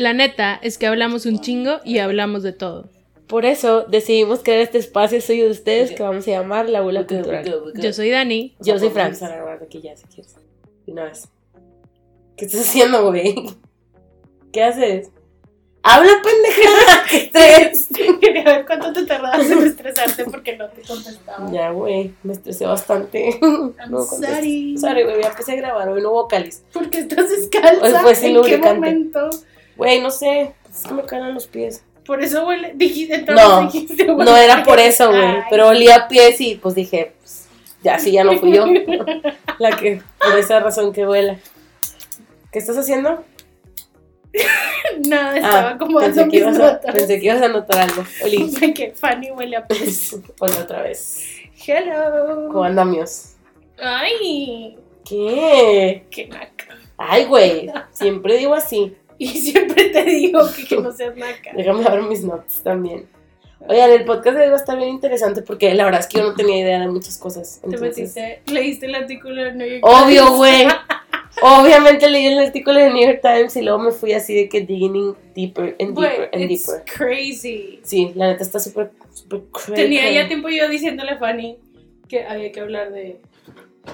La 0.00 0.14
neta 0.14 0.58
es 0.62 0.78
que 0.78 0.86
hablamos 0.86 1.26
un 1.26 1.40
chingo 1.40 1.80
y 1.84 1.98
hablamos 1.98 2.42
de 2.42 2.54
todo. 2.54 2.88
Por 3.26 3.44
eso 3.44 3.82
decidimos 3.82 4.40
crear 4.42 4.60
este 4.60 4.78
espacio 4.78 5.20
suyo 5.20 5.44
de 5.44 5.50
ustedes 5.50 5.90
que 5.90 6.02
vamos 6.02 6.26
a 6.26 6.30
llamar 6.30 6.70
La 6.70 6.80
Bula 6.80 7.06
Cultural. 7.06 7.44
Yo 7.74 7.92
soy 7.92 8.08
Dani. 8.08 8.56
Yo 8.60 8.78
soy 8.78 8.88
Fran. 8.88 9.12
Vamos 9.12 9.22
a 9.24 9.28
grabar 9.28 9.58
de 9.58 9.66
aquí 9.66 9.82
ya, 9.82 9.94
si 9.94 10.06
quieres. 10.06 10.36
Una 10.86 11.04
vez. 11.04 11.28
¿Qué 12.34 12.46
estás 12.46 12.62
haciendo, 12.62 13.08
güey? 13.08 13.34
¿Qué 14.52 14.62
haces? 14.62 15.10
¡Habla, 15.82 16.12
pendeja! 16.22 17.04
¡Qué 17.10 17.16
estrés! 17.18 17.88
Quería 18.22 18.44
ver 18.44 18.64
cuánto 18.64 18.94
te 18.94 19.04
tardabas 19.04 19.50
en 19.50 19.66
estresarte 19.66 20.24
porque 20.24 20.56
no 20.56 20.66
te 20.70 20.80
contestaba. 20.80 21.52
Ya, 21.52 21.72
güey, 21.72 22.14
me 22.22 22.32
estresé 22.32 22.64
bastante. 22.64 23.38
I'm 23.42 24.02
sorry. 24.18 24.78
Sorry, 24.78 25.02
güey, 25.02 25.20
ya 25.20 25.28
empecé 25.28 25.52
a 25.52 25.56
grabar, 25.56 25.90
hoy 25.90 26.00
no 26.00 26.10
hubo 26.12 26.26
cáliz. 26.26 26.64
¿Por 26.72 26.88
qué 26.88 27.00
estás 27.00 27.28
descalza? 27.28 27.84
Hoy 27.84 27.92
fue 28.00 28.14
sin 28.14 28.28
¿En 28.28 28.32
qué 28.32 28.38
lubricante. 28.38 28.74
momento? 28.74 29.30
Güey, 29.80 30.00
no 30.02 30.10
sé, 30.10 30.52
es 30.70 30.82
que 30.86 30.92
me 30.94 31.02
caen 31.04 31.32
los 31.34 31.46
pies. 31.46 31.82
Por 32.04 32.22
eso 32.22 32.46
huele, 32.46 32.72
dijiste, 32.74 33.14
entonces 33.14 33.46
No, 33.48 33.62
dijiste, 33.62 34.10
huele 34.12 34.30
No 34.30 34.36
era 34.36 34.62
por 34.62 34.76
pies. 34.76 34.94
eso, 34.94 35.08
güey, 35.10 35.36
pero 35.48 35.68
olía 35.68 35.96
a 35.96 36.08
pies 36.08 36.40
y 36.40 36.56
pues 36.56 36.74
dije, 36.74 37.12
pues, 37.18 37.48
ya 37.82 37.98
sí, 37.98 38.12
ya 38.12 38.24
no 38.24 38.36
fui 38.38 38.52
yo. 38.52 38.66
La 39.58 39.70
que, 39.76 40.02
por 40.18 40.38
esa 40.38 40.60
razón 40.60 40.92
que 40.92 41.06
huela. 41.06 41.36
¿Qué 42.52 42.58
estás 42.58 42.76
haciendo? 42.76 43.24
Nada, 45.08 45.36
estaba 45.36 45.78
como 45.78 45.98
Ah, 45.98 46.02
pensé 46.04 46.28
que, 46.28 46.36
ibas 46.36 46.58
a, 46.58 46.80
pensé 46.80 47.18
que 47.18 47.26
ibas 47.26 47.42
a 47.42 47.48
notar 47.48 47.78
algo. 47.80 48.04
Oli, 48.24 48.50
De 48.50 48.74
que 48.74 48.92
Fanny 48.92 49.30
huele 49.30 49.56
a 49.56 49.66
pez. 49.66 50.16
ponlo 50.38 50.58
otra 50.60 50.82
vez. 50.82 51.20
Hello. 51.66 52.48
¿Cómo 52.52 52.64
andamios? 52.64 53.32
Ay, 53.82 54.76
¿Qué? 55.04 56.04
qué 56.10 56.26
naca. 56.28 56.76
Ay, 56.96 57.24
güey, 57.24 57.70
siempre 57.92 58.36
digo 58.36 58.54
así. 58.54 58.94
Y 59.20 59.28
siempre 59.40 59.90
te 59.90 60.02
digo 60.04 60.40
que, 60.56 60.64
que 60.64 60.76
no 60.80 60.90
seas 60.92 61.14
naca. 61.16 61.52
Déjame 61.54 61.84
ver 61.84 62.02
mis 62.04 62.24
notas 62.24 62.62
también. 62.62 63.06
Oigan, 63.68 63.90
el 63.90 64.06
podcast 64.06 64.38
de 64.38 64.44
hoy 64.44 64.48
va 64.48 64.56
a 64.56 64.58
estar 64.60 64.78
bien 64.78 64.88
interesante 64.88 65.42
porque 65.42 65.74
la 65.74 65.84
verdad 65.84 66.00
es 66.00 66.06
que 66.06 66.16
yo 66.18 66.24
no 66.24 66.34
tenía 66.34 66.58
idea 66.60 66.80
de 66.80 66.88
muchas 66.88 67.18
cosas. 67.18 67.60
Te 67.60 67.66
Entonces, 67.66 67.98
metiste, 67.98 68.42
leíste 68.46 68.86
el 68.86 68.94
artículo 68.94 69.44
de 69.44 69.52
New 69.52 69.66
York 69.68 69.84
obvio, 69.84 70.22
Times. 70.24 70.36
güey. 70.38 70.66
Obviamente 71.42 72.08
leí 72.08 72.26
el 72.26 72.38
artículo 72.38 72.80
de 72.80 72.90
New 72.90 73.06
York 73.06 73.20
Times 73.22 73.54
y 73.56 73.62
luego 73.62 73.78
me 73.78 73.90
fui 73.92 74.12
así 74.14 74.34
de 74.34 74.48
que 74.48 74.62
digging 74.62 75.14
deeper 75.34 75.76
and 75.78 75.94
deeper 75.98 76.30
and 76.32 76.50
it's 76.50 76.66
deeper. 76.66 76.84
crazy. 76.96 77.80
Sí, 77.82 78.12
la 78.14 78.28
neta 78.28 78.42
está 78.42 78.58
súper, 78.58 78.90
súper 79.12 79.42
crazy. 79.52 79.74
Tenía 79.74 80.10
ya 80.10 80.26
tiempo 80.28 80.48
yo 80.48 80.68
diciéndole 80.68 81.12
a 81.12 81.18
Fanny 81.18 81.58
que 82.08 82.24
había 82.24 82.50
que 82.50 82.60
hablar 82.60 82.90
de 82.92 83.20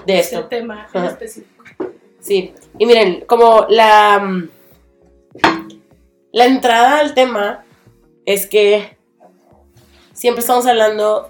de 0.05 0.19
este 0.19 0.35
esto. 0.37 0.47
tema 0.47 0.87
en 0.93 1.03
específico. 1.05 1.63
Sí, 2.19 2.53
y 2.79 2.85
miren, 2.85 3.23
como 3.27 3.65
la, 3.69 4.19
mm, 4.19 4.49
la 6.31 6.45
entrada 6.45 6.99
al 6.99 7.13
tema 7.13 7.65
es 8.25 8.45
que 8.47 8.97
siempre 10.13 10.41
estamos 10.41 10.65
hablando 10.65 11.29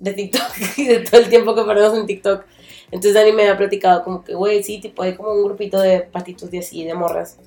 de 0.00 0.12
TikTok 0.12 0.42
y 0.78 0.86
de 0.86 1.00
todo 1.00 1.20
el 1.20 1.28
tiempo 1.28 1.54
que 1.54 1.62
perdemos 1.62 1.98
en 1.98 2.06
TikTok. 2.06 2.44
Entonces 2.86 3.14
Dani 3.14 3.32
me 3.32 3.42
había 3.42 3.56
platicado 3.56 4.04
como 4.04 4.22
que, 4.22 4.34
güey, 4.34 4.62
sí, 4.62 4.80
tipo, 4.80 5.02
hay 5.02 5.14
como 5.14 5.32
un 5.32 5.44
grupito 5.44 5.80
de 5.80 6.00
patitos 6.00 6.50
de 6.50 6.60
así, 6.60 6.84
de 6.84 6.94
morras, 6.94 7.38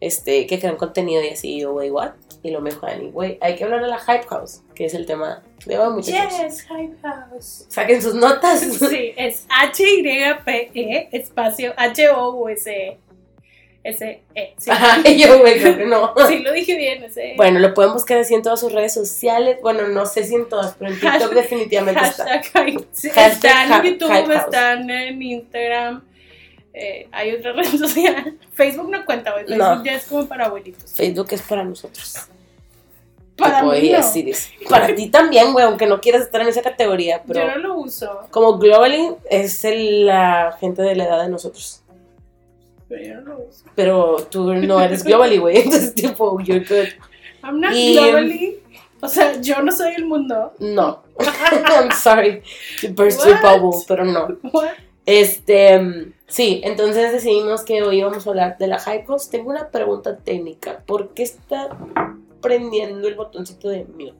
este, 0.00 0.46
que 0.46 0.58
crean 0.58 0.76
contenido 0.76 1.22
y 1.22 1.28
así, 1.28 1.60
yo, 1.60 1.72
güey, 1.72 1.90
what? 1.90 2.12
Y 2.42 2.50
lo 2.50 2.60
me 2.60 2.70
dijo 2.70 2.86
Dani, 2.86 3.10
güey, 3.10 3.38
hay 3.40 3.56
que 3.56 3.64
hablar 3.64 3.80
de 3.80 3.88
la 3.88 3.98
Hype 3.98 4.26
House, 4.28 4.62
que 4.74 4.84
es 4.84 4.94
el 4.94 5.06
tema 5.06 5.42
de 5.64 5.78
hoy, 5.78 5.94
muchachos. 5.94 6.38
Yes, 6.38 6.66
Hype 6.68 6.96
House. 7.02 7.66
Saquen 7.68 8.02
sus 8.02 8.14
notas. 8.14 8.60
Sí, 8.60 9.14
es 9.16 9.46
H-Y-P-E 9.48 11.08
espacio 11.12 11.72
H-O-U-S-E. 11.76 12.98
S-E. 13.84 14.22
Sí. 14.56 14.70
Ajá, 14.70 14.98
y 15.08 15.18
yo, 15.18 15.38
güey, 15.40 15.60
creo 15.60 15.76
que 15.76 15.84
no. 15.84 16.14
Sí, 16.26 16.38
lo 16.40 16.52
dije 16.52 16.74
bien, 16.76 17.04
ese. 17.04 17.34
Bueno, 17.36 17.60
lo 17.60 17.74
pueden 17.74 17.92
buscar 17.92 18.18
así 18.18 18.34
en 18.34 18.42
todas 18.42 18.58
sus 18.60 18.72
redes 18.72 18.94
sociales. 18.94 19.58
Bueno, 19.62 19.86
no 19.88 20.06
sé 20.06 20.24
si 20.24 20.34
en 20.34 20.48
todas, 20.48 20.74
pero 20.78 20.90
en 20.90 20.98
TikTok 20.98 21.20
Hashtag- 21.20 21.34
definitivamente 21.34 22.02
está. 22.02 22.24
Hashtag. 22.24 22.84
Sí, 22.92 23.10
Hashtag 23.10 23.30
están 23.70 23.84
en 23.86 23.92
YouTube, 23.92 24.30
están 24.32 24.90
en 24.90 25.22
Instagram. 25.22 26.02
eh, 26.72 27.06
hay 27.12 27.32
otra 27.34 27.52
red 27.56 27.66
social. 27.66 28.38
Facebook 28.54 28.88
no 28.90 29.04
cuenta, 29.04 29.32
güey. 29.32 29.44
Facebook 29.46 29.76
No. 29.78 29.84
ya 29.84 29.92
es 29.92 30.04
como 30.06 30.26
para 30.26 30.46
abuelitos. 30.46 30.90
Facebook 30.92 31.28
es 31.30 31.42
para 31.42 31.62
nosotros. 31.62 32.16
Para 33.36 33.62
mí 33.64 33.90
no. 33.90 34.02
sí. 34.02 34.32
Para 34.70 34.94
ti 34.94 35.08
también, 35.10 35.52
güey, 35.52 35.64
aunque 35.66 35.86
no 35.86 36.00
quieras 36.00 36.22
estar 36.22 36.40
en 36.40 36.48
esa 36.48 36.62
categoría, 36.62 37.20
pero 37.26 37.40
Yo 37.40 37.48
no 37.48 37.56
lo 37.58 37.74
uso, 37.74 38.28
como 38.30 38.58
globally 38.58 39.10
es 39.28 39.64
el- 39.64 40.06
la 40.06 40.56
gente 40.60 40.82
de 40.82 40.94
la 40.94 41.04
edad 41.04 41.22
de 41.24 41.28
nosotros. 41.28 41.80
Pero 43.74 44.16
tú 44.30 44.54
no 44.54 44.80
eres 44.80 45.02
globally, 45.04 45.38
güey. 45.38 45.56
Entonces, 45.64 45.94
tipo, 45.94 46.38
you're 46.40 46.64
good. 46.64 46.88
I'm 47.42 47.60
not 47.60 47.72
Y- 47.74 47.94
globally. 47.94 48.60
O 49.00 49.08
sea, 49.08 49.38
yo 49.40 49.60
no 49.62 49.70
soy 49.70 49.92
el 49.96 50.06
mundo. 50.06 50.52
No. 50.60 51.02
I'm 51.18 51.90
sorry 51.92 52.42
to 52.80 52.88
burst 52.94 53.24
your 53.26 53.34
What? 53.42 53.60
bubble, 53.60 53.82
pero 53.86 54.04
no. 54.04 54.28
What? 54.52 54.70
Este, 55.04 55.78
mm, 55.78 56.12
sí, 56.26 56.62
entonces 56.64 57.12
decidimos 57.12 57.62
que 57.64 57.82
hoy 57.82 57.98
íbamos 57.98 58.26
a 58.26 58.30
hablar 58.30 58.56
de 58.56 58.66
la 58.68 58.78
Hype 58.78 59.04
House. 59.06 59.28
Tengo 59.28 59.50
una 59.50 59.68
pregunta 59.68 60.16
técnica. 60.16 60.82
¿Por 60.86 61.12
qué 61.12 61.24
está 61.24 61.76
prendiendo 62.40 63.06
el 63.06 63.14
botoncito 63.14 63.68
de 63.68 63.84
mute? 63.84 64.14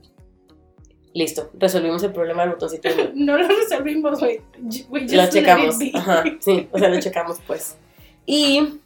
Listo, 1.14 1.48
resolvimos 1.54 2.02
el 2.02 2.12
problema 2.12 2.42
del 2.42 2.52
botoncito 2.52 2.88
de 2.88 2.94
mute. 2.96 3.12
No 3.14 3.38
lo 3.38 3.48
resolvimos, 3.48 4.20
güey. 4.20 4.40
Lo 4.90 5.30
checamos. 5.30 5.76
Ajá, 5.94 6.24
sí, 6.40 6.68
o 6.70 6.78
sea, 6.78 6.88
lo 6.90 7.00
checamos 7.00 7.38
pues. 7.46 7.78
Y, 8.26 8.80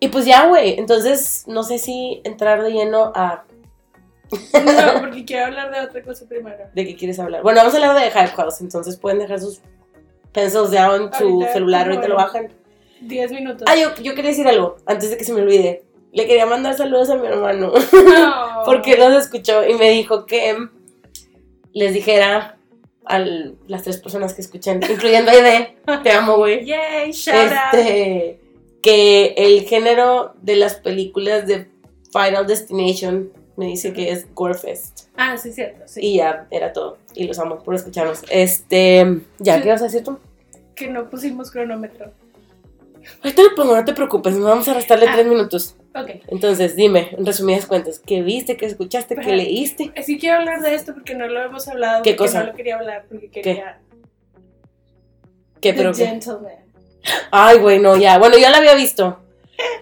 y 0.00 0.08
pues 0.08 0.24
ya, 0.26 0.46
güey, 0.46 0.78
entonces 0.78 1.44
no 1.46 1.62
sé 1.62 1.78
si 1.78 2.20
entrar 2.24 2.62
de 2.62 2.70
lleno 2.72 3.12
a... 3.14 3.44
No, 4.32 5.00
porque 5.00 5.24
quiero 5.24 5.46
hablar 5.46 5.70
de 5.72 5.80
otra 5.80 6.02
cosa 6.02 6.26
primero. 6.28 6.64
¿De 6.74 6.84
qué 6.86 6.96
quieres 6.96 7.18
hablar? 7.18 7.42
Bueno, 7.42 7.58
vamos 7.60 7.74
a 7.74 7.76
hablar 7.78 7.96
de 7.96 8.10
Hype 8.10 8.34
House, 8.36 8.60
entonces 8.60 8.96
pueden 8.96 9.18
dejar 9.18 9.40
sus 9.40 9.60
pencils 10.32 10.70
down 10.70 11.02
en 11.02 11.12
su 11.14 11.24
Ahorita, 11.24 11.52
celular, 11.52 11.86
ahorita 11.88 12.08
lo 12.08 12.16
bajan. 12.16 12.48
10 13.00 13.32
minutos. 13.32 13.64
Ah, 13.68 13.76
yo, 13.76 13.94
yo 14.02 14.14
quería 14.14 14.30
decir 14.30 14.46
algo, 14.46 14.76
antes 14.86 15.10
de 15.10 15.16
que 15.16 15.24
se 15.24 15.32
me 15.32 15.40
olvide. 15.42 15.82
Le 16.12 16.26
quería 16.26 16.44
mandar 16.46 16.74
saludos 16.76 17.08
a 17.10 17.16
mi 17.16 17.26
hermano, 17.26 17.72
No. 17.92 18.62
porque 18.64 18.96
los 18.96 19.12
escuchó 19.14 19.64
y 19.66 19.74
me 19.74 19.90
dijo 19.90 20.26
que 20.26 20.56
les 21.72 21.94
dijera 21.94 22.56
a 23.06 23.18
las 23.18 23.82
tres 23.82 23.96
personas 23.98 24.34
que 24.34 24.42
escuchen, 24.42 24.80
incluyendo 24.88 25.30
a 25.30 25.34
Aide, 25.34 25.76
te 26.02 26.10
amo, 26.12 26.36
güey, 26.36 26.64
Yay, 26.66 27.10
shout 27.12 27.36
out. 27.36 27.74
este, 27.74 28.40
que 28.82 29.34
el 29.36 29.62
género 29.62 30.34
de 30.42 30.56
las 30.56 30.74
películas 30.74 31.46
de 31.46 31.68
Final 32.12 32.46
Destination 32.46 33.30
me 33.56 33.66
dice 33.66 33.92
que 33.92 34.10
es 34.10 34.32
Gorefest. 34.34 35.08
Ah, 35.16 35.36
sí, 35.36 35.52
cierto. 35.52 35.82
Sí. 35.86 36.00
Y 36.02 36.16
ya, 36.16 36.46
era 36.50 36.72
todo. 36.72 36.98
Y 37.14 37.24
los 37.26 37.38
amo 37.38 37.58
por 37.62 37.74
escucharnos. 37.74 38.22
Este, 38.30 39.20
¿ya 39.38 39.56
Sí. 39.56 39.62
qué 39.62 39.68
vas 39.70 39.80
a 39.82 39.84
decir 39.84 40.02
tú? 40.04 40.18
Que 40.74 40.88
no 40.88 41.10
pusimos 41.10 41.50
cronómetro. 41.50 42.12
Ahorita 43.22 43.42
lo 43.42 43.54
pongo, 43.54 43.76
no 43.76 43.84
te 43.84 43.92
preocupes, 43.92 44.34
nos 44.34 44.44
vamos 44.44 44.68
a 44.68 44.74
restarle 44.74 45.06
Ah. 45.08 45.12
tres 45.14 45.26
minutos. 45.26 45.76
Ok. 45.94 46.10
Entonces, 46.28 46.76
dime, 46.76 47.08
en 47.18 47.26
resumidas 47.26 47.66
cuentas, 47.66 47.98
¿qué 48.04 48.22
viste, 48.22 48.56
qué 48.56 48.66
escuchaste, 48.66 49.16
qué 49.16 49.34
leíste? 49.36 49.92
Sí 50.04 50.18
quiero 50.18 50.38
hablar 50.38 50.60
de 50.60 50.74
esto 50.74 50.94
porque 50.94 51.14
no 51.14 51.26
lo 51.26 51.42
hemos 51.42 51.66
hablado. 51.68 52.02
¿Qué 52.02 52.12
porque 52.12 52.28
cosa? 52.28 52.40
no 52.44 52.50
lo 52.50 52.54
quería 52.54 52.76
hablar 52.76 53.04
porque 53.08 53.28
quería. 53.30 53.78
¿Qué, 55.60 55.72
The 55.72 55.78
pero 55.78 55.92
qué? 55.92 56.06
Gentleman. 56.06 56.52
Ay, 57.30 57.58
güey, 57.58 57.78
no, 57.80 57.96
ya. 57.96 58.18
Bueno, 58.18 58.38
ya 58.38 58.50
la 58.50 58.58
había 58.58 58.74
visto. 58.74 59.20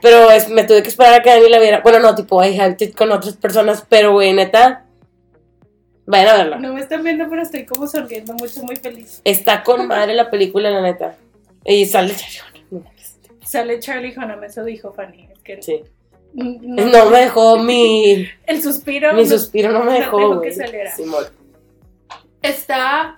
Pero 0.03 0.31
es- 0.31 0.49
me 0.49 0.65
tuve 0.65 0.83
que 0.83 0.89
esperar 0.89 1.15
a 1.15 1.23
que 1.23 1.31
Dani 1.31 1.49
la 1.49 1.59
viera. 1.59 1.81
Bueno, 1.83 2.01
no, 2.01 2.15
tipo, 2.15 2.43
I 2.45 2.59
it 2.81 2.97
con 2.97 3.13
otras 3.13 3.37
personas, 3.37 3.85
pero, 3.89 4.13
güey, 4.13 4.33
neta, 4.33 4.85
vayan 6.07 6.29
a 6.29 6.37
verla. 6.39 6.59
No 6.59 6.73
me 6.73 6.81
están 6.81 7.05
viendo, 7.05 7.29
pero 7.29 7.43
estoy 7.43 7.65
como 7.65 7.87
sonriendo 7.87 8.35
mucho, 8.35 8.63
muy 8.65 8.77
feliz. 8.77 9.21
Está 9.25 9.63
con 9.63 9.87
madre 9.87 10.15
la 10.15 10.31
película, 10.31 10.71
la 10.71 10.81
neta. 10.83 11.17
Y 11.65 11.85
sale 11.87 12.15
Sale 13.45 13.79
Charlie 13.81 14.15
Hunnam, 14.17 14.43
eso 14.45 14.65
dijo 14.65 14.93
Fanny. 14.93 15.29
es 15.33 15.39
que 15.41 15.63
Sí. 15.63 15.83
No, 16.35 16.85
No 16.87 17.11
me 17.11 17.21
dejó 17.21 17.59
mi, 17.59 18.29
El 18.47 18.63
suspiro. 18.63 19.13
mi 19.15 19.23
no- 19.23 19.29
suspiro, 19.29 19.73
no 19.73 19.81
me 19.81 19.87
no 19.87 19.93
dejó, 19.93 20.37
güey. 20.37 20.49
que 20.51 20.55
saliera. 20.55 20.95
Simón. 20.95 21.25
Está. 22.43 23.15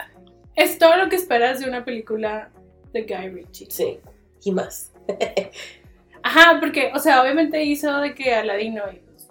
Es 0.57 0.79
todo 0.79 0.97
lo 0.97 1.09
que 1.09 1.17
esperas 1.17 1.61
de 1.61 1.69
una 1.69 1.85
película 1.85 2.51
de 2.93 3.03
Guy 3.03 3.29
Ritchie. 3.31 3.67
Sí, 3.71 3.99
y 4.45 4.53
más. 4.53 4.93
Ajá, 6.23 6.59
porque, 6.61 6.91
o 6.95 6.99
sea, 6.99 7.23
obviamente 7.23 7.63
hizo 7.65 7.99
de 8.01 8.15
que 8.15 8.35
Aladino 8.35 8.83
y 8.93 8.97
pues, 8.99 9.29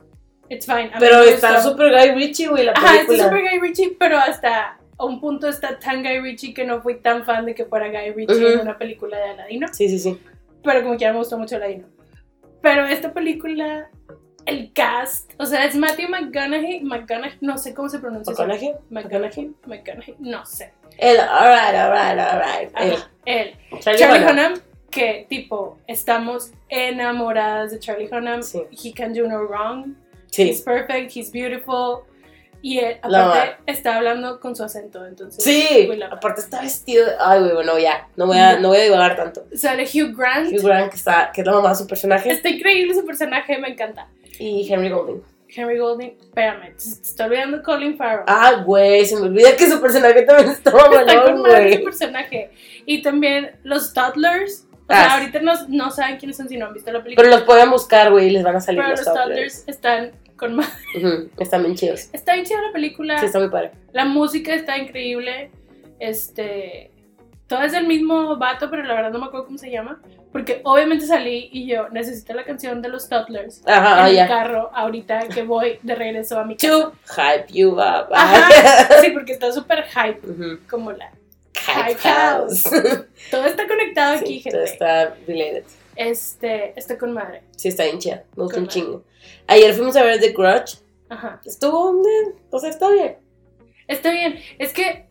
it's 0.50 0.66
fine. 0.66 0.92
Pero 1.00 1.22
está 1.22 1.62
súper 1.62 1.92
Guy 1.92 2.12
Ritchie, 2.16 2.48
güey, 2.48 2.66
la 2.66 2.72
Ajá, 2.72 2.94
película. 2.94 3.18
está 3.18 3.30
super 3.30 3.42
Guy 3.42 3.60
Ritchie, 3.60 3.96
pero 4.00 4.18
hasta 4.18 4.80
un 4.98 5.20
punto 5.22 5.48
está 5.48 5.78
tan 5.78 6.02
Guy 6.02 6.20
Ritchie 6.20 6.54
que 6.54 6.66
no 6.66 6.82
fui 6.82 6.96
tan 6.96 7.26
fan 7.26 7.46
de 7.46 7.54
que 7.54 7.66
fuera 7.66 7.90
Guy 7.90 8.12
Ritchie 8.14 8.54
en 8.54 8.60
una 8.62 8.78
película 8.78 9.18
de 9.18 9.24
Aladino. 9.32 9.68
Sí, 9.72 9.88
sí, 9.88 10.00
sí. 10.00 10.18
Pero 10.64 10.82
como 10.84 10.98
quiera 10.98 11.14
me 11.14 11.20
gustó 11.20 11.38
mucho 11.38 11.58
Aladino. 11.58 11.86
Pero 12.62 12.86
esta 12.86 13.14
película, 13.14 13.90
el 14.46 14.74
cast, 14.74 15.32
o 15.38 15.46
sea, 15.46 15.66
es 15.66 15.76
Matthew 15.76 16.10
McConaughey, 16.10 16.82
McConaughey, 16.82 17.38
no 17.42 17.58
sé 17.58 17.74
cómo 17.74 17.90
se 17.90 18.00
pronuncia. 18.00 18.34
¿McConaughey? 18.34 18.74
McConaughey, 18.90 19.52
McConaughey, 19.66 20.16
no 20.20 20.46
sé. 20.46 20.74
El, 20.98 21.20
alright, 21.20 21.76
alright, 21.76 22.20
alright. 22.20 23.04
Él. 23.26 23.56
Charlie, 23.80 24.00
Charlie 24.00 24.20
Hunnam. 24.20 24.54
Hunnam, 24.54 24.62
que 24.92 25.26
tipo 25.30 25.78
estamos 25.88 26.52
enamoradas 26.68 27.72
de 27.72 27.80
Charlie 27.80 28.10
Hunnam. 28.12 28.44
Sí. 28.44 28.64
He 28.72 28.92
can 28.94 29.14
do 29.14 29.28
no 29.28 29.44
wrong. 29.44 29.96
Sí. 30.32 30.50
He's 30.50 30.62
perfect, 30.62 31.16
he's 31.16 31.32
beautiful. 31.32 32.04
Y 32.62 32.80
él, 32.80 32.98
aparte 33.02 33.58
está 33.68 33.96
hablando 33.96 34.40
con 34.40 34.56
su 34.56 34.64
acento, 34.64 35.06
entonces. 35.06 35.44
Sí, 35.44 35.90
aparte 36.12 36.42
está 36.42 36.62
vestido. 36.62 37.06
de- 37.06 37.14
Ay, 37.20 37.40
güey, 37.40 37.54
bueno, 37.54 37.78
ya. 37.80 38.08
No 38.18 38.28
voy 38.28 38.38
a, 38.38 38.54
No. 38.56 38.60
no 38.62 38.68
voy 38.70 38.78
a 38.80 38.84
divagar 38.84 39.16
tanto. 39.16 39.46
Sale 39.56 39.84
Hugh 39.84 40.16
Grant. 40.18 40.52
Hugh 40.52 40.62
Grant, 40.66 40.90
que, 40.92 40.98
está, 40.98 41.32
que 41.34 41.42
es 41.42 41.48
la 41.48 41.54
mamá 41.54 41.70
de 41.70 41.76
su 41.76 41.88
personaje. 41.88 42.30
Está 42.32 42.50
increíble 42.50 42.94
su 42.94 43.06
personaje, 43.06 43.58
me 43.58 43.70
encanta. 43.70 44.08
Y 44.40 44.72
Henry 44.72 44.90
Golding. 44.90 45.22
Henry 45.52 45.80
Golding, 45.80 46.16
espérame, 46.22 46.62
te 46.62 46.84
te 46.84 46.84
estoy 46.84 47.26
olvidando 47.26 47.64
Colin 47.64 47.98
Farrell. 47.98 48.24
Ah, 48.28 48.62
güey, 48.66 49.04
se 49.06 49.16
me 49.16 49.24
olvida 49.24 49.56
que 49.56 49.68
su 49.68 49.82
personaje 49.82 50.22
también 50.22 50.50
estaba 50.50 50.84
Está 50.84 51.00
con 51.00 51.06
malón, 51.06 51.42
madre 51.42 51.66
ese 51.70 51.76
güey. 51.78 51.84
personaje. 51.86 52.52
Y 52.86 53.02
también 53.02 53.52
los 53.64 53.92
toddlers. 53.94 54.66
O 54.72 54.92
Ah, 54.92 54.96
sea, 54.96 55.06
sí. 55.06 55.12
ahorita 55.20 55.40
no, 55.42 55.54
no 55.70 55.92
saben 55.92 56.18
quiénes 56.18 56.36
son 56.38 56.50
si 56.50 56.58
no 56.58 56.66
han 56.68 56.74
visto 56.74 56.92
la 56.92 57.02
película. 57.04 57.24
Pero 57.24 57.36
los 57.36 57.46
pueden 57.46 57.70
buscar, 57.72 58.12
güey, 58.12 58.28
y 58.28 58.30
les 58.32 58.44
van 58.44 58.56
a 58.58 58.62
salir 58.62 58.82
Pero 58.82 58.96
los 58.96 59.04
toddlers 59.06 59.64
están 59.68 60.12
con 60.40 60.56
madre. 60.56 60.72
Ujú, 60.98 61.30
Están 61.38 61.64
bien 61.64 61.76
chidos. 61.76 62.10
Está 62.14 62.34
bien 62.34 62.46
chida 62.46 62.62
la 62.62 62.72
película. 62.72 63.20
Sí, 63.20 63.26
está 63.28 63.40
muy 63.40 63.50
padre. 63.50 63.72
La 63.92 64.06
música 64.06 64.54
está 64.54 64.78
increíble. 64.78 65.52
Este. 66.00 66.92
Todo 67.48 67.64
es 67.64 67.72
del 67.72 67.88
mismo 67.88 68.38
vato, 68.38 68.70
pero 68.70 68.84
la 68.84 68.94
verdad 68.94 69.12
no 69.12 69.20
me 69.20 69.26
acuerdo 69.26 69.48
cómo 69.48 69.58
se 69.58 69.72
llama. 69.72 70.00
Porque 70.32 70.62
obviamente 70.64 71.08
salí 71.08 71.50
y 71.52 71.66
yo 71.68 71.90
necesito 71.90 72.34
la 72.36 72.44
canción 72.44 72.84
de 72.84 72.90
los 72.90 73.10
Toddlers 73.10 73.64
Ajá, 73.68 74.08
en 74.12 74.18
ah, 74.20 74.22
el 74.22 74.28
carro 74.28 74.70
ahorita 74.76 75.28
que 75.30 75.42
voy 75.42 75.80
de 75.82 75.96
regreso 75.96 76.38
a 76.40 76.46
mi 76.46 76.56
casa. 76.56 76.68
To 76.72 76.94
hype 77.16 77.52
you 77.52 77.72
up. 77.72 78.08
Ajá, 78.14 79.02
sí, 79.02 79.10
porque 79.10 79.32
está 79.32 79.52
súper 79.52 79.86
hype, 79.86 80.20
Ujú. 80.30 80.60
como 80.70 80.92
la. 80.92 81.10
Hype 81.60 81.96
Hype 81.96 82.00
house. 82.02 82.64
Todo 83.32 83.46
está 83.46 83.68
conectado 83.68 84.18
aquí, 84.20 84.42
Sí, 84.42 84.50
todo 84.52 84.60
gente. 84.60 84.72
está 84.72 85.16
related. 85.28 85.64
Este, 86.00 86.74
está 86.80 86.98
con 86.98 87.12
madre. 87.14 87.42
Sí, 87.58 87.68
está 87.68 87.84
bien 87.84 88.00
chida. 88.00 88.24
Me 88.38 88.44
gusta 88.44 88.58
un 88.60 88.64
madre. 88.68 88.74
chingo. 88.74 89.04
Ayer 89.48 89.74
fuimos 89.74 89.98
a 89.98 90.04
ver 90.04 90.20
The 90.22 90.30
Grudge. 90.32 90.78
Ajá. 91.10 91.42
Estuvo 91.46 92.02
bien. 92.02 92.36
O 92.52 92.58
sea, 92.60 92.70
está 92.70 92.90
bien. 92.90 93.18
Está 93.86 94.10
bien. 94.12 94.40
Es 94.60 94.72
que 94.72 95.08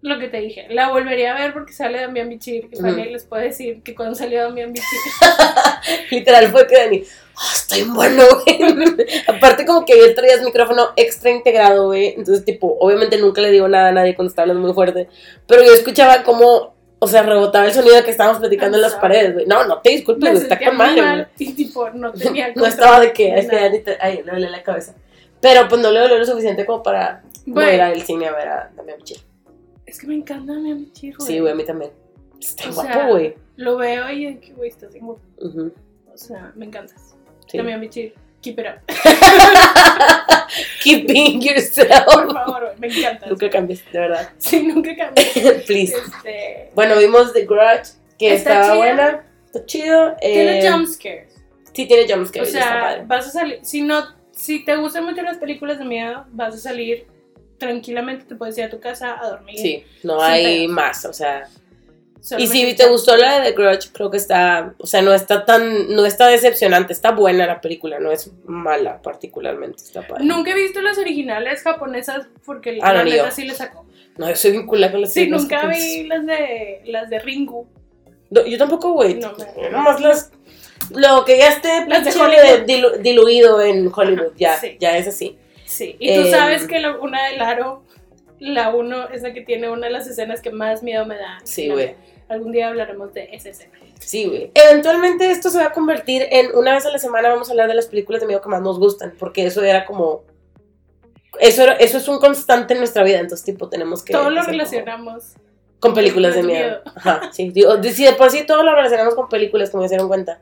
lo 0.00 0.20
que 0.20 0.28
te 0.28 0.38
dije, 0.38 0.66
la 0.70 0.90
volvería 0.90 1.34
a 1.34 1.40
ver 1.40 1.52
porque 1.52 1.72
sale 1.72 2.00
Damián 2.00 2.28
Bichir. 2.28 2.68
Y. 2.70 2.76
Fanny 2.76 3.06
les 3.06 3.24
puede 3.24 3.44
decir 3.46 3.82
que 3.82 3.96
cuando 3.96 4.14
salió 4.14 4.42
Damián 4.42 4.72
Bichir. 4.72 4.86
Literal 6.10 6.48
fue 6.52 6.66
que 6.68 6.76
Dani, 6.76 7.02
"Ah, 7.36 7.52
estoy 7.54 7.82
bueno, 7.82 8.22
güey. 8.44 8.96
Aparte 9.26 9.64
como 9.66 9.84
que 9.84 9.94
él 9.94 10.14
traía 10.14 10.34
el 10.34 10.42
micrófono 10.42 10.90
extra 10.96 11.30
integrado, 11.30 11.86
güey. 11.86 12.08
Entonces, 12.16 12.44
tipo, 12.44 12.76
obviamente 12.78 13.18
nunca 13.18 13.40
le 13.40 13.50
digo 13.50 13.66
nada 13.66 13.88
a 13.88 13.92
nadie 13.92 14.14
cuando 14.14 14.30
está 14.30 14.42
hablando 14.42 14.62
muy 14.62 14.72
fuerte. 14.72 15.08
Pero 15.48 15.64
yo 15.64 15.72
escuchaba 15.72 16.22
como, 16.22 16.71
o 17.04 17.08
sea, 17.08 17.24
rebotaba 17.24 17.66
el 17.66 17.72
sonido 17.72 18.00
que 18.04 18.12
estábamos 18.12 18.38
platicando 18.38 18.76
en 18.76 18.82
las 18.82 18.94
paredes, 18.94 19.34
güey. 19.34 19.44
No, 19.46 19.66
no 19.66 19.80
te 19.80 19.90
disculpes, 19.90 20.30
güey, 20.30 20.42
está 20.44 20.56
con 20.56 20.76
madre, 20.76 21.02
mal 21.02 21.28
y 21.36 21.52
tipo 21.52 21.90
no 21.90 22.12
tenía 22.12 22.52
No 22.54 22.64
estaba 22.64 23.00
de 23.00 23.12
que, 23.12 23.34
es 23.36 23.48
que 23.48 23.98
ay, 24.00 24.22
le 24.24 24.30
duele 24.30 24.48
la 24.48 24.62
cabeza. 24.62 24.94
Pero 25.40 25.66
pues 25.66 25.80
no 25.82 25.90
le 25.90 25.98
dolió 25.98 26.16
lo 26.16 26.24
suficiente 26.24 26.64
como 26.64 26.80
para 26.80 27.24
no 27.44 27.54
Güey, 27.54 27.74
ir 27.74 27.82
al 27.82 28.00
cine 28.02 28.28
a 28.28 28.32
ver 28.32 28.46
a 28.46 28.70
Damián 28.76 28.98
Bichir. 28.98 29.18
es 29.84 29.98
que 29.98 30.06
me 30.06 30.14
encanta 30.14 30.52
Damián 30.52 30.78
Bichir, 30.78 31.16
güey. 31.16 31.26
Sí, 31.26 31.40
güey, 31.40 31.52
a 31.52 31.56
mí 31.56 31.64
también. 31.64 31.90
Está 32.40 32.70
O 32.70 32.72
guapo, 32.72 33.08
güey. 33.08 33.34
Lo 33.56 33.76
veo 33.78 34.08
y 34.12 34.26
es 34.26 34.38
que, 34.38 34.52
güey, 34.52 34.70
estás 34.70 34.92
bien 34.92 35.04
guapo. 35.06 35.22
O 35.40 36.16
sea, 36.16 36.52
me 36.54 36.66
encantas. 36.66 37.16
sí. 37.48 37.58
Damián 37.58 37.80
Bichir, 37.80 38.14
keep 38.40 38.60
it 38.60 38.66
up. 38.66 38.94
Keep 40.82 41.06
being 41.08 41.40
Por 41.40 41.50
yourself. 41.50 42.04
favor, 42.32 42.60
güey, 42.76 42.78
me 42.78 42.86
encantas. 42.98 43.30
Nunca 43.30 43.50
cambies, 43.50 43.84
de 43.92 43.98
verdad. 43.98 44.30
Sí, 44.38 44.62
nunca 44.62 44.94
cambies. 44.96 45.28
Please. 45.66 45.94
Este, 45.96 46.70
Bueno, 46.74 46.96
vimos 46.98 47.32
The 47.32 47.44
Grudge, 47.46 47.90
que 48.18 48.34
Está 48.34 48.50
estaba 48.50 48.64
chida. 48.64 48.76
buena. 48.76 49.26
Está 49.46 49.66
chido. 49.66 50.16
tiene 50.20 50.58
eh, 50.66 50.70
jump 50.70 50.86
scares. 50.86 51.32
Sí, 51.74 51.86
tiene 51.86 52.12
jumpscares. 52.12 52.48
O 52.48 52.52
sea, 52.52 53.02
vas 53.06 53.26
a 53.28 53.30
salir, 53.30 53.60
si 53.62 53.80
no, 53.80 54.04
si 54.30 54.62
te 54.64 54.76
gustan 54.76 55.04
mucho 55.04 55.22
las 55.22 55.38
películas 55.38 55.78
de 55.78 55.86
miedo, 55.86 56.26
vas 56.30 56.54
a 56.54 56.58
salir 56.58 57.06
tranquilamente, 57.58 58.24
te 58.26 58.34
puedes 58.34 58.58
ir 58.58 58.64
a 58.64 58.70
tu 58.70 58.78
casa 58.80 59.18
a 59.18 59.28
dormir. 59.28 59.56
Sí, 59.58 59.84
no 60.02 60.20
hay 60.20 60.64
pedos. 60.66 60.70
más, 60.72 61.04
o 61.06 61.12
sea. 61.12 61.48
Y 62.38 62.46
si 62.46 62.74
te 62.76 62.86
gustó 62.88 63.16
la 63.16 63.40
de 63.40 63.50
The 63.50 63.56
Grudge, 63.56 63.90
creo 63.92 64.10
que 64.10 64.16
está, 64.16 64.74
o 64.78 64.86
sea, 64.86 65.02
no 65.02 65.12
está 65.12 65.44
tan, 65.44 65.92
no 65.94 66.06
está 66.06 66.28
decepcionante, 66.28 66.92
está 66.92 67.10
buena 67.10 67.46
la 67.46 67.60
película, 67.60 67.98
no 67.98 68.12
es 68.12 68.30
mala 68.44 69.02
particularmente, 69.02 69.82
está 69.82 70.06
padre. 70.06 70.24
Nunca 70.24 70.52
he 70.52 70.54
visto 70.54 70.80
las 70.82 70.98
originales 70.98 71.62
japonesas 71.62 72.28
porque 72.44 72.78
Ah, 72.80 72.92
la 72.92 73.04
neta 73.04 73.30
sí 73.32 73.44
le 73.44 73.54
sacó. 73.54 73.86
No, 74.16 74.28
yo 74.28 74.36
soy 74.36 74.52
vinculada 74.52 74.92
con 74.92 75.00
las 75.00 75.12
Sí, 75.12 75.26
nunca 75.26 75.56
japonesas. 75.56 75.84
vi 75.84 76.02
las 76.06 76.26
de 76.26 76.80
las 76.84 77.10
de 77.10 77.18
Ringu. 77.18 77.66
No, 78.30 78.46
yo 78.46 78.56
tampoco, 78.56 78.92
güey. 78.92 79.14
No, 79.14 79.32
Nomás 79.70 80.00
las. 80.00 80.30
Lo 80.90 81.24
que 81.24 81.38
ya 81.38 81.48
esté 81.48 81.86
Las 81.86 82.04
de 82.04 82.10
pinche 82.12 82.20
Hollywood. 82.20 82.66
dilu- 82.66 82.96
diluido 82.98 83.60
en 83.62 83.90
Hollywood, 83.94 84.32
ya, 84.36 84.58
Sí. 84.60 84.76
ya 84.80 84.96
es 84.96 85.08
así. 85.08 85.38
Sí. 85.64 85.96
Y 85.98 86.14
tú 86.14 86.20
Em, 86.22 86.30
sabes 86.30 86.66
que 86.66 86.78
la, 86.80 86.96
una 86.98 87.24
del 87.28 87.40
aro, 87.40 87.84
la 88.38 88.70
uno 88.74 89.08
es 89.08 89.22
la 89.22 89.32
que 89.32 89.40
tiene 89.42 89.70
una 89.70 89.86
de 89.86 89.92
las 89.92 90.06
escenas 90.06 90.40
que 90.42 90.50
más 90.50 90.82
miedo 90.82 91.06
me 91.06 91.16
da. 91.16 91.38
Sí, 91.44 91.68
güey. 91.68 91.94
Algún 92.32 92.52
día 92.52 92.68
hablaremos 92.68 93.12
de 93.14 93.28
esa 93.32 93.50
escena. 93.50 93.72
Sí, 94.00 94.26
güey. 94.26 94.50
Eventualmente 94.54 95.30
esto 95.30 95.50
se 95.50 95.58
va 95.58 95.66
a 95.66 95.72
convertir 95.72 96.26
en 96.30 96.54
una 96.56 96.72
vez 96.72 96.84
a 96.86 96.90
la 96.90 96.98
semana 96.98 97.28
vamos 97.28 97.48
a 97.48 97.52
hablar 97.52 97.68
de 97.68 97.74
las 97.74 97.86
películas 97.86 98.20
de 98.20 98.26
miedo 98.26 98.40
que 98.40 98.48
más 98.48 98.62
nos 98.62 98.78
gustan, 98.78 99.12
porque 99.18 99.46
eso 99.46 99.62
era 99.62 99.84
como 99.84 100.22
eso 101.40 101.62
era- 101.62 101.74
eso 101.74 101.98
es 101.98 102.08
un 102.08 102.18
constante 102.18 102.74
en 102.74 102.80
nuestra 102.80 103.02
vida, 103.04 103.18
entonces 103.18 103.44
tipo 103.44 103.68
tenemos 103.68 104.02
que 104.02 104.12
Todo 104.12 104.30
lo 104.30 104.42
relacionamos. 104.42 105.34
con 105.80 105.94
películas 105.94 106.34
de 106.34 106.42
miedo. 106.42 106.80
Ajá, 106.94 107.30
sí, 107.32 107.50
digo, 107.50 107.82
si 107.82 108.04
de 108.04 108.12
por 108.12 108.30
sí 108.30 108.44
todo 108.46 108.62
lo 108.62 108.74
relacionamos 108.74 109.14
con 109.14 109.28
películas, 109.28 109.70
como 109.70 109.82
se 109.84 109.90
dieron 109.90 110.08
cuenta. 110.08 110.40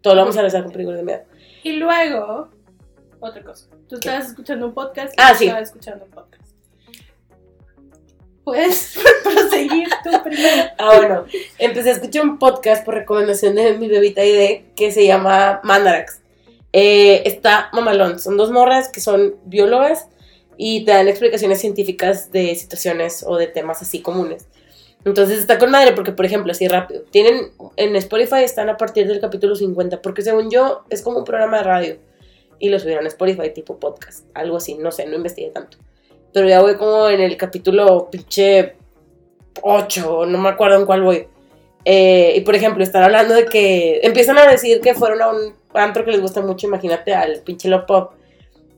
Todo 0.00 0.14
lo 0.14 0.20
vamos 0.22 0.36
a 0.36 0.40
relacionar 0.40 0.64
con 0.64 0.72
películas 0.72 0.98
de 0.98 1.04
miedo. 1.04 1.22
Y 1.64 1.72
luego, 1.72 2.48
otra 3.18 3.42
cosa. 3.42 3.66
Tú 3.88 3.96
estabas 3.96 4.28
escuchando 4.28 4.66
un 4.66 4.74
podcast. 4.74 5.12
y 5.12 5.16
Ah, 5.20 5.32
yo 5.32 5.38
sí. 5.38 5.44
Estaba 5.46 5.62
escuchando 5.62 6.04
un 6.04 6.10
podcast. 6.12 6.35
Puedes 8.46 8.96
proseguir 9.24 9.88
tú 10.04 10.22
primero. 10.22 10.70
Ah, 10.78 10.92
bueno, 10.98 11.24
empecé 11.58 11.90
a 11.90 11.92
escuchar 11.94 12.22
un 12.22 12.38
podcast 12.38 12.84
por 12.84 12.94
recomendación 12.94 13.56
de 13.56 13.76
mi 13.76 13.88
bebita 13.88 14.24
ID 14.24 14.66
que 14.76 14.92
se 14.92 15.04
llama 15.04 15.60
Mandarax. 15.64 16.20
Eh, 16.72 17.24
está 17.24 17.70
mamalón, 17.72 18.20
son 18.20 18.36
dos 18.36 18.52
morras 18.52 18.88
que 18.88 19.00
son 19.00 19.34
biólogas 19.46 20.06
y 20.56 20.84
te 20.84 20.92
dan 20.92 21.08
explicaciones 21.08 21.60
científicas 21.60 22.30
de 22.30 22.54
situaciones 22.54 23.24
o 23.26 23.36
de 23.36 23.48
temas 23.48 23.82
así 23.82 24.00
comunes. 24.00 24.46
Entonces 25.04 25.40
está 25.40 25.58
con 25.58 25.72
madre 25.72 25.92
porque, 25.92 26.12
por 26.12 26.24
ejemplo, 26.24 26.52
así 26.52 26.68
rápido, 26.68 27.02
tienen 27.10 27.50
en 27.74 27.96
Spotify 27.96 28.44
están 28.44 28.68
a 28.68 28.76
partir 28.76 29.08
del 29.08 29.18
capítulo 29.18 29.56
50, 29.56 30.00
porque 30.02 30.22
según 30.22 30.52
yo 30.52 30.84
es 30.88 31.02
como 31.02 31.18
un 31.18 31.24
programa 31.24 31.56
de 31.56 31.62
radio 31.64 31.96
y 32.60 32.68
lo 32.68 32.78
subieron 32.78 33.06
a 33.06 33.08
Spotify 33.08 33.52
tipo 33.52 33.80
podcast, 33.80 34.24
algo 34.34 34.58
así, 34.58 34.76
no 34.76 34.92
sé, 34.92 35.04
no 35.06 35.16
investigué 35.16 35.50
tanto. 35.50 35.78
Pero 36.36 36.50
ya 36.50 36.60
voy 36.60 36.74
como 36.74 37.08
en 37.08 37.22
el 37.22 37.34
capítulo 37.38 38.10
pinche 38.10 38.74
8, 39.62 40.26
no 40.26 40.36
me 40.36 40.50
acuerdo 40.50 40.78
en 40.78 40.84
cuál 40.84 41.00
voy. 41.00 41.28
Eh, 41.82 42.34
y 42.36 42.42
por 42.42 42.54
ejemplo, 42.54 42.84
están 42.84 43.04
hablando 43.04 43.32
de 43.32 43.46
que 43.46 44.00
empiezan 44.02 44.36
a 44.36 44.46
decir 44.46 44.82
que 44.82 44.92
fueron 44.92 45.22
a 45.22 45.28
un 45.30 45.54
antro 45.72 46.04
que 46.04 46.10
les 46.10 46.20
gusta 46.20 46.42
mucho, 46.42 46.66
imagínate, 46.66 47.14
al 47.14 47.40
pinche 47.40 47.70
Love 47.70 47.86
Pop. 47.86 48.12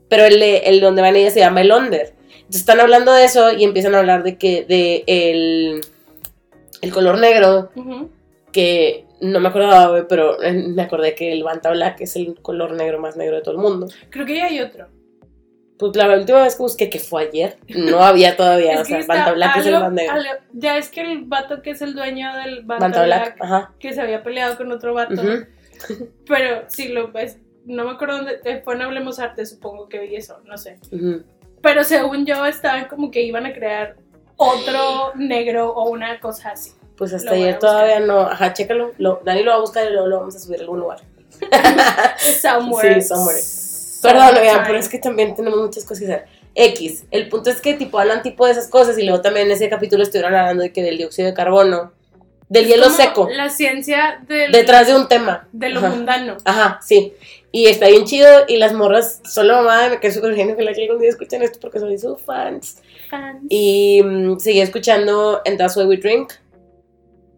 Pero 0.08 0.24
el, 0.24 0.40
el 0.40 0.80
donde 0.80 1.02
van 1.02 1.16
ellas 1.16 1.34
se 1.34 1.40
llama 1.40 1.62
el 1.62 1.72
Under. 1.72 2.14
Entonces 2.30 2.60
están 2.60 2.78
hablando 2.78 3.12
de 3.12 3.24
eso 3.24 3.52
y 3.52 3.64
empiezan 3.64 3.96
a 3.96 3.98
hablar 3.98 4.22
de 4.22 4.38
que 4.38 4.64
de 4.64 5.02
el, 5.08 5.80
el 6.80 6.92
color 6.92 7.18
negro, 7.18 7.70
que 8.52 9.04
no 9.20 9.40
me 9.40 9.48
acordaba, 9.48 10.06
pero 10.06 10.40
eh, 10.44 10.52
me 10.52 10.82
acordé 10.82 11.16
que 11.16 11.32
el 11.32 11.42
Banta 11.42 11.72
Black 11.72 12.02
es 12.02 12.14
el 12.14 12.40
color 12.40 12.70
negro 12.74 13.00
más 13.00 13.16
negro 13.16 13.34
de 13.34 13.42
todo 13.42 13.56
el 13.56 13.60
mundo. 13.60 13.88
Creo 14.10 14.26
que 14.26 14.36
ya 14.36 14.44
hay 14.44 14.60
otro. 14.60 14.86
Pues 15.78 15.94
la 15.94 16.08
última 16.16 16.42
vez 16.42 16.56
que 16.56 16.62
busqué, 16.62 16.90
que 16.90 16.98
fue 16.98 17.22
ayer, 17.28 17.56
no 17.68 18.00
había 18.04 18.36
todavía, 18.36 18.74
Es 18.74 18.80
o 18.80 18.84
sea, 18.84 19.04
Banta 19.06 19.32
Black 19.32 19.56
es 19.58 19.66
el 19.66 19.74
algo- 19.74 20.24
ya 20.52 20.76
es 20.76 20.88
que 20.88 21.00
el 21.00 21.24
vato 21.24 21.62
que 21.62 21.70
es 21.70 21.82
el 21.82 21.94
dueño 21.94 22.34
del 22.36 22.64
Banta, 22.64 22.84
Banta 22.86 23.04
Black, 23.04 23.36
Black, 23.36 23.42
ajá. 23.42 23.72
que 23.78 23.92
se 23.92 24.00
había 24.00 24.22
peleado 24.22 24.56
con 24.56 24.72
otro 24.72 24.92
vato. 24.94 25.14
Pero 26.26 26.64
si 26.68 26.88
lo 26.88 27.12
ves, 27.12 27.38
no 27.64 27.84
me 27.84 27.92
acuerdo 27.92 28.16
dónde, 28.16 28.40
eh, 28.44 28.60
fue 28.64 28.74
en 28.74 28.82
Hablemos 28.82 29.18
Arte, 29.20 29.46
supongo 29.46 29.88
que 29.88 30.00
vi 30.00 30.16
eso, 30.16 30.40
no 30.44 30.58
sé. 30.58 30.78
Pero 31.62 31.84
según 31.84 32.26
yo, 32.26 32.44
estaban 32.46 32.86
como 32.86 33.10
que 33.10 33.22
iban 33.22 33.46
a 33.46 33.52
crear 33.52 33.96
otro 34.36 35.12
negro 35.16 35.72
o 35.72 35.88
una 35.90 36.18
cosa 36.20 36.50
así. 36.50 36.72
Pues 36.96 37.12
hasta 37.14 37.30
ayer 37.32 37.58
todavía 37.60 38.00
no. 38.00 38.20
Ajá, 38.22 38.52
chécalo. 38.52 38.92
Lo, 38.98 39.20
Dani 39.24 39.44
lo 39.44 39.52
va 39.52 39.56
a 39.58 39.60
buscar 39.60 39.86
y 39.86 39.90
luego 39.92 40.08
lo 40.08 40.18
vamos 40.20 40.34
a 40.34 40.40
subir 40.40 40.58
a 40.58 40.62
algún 40.62 40.80
lugar. 40.80 40.98
Somewhere. 42.40 43.00
Sí, 43.02 43.08
somewhere. 43.08 43.38
Perdón, 44.02 44.28
Sometime. 44.28 44.60
pero 44.66 44.78
es 44.78 44.88
que 44.88 44.98
también 44.98 45.34
tenemos 45.34 45.58
muchas 45.60 45.84
cosas 45.84 45.98
que 46.00 46.12
hacer. 46.12 46.26
X. 46.54 47.04
El 47.10 47.28
punto 47.28 47.50
es 47.50 47.60
que 47.60 47.74
tipo 47.74 47.98
hablan 47.98 48.22
tipo 48.22 48.44
de 48.46 48.52
esas 48.52 48.68
cosas 48.68 48.98
y 48.98 49.02
luego 49.04 49.20
también 49.20 49.46
en 49.46 49.52
ese 49.52 49.68
capítulo 49.68 50.02
estuvieron 50.02 50.34
hablando 50.34 50.62
de 50.64 50.72
que 50.72 50.82
del 50.82 50.96
dióxido 50.98 51.28
de 51.28 51.34
carbono, 51.34 51.92
del 52.48 52.64
Es 52.64 52.70
hielo 52.70 52.84
como 52.84 52.96
seco, 52.96 53.28
La 53.30 53.48
ciencia 53.50 54.20
del, 54.26 54.50
detrás 54.52 54.86
de 54.88 54.96
un 54.96 55.06
tema. 55.08 55.46
de 55.52 55.68
lo 55.68 55.80
Ajá. 55.80 55.88
mundano. 55.90 56.36
Ajá, 56.44 56.80
sí. 56.82 57.12
Y 57.52 57.66
está 57.66 57.86
bien 57.88 58.04
chido 58.04 58.44
y 58.48 58.56
las 58.56 58.72
morras, 58.72 59.20
solo 59.24 59.54
mamá, 59.56 59.88
me 59.88 60.00
quedé 60.00 60.12
súper 60.12 60.34
genio 60.34 60.56
que 60.56 60.62
la 60.64 60.72
que 60.74 60.82
algún 60.84 60.98
día 61.00 61.10
escuchen 61.10 61.42
esto 61.42 61.58
porque 61.60 61.78
soy 61.78 61.96
sus 61.98 62.20
fans. 62.22 62.78
Fans. 63.08 63.42
Y 63.48 64.02
seguí 64.38 64.60
escuchando 64.60 65.40
And 65.46 65.58
That's 65.58 65.76
Why 65.76 65.84
We 65.84 65.96
Drink. 65.98 66.32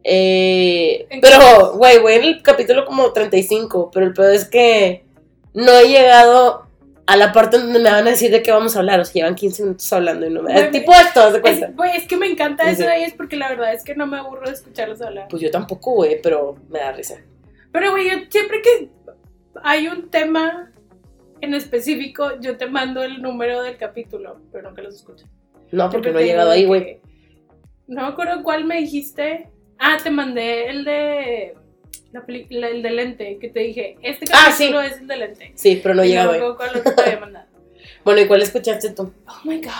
Eh, 0.02 1.06
¿En 1.10 1.20
pero, 1.20 1.74
güey, 1.76 1.98
voy 2.00 2.14
en 2.14 2.22
el 2.22 2.42
capítulo 2.42 2.86
como 2.86 3.12
35, 3.12 3.90
pero 3.92 4.06
el 4.06 4.14
peor 4.14 4.32
es 4.32 4.46
que 4.46 5.04
no 5.54 5.72
he 5.72 5.88
llegado 5.88 6.66
a 7.06 7.16
la 7.16 7.32
parte 7.32 7.58
donde 7.58 7.78
me 7.80 7.90
van 7.90 8.06
a 8.06 8.10
decir 8.10 8.30
de 8.30 8.42
qué 8.42 8.52
vamos 8.52 8.76
a 8.76 8.80
hablar. 8.80 9.00
O 9.00 9.04
sea, 9.04 9.14
llevan 9.14 9.34
15 9.34 9.62
minutos 9.64 9.92
hablando 9.92 10.26
y 10.26 10.30
no 10.30 10.42
me... 10.42 10.52
Güey, 10.52 10.70
tipo 10.70 10.92
esto, 10.92 11.32
de 11.32 11.38
Es, 11.38 11.42
cuenta. 11.42 11.70
güey, 11.74 11.96
es 11.96 12.06
que 12.06 12.16
me 12.16 12.26
encanta 12.26 12.70
eso 12.70 12.84
de 12.84 12.98
ellos 12.98 13.14
porque 13.16 13.36
la 13.36 13.48
verdad 13.48 13.72
es 13.72 13.82
que 13.82 13.94
no 13.94 14.06
me 14.06 14.18
aburro 14.18 14.46
de 14.46 14.52
escucharlos 14.52 15.02
hablar. 15.02 15.26
Pues 15.28 15.42
yo 15.42 15.50
tampoco, 15.50 15.92
güey, 15.92 16.20
pero 16.22 16.56
me 16.68 16.78
da 16.78 16.92
risa. 16.92 17.16
Pero, 17.72 17.90
güey, 17.90 18.10
yo 18.10 18.16
siempre 18.30 18.62
que 18.62 18.88
hay 19.62 19.88
un 19.88 20.08
tema 20.08 20.70
en 21.40 21.54
específico, 21.54 22.38
yo 22.40 22.56
te 22.56 22.66
mando 22.66 23.02
el 23.02 23.22
número 23.22 23.62
del 23.62 23.76
capítulo, 23.76 24.40
pero 24.52 24.68
nunca 24.68 24.82
los 24.82 24.94
escucho. 24.94 25.26
No, 25.72 25.88
porque 25.90 26.08
Siempre 26.08 26.12
no 26.12 26.18
he 26.18 26.24
llegado 26.26 26.50
ahí, 26.50 26.64
güey. 26.66 27.00
No 27.86 28.02
me 28.02 28.08
acuerdo 28.08 28.42
cuál 28.42 28.64
me 28.64 28.78
dijiste. 28.78 29.48
Ah, 29.78 29.96
te 30.02 30.10
mandé 30.10 30.68
el 30.68 30.84
de. 30.84 31.54
La 32.12 32.24
el 32.68 32.82
de 32.82 32.90
lente, 32.90 33.38
que 33.40 33.48
te 33.48 33.60
dije, 33.60 33.96
este 34.02 34.26
Ah, 34.32 34.50
sí. 34.50 34.64
capítulo 34.70 34.80
es 34.82 34.98
el 35.00 35.06
de 35.06 35.16
lente. 35.16 35.52
Sí, 35.54 35.80
pero 35.82 35.94
no 35.94 36.02
ahí. 36.02 36.16
acuerdo 36.16 36.56
cuál 36.56 36.76
otro 36.76 36.94
te 36.94 37.02
había 37.02 37.20
mandado. 37.20 37.46
Bueno, 38.04 38.20
¿y 38.22 38.26
cuál 38.26 38.40
escuchaste 38.42 38.90
tú? 38.90 39.12
Oh 39.26 39.40
my 39.44 39.58
god. 39.60 39.70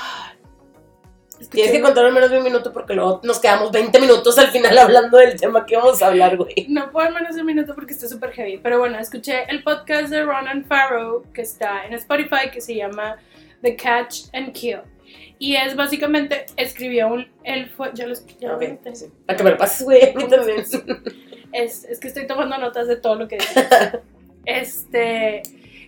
Escuché- 1.41 1.51
Tienes 1.53 1.73
que 1.73 1.81
contar 1.81 2.05
al 2.05 2.13
menos 2.13 2.31
de 2.31 2.37
un 2.39 2.45
minuto 2.45 2.71
porque 2.73 2.93
luego 2.95 3.21
nos 3.25 3.39
quedamos 3.41 3.73
20 3.73 3.99
minutos 3.99 4.37
al 4.39 4.49
final 4.49 4.77
hablando 4.77 5.17
del 5.17 5.41
tema 5.41 5.65
que 5.65 5.75
vamos 5.77 6.03
a 6.03 6.09
hablar, 6.09 6.37
güey. 6.37 6.67
No 6.69 6.91
puedo 6.93 7.09
al 7.09 7.15
menos 7.15 7.35
un 7.37 7.47
minuto 7.47 7.75
porque 7.75 7.95
está 7.95 8.07
súper 8.09 8.33
heavy. 8.33 8.59
Pero 8.59 8.79
bueno, 8.79 8.99
escuché 8.99 9.45
el 9.49 9.63
podcast 9.63 10.09
de 10.11 10.23
Ronan 10.23 10.67
Farrow 10.67 11.25
que 11.33 11.41
está 11.43 11.87
en 11.87 11.95
Spotify 11.95 12.51
que 12.53 12.61
se 12.61 12.75
llama 12.75 13.17
The 13.63 13.75
Catch 13.77 14.25
and 14.35 14.53
Kill. 14.53 14.81
Y 15.39 15.57
es 15.57 15.75
básicamente, 15.75 16.45
escribió 16.59 17.09
un. 17.09 17.27
Él 17.43 17.71
fue. 17.75 17.91
Yo 17.95 18.07
lo 18.07 18.15
ya 18.39 18.49
lo 18.49 18.57
Ok, 18.57 18.65
conté. 18.67 18.95
sí. 18.95 19.07
Para 19.27 19.37
que 19.39 19.43
me 19.45 19.51
lo 19.53 19.57
pases, 19.57 19.83
güey, 19.85 20.11
a 20.11 20.15
mí 20.15 20.29
también. 20.29 20.63
Es, 21.53 21.85
es 21.85 21.99
que 22.01 22.09
estoy 22.09 22.27
tomando 22.27 22.59
notas 22.59 22.89
de 22.89 22.97
todo 22.97 23.15
lo 23.15 23.29
que 23.29 23.37
dice. 23.37 23.69
este. 24.45 25.43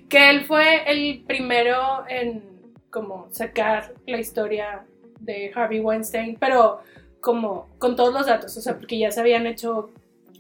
Que 0.09 0.31
él 0.31 0.45
fue 0.45 0.91
el 0.91 1.25
primero 1.27 2.05
en 2.09 2.43
como 2.91 3.29
sacar 3.31 3.95
la 4.07 4.19
historia 4.19 4.85
de 5.21 5.51
Harvey 5.55 5.81
Weinstein, 5.81 6.37
pero 6.39 6.81
como 7.21 7.69
con 7.79 7.97
todos 7.97 8.13
los 8.13 8.27
datos, 8.27 8.55
o 8.57 8.61
sea, 8.61 8.77
porque 8.77 8.99
ya 8.99 9.11
se 9.11 9.21
habían 9.21 9.47
hecho 9.47 9.91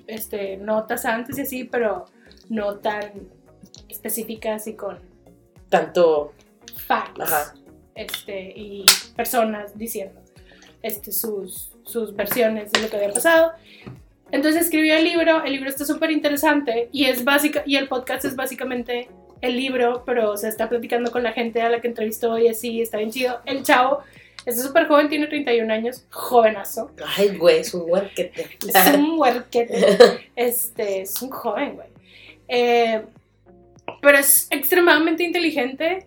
este, 0.06 0.58
notas 0.58 1.04
antes 1.06 1.38
y 1.38 1.42
así, 1.42 1.64
pero 1.64 2.04
no 2.50 2.76
tan 2.76 3.28
específicas 3.88 4.66
y 4.66 4.74
con 4.74 4.98
Tanto, 5.70 6.34
facts 6.76 7.20
Ajá. 7.20 7.54
este, 7.94 8.52
y 8.54 8.84
personas 9.16 9.78
diciendo 9.78 10.20
este, 10.82 11.12
sus, 11.12 11.70
sus 11.84 12.14
versiones 12.14 12.72
de 12.72 12.82
lo 12.82 12.90
que 12.90 12.96
había 12.96 13.12
pasado. 13.12 13.52
Entonces 14.32 14.62
escribió 14.62 14.96
el 14.96 15.04
libro, 15.04 15.44
el 15.44 15.52
libro 15.52 15.68
está 15.68 15.84
súper 15.84 16.10
interesante 16.10 16.88
y 16.90 17.04
es 17.04 17.22
básica, 17.24 17.62
y 17.66 17.76
el 17.76 17.86
podcast 17.86 18.24
es 18.24 18.34
básicamente 18.34 19.08
el 19.42 19.56
libro, 19.56 20.02
pero 20.04 20.30
o 20.32 20.36
sea, 20.36 20.48
está 20.48 20.68
platicando 20.68 21.10
con 21.12 21.22
la 21.22 21.32
gente 21.32 21.62
a 21.62 21.68
la 21.68 21.80
que 21.80 21.88
entrevistó 21.88 22.38
y 22.38 22.48
así, 22.48 22.80
está 22.80 22.96
bien 22.98 23.10
chido. 23.10 23.40
El 23.44 23.62
chavo 23.62 24.00
está 24.46 24.62
súper 24.62 24.86
joven, 24.88 25.08
tiene 25.08 25.26
31 25.26 25.72
años, 25.72 26.06
jovenazo. 26.10 26.90
ay, 27.16 27.36
güey, 27.36 27.58
es 27.60 27.74
un 27.74 27.84
huerquete. 27.90 28.46
Es 28.66 28.94
un 28.96 29.14
huerquete. 29.20 29.76
Este, 30.34 31.02
es 31.02 31.20
un 31.22 31.30
joven, 31.30 31.74
güey. 31.76 31.88
Eh, 32.48 33.02
pero 34.00 34.18
es 34.18 34.48
extremadamente 34.50 35.24
inteligente. 35.24 36.06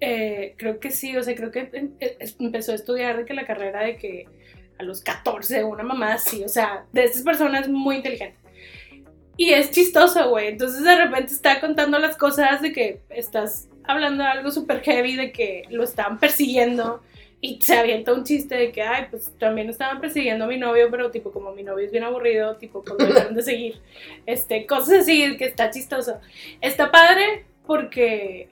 Eh, 0.00 0.54
creo 0.56 0.80
que 0.80 0.90
sí, 0.90 1.14
o 1.16 1.22
sea, 1.22 1.34
creo 1.34 1.50
que 1.50 1.68
em- 1.72 1.92
em- 2.00 2.16
empezó 2.40 2.72
a 2.72 2.74
estudiar 2.74 3.18
de 3.18 3.24
que 3.26 3.34
la 3.34 3.44
carrera 3.46 3.82
de 3.82 3.96
que 3.96 4.26
a 4.80 4.82
los 4.82 5.02
14, 5.02 5.62
una 5.64 5.82
mamá 5.82 6.14
así, 6.14 6.42
o 6.42 6.48
sea, 6.48 6.86
de 6.92 7.04
estas 7.04 7.22
personas 7.22 7.68
muy 7.68 7.96
inteligente. 7.96 8.36
Y 9.36 9.52
es 9.52 9.70
chistoso, 9.70 10.28
güey. 10.28 10.48
Entonces 10.48 10.82
de 10.82 10.96
repente 10.96 11.32
está 11.32 11.60
contando 11.60 11.98
las 11.98 12.16
cosas 12.16 12.60
de 12.60 12.72
que 12.72 13.00
estás 13.08 13.68
hablando 13.84 14.22
de 14.22 14.28
algo 14.28 14.50
súper 14.50 14.80
heavy, 14.82 15.16
de 15.16 15.32
que 15.32 15.62
lo 15.70 15.82
estaban 15.82 16.18
persiguiendo. 16.18 17.02
Y 17.42 17.58
se 17.62 17.78
avienta 17.78 18.12
un 18.12 18.24
chiste 18.24 18.54
de 18.54 18.70
que, 18.70 18.82
ay, 18.82 19.06
pues 19.10 19.32
también 19.38 19.70
estaban 19.70 19.98
persiguiendo 19.98 20.44
a 20.44 20.48
mi 20.48 20.58
novio, 20.58 20.88
pero 20.90 21.10
tipo, 21.10 21.32
como 21.32 21.52
mi 21.52 21.62
novio 21.62 21.86
es 21.86 21.90
bien 21.90 22.04
aburrido, 22.04 22.56
tipo, 22.56 22.82
pues 22.84 23.00
lo 23.00 23.06
dejaron 23.06 23.34
de 23.34 23.42
seguir. 23.42 23.80
Este, 24.26 24.66
cosas 24.66 25.00
así, 25.00 25.36
que 25.38 25.46
está 25.46 25.70
chistoso. 25.70 26.20
Está 26.60 26.90
padre 26.90 27.46
porque, 27.66 28.50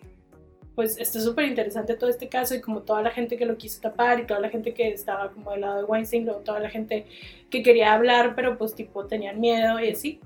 pues, 0.78 0.97
está 0.97 1.18
súper 1.18 1.47
interesante 1.47 1.94
todo 1.94 2.08
este 2.08 2.28
caso 2.28 2.54
y 2.54 2.61
como 2.61 2.82
toda 2.82 3.02
la 3.02 3.11
gente 3.11 3.37
que 3.37 3.44
lo 3.44 3.56
quiso 3.56 3.80
tapar 3.80 4.20
y 4.20 4.26
toda 4.26 4.38
la 4.38 4.49
gente 4.49 4.75
que 4.75 4.90
estaba 4.90 5.32
como 5.32 5.50
del 5.50 5.62
lado 5.62 5.78
de 5.78 5.82
Weinstein, 5.82 6.25
luego 6.25 6.38
toda 6.42 6.61
la 6.61 6.70
gente 6.70 7.04
que 7.50 7.64
quería 7.64 7.94
hablar, 7.94 8.37
pero 8.37 8.56
pues, 8.56 8.76
tipo, 8.76 9.04
tenían 9.04 9.40
miedo 9.40 9.80
y 9.80 9.90
así. 9.90 10.20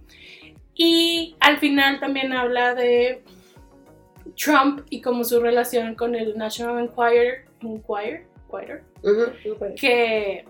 Y 0.74 1.36
al 1.40 1.56
final 1.56 2.00
también 2.00 2.34
habla 2.34 2.74
de 2.74 3.22
Trump 4.36 4.82
y 4.90 5.00
como 5.00 5.24
su 5.24 5.40
relación 5.40 5.94
con 5.94 6.14
el 6.14 6.36
National 6.36 6.80
Enquirer, 6.80 7.46
Enquirer, 7.62 8.26
Enquirer 9.02 9.74
que, 9.74 10.44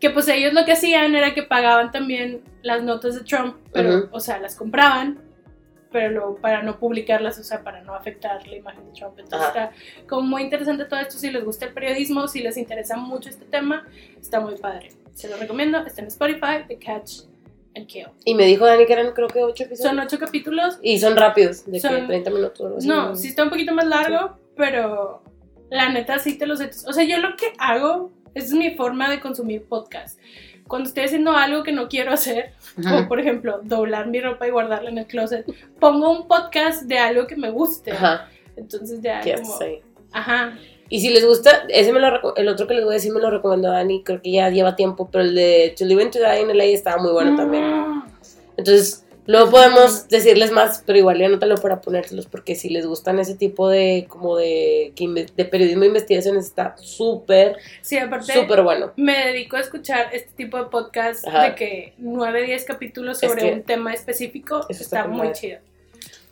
que 0.00 0.10
pues 0.10 0.26
ellos 0.26 0.52
lo 0.52 0.64
que 0.64 0.72
hacían 0.72 1.14
era 1.14 1.32
que 1.32 1.44
pagaban 1.44 1.92
también 1.92 2.42
las 2.62 2.82
notas 2.82 3.14
de 3.14 3.20
Trump, 3.20 3.54
pero, 3.72 4.08
o 4.10 4.18
sea, 4.18 4.40
las 4.40 4.56
compraban, 4.56 5.20
pero 5.92 6.36
para 6.36 6.62
no 6.62 6.78
publicarlas, 6.78 7.38
o 7.38 7.44
sea, 7.44 7.62
para 7.62 7.82
no 7.82 7.94
afectar 7.94 8.46
la 8.46 8.56
imagen 8.56 8.84
de 8.86 8.92
Trump. 8.92 9.18
Entonces 9.18 9.48
Ajá. 9.48 9.64
está 9.70 10.06
como 10.08 10.22
muy 10.22 10.42
interesante 10.42 10.84
todo 10.86 10.98
esto, 11.00 11.18
si 11.18 11.30
les 11.30 11.44
gusta 11.44 11.66
el 11.66 11.72
periodismo, 11.74 12.26
si 12.28 12.40
les 12.40 12.56
interesa 12.56 12.96
mucho 12.96 13.28
este 13.28 13.44
tema, 13.44 13.86
está 14.20 14.40
muy 14.40 14.56
padre. 14.56 14.90
Se 15.14 15.28
lo 15.28 15.36
recomiendo, 15.36 15.78
está 15.78 16.00
en 16.00 16.08
Spotify, 16.08 16.64
The 16.66 16.78
Catch 16.78 17.22
and 17.76 17.86
Kill. 17.86 18.06
Y 18.24 18.34
me 18.34 18.44
dijo 18.46 18.64
Dani 18.66 18.86
que 18.86 18.92
eran 18.94 19.12
creo 19.12 19.28
que 19.28 19.42
8 19.42 19.64
episodios. 19.64 19.90
Son 19.90 19.98
ocho 20.00 20.18
capítulos, 20.18 20.78
Y 20.82 20.98
son 20.98 21.16
rápidos, 21.16 21.66
de 21.66 21.72
que 21.72 21.80
Son- 21.80 22.06
30 22.06 22.30
minutos 22.30 22.60
o 22.60 22.66
algo 22.66 22.78
así. 22.78 22.88
No, 22.88 23.14
sí 23.14 23.28
está 23.28 23.44
un 23.44 23.50
poquito 23.50 23.74
más 23.74 23.86
largo, 23.86 24.36
pero 24.56 25.22
la 25.70 25.88
neta 25.90 26.18
sí 26.18 26.36
te 26.38 26.46
los... 26.46 26.60
O 26.86 26.92
sea, 26.92 27.04
yo 27.04 27.18
lo 27.18 27.36
que 27.36 27.52
hago, 27.58 28.10
esa 28.34 28.46
es 28.46 28.52
mi 28.52 28.70
forma 28.74 29.10
de 29.10 29.20
consumir 29.20 29.64
podcast. 29.64 30.18
Cuando 30.68 30.88
estoy 30.88 31.04
haciendo 31.04 31.32
algo 31.32 31.62
que 31.62 31.72
no 31.72 31.88
quiero 31.88 32.12
hacer, 32.12 32.52
como 32.82 33.08
por 33.08 33.20
ejemplo 33.20 33.60
doblar 33.62 34.06
mi 34.06 34.20
ropa 34.20 34.46
y 34.46 34.50
guardarla 34.50 34.90
en 34.90 34.98
el 34.98 35.06
closet, 35.06 35.46
pongo 35.78 36.10
un 36.10 36.28
podcast 36.28 36.84
de 36.84 36.98
algo 36.98 37.26
que 37.26 37.36
me 37.36 37.50
guste. 37.50 37.92
Ajá, 37.92 38.28
Entonces 38.56 39.00
ya 39.02 39.20
como... 39.20 39.58
Ajá. 40.12 40.58
Y 40.88 41.00
si 41.00 41.08
les 41.08 41.26
gusta, 41.26 41.64
ese 41.68 41.90
me 41.90 42.00
lo 42.00 42.36
el 42.36 42.48
otro 42.48 42.66
que 42.66 42.74
les 42.74 42.84
voy 42.84 42.92
a 42.92 42.96
decir 42.96 43.12
me 43.12 43.20
lo 43.20 43.30
recomendó 43.30 43.70
Dani, 43.70 44.02
creo 44.02 44.20
que 44.20 44.30
ya 44.30 44.50
lleva 44.50 44.76
tiempo, 44.76 45.08
pero 45.10 45.24
el 45.24 45.34
de 45.34 45.74
To 45.78 45.86
Live 45.86 46.02
and 46.02 46.12
To 46.12 46.18
Die 46.18 46.40
in 46.40 46.56
LA 46.56 46.64
estaba 46.64 47.02
muy 47.02 47.12
bueno 47.12 47.34
también. 47.34 47.64
Mm. 47.64 48.04
Entonces, 48.58 49.06
luego 49.26 49.50
podemos 49.50 50.08
decirles 50.08 50.50
más, 50.50 50.82
pero 50.86 50.98
igual 50.98 51.18
ya 51.18 51.26
anótalo 51.26 51.56
para 51.56 51.80
ponérselos, 51.80 52.26
porque 52.26 52.54
si 52.54 52.68
les 52.68 52.86
gustan 52.86 53.18
ese 53.18 53.34
tipo 53.34 53.68
de, 53.68 54.06
como 54.08 54.36
de, 54.36 54.92
de 55.36 55.44
periodismo 55.44 55.82
de 55.82 55.88
investigaciones, 55.88 56.46
está 56.46 56.76
súper, 56.78 57.56
Sí, 57.80 57.98
aparte... 57.98 58.32
súper 58.32 58.62
bueno. 58.62 58.92
Me 58.96 59.26
dedico 59.26 59.56
a 59.56 59.60
escuchar 59.60 60.08
este 60.12 60.30
tipo 60.36 60.58
de 60.58 60.64
podcast 60.64 61.26
Ajá. 61.26 61.44
de 61.44 61.54
que 61.54 61.94
9, 61.98 62.42
10 62.46 62.64
capítulos 62.64 63.22
Es 63.22 63.28
sobre 63.30 63.42
que 63.42 63.52
un 63.54 63.62
tema 63.62 63.92
específico. 63.94 64.66
está 64.68 65.06
muy 65.06 65.32
chido. 65.32 65.58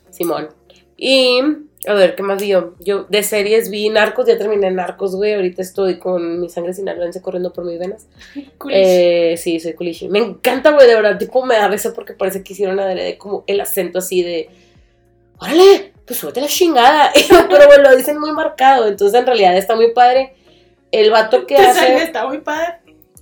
Simón. 0.09 0.49
Y, 0.97 1.41
a 1.87 1.93
ver, 1.93 2.15
¿qué 2.15 2.21
más 2.21 2.39
vi 2.39 2.49
yo? 2.49 2.73
Yo 2.79 3.05
de 3.09 3.23
series 3.23 3.71
vi 3.71 3.89
Narcos, 3.89 4.27
ya 4.27 4.37
terminé 4.37 4.69
Narcos, 4.69 5.15
güey, 5.15 5.33
ahorita 5.33 5.63
estoy 5.63 5.97
con 5.97 6.39
mi 6.39 6.47
sangre 6.47 6.73
sinaloense 6.73 7.21
corriendo 7.21 7.51
por 7.51 7.65
mis 7.65 7.79
venas. 7.79 8.07
Eh, 8.69 9.35
sí, 9.37 9.59
soy 9.59 9.73
culichi. 9.73 10.07
Me 10.07 10.19
encanta, 10.19 10.71
güey, 10.71 10.87
de 10.87 10.95
verdad. 10.95 11.17
Tipo, 11.17 11.43
me 11.43 11.55
da 11.55 11.67
risa 11.67 11.93
porque 11.93 12.13
parece 12.13 12.43
que 12.43 12.53
hicieron 12.53 12.79
adrede 12.79 13.17
como 13.17 13.43
el 13.47 13.59
acento 13.59 13.99
así 13.99 14.21
de. 14.21 14.49
¡Órale! 15.39 15.93
Pues 16.05 16.19
súbete 16.19 16.41
la 16.41 16.47
chingada. 16.47 17.11
Pero, 17.49 17.65
güey, 17.65 17.81
lo 17.81 17.95
dicen 17.95 18.19
muy 18.19 18.31
marcado. 18.31 18.87
Entonces, 18.87 19.19
en 19.19 19.25
realidad 19.25 19.57
está 19.57 19.75
muy 19.75 19.91
padre. 19.91 20.35
El 20.91 21.09
vato 21.09 21.47
que 21.47 21.57
hace. 21.57 22.03
está 22.03 22.27
muy 22.27 22.39
padre. 22.39 22.75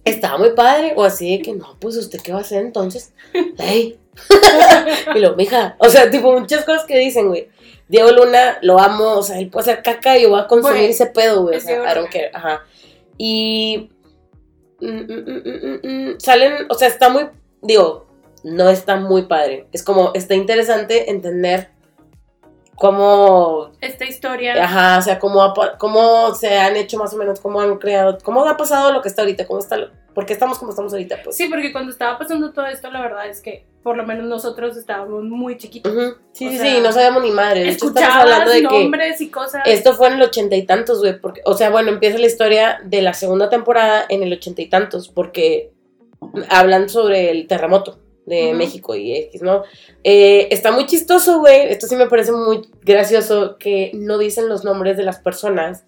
Estaba 0.04 0.38
muy 0.38 0.52
padre. 0.52 0.94
O 0.98 1.04
así 1.04 1.38
de 1.38 1.42
que, 1.42 1.54
no, 1.54 1.78
pues, 1.80 1.96
¿usted 1.96 2.20
qué 2.22 2.34
va 2.34 2.40
a 2.40 2.42
hacer 2.42 2.64
entonces? 2.64 3.14
¡Ey! 3.58 3.98
y 5.16 5.20
lo, 5.20 5.36
mija. 5.36 5.78
O 5.80 5.90
sea, 5.90 6.12
tipo, 6.12 6.38
muchas 6.38 6.66
cosas 6.66 6.86
que 6.86 6.98
dicen, 6.98 7.30
güey. 7.30 7.48
Diego 7.90 8.12
Luna, 8.12 8.58
lo 8.62 8.80
amo. 8.80 9.16
O 9.18 9.24
sea, 9.24 9.38
él 9.40 9.50
puede 9.50 9.72
hacer 9.72 9.84
caca 9.84 10.18
y 10.18 10.22
yo 10.24 10.30
voy 10.30 10.40
a 10.40 10.48
consumir 10.48 10.90
ese 10.90 11.08
pedo, 11.08 11.42
güey. 11.42 11.58
O 11.58 11.60
sea, 11.62 11.92
I 11.92 11.96
don't 11.96 12.10
care. 12.10 12.32
Ajá. 12.34 12.62
Y. 13.18 13.90
mm, 14.80 14.88
mm, 14.88 15.26
mm, 15.28 15.42
mm, 15.44 16.12
mm, 16.12 16.20
salen, 16.20 16.54
o 16.70 16.74
sea, 16.76 16.88
está 16.88 17.10
muy, 17.10 17.28
digo, 17.62 18.08
no 18.44 18.70
está 18.70 18.96
muy 18.96 19.24
padre. 19.24 19.68
Es 19.74 19.84
como, 19.84 20.12
está 20.14 20.36
interesante 20.36 21.10
entender 21.12 21.70
cómo, 22.76 23.72
Esta 23.82 24.06
historia. 24.06 24.64
ajá, 24.64 25.00
o 25.00 25.02
sea, 25.02 25.20
cómo, 25.20 25.44
ha 25.44 25.78
cómo 25.78 26.34
se 26.36 26.58
han 26.58 26.78
hecho 26.78 26.98
más 26.98 27.14
o 27.14 27.18
menos, 27.18 27.40
cómo 27.42 27.60
han 27.60 27.78
creado, 27.78 28.18
cómo 28.24 28.46
ha 28.48 28.56
pasado 28.56 28.94
lo 28.94 29.02
que 29.02 29.10
está 29.10 29.24
ahorita, 29.24 29.46
cómo 29.48 29.60
está, 29.60 29.76
lo- 29.78 29.90
por 30.14 30.26
qué 30.26 30.34
estamos 30.34 30.58
como 30.60 30.72
estamos 30.72 30.94
ahorita, 30.94 31.18
pues. 31.24 31.36
Sí, 31.36 31.48
porque 31.50 31.72
cuando 31.74 31.92
estaba 31.92 32.18
pasando 32.18 32.54
todo 32.54 32.66
esto, 32.68 32.90
la 32.90 33.02
verdad 33.02 33.28
es 33.28 33.42
que 33.42 33.66
por 33.84 33.96
lo 33.96 34.06
menos 34.06 34.26
nosotros 34.26 34.76
estábamos 34.76 35.24
muy 35.24 35.58
chiquitos. 35.58 35.94
Sí, 36.34 36.48
O 36.48 36.52
sí, 36.52 36.58
sea, 36.58 36.66
sí, 36.76 36.82
no 36.82 36.92
sabíamos 36.92 37.24
ni 37.24 37.32
madre. 37.32 37.64
De 37.64 37.70
hecho, 37.70 37.92
hablando 38.12 38.52
de 38.52 38.62
que 38.62 38.68
nombres 38.68 39.22
y 39.22 39.30
cosas. 39.30 39.64
esto 39.66 39.94
fue 39.94 40.08
en 40.08 40.14
el 40.16 40.22
ochenta 40.22 40.56
y 40.56 40.66
tantos, 40.66 41.00
güey, 41.00 41.20
porque, 41.20 41.42
o 41.46 41.54
sea, 41.56 41.70
bueno, 41.70 41.90
empieza 41.90 42.18
la 42.18 42.28
historia 42.28 42.82
de 42.84 43.02
la 43.02 43.14
segunda 43.14 43.50
temporada 43.50 44.06
en 44.10 44.24
el 44.24 44.34
ochenta 44.34 44.62
y 44.62 44.68
tantos, 44.68 45.10
porque 45.10 45.72
hablan 46.50 46.90
sobre 46.90 47.32
el 47.32 47.48
terremoto 47.48 48.00
de. 48.26 48.54
México 48.54 48.96
y 48.96 49.16
X, 49.16 49.42
¿no? 49.42 49.64
Eh, 50.04 50.50
está 50.52 50.72
muy 50.72 50.86
chistoso, 50.86 51.40
güey. 51.40 51.72
Esto 51.72 51.88
sí 51.88 51.96
me 51.96 52.08
parece 52.08 52.32
muy 52.32 52.70
gracioso 52.84 53.58
que 53.58 53.92
no 53.96 54.18
dicen 54.18 54.50
los 54.50 54.64
nombres 54.64 54.98
de 54.98 55.04
las 55.04 55.20
personas. 55.20 55.86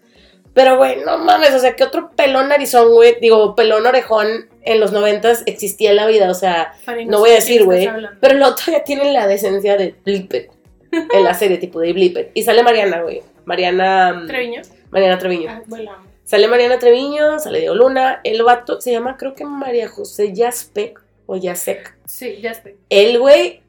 Pero, 0.54 0.78
güey, 0.78 1.00
no 1.06 1.18
mames, 1.18 1.54
o 1.54 1.60
sea, 1.60 1.76
¿qué 1.76 1.84
otro 1.84 2.12
pelón 2.16 2.50
narizón, 2.50 2.92
güey? 2.92 3.18
Digo, 3.22 3.56
pelón 3.56 3.86
orejón 3.86 4.50
en 4.64 4.80
los 4.80 4.92
noventas 4.92 5.44
existía 5.46 5.92
en 5.92 5.96
la 5.98 6.08
vida, 6.08 6.30
o 6.30 6.34
sea, 6.34 6.74
no 7.08 7.20
voy 7.20 7.32
a 7.32 7.36
decir, 7.36 7.64
güey. 7.66 7.90
Pero 8.20 8.36
el 8.36 8.44
otro 8.44 8.72
ya 8.72 8.84
tiene 8.84 9.12
la 9.12 9.28
decencia 9.28 9.78
de 9.78 9.96
Blipet 10.06 10.52
en 10.92 11.24
la 11.24 11.34
serie, 11.34 11.58
tipo 11.58 11.80
de 11.80 11.94
Blipet. 11.94 12.32
Y 12.34 12.44
sale 12.44 12.64
Mariana, 12.64 13.02
güey. 13.02 13.22
Mariana. 13.46 14.24
Treviño. 14.28 14.62
Mariana 14.92 15.18
Treviño. 15.18 15.50
Ah, 15.50 15.62
bueno. 15.68 15.92
Sale 16.24 16.48
Mariana 16.48 16.80
Treviño, 16.80 17.40
sale 17.40 17.60
Diego 17.60 17.76
Luna. 17.76 18.22
El 18.24 18.44
vato 18.44 18.80
se 18.80 18.92
llama, 18.92 19.18
creo 19.18 19.36
que 19.36 19.44
María 19.46 19.90
José 19.90 20.34
Yaspec 20.34 21.02
o 21.26 21.36
Yasek. 21.36 21.98
Sí, 22.06 22.40
ya 22.42 22.52
estoy. 22.52 22.76
El 22.90 23.20
güey. 23.20 23.62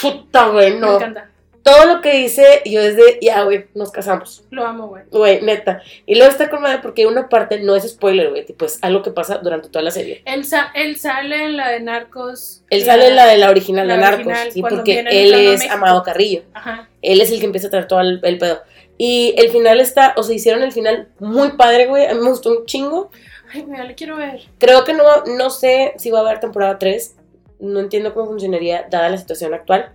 Puta, 0.00 0.48
güey, 0.48 0.72
Me 0.72 0.80
no. 0.80 0.96
encanta. 0.96 1.30
Todo 1.62 1.84
lo 1.86 2.00
que 2.00 2.12
dice, 2.14 2.60
yo 2.64 2.80
es 2.80 2.96
de, 2.96 3.18
ya, 3.22 3.42
güey, 3.44 3.66
nos 3.74 3.92
casamos. 3.92 4.44
Lo 4.50 4.64
amo, 4.66 4.88
güey. 4.88 5.04
Güey, 5.10 5.42
neta. 5.42 5.80
Y 6.06 6.16
luego 6.16 6.32
está 6.32 6.50
con 6.50 6.60
madre 6.62 6.80
porque 6.82 7.06
una 7.06 7.28
parte 7.28 7.60
no 7.60 7.76
es 7.76 7.88
spoiler, 7.88 8.30
güey. 8.30 8.44
Tipo, 8.44 8.64
es 8.64 8.78
algo 8.82 9.02
que 9.02 9.12
pasa 9.12 9.38
durante 9.38 9.68
toda 9.68 9.84
la 9.84 9.92
serie. 9.92 10.22
Él, 10.24 10.44
sa- 10.44 10.72
él 10.74 10.96
sale 10.96 11.44
en 11.44 11.56
la 11.56 11.68
de 11.70 11.78
Narcos. 11.80 12.64
Él 12.68 12.84
sale 12.84 13.08
en 13.08 13.16
la 13.16 13.26
de 13.26 13.38
la 13.38 13.48
original 13.50 13.86
la 13.86 13.94
de 13.94 14.00
Narcos, 14.00 14.26
original, 14.26 14.52
sí, 14.52 14.60
porque 14.60 15.00
él 15.08 15.32
es 15.34 15.58
México. 15.60 15.74
Amado 15.74 16.02
Carrillo. 16.02 16.42
Ajá. 16.52 16.88
Él 17.00 17.20
es 17.20 17.30
el 17.30 17.38
que 17.38 17.46
empieza 17.46 17.68
a 17.68 17.70
traer 17.70 17.86
todo 17.86 18.00
el, 18.00 18.18
el 18.24 18.38
pedo. 18.38 18.60
Y 18.98 19.34
el 19.38 19.50
final 19.50 19.80
está, 19.80 20.14
o 20.16 20.22
sea, 20.24 20.34
hicieron 20.34 20.62
el 20.62 20.72
final 20.72 21.08
muy 21.20 21.52
padre, 21.52 21.86
güey. 21.86 22.06
A 22.06 22.14
mí 22.14 22.20
me 22.20 22.30
gustó 22.30 22.50
un 22.50 22.66
chingo. 22.66 23.10
Ay, 23.54 23.64
mira, 23.66 23.84
le 23.84 23.94
quiero 23.94 24.16
ver. 24.16 24.40
Creo 24.58 24.82
que 24.84 24.94
no, 24.94 25.04
no 25.36 25.50
sé 25.50 25.92
si 25.96 26.10
va 26.10 26.18
a 26.18 26.22
haber 26.22 26.40
temporada 26.40 26.78
3. 26.78 27.16
No 27.60 27.78
entiendo 27.80 28.12
cómo 28.14 28.26
funcionaría 28.26 28.86
dada 28.90 29.08
la 29.08 29.16
situación 29.18 29.54
actual. 29.54 29.92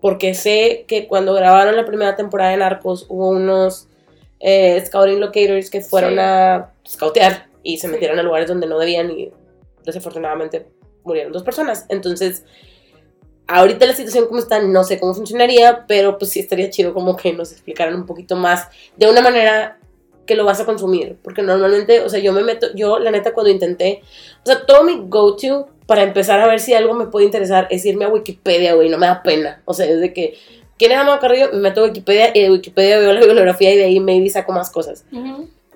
Porque 0.00 0.34
sé 0.34 0.84
que 0.86 1.06
cuando 1.08 1.34
grabaron 1.34 1.76
la 1.76 1.84
primera 1.84 2.14
temporada 2.16 2.50
de 2.52 2.58
Narcos 2.58 3.06
hubo 3.08 3.28
unos 3.30 3.88
eh, 4.40 4.80
scouting 4.86 5.18
locators 5.18 5.68
que 5.70 5.80
fueron 5.80 6.12
Sí. 6.14 6.18
a 6.20 6.70
scoutear 6.86 7.48
y 7.64 7.78
se 7.78 7.88
Sí. 7.88 7.92
metieron 7.92 8.18
a 8.18 8.22
lugares 8.22 8.48
donde 8.48 8.68
no 8.68 8.78
debían 8.78 9.10
y 9.10 9.32
desafortunadamente 9.84 10.66
murieron 11.02 11.32
dos 11.32 11.42
personas. 11.42 11.86
Entonces, 11.88 12.44
ahorita 13.48 13.86
la 13.86 13.94
situación 13.94 14.26
como 14.26 14.38
está, 14.38 14.60
no 14.62 14.84
sé 14.84 15.00
cómo 15.00 15.14
funcionaría, 15.14 15.84
pero 15.88 16.18
pues 16.18 16.30
sí 16.30 16.40
estaría 16.40 16.70
chido 16.70 16.94
como 16.94 17.16
que 17.16 17.32
nos 17.32 17.50
explicaran 17.50 17.94
un 17.94 18.06
poquito 18.06 18.36
más 18.36 18.68
de 18.96 19.10
una 19.10 19.22
manera 19.22 19.78
que 20.26 20.36
lo 20.36 20.44
vas 20.44 20.60
a 20.60 20.66
consumir. 20.66 21.16
Porque 21.24 21.42
normalmente, 21.42 22.00
o 22.02 22.08
sea, 22.08 22.20
yo 22.20 22.32
me 22.32 22.42
meto, 22.42 22.68
yo 22.74 22.98
la 22.98 23.10
neta 23.10 23.32
cuando 23.32 23.50
intenté, 23.50 24.02
o 24.44 24.46
sea, 24.46 24.64
todo 24.66 24.84
mi 24.84 25.02
go-to 25.08 25.68
para 25.88 26.02
empezar 26.02 26.38
a 26.38 26.46
ver 26.46 26.60
si 26.60 26.74
algo 26.74 26.92
me 26.92 27.06
puede 27.06 27.24
interesar 27.24 27.66
es 27.70 27.86
irme 27.86 28.04
a 28.04 28.08
Wikipedia, 28.10 28.74
güey, 28.74 28.90
no 28.90 28.98
me 28.98 29.06
da 29.06 29.22
pena. 29.22 29.62
O 29.64 29.72
sea, 29.72 29.86
desde 29.86 30.12
que, 30.12 30.36
¿quién 30.76 30.92
es 30.92 30.98
Amado 30.98 31.18
Carrillo? 31.18 31.48
Me 31.50 31.60
meto 31.60 31.80
a 31.80 31.84
Wikipedia 31.84 32.30
y 32.34 32.42
de 32.42 32.50
Wikipedia 32.50 32.98
veo 32.98 33.14
la 33.14 33.20
bibliografía 33.24 33.72
y 33.72 33.78
de 33.78 33.84
ahí 33.84 33.98
maybe 33.98 34.28
saco 34.28 34.52
más 34.52 34.68
cosas. 34.68 35.06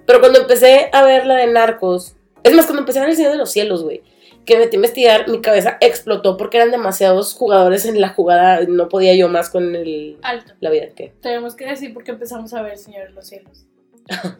Pero 0.04 0.20
cuando 0.20 0.38
empecé 0.38 0.90
a 0.92 1.02
ver 1.02 1.24
la 1.24 1.36
de 1.36 1.46
Narcos, 1.46 2.14
es 2.42 2.52
más, 2.52 2.66
cuando 2.66 2.80
empecé 2.82 2.98
a 2.98 3.02
ver 3.02 3.10
El 3.12 3.16
Señor 3.16 3.32
de 3.32 3.38
los 3.38 3.50
Cielos, 3.50 3.82
güey, 3.82 4.02
que 4.44 4.56
me 4.56 4.64
metí 4.64 4.76
a 4.76 4.80
investigar, 4.80 5.28
mi 5.30 5.40
cabeza 5.40 5.78
explotó 5.80 6.36
porque 6.36 6.58
eran 6.58 6.72
demasiados 6.72 7.32
jugadores 7.32 7.86
en 7.86 7.98
la 7.98 8.10
jugada, 8.10 8.60
no 8.68 8.90
podía 8.90 9.14
yo 9.14 9.30
más 9.30 9.48
con 9.48 9.74
el, 9.74 10.18
Alto. 10.20 10.52
la 10.60 10.68
vida 10.68 10.88
que... 10.94 11.14
Tenemos 11.22 11.54
que 11.54 11.64
decir 11.64 11.94
porque 11.94 12.10
empezamos 12.10 12.52
a 12.52 12.60
ver 12.60 12.76
Señor 12.76 13.08
de 13.08 13.14
los 13.14 13.26
Cielos. 13.26 13.64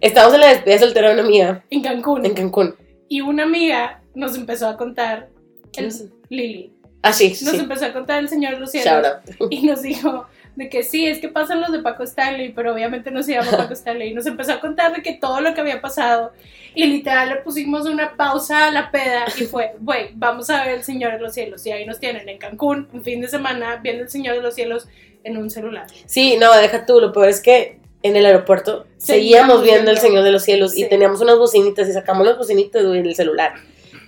Estábamos 0.00 0.36
en 0.36 0.40
la 0.40 0.48
despedida 0.50 0.78
soltera 0.78 1.08
de 1.08 1.14
una 1.14 1.24
amiga 1.24 1.64
En 1.68 1.82
Cancún. 1.82 2.24
en 2.24 2.34
Cancún. 2.34 2.76
Y 3.08 3.22
una 3.22 3.42
amiga 3.42 3.99
nos 4.14 4.36
empezó 4.36 4.68
a 4.68 4.76
contar. 4.76 5.28
¿Quién 5.72 5.86
El, 5.86 5.90
es? 5.92 6.04
Lili. 6.28 6.72
Ah, 7.02 7.12
sí, 7.12 7.30
Nos 7.30 7.38
sí. 7.38 7.56
empezó 7.56 7.86
a 7.86 7.92
contar 7.92 8.18
el 8.18 8.28
Señor 8.28 8.54
de 8.54 8.60
los 8.60 8.70
Cielos. 8.70 8.92
Shout 8.92 9.06
out. 9.06 9.52
Y 9.52 9.62
nos 9.62 9.82
dijo 9.82 10.26
de 10.56 10.68
que 10.68 10.82
sí, 10.82 11.06
es 11.06 11.18
que 11.18 11.28
pasan 11.28 11.60
los 11.60 11.72
de 11.72 11.78
Paco 11.78 12.02
Stanley, 12.02 12.52
pero 12.52 12.74
obviamente 12.74 13.10
no 13.10 13.22
se 13.22 13.32
llama 13.32 13.50
Paco 13.50 13.72
Stanley. 13.72 14.10
Y 14.10 14.14
nos 14.14 14.26
empezó 14.26 14.52
a 14.52 14.60
contar 14.60 14.94
de 14.94 15.02
que 15.02 15.14
todo 15.14 15.40
lo 15.40 15.54
que 15.54 15.60
había 15.60 15.80
pasado. 15.80 16.32
Y 16.74 16.84
literal 16.86 17.30
le 17.30 17.36
pusimos 17.36 17.86
una 17.86 18.16
pausa 18.16 18.66
a 18.66 18.70
la 18.70 18.90
peda 18.90 19.24
y 19.38 19.44
fue, 19.44 19.72
güey, 19.80 20.10
vamos 20.14 20.50
a 20.50 20.64
ver 20.64 20.74
el 20.74 20.84
Señor 20.84 21.12
de 21.12 21.20
los 21.20 21.32
Cielos. 21.32 21.64
Y 21.66 21.72
ahí 21.72 21.86
nos 21.86 21.98
tienen 22.00 22.28
en 22.28 22.38
Cancún, 22.38 22.88
un 22.92 23.02
fin 23.02 23.20
de 23.20 23.28
semana, 23.28 23.76
viendo 23.76 24.02
el 24.02 24.10
Señor 24.10 24.36
de 24.36 24.42
los 24.42 24.54
Cielos 24.54 24.88
en 25.24 25.36
un 25.36 25.48
celular. 25.50 25.86
Sí, 26.06 26.36
no, 26.38 26.54
deja 26.54 26.84
tú, 26.84 27.00
lo 27.00 27.12
peor 27.12 27.28
es 27.28 27.40
que 27.40 27.78
en 28.02 28.16
el 28.16 28.24
aeropuerto 28.24 28.86
Seguíamos 28.96 29.60
seguíamos 29.60 29.62
viendo 29.62 29.90
El. 29.90 29.98
Señor 29.98 30.24
de 30.24 30.32
los 30.32 30.42
Cielos 30.42 30.76
y 30.76 30.88
teníamos 30.88 31.20
unas 31.20 31.36
bocinitas 31.36 31.88
y 31.88 31.92
sacamos 31.92 32.26
las 32.26 32.38
bocinitas 32.38 32.82
el 32.82 33.14
celular. 33.14 33.54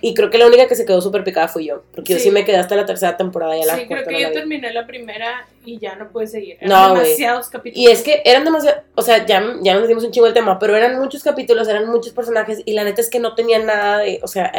Y 0.05 0.13
creo 0.13 0.29
que 0.29 0.37
la 0.37 0.47
única 0.47 0.67
que 0.67 0.75
se 0.75 0.83
quedó 0.85 1.01
súper 1.01 1.23
picada 1.23 1.47
fui 1.47 1.65
yo, 1.65 1.83
porque 1.93 2.11
yo 2.11 2.19
Sí. 2.19 2.29
me 2.29 2.43
quedé 2.43 2.57
hasta 2.57 2.75
la 2.75 2.85
tercera 2.85 3.15
temporada 3.15 3.57
y 3.57 3.61
a 3.61 3.65
la 3.65 3.75
sí, 3.77 3.85
creo 3.87 4.03
que 4.03 4.11
no 4.11 4.19
yo 4.19 4.33
terminé 4.33 4.73
la 4.73 4.85
primera 4.85 5.47
y 5.63 5.79
ya 5.79 5.95
no 5.95 6.09
pude 6.11 6.27
seguir. 6.27 6.57
Eran 6.59 6.69
No, 6.69 6.93
demasiados 6.93 7.47
capítulos. 7.47 7.81
Y 7.81 7.89
es 7.89 8.01
que 8.01 8.21
eran 8.25 8.43
demasiado, 8.43 8.81
o 8.95 9.01
sea, 9.01 9.25
ya, 9.25 9.41
ya 9.61 9.75
nos 9.75 9.87
dimos 9.87 10.03
un 10.03 10.11
chingo 10.11 10.27
el 10.27 10.33
tema, 10.33 10.59
pero 10.59 10.75
eran 10.75 10.99
muchos 10.99 11.23
capítulos, 11.23 11.69
eran 11.69 11.89
muchos 11.89 12.11
personajes 12.11 12.61
y 12.65 12.73
la 12.73 12.83
neta 12.83 12.99
es 12.99 13.09
que 13.09 13.21
no 13.21 13.33
tenían 13.33 13.65
nada 13.65 13.99
de, 13.99 14.19
o 14.23 14.27
sea, 14.27 14.51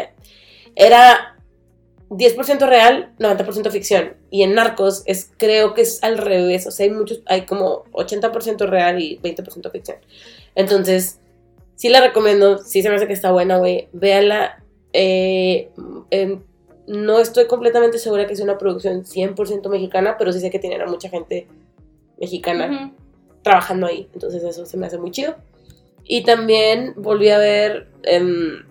era 0.75 1.37
10% 2.09 2.67
real, 2.67 3.13
90% 3.19 3.71
ficción. 3.71 4.15
Y 4.31 4.45
en 4.45 4.55
Narcos 4.55 5.03
es, 5.05 5.31
creo 5.37 5.75
que 5.75 5.83
es 5.83 6.03
al 6.03 6.17
revés, 6.17 6.67
o 6.67 6.71
sea, 6.71 6.85
hay 6.85 6.91
muchos, 6.91 7.21
hay 7.27 7.43
como 7.43 7.85
80% 7.93 8.67
real 8.67 8.99
y 8.99 9.19
20% 9.19 9.71
ficción. 9.71 9.99
Entonces, 10.55 11.21
sí 11.77 11.91
la 11.91 12.01
recomiendo, 12.01 12.57
sí 12.57 12.81
se 12.83 12.89
me 12.89 12.95
hace 12.97 13.07
que 13.07 13.13
está 13.13 13.31
buena, 13.31 13.59
güey, 13.59 13.89
véanla. 13.93 14.61
Eh, 14.95 15.71
no 16.87 17.19
estoy 17.19 17.47
completamente 17.47 17.99
segura 17.99 18.27
que 18.27 18.37
sea 18.37 18.45
una 18.45 18.59
producción 18.59 19.05
100% 19.05 19.69
mexicana, 19.69 20.17
pero 20.19 20.33
sí 20.33 20.41
sé 20.41 20.51
que 20.51 20.59
tienen 20.59 20.81
a 20.81 20.87
mucha 20.87 21.09
gente 21.09 21.49
mexicana 22.19 22.93
trabajando 23.43 23.87
ahí. 23.87 24.09
Entonces 24.15 24.43
eso 24.43 24.65
se 24.65 24.77
me 24.77 24.87
hace 24.87 24.99
muy 24.99 25.11
chido. 25.11 25.35
Y 26.05 26.23
también 26.25 26.95
volví 26.97 27.31
a 27.31 27.39
ver, 27.39 27.89
em, 28.03 28.65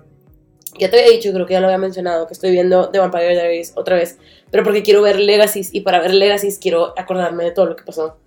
ya 0.80 0.90
te 0.90 1.00
había 1.00 1.12
dicho, 1.12 1.32
creo 1.34 1.46
que 1.46 1.54
ya 1.54 1.60
lo 1.60 1.68
había 1.68 1.80
mencionado, 1.80 2.28
que 2.28 2.34
estoy 2.34 2.52
viendo 2.52 2.90
The 2.90 3.00
Vampire 3.00 3.30
Diaries 3.30 3.74
otra 3.76 3.96
vez, 3.96 4.20
pero 4.52 4.64
porque 4.64 4.84
quiero 4.84 5.02
ver 5.02 5.20
Legacies 5.20 5.74
y 5.74 5.82
para 5.82 6.00
ver 6.00 6.14
Legacies 6.14 6.60
quiero 6.60 6.94
acordarme 6.98 7.44
de 7.46 7.52
todo 7.52 7.66
lo 7.66 7.76
que 7.76 7.84
pasó 7.84 8.18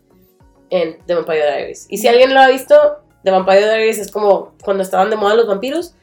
en 0.71 0.99
The 1.07 1.15
Vampire 1.15 1.47
Diaries. 1.47 1.87
Y 1.89 1.99
si 1.99 2.09
alguien 2.09 2.35
lo 2.35 2.41
ha 2.41 2.49
visto, 2.49 2.75
The 3.23 3.31
Vampire 3.31 3.61
Diaries 3.61 3.99
es 3.99 4.11
como 4.11 4.55
cuando 4.65 4.83
estaban 4.83 5.11
de 5.11 5.17
moda 5.17 5.35
los 5.35 5.47
vampiros. 5.47 5.95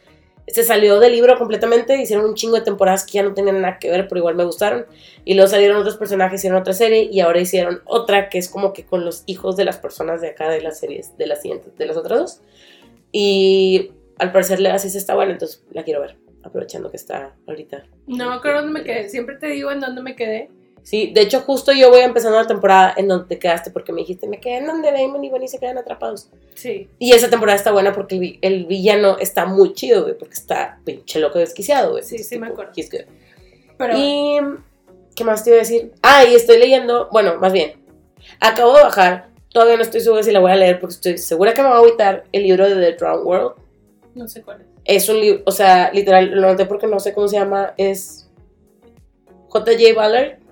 Se 0.48 0.64
salió 0.64 1.00
del 1.00 1.14
libro 1.14 1.38
completamente, 1.38 2.02
hicieron 2.02 2.26
un 2.26 2.36
chingo 2.36 2.56
de 2.56 2.62
temporadas 2.62 3.06
que 3.06 3.14
ya 3.14 3.24
no 3.24 3.34
tenían 3.34 3.62
nada 3.62 3.80
que 3.80 3.90
ver, 3.90 4.08
pero 4.08 4.20
igual 4.20 4.36
me 4.36 4.44
gustaron. 4.44 4.86
Y 5.24 5.36
luego 5.36 5.50
salieron 5.50 5.78
otros 5.78 5.98
personajes, 5.98 6.42
hicieron 6.42 6.60
otra 6.60 6.74
serie 6.74 7.08
y 7.12 7.22
ahora 7.22 7.40
hicieron 7.40 7.82
otra 7.86 8.30
que 8.30 8.40
es 8.40 8.50
como 8.50 8.74
que 8.74 8.86
con 8.86 9.06
los 9.06 9.24
hijos 9.26 9.56
de 9.56 9.66
las 9.66 9.78
personas 9.78 10.20
de 10.22 10.30
acá 10.30 10.50
de 10.50 10.62
las 10.62 10.80
series, 10.80 11.18
de 11.18 11.28
las 11.28 11.42
siguientes, 11.42 11.76
de 11.78 11.86
las 11.86 11.96
otras 11.96 12.20
dos. 12.20 12.42
Y 13.12 13.92
al 14.18 14.32
parecer 14.32 14.60
Legacy 14.60 14.96
está 14.98 15.16
buena, 15.16 15.32
entonces 15.32 15.64
la 15.72 15.84
quiero 15.84 16.02
ver, 16.02 16.18
aprovechando 16.44 16.92
que 16.92 16.98
está 16.98 17.36
ahorita. 17.48 17.86
No 18.08 18.34
acuerdo 18.34 18.64
dónde 18.64 18.80
me 18.80 18.86
quedé. 18.86 19.10
Siempre 19.10 19.36
te 19.36 19.48
digo 19.48 19.72
en 19.72 19.80
dónde 19.80 20.02
me 20.02 20.16
quedé. 20.16 20.50
Sí, 20.84 21.12
de 21.14 21.22
hecho 21.22 21.40
justo 21.40 21.72
yo 21.72 21.90
voy 21.90 22.02
empezando 22.02 22.38
la 22.38 22.46
temporada 22.46 22.94
en 22.98 23.08
donde 23.08 23.26
te 23.26 23.40
quedaste 23.40 23.72
porque 23.72 23.94
me 23.94 24.02
dijiste, 24.02 24.28
me 24.28 24.40
quedé 24.40 24.58
en 24.58 24.68
donde 24.68 24.92
Damon 24.92 25.24
y 25.24 25.30
Bonnie 25.30 25.48
se 25.48 25.58
quedan 25.58 25.78
atrapados. 25.78 26.30
Sí. 26.56 26.90
Y 27.00 27.14
esa 27.14 27.30
temporada 27.30 27.56
está 27.58 27.72
buena 27.72 27.94
porque 27.94 28.16
el, 28.18 28.40
el 28.42 28.66
villano 28.66 29.18
está 29.18 29.46
muy 29.46 29.74
chido, 29.74 30.04
güey, 30.04 30.18
porque 30.18 30.34
está 30.34 30.80
pinche 30.84 31.20
loco 31.20 31.40
desquiciado, 31.40 31.92
güey. 31.92 32.04
Sí, 32.04 32.20
sí 32.20 32.38
me 32.38 32.48
acuerdo. 32.48 32.74
Pero 33.78 33.98
Y, 33.98 34.40
¿qué 35.16 35.24
más 35.24 35.44
te 35.44 35.52
iba 35.52 35.58
a 35.58 35.60
decir? 35.60 35.94
Ah, 36.02 36.26
y 36.26 36.36
estoy 36.36 36.60
leyendo, 36.60 37.08
bueno, 37.12 37.38
más 37.40 37.54
bien, 37.54 37.82
acabo 38.42 38.76
de 38.76 38.84
bajar, 38.84 39.30
todavía 39.54 39.78
no 39.78 39.84
estoy 39.84 40.02
segura 40.02 40.22
si 40.22 40.32
la 40.32 40.40
voy 40.40 40.52
a 40.52 40.56
leer 40.56 40.80
porque 40.82 40.96
estoy 40.96 41.18
segura 41.18 41.54
que 41.54 41.62
me 41.62 41.70
va 41.70 41.76
a 41.76 41.80
agüitar 41.80 42.26
el 42.34 42.44
libro 42.44 42.68
de 42.68 42.76
The 42.76 42.98
Drowned 42.98 43.26
World. 43.26 43.54
no 44.16 44.28
sé 44.28 44.42
cuál 44.42 44.62
es. 44.62 44.68
Es 44.86 45.08
un 45.08 45.22
libro, 45.22 45.44
o 45.46 45.52
sea, 45.52 45.92
literal, 45.94 46.30
lo 46.30 46.48
noté 46.48 46.66
porque 46.66 46.88
no 46.88 47.00
sé 47.00 47.14
cómo 47.14 47.30
se 47.30 47.38
llama, 47.38 47.74
es 47.78 48.30
J.J. 49.48 49.94
Ballard, 49.96 50.43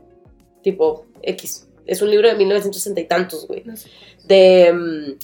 tipo 0.61 1.05
X. 1.21 1.67
Es 1.85 2.01
un 2.01 2.09
libro 2.11 2.27
de 2.29 2.35
1960 2.35 3.01
y 3.01 3.05
tantos, 3.05 3.47
güey. 3.47 3.63
No 3.65 3.75
sé. 3.75 3.89
De 4.25 5.17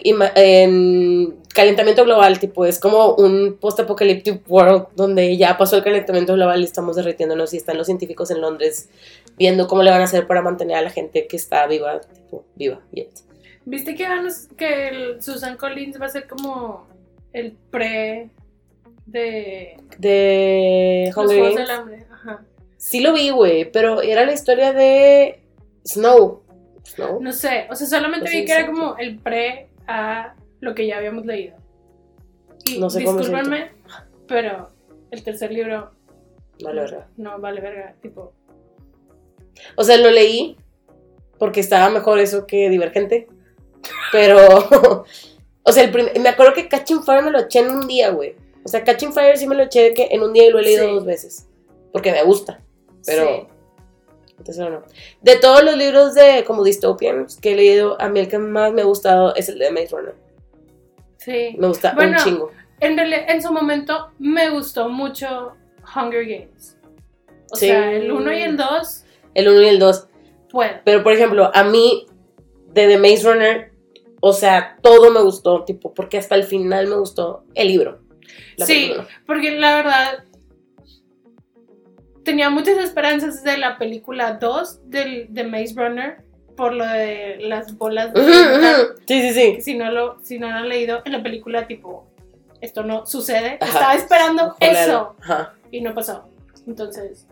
ima- 0.00 0.32
en 0.34 1.36
calentamiento 1.54 2.04
global, 2.04 2.38
tipo, 2.40 2.66
es 2.66 2.78
como 2.80 3.14
un 3.14 3.56
post-apocalyptic 3.60 4.42
world 4.50 4.88
donde 4.96 5.36
ya 5.36 5.56
pasó 5.56 5.76
el 5.76 5.84
calentamiento 5.84 6.34
global 6.34 6.60
y 6.60 6.64
estamos 6.64 6.96
derritiéndonos 6.96 7.54
y 7.54 7.58
están 7.58 7.78
los 7.78 7.86
científicos 7.86 8.30
en 8.30 8.40
Londres 8.40 8.88
viendo 9.38 9.66
cómo 9.68 9.82
le 9.82 9.90
van 9.90 10.00
a 10.00 10.04
hacer 10.04 10.26
para 10.26 10.42
mantener 10.42 10.76
a 10.76 10.82
la 10.82 10.90
gente 10.90 11.26
que 11.26 11.36
está 11.36 11.66
viva, 11.66 12.00
tipo, 12.00 12.44
viva. 12.56 12.80
yet. 12.92 13.08
¿Viste 13.64 13.94
que, 13.94 14.04
que 14.58 14.88
el 14.88 15.22
Susan 15.22 15.56
Collins 15.56 15.98
va 16.00 16.06
a 16.06 16.10
ser 16.10 16.26
como 16.28 16.86
el 17.32 17.52
pre 17.70 18.28
de 19.06 19.76
De 19.98 21.04
los 21.14 21.16
Hunger 21.16 21.38
Games. 21.40 21.56
del 21.56 21.70
Hambre? 21.70 22.06
Ajá. 22.12 22.44
Sí 22.86 23.00
lo 23.00 23.14
vi, 23.14 23.30
güey, 23.30 23.70
pero 23.72 24.02
era 24.02 24.26
la 24.26 24.32
historia 24.34 24.74
de 24.74 25.40
Snow. 25.86 26.42
Snow. 26.84 27.18
No 27.22 27.32
sé, 27.32 27.66
o 27.70 27.74
sea, 27.74 27.86
solamente 27.86 28.26
Pues 28.26 28.34
vi 28.34 28.44
que 28.44 28.52
era 28.52 28.66
como 28.66 28.96
el 28.98 29.18
pre 29.18 29.68
a 29.86 30.34
lo 30.60 30.74
que 30.74 30.86
ya 30.86 30.98
habíamos 30.98 31.24
leído. 31.24 31.56
Y 32.66 32.78
No 32.78 32.90
sé 32.90 33.02
cómo 33.02 33.18
discúlpenme, 33.20 33.72
pero 34.28 34.68
el 35.10 35.22
tercer 35.24 35.50
libro 35.50 35.92
Vale, 36.62 36.82
verga. 36.82 37.08
no 37.16 37.38
vale 37.40 37.62
verga, 37.62 37.94
tipo. 38.02 38.34
O 39.76 39.82
sea, 39.84 39.96
lo 39.96 40.10
leí 40.10 40.58
porque 41.38 41.60
estaba 41.60 41.88
mejor 41.88 42.18
eso 42.18 42.46
que 42.46 42.68
Divergente. 42.68 43.28
Pero, 44.12 44.38
o 45.62 45.72
sea, 45.72 45.84
el 45.84 45.90
prim- 45.90 46.08
me 46.20 46.28
acuerdo 46.28 46.52
que 46.52 46.68
Catching 46.68 47.02
Fire 47.02 47.22
me 47.22 47.30
lo 47.30 47.38
eché 47.40 47.60
en 47.60 47.70
un 47.70 47.86
día, 47.86 48.10
güey. 48.10 48.34
O 48.62 48.68
sea, 48.68 48.84
Catching 48.84 49.14
Fire 49.14 49.38
sí 49.38 49.46
me 49.46 49.54
lo 49.54 49.62
eché 49.62 49.94
que 49.94 50.08
en 50.10 50.22
un 50.22 50.34
día 50.34 50.46
y 50.48 50.50
lo 50.50 50.58
he 50.58 50.62
leído 50.62 50.86
Sí. 50.86 50.92
dos 50.94 51.04
veces. 51.06 51.48
Porque 51.92 52.12
me 52.12 52.22
gusta. 52.24 52.60
Pero, 53.06 53.46
Sí. 54.46 54.60
no. 54.60 54.82
De 55.22 55.36
todos 55.36 55.62
los 55.64 55.76
libros 55.76 56.14
de 56.14 56.44
como 56.46 56.64
dystopians 56.64 57.36
que 57.40 57.52
he 57.52 57.56
leído, 57.56 58.00
a 58.00 58.08
mí 58.08 58.20
el 58.20 58.28
que 58.28 58.38
más 58.38 58.72
me 58.72 58.82
ha 58.82 58.84
gustado 58.84 59.34
es 59.36 59.48
el 59.48 59.58
de 59.58 59.70
Maze 59.70 59.88
Runner. 59.92 60.14
Sí. 61.18 61.56
Me 61.58 61.68
gusta 61.68 61.94
Bueno, 61.94 62.18
un 62.18 62.24
chingo. 62.24 62.50
En, 62.80 62.96
reali- 62.98 63.24
en 63.28 63.40
su 63.42 63.52
momento 63.52 64.10
me 64.18 64.50
gustó 64.50 64.88
mucho 64.88 65.54
Hunger 65.94 66.24
Games. 66.26 66.78
O 67.52 67.56
Sí. 67.56 67.66
sea, 67.68 67.92
el 67.92 68.10
1 68.10 68.32
y 68.32 68.42
el 68.42 68.56
2 68.56 69.04
El 69.34 69.48
1 69.48 69.62
y 69.62 69.68
el 69.68 69.78
2. 69.78 70.08
puedo. 70.50 70.70
Pero, 70.84 71.02
por 71.02 71.12
ejemplo, 71.12 71.50
a 71.54 71.64
mí, 71.64 72.06
de 72.72 72.88
The 72.88 72.98
Maze 72.98 73.22
Runner, 73.32 73.72
o 74.20 74.32
sea, 74.32 74.76
todo 74.82 75.10
me 75.12 75.20
gustó, 75.22 75.64
tipo, 75.64 75.94
porque 75.94 76.18
hasta 76.18 76.34
el 76.34 76.44
final 76.44 76.88
me 76.88 76.96
gustó 76.96 77.44
el 77.54 77.68
libro. 77.68 78.00
Sí. 78.58 78.66
película. 78.66 79.08
Porque 79.26 79.50
la 79.52 79.76
verdad 79.76 80.24
tenía 82.24 82.50
muchas 82.50 82.78
esperanzas 82.78 83.42
de 83.44 83.56
la 83.58 83.78
película 83.78 84.34
2 84.34 84.90
del, 84.90 85.26
de 85.32 85.44
Maze 85.44 85.74
Runner 85.76 86.16
por 86.56 86.72
lo 86.72 86.86
de 86.86 87.36
las 87.40 87.76
bolas 87.76 88.12
de 88.14 88.20
Ujú, 88.20 88.30
ujú. 88.30 89.00
Sí, 89.06 89.22
sí, 89.22 89.32
sí. 89.34 89.62
si 89.62 89.74
no 89.76 89.90
lo 89.90 90.18
si 90.22 90.38
no 90.38 90.48
lo 90.50 90.56
han 90.56 90.68
leído 90.68 91.02
en 91.04 91.12
la 91.12 91.22
película 91.22 91.66
tipo 91.66 92.06
esto 92.60 92.82
no 92.84 93.06
sucede 93.06 93.58
Ajá. 93.60 93.72
estaba 93.72 93.94
esperando 93.94 94.56
eso 94.60 95.16
Ajá. 95.20 95.54
y 95.70 95.80
no 95.80 95.94
pasó 95.94 96.28
entonces 96.66 97.26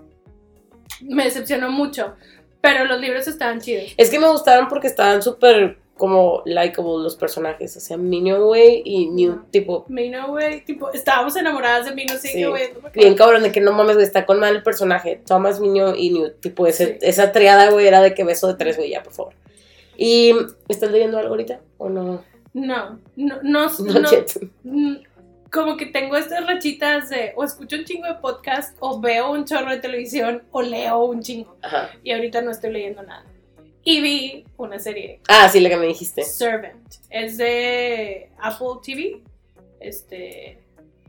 me 1.01 1.25
decepcionó 1.25 1.71
mucho 1.71 2.17
pero 2.61 2.85
los 2.85 3.01
libros 3.01 3.27
estaban 3.29 3.61
chidos 3.61 3.95
Es 3.97 4.11
que 4.11 4.19
me 4.21 4.29
gustaron 4.29 4.69
porque 4.69 4.87
estaban 4.89 5.23
súper 5.23 5.79
como 5.97 6.43
likable 6.47 7.03
los 7.03 7.17
personajes. 7.17 7.77
O 7.77 7.81
sea, 7.81 7.97
Minion, 7.97 8.43
güey, 8.45 8.83
y 8.85 9.09
New, 9.11 9.45
tipo, 9.51 9.85
Mino 9.89 10.29
güey 10.29 10.65
tipo 10.65 10.91
estábamos 10.93 11.37
enamoradas 11.37 11.87
de 11.87 11.95
Mino 11.95 12.15
sí, 12.17 12.45
güey 12.45 12.71
no 12.83 12.91
bien 12.91 13.15
cabrón, 13.15 13.43
de 13.43 13.53
que 13.53 13.61
no 13.61 13.73
mames, 13.73 13.95
güey, 13.97 14.07
está 14.07 14.27
con 14.27 14.41
mal 14.41 14.57
el 14.57 14.63
personaje. 14.63 15.21
Thomas, 15.27 15.61
Minion 15.61 15.95
y 15.97 16.11
New, 16.11 16.31
tipo, 16.41 16.67
ese, 16.67 16.87
Sí. 16.87 16.99
esa 17.03 17.33
triada, 17.33 17.71
güey, 17.71 17.87
era 17.87 18.01
de 18.01 18.15
que 18.15 18.25
beso 18.25 18.49
de 18.49 18.55
tres, 18.55 18.77
güey, 18.77 18.91
ya, 18.91 19.03
por 19.03 19.13
favor. 19.13 19.35
¿Y 19.97 20.35
estás 20.69 20.91
leyendo 20.91 21.19
algo 21.19 21.31
ahorita? 21.31 21.61
¿O 21.79 21.89
no? 21.89 22.25
no 22.55 22.99
no 23.17 23.39
no, 23.43 23.69
No, 23.79 24.01
no-. 24.01 24.09
Mm, 24.65 24.97
como 25.51 25.77
que 25.77 25.87
tengo 25.87 26.17
estas 26.17 26.47
rachitas 26.47 27.11
de 27.11 27.33
o 27.37 27.45
escucho 27.45 27.77
un 27.77 27.85
chingo 27.85 28.07
de 28.07 28.15
podcast 28.15 28.77
o 28.81 29.01
veo 29.01 29.31
un 29.31 29.45
chorro 29.45 29.71
de 29.71 29.79
televisión 29.79 30.43
o 30.51 30.63
leo 30.63 31.05
un 31.05 31.21
chingo 31.23 31.57
Ajá. 31.63 31.91
y 32.03 32.11
ahorita 32.13 32.41
no 32.41 32.51
estoy 32.51 32.73
leyendo 32.73 33.03
nada 33.03 33.25
y 33.85 34.01
vi 34.01 34.45
una 34.57 34.79
serie 34.79 35.21
Ah, 35.29 35.49
sí, 35.49 35.61
la 35.61 35.69
que 35.69 35.77
me 35.77 35.87
dijiste. 35.87 36.23
Servant 36.25 36.95
es 37.11 37.37
de 37.39 38.29
Apple 38.41 38.67
TV 38.85 39.21
este 39.81 40.59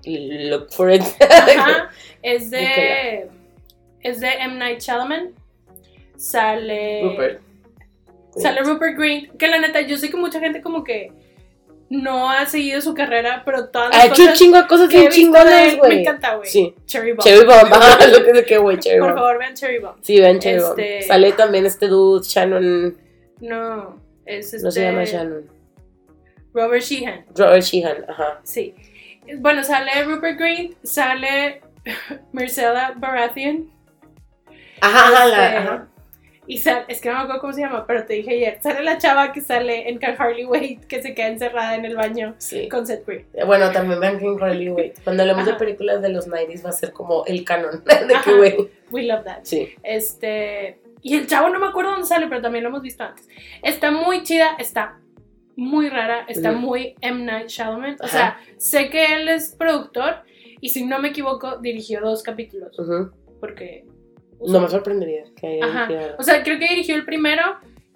Look 0.06 0.72
for 0.74 0.92
it. 0.92 1.02
ajá, 1.30 1.90
es 2.24 2.50
de 2.52 3.28
es 4.02 4.20
de 4.20 4.28
M 4.30 4.56
Night 4.56 4.80
Shyamalan 4.82 5.34
sale 6.18 7.02
Rupert. 7.04 7.42
sale 8.38 8.62
Rupert 8.62 8.98
Green 8.98 9.32
que 9.38 9.48
la 9.48 9.60
neta 9.60 9.82
yo 9.82 9.98
sé 9.98 10.10
que 10.10 10.18
mucha 10.18 10.40
gente 10.40 10.62
como 10.62 10.84
que 10.84 11.12
no 12.02 12.30
ha 12.32 12.46
seguido 12.46 12.82
su 12.82 12.94
carrera 12.94 13.44
pero 13.46 13.70
todas 13.70 13.90
las 13.90 14.00
Ha 14.00 14.06
hecho 14.08 14.24
un 14.24 14.34
chingo 14.34 14.58
de 14.62 14.68
cosas 14.68 14.90
bien 14.90 15.10
chingonas, 15.12 15.78
güey. 15.78 15.96
me 15.96 16.02
encanta 16.02 16.36
güey 16.36 16.50
Sí. 16.50 16.74
Cherry 16.86 17.12
Bomb 17.12 17.22
Cherry 17.24 17.46
Bomb, 17.46 17.72
ajá, 17.74 18.08
lo 18.18 18.26
que 18.26 18.34
de 18.34 18.46
que, 18.46 18.58
güey, 18.58 18.80
Cherry 18.80 19.00
por 19.00 19.10
Bomb. 19.10 19.20
favor 19.20 19.38
vean 19.40 19.54
Cherry 19.54 19.80
Bomb 19.80 19.98
Sí, 20.02 20.20
ven 20.20 20.40
Cherry 20.40 20.62
Bomb. 20.62 20.80
Este- 20.80 21.02
Sale 21.08 21.32
también 21.34 21.66
este 21.66 21.88
dude, 21.88 22.24
Shannon, 22.26 22.98
No, 23.42 24.02
es 24.26 24.54
este. 24.54 24.66
no 24.66 24.72
se 24.72 24.82
llama 24.84 25.04
Shannon. 25.04 25.46
Robert 26.54 26.84
Sheehan, 26.84 27.26
Robert 27.36 27.64
Sheehan, 27.64 28.06
ajá. 28.10 28.40
sí. 28.44 28.76
Bueno, 29.38 29.64
sale 29.64 30.04
Rupert 30.04 30.38
Green, 30.38 30.76
sale 30.84 31.62
Marcella 32.34 32.94
Baratheon. 32.98 33.70
Ajá, 34.82 35.08
ajá, 35.08 35.26
este, 35.28 35.58
ajá. 35.58 35.88
Y 36.46 36.58
sale, 36.58 36.86
es 36.90 37.00
que 37.00 37.10
no 37.10 37.16
me 37.16 37.22
acuerdo 37.22 37.42
cómo 37.42 37.54
se 37.54 37.62
llama, 37.62 37.86
pero 37.88 38.06
te 38.06 38.14
dije 38.16 38.32
ayer. 38.32 38.60
Sale 38.62 38.84
la 38.84 38.98
chava 38.98 39.32
que 39.32 39.40
sale 39.42 39.90
en 39.90 39.98
Can 39.98 40.16
Hardly 40.20 40.46
Wait, 40.46 40.86
que 40.86 41.02
se 41.02 41.14
queda 41.14 41.28
encerrada 41.28 41.76
en 41.76 41.86
el 41.86 41.96
baño 41.96 42.36
Sí. 42.38 42.68
con 42.68 42.86
Seth 42.86 43.06
Green. 43.06 43.26
Bueno, 43.46 43.72
también 43.72 44.00
vean 44.00 44.20
King 44.20 44.38
Riley, 44.40 44.68
güey. 44.70 44.94
Cuando 45.04 45.24
hablemos 45.24 45.46
de 45.46 45.54
películas 45.54 46.02
de 46.02 46.10
los 46.10 46.28
90s 46.28 46.66
va 46.66 46.70
a 46.70 46.74
ser 46.74 46.92
como 46.92 47.24
el 47.26 47.46
canon 47.46 47.84
de 47.86 48.14
que, 48.26 48.34
güey. 48.36 48.70
We 48.92 49.04
love 49.04 49.24
that. 49.24 49.40
Sí. 49.44 49.70
Este. 49.84 50.80
Y 51.02 51.16
el 51.18 51.28
chavo 51.28 51.50
no 51.50 51.60
me 51.60 51.68
acuerdo 51.68 51.92
dónde 51.92 52.08
sale, 52.08 52.28
pero 52.28 52.42
también 52.42 52.64
lo 52.64 52.70
hemos 52.70 52.82
visto 52.82 53.04
antes. 53.04 53.28
Está 53.62 53.92
muy 53.92 54.24
chida, 54.24 54.56
está 54.60 55.00
muy 55.56 55.88
rara, 55.90 56.26
está 56.28 56.52
Ujú. 56.52 56.60
muy 56.60 56.96
M. 57.02 57.24
Night 57.26 57.48
Shyamalan. 57.48 57.98
O 58.02 58.06
Ajá. 58.06 58.08
sea, 58.08 58.40
sé 58.58 58.90
que 58.90 59.14
él 59.16 59.28
es 59.30 59.56
productor 59.58 60.24
y 60.62 60.70
si 60.70 60.86
no 60.86 61.00
me 61.00 61.10
equivoco, 61.10 61.58
dirigió 61.58 62.00
dos 62.02 62.24
capítulos. 62.24 62.78
Ujú. 62.80 63.12
Porque. 63.40 63.86
No 64.48 64.60
me 64.62 64.68
sorprendería 64.70 65.24
que 65.36 65.48
haya 65.48 65.66
Ajá. 65.66 65.88
dirigido- 65.88 66.16
O 66.20 66.24
sea, 66.24 66.44
creo 66.44 66.60
que 66.60 66.68
dirigió 66.68 66.96
el 66.96 67.06
primero 67.06 67.42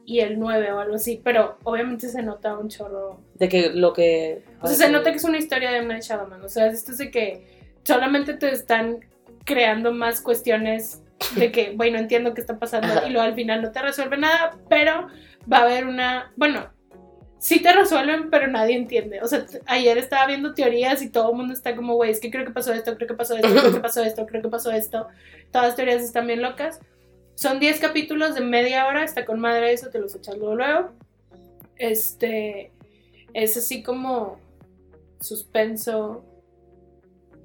y 0.06 0.20
el 0.20 0.40
nueve 0.40 0.72
o 0.72 0.80
algo 0.80 0.96
así, 0.96 1.20
pero 1.24 1.58
obviamente 1.64 2.08
se 2.08 2.24
nota 2.24 2.58
un 2.58 2.70
chorro. 2.70 3.20
De 3.36 3.50
que 3.50 3.70
lo 3.72 3.92
que. 3.94 4.44
O 4.62 4.68
sea, 4.68 4.76
se 4.88 4.92
nota 4.92 5.12
que 5.12 5.18
es 5.18 5.24
una 5.24 5.38
historia 5.38 5.72
de. 5.72 5.84
Night 5.84 6.04
Shyamalan. 6.04 6.42
O 6.44 6.50
sea, 6.50 6.68
esto 6.68 6.92
es 6.94 6.98
de 7.00 7.12
que 7.12 7.46
solamente 7.84 8.34
te 8.34 8.52
están 8.52 9.00
creando 9.44 9.92
más 9.94 10.22
cuestiones 10.22 11.02
de 11.36 11.52
que, 11.52 11.72
bueno, 11.76 11.98
entiendo 12.00 12.34
qué 12.34 12.42
está 12.42 12.58
pasando 12.60 12.88
Ajá. 12.88 13.08
y 13.08 13.12
luego 13.12 13.28
al 13.28 13.34
final 13.36 13.62
no 13.62 13.72
te 13.72 13.82
resuelve 13.82 14.18
nada, 14.18 14.58
pero 14.70 15.08
va 15.52 15.58
a 15.60 15.64
haber 15.64 15.86
una, 15.88 16.32
bueno, 16.36 16.70
sí 17.40 17.62
te 17.62 17.72
resuelven, 17.72 18.30
pero 18.30 18.48
nadie 18.48 18.76
entiende. 18.76 19.22
O 19.22 19.28
sea, 19.28 19.46
ayer 19.66 19.98
estaba 19.98 20.28
viendo 20.28 20.54
teorías 20.54 21.02
y 21.02 21.10
todo 21.10 21.32
el 21.32 21.38
mundo 21.38 21.54
está 21.54 21.76
como, 21.76 21.96
güey, 21.96 22.12
es 22.12 22.20
que 22.20 22.32
creo 22.32 22.46
que 22.46 22.52
pasó 22.52 22.74
esto, 22.74 22.96
creo 22.96 23.08
que 23.08 23.14
pasó 23.14 23.36
esto, 23.36 23.50
creo 23.50 23.74
que 23.74 23.80
pasó 23.80 24.04
esto, 24.04 24.26
creo 24.26 24.42
que 24.42 24.50
pasó 24.50 24.72
esto. 24.72 25.08
Todas 25.52 25.68
las 25.68 25.76
teorías 25.76 26.02
están 26.02 26.28
bien 26.28 26.42
locas. 26.42 26.80
Son 27.36 27.60
10 27.60 27.80
capítulos 27.80 28.34
de 28.36 28.42
media 28.42 28.88
hora, 28.88 29.04
está 29.04 29.26
con 29.26 29.40
madre 29.40 29.72
eso, 29.72 29.90
te 29.90 30.00
los 30.00 30.16
echas 30.16 30.38
luego 30.38 30.56
luego. 30.56 30.92
Este, 31.76 32.72
es 33.34 33.56
así 33.58 33.84
como 33.84 34.40
suspenso, 35.20 36.24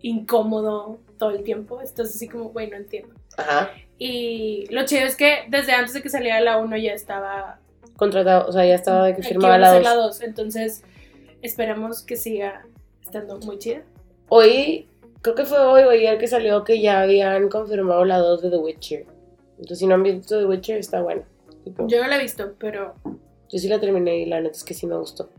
incómodo 0.00 0.98
todo 1.18 1.30
el 1.30 1.44
tiempo. 1.44 1.82
Estás 1.82 2.14
así 2.14 2.28
como, 2.28 2.50
güey, 2.50 2.70
no 2.70 2.76
entiendo. 2.76 3.14
Ajá. 3.36 3.70
Y 3.98 4.66
lo 4.70 4.84
chido 4.86 5.02
es 5.02 5.16
que 5.16 5.44
desde 5.48 5.72
antes 5.72 5.92
de 5.92 6.02
que 6.02 6.08
saliera 6.08 6.40
la 6.40 6.58
1 6.58 6.76
ya 6.78 6.92
estaba 6.92 7.60
Contratado, 8.02 8.48
o 8.48 8.52
sea, 8.52 8.66
ya 8.66 8.74
estaba 8.74 9.06
de 9.06 9.14
que 9.14 9.22
firmaba 9.22 9.58
la 9.58 9.74
ser 9.74 9.84
2. 9.84 9.84
la 9.84 9.94
2. 9.94 10.22
Entonces, 10.22 10.82
esperamos 11.40 12.02
que 12.02 12.16
siga 12.16 12.66
estando 13.00 13.38
muy 13.38 13.58
chida. 13.58 13.84
Hoy, 14.28 14.88
creo 15.20 15.36
que 15.36 15.44
fue 15.44 15.60
hoy 15.60 15.84
o 15.84 15.90
ayer 15.90 16.18
que 16.18 16.26
salió 16.26 16.64
que 16.64 16.80
ya 16.80 17.02
habían 17.02 17.48
confirmado 17.48 18.04
la 18.04 18.18
2 18.18 18.42
de 18.42 18.50
The 18.50 18.56
Witcher. 18.56 19.06
Entonces, 19.50 19.78
si 19.78 19.86
no 19.86 19.94
han 19.94 20.02
visto 20.02 20.36
The 20.36 20.46
Witcher, 20.46 20.78
está 20.78 21.00
buena. 21.00 21.22
Tipo, 21.62 21.86
yo, 21.86 21.98
Yo 21.98 22.02
no 22.02 22.08
la 22.08 22.16
he 22.16 22.22
visto, 22.22 22.54
pero 22.58 22.94
sí 23.48 23.68
la 23.68 23.78
terminé 23.78 24.18
y 24.18 24.26
la 24.26 24.40
neta 24.40 24.56
es 24.56 24.64
que 24.64 24.74
sí 24.74 24.88
me 24.88 24.96
gustó. 24.96 25.30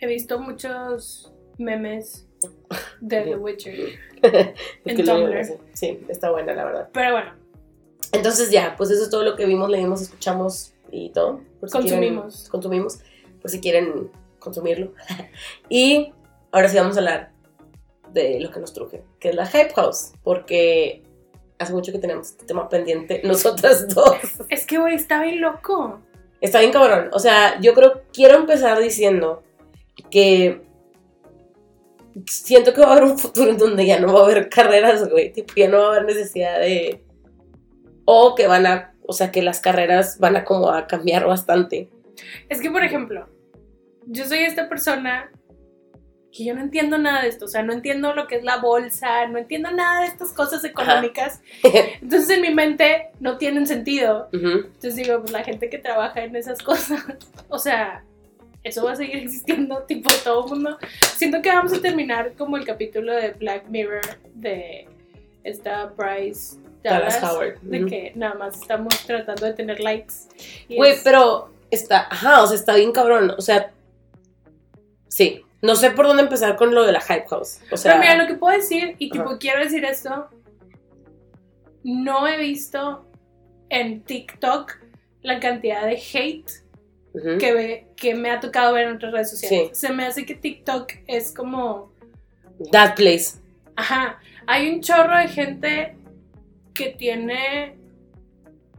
he 0.00 0.06
visto 0.06 0.38
muchos 0.38 1.32
memes 1.56 2.28
de 3.00 3.22
The. 3.22 3.36
Witcher. 3.36 3.74
En 4.84 4.96
que 4.98 5.02
Tumblr. 5.02 5.46
Sí, 5.72 5.98
está 6.10 6.30
buena, 6.30 6.52
la 6.52 6.66
verdad. 6.66 6.88
Pero 6.92 7.12
bueno, 7.12 7.32
Entonces 8.12 8.50
ya, 8.50 8.74
pues 8.76 8.90
eso 8.90 9.04
es 9.04 9.08
todo 9.08 9.24
lo 9.24 9.34
que 9.34 9.46
vimos, 9.46 9.70
leímos, 9.70 10.02
escuchamos 10.02 10.74
y 10.92 11.08
todo. 11.08 11.40
Por 11.60 11.68
si 11.68 11.76
Consumimos. 11.78 12.34
quieren- 12.34 12.50
consumimos, 12.50 12.98
por 13.40 13.50
si 13.50 13.60
quieren 13.60 14.10
consumirlo. 14.38 14.92
y 15.68 16.12
ahora 16.50 16.68
sí 16.68 16.76
vamos 16.76 16.96
a 16.96 17.00
hablar 17.00 17.32
de 18.12 18.40
lo 18.40 18.50
que 18.50 18.58
nos 18.60 18.72
truje, 18.72 19.04
que 19.20 19.28
es 19.28 19.34
la 19.36 19.46
Hype 19.46 19.72
House, 19.74 20.12
porque 20.24 21.02
hace 21.58 21.72
mucho 21.72 21.92
que 21.92 21.98
tenemos 21.98 22.28
este 22.30 22.44
tema 22.46 22.68
pendiente 22.68 23.20
nosotras 23.24 23.86
dos. 23.94 24.16
es 24.48 24.66
que, 24.66 24.78
güey, 24.78 24.94
está 24.94 25.22
bien 25.22 25.40
loco. 25.40 26.00
Está 26.40 26.60
bien 26.60 26.72
cabrón. 26.72 27.10
O 27.12 27.18
sea, 27.18 27.60
yo 27.60 27.74
creo, 27.74 28.02
quiero 28.12 28.36
empezar 28.36 28.78
diciendo 28.80 29.42
que 30.10 30.62
siento 32.26 32.72
que 32.72 32.80
va 32.80 32.88
a 32.88 32.92
haber 32.92 33.04
un 33.04 33.18
futuro 33.18 33.50
en 33.50 33.58
donde 33.58 33.84
ya 33.86 34.00
no 34.00 34.12
va 34.12 34.20
a 34.20 34.24
haber 34.24 34.48
carreras, 34.48 35.08
güey. 35.10 35.32
Tipo, 35.32 35.52
ya 35.56 35.68
no 35.68 35.78
va 35.78 35.84
a 35.84 35.88
haber 35.90 36.04
necesidad 36.06 36.58
de... 36.60 37.04
O 38.06 38.34
que 38.34 38.46
van 38.46 38.66
a... 38.66 38.89
O 39.10 39.12
sea, 39.12 39.32
que 39.32 39.42
las 39.42 39.58
carreras 39.58 40.20
van 40.20 40.36
a 40.36 40.44
como 40.44 40.70
a 40.70 40.86
cambiar 40.86 41.26
bastante. 41.26 41.88
Es 42.48 42.60
que, 42.60 42.70
por 42.70 42.84
ejemplo, 42.84 43.28
yo 44.06 44.24
soy 44.24 44.38
esta 44.38 44.68
persona 44.68 45.32
que 46.30 46.44
yo 46.44 46.54
no 46.54 46.60
entiendo 46.60 46.96
nada 46.96 47.22
de 47.22 47.28
esto, 47.28 47.46
o 47.46 47.48
sea, 47.48 47.64
no 47.64 47.72
entiendo 47.72 48.14
lo 48.14 48.28
que 48.28 48.36
es 48.36 48.44
la 48.44 48.58
bolsa, 48.58 49.26
no 49.26 49.38
entiendo 49.38 49.72
nada 49.72 50.02
de 50.02 50.06
estas 50.06 50.32
cosas 50.32 50.62
económicas. 50.62 51.42
Entonces 52.00 52.30
en 52.30 52.42
mi 52.42 52.54
mente 52.54 53.08
no 53.18 53.36
tienen 53.36 53.66
sentido. 53.66 54.28
Ujú. 54.32 54.46
Entonces 54.46 54.94
digo, 54.94 55.18
pues 55.18 55.32
la 55.32 55.42
gente 55.42 55.68
que 55.68 55.78
trabaja 55.78 56.22
en 56.22 56.36
esas 56.36 56.62
cosas, 56.62 57.04
o 57.48 57.58
sea, 57.58 58.04
eso 58.62 58.84
va 58.84 58.92
a 58.92 58.96
seguir 58.96 59.16
existiendo, 59.24 59.82
tipo 59.88 60.08
todo 60.22 60.44
el 60.44 60.50
mundo. 60.50 60.78
Siento 61.16 61.42
que 61.42 61.48
vamos 61.48 61.72
a 61.72 61.80
terminar 61.80 62.34
como 62.38 62.56
el 62.56 62.64
capítulo 62.64 63.12
de 63.12 63.30
Black 63.30 63.66
Mirror 63.68 64.20
de 64.34 64.86
esta 65.42 65.86
Bryce 65.86 66.58
Dallas 66.82 67.22
Howard. 67.22 67.58
de 67.60 67.86
que 67.86 68.12
nada 68.14 68.34
más 68.34 68.60
estamos 68.60 68.96
tratando 69.06 69.46
de 69.46 69.52
tener 69.54 69.80
likes. 69.80 70.14
Güey, 70.68 70.92
es- 70.92 71.00
pero 71.04 71.50
está, 71.70 72.06
ajá, 72.10 72.42
o 72.42 72.46
sea, 72.46 72.56
está 72.56 72.74
bien 72.76 72.92
cabrón. 72.92 73.32
O 73.36 73.40
sea, 73.42 73.70
sí. 75.08 75.44
No 75.62 75.76
sé 75.76 75.90
por 75.90 76.06
dónde 76.06 76.22
empezar 76.22 76.56
con 76.56 76.74
lo 76.74 76.86
de 76.86 76.92
la 76.92 77.02
Hype 77.02 77.26
House. 77.28 77.58
O 77.70 77.76
sea, 77.76 77.92
Pero 77.92 78.02
mira, 78.02 78.16
lo 78.22 78.26
que 78.26 78.34
puedo 78.34 78.56
decir, 78.56 78.94
y 78.98 79.10
tipo 79.10 79.36
quiero 79.38 79.60
decir 79.62 79.84
esto, 79.84 80.28
no 81.82 82.26
he 82.26 82.38
visto 82.38 83.04
en 83.68 84.00
TikTok 84.02 84.72
la 85.22 85.38
cantidad 85.38 85.84
de 85.84 85.96
hate 85.96 86.50
que, 87.38 87.52
ve- 87.52 87.86
que 87.96 88.14
me 88.14 88.30
ha 88.30 88.40
tocado 88.40 88.72
ver 88.72 88.88
en 88.88 88.96
otras 88.96 89.12
redes 89.12 89.30
sociales. 89.30 89.70
Sí. 89.78 89.86
Se 89.86 89.92
me 89.92 90.06
hace 90.06 90.24
que 90.24 90.34
TikTok 90.34 90.92
es 91.06 91.32
como, 91.32 91.92
That 92.72 92.94
place. 92.96 93.38
ajá, 93.76 94.18
hay 94.46 94.70
un 94.70 94.80
chorro 94.80 95.16
de 95.18 95.28
gente 95.28 95.94
que 96.74 96.90
tiene, 96.90 97.76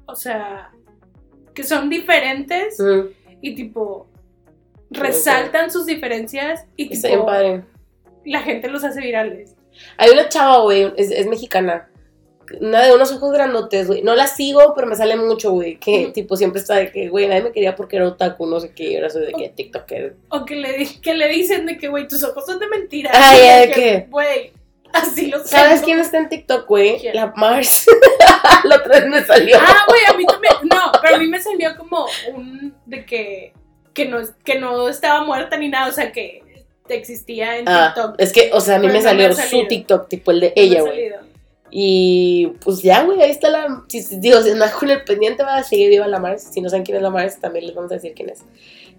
o 0.06 0.16
sea, 0.16 0.72
que 1.54 1.64
son 1.64 1.90
diferentes 1.90 2.80
Ujú. 2.80 3.10
y 3.42 3.56
tipo 3.56 4.08
resaltan 4.90 5.72
sus 5.72 5.86
diferencias 5.86 6.66
y 6.76 6.94
Está 6.94 7.08
bien 7.08 7.20
tipo 7.20 7.26
padre. 7.28 7.64
la 8.26 8.40
gente 8.42 8.68
los 8.70 8.84
hace 8.84 9.00
virales. 9.02 9.56
Hay 9.98 10.10
una 10.12 10.28
chava, 10.30 10.60
güey, 10.64 10.92
es, 10.98 11.12
es 11.12 11.28
mexicana. 11.28 11.88
Una 12.60 12.82
de 12.84 12.94
unos 12.94 13.10
ojos 13.14 13.32
grandotes, 13.32 13.88
güey. 13.88 14.02
No 14.02 14.14
la 14.14 14.28
sigo, 14.28 14.74
pero 14.76 14.86
me 14.86 14.96
sale 14.98 15.16
mucho, 15.16 15.52
güey. 15.54 15.78
Que 15.80 16.12
tipo 16.14 16.36
siempre 16.36 16.60
está 16.60 16.76
de 16.76 16.92
que, 16.92 17.08
güey, 17.08 17.26
nadie 17.30 17.44
me 17.44 17.52
quería 17.54 17.78
porque 17.78 17.96
era 17.96 18.08
otaku, 18.08 18.46
no 18.46 18.60
sé 18.60 18.74
qué. 18.74 18.92
Y 18.92 18.96
ahora 18.98 19.10
soy 19.10 19.28
de 19.28 19.32
que 19.32 19.50
TikToker. 19.50 20.18
O 20.28 20.44
que 20.44 20.56
le, 20.58 20.86
que 21.02 21.14
le 21.14 21.30
dicen 21.30 21.66
de 21.66 21.78
que, 21.78 21.88
güey, 21.88 22.10
tus 22.10 22.22
ojos 22.26 22.46
son 22.46 22.60
de 22.60 22.68
mentira. 22.68 23.12
Ah, 23.14 23.38
ya, 23.38 23.56
de 23.62 23.68
¿de 23.68 23.74
que, 23.74 23.74
qué? 23.82 24.08
Güey, 24.10 24.52
así 25.12 25.28
los 25.28 25.50
¿Sabes 25.50 25.76
tengo. 25.76 25.86
quién 25.86 26.00
está 26.00 26.18
en 26.18 26.30
TikTok, 26.30 26.68
güey? 26.68 27.02
La 27.14 27.34
Mars. 27.36 27.86
la 28.64 28.76
otra 28.78 29.00
vez 29.00 29.08
me 29.10 29.24
salió. 29.24 29.58
Ah, 29.60 29.86
güey, 29.88 30.02
a 30.08 30.14
mí 30.14 30.26
también. 30.26 30.54
No, 30.64 30.92
pero 31.02 31.16
a 31.16 31.20
mí 31.20 31.28
me 31.28 31.42
salió 31.42 31.76
como 31.78 32.06
un. 32.34 32.74
de 32.86 33.06
que. 33.06 33.54
que 33.94 34.06
no, 34.06 34.20
que 34.44 34.60
no 34.60 34.88
estaba 34.90 35.24
muerta 35.24 35.58
ni 35.58 35.70
nada, 35.70 35.90
o 35.90 35.92
sea, 35.94 36.12
que 36.12 36.44
existía 36.90 37.58
en 37.58 37.70
Ah, 37.70 37.94
TikTok. 37.96 38.16
es 38.18 38.34
que, 38.34 38.50
o 38.54 38.60
sea, 38.60 38.76
a 38.76 38.80
mí 38.80 38.88
Pero 38.88 39.00
me 39.00 39.04
salió 39.04 39.34
su. 39.34 39.68
TikTok, 39.68 40.10
tipo 40.10 40.32
el 40.32 40.40
de 40.42 40.48
No 40.48 40.54
ella, 40.56 40.82
güey. 40.82 41.12
Y 41.74 42.48
pues 42.66 42.82
ya, 42.82 43.04
güey, 43.04 43.22
ahí 43.22 43.32
está 43.32 43.50
la. 43.50 43.84
Si, 43.88 44.04
digo, 44.18 44.42
si 44.42 44.50
andas 44.52 44.74
con 44.74 44.90
el 44.90 45.04
pendiente, 45.06 45.42
va 45.44 45.56
a 45.58 45.64
seguir 45.64 45.90
viva 45.90 46.06
la 46.08 46.20
Mars. 46.20 46.50
Si 46.52 46.60
no 46.60 46.70
saben 46.70 46.84
quién 46.84 46.98
es 46.98 47.04
la 47.04 47.10
Mars, 47.10 47.40
también 47.40 47.66
les 47.66 47.74
vamos 47.76 47.92
a 47.92 47.96
decir 47.96 48.14
quién 48.14 48.30
es. 48.30 48.40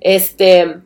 Este. 0.00 0.76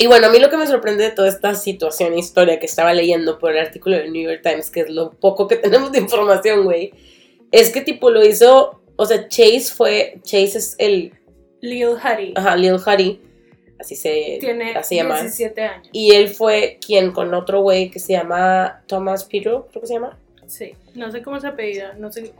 Y 0.00 0.06
bueno, 0.06 0.28
a 0.28 0.30
mí 0.30 0.38
lo 0.38 0.48
que 0.48 0.56
me 0.56 0.66
sorprende 0.66 1.02
de 1.02 1.10
toda 1.10 1.28
esta 1.28 1.54
situación 1.56 2.12
e 2.12 2.20
historia 2.20 2.60
que 2.60 2.66
estaba 2.66 2.94
leyendo 2.94 3.38
por 3.40 3.50
el 3.50 3.58
artículo 3.58 3.96
del 3.96 4.12
New 4.12 4.22
York 4.30 4.42
Times, 4.44 4.70
que 4.70 4.80
es 4.82 4.90
lo 4.90 5.10
poco 5.10 5.48
que 5.48 5.56
tenemos 5.56 5.90
de 5.90 5.98
información, 5.98 6.62
güey, 6.64 6.92
es 7.50 7.70
que 7.70 7.80
tipo 7.80 8.10
lo 8.10 8.24
hizo. 8.24 8.80
O 8.96 9.06
sea, 9.06 9.28
Chase 9.28 9.72
fue. 9.74 10.20
Chase 10.22 10.58
es 10.58 10.76
el. 10.78 11.12
Lil 11.60 11.88
Huddy. 11.88 12.34
Ajá, 12.36 12.56
Lil 12.56 12.74
Huddy. 12.74 13.20
Así 13.80 13.96
se. 13.96 14.38
Tiene 14.40 14.72
así 14.76 14.96
llama. 14.96 15.20
17 15.20 15.62
años. 15.62 15.88
Y 15.92 16.12
él 16.12 16.28
fue 16.28 16.78
quien 16.84 17.10
con 17.10 17.34
otro 17.34 17.62
güey 17.62 17.90
que 17.90 17.98
se 17.98 18.12
llama 18.12 18.82
Thomas 18.86 19.24
Petro, 19.24 19.66
creo 19.70 19.80
que 19.80 19.88
se 19.88 19.94
llama. 19.94 20.16
Sí. 20.46 20.74
No 20.94 21.10
sé 21.10 21.22
cómo 21.22 21.40
se 21.40 21.48
apellida. 21.48 21.94
No 21.94 22.12
sé. 22.12 22.32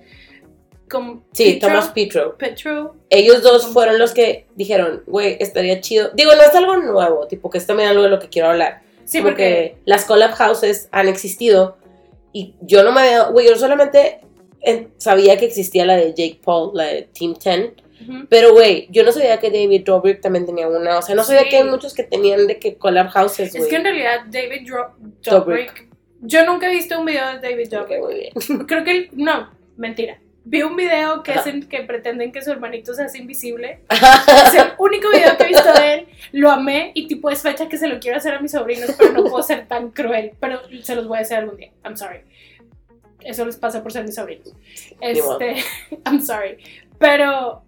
Como 0.91 1.23
Sí, 1.33 1.55
Petro- 1.55 1.69
Thomas 1.69 1.89
Petro. 1.89 2.37
Petro. 2.39 2.97
Ellos 3.11 3.43
dos 3.43 3.67
fueron 3.69 3.99
los 3.99 4.13
que 4.15 4.47
dijeron, 4.57 5.03
güey, 5.07 5.37
estaría 5.41 5.81
chido. 5.81 6.11
Digo, 6.15 6.35
no 6.35 6.43
es 6.43 6.55
algo 6.55 6.77
nuevo, 6.77 7.27
tipo 7.27 7.51
que 7.51 7.59
es 7.59 7.67
también 7.67 7.89
algo 7.91 8.03
de 8.03 8.09
lo 8.11 8.19
que 8.19 8.29
quiero 8.29 8.49
hablar. 8.49 8.83
Sí, 9.05 9.21
porque 9.23 9.77
las 9.87 10.05
collab 10.05 10.33
houses 10.33 10.89
han 10.93 11.09
existido 11.09 11.79
y 12.33 12.55
yo 12.61 12.83
no 12.83 12.93
me 12.93 13.03
veo, 13.03 13.33
güey, 13.33 13.49
yo 13.49 13.57
solamente 13.57 14.21
sabía 14.99 15.39
que 15.39 15.47
existía 15.47 15.87
la 15.87 15.97
de 15.97 16.09
Jake 16.11 16.41
Paul, 16.45 16.73
la 16.75 16.85
de 16.85 17.09
Team 17.19 17.35
10, 17.43 17.73
Ujú. 18.03 18.27
pero 18.29 18.53
güey, 18.53 18.87
yo 18.91 19.05
no 19.05 19.13
sabía 19.13 19.39
que 19.41 19.51
David 19.51 19.83
Dobrik 19.85 20.21
también 20.21 20.45
tenía 20.47 20.69
una, 20.69 20.99
o 20.99 21.03
sea, 21.03 21.15
no 21.15 21.25
sabía 21.25 21.45
Sí. 21.45 21.49
que 21.49 21.57
hay 21.59 21.65
muchos 21.65 21.95
que 21.95 22.03
tenían 22.03 22.47
de 22.47 22.59
que 22.59 22.77
collab 22.77 23.09
houses, 23.09 23.53
güey. 23.53 23.63
Es 23.63 23.69
que 23.69 23.77
en 23.77 23.85
realidad 23.85 24.21
David 24.31 24.67
Dro- 24.69 24.93
Dobrik. 25.25 25.25
Dobrik. 25.73 25.89
Yo 26.21 26.45
nunca 26.45 26.71
he 26.71 26.75
visto 26.75 26.99
un 26.99 27.07
video 27.07 27.27
de 27.29 27.49
David 27.49 27.69
Dobrik. 27.71 28.01
muy 28.03 28.15
bien. 28.15 28.33
Creo 28.67 28.85
que 28.85 28.91
él- 28.91 29.09
no, 29.13 29.51
mentira. 29.77 30.21
Vi 30.51 30.63
un 30.63 30.77
video 30.77 31.23
que 31.23 31.33
Ajá. 31.33 31.41
es 31.41 31.47
en 31.47 31.69
que 31.69 31.83
pretenden 31.83 32.33
que 32.33 32.41
su 32.41 32.51
hermanito 32.51 32.95
se 32.95 33.03
hace 33.05 33.19
invisible. 33.19 33.81
Es 34.47 34.55
el 34.55 34.73
único 34.79 35.11
video 35.11 35.37
que 35.37 35.45
he 35.45 35.49
visto 35.49 35.73
de 35.75 35.93
él. 35.93 36.09
Lo 36.33 36.51
amé 36.51 36.93
y 36.95 37.07
tipo 37.07 37.29
es 37.29 37.43
fecha 37.43 37.69
que 37.69 37.77
se 37.77 37.87
lo 37.87 38.01
quiero 38.01 38.17
hacer 38.17 38.33
a 38.33 38.41
mis 38.41 38.53
sobrinos, 38.53 38.95
pero 38.97 39.13
no 39.13 39.25
puedo 39.25 39.43
ser 39.43 39.69
tan 39.69 39.91
cruel. 39.91 40.33
Pero 40.41 40.61
se 40.83 40.95
los 40.95 41.07
voy 41.07 41.19
a 41.19 41.21
hacer 41.21 41.41
algún 41.41 41.59
día. 41.59 41.71
I'm 41.85 41.99
sorry. 41.99 42.21
Eso 43.21 43.45
les 43.45 43.59
pasa 43.59 43.83
por 43.83 43.93
ser 43.93 44.05
mis 44.05 44.15
sobrinos. 44.15 44.55
Este, 45.03 45.57
I'm 46.07 46.23
sorry. 46.23 46.57
Pero 46.99 47.63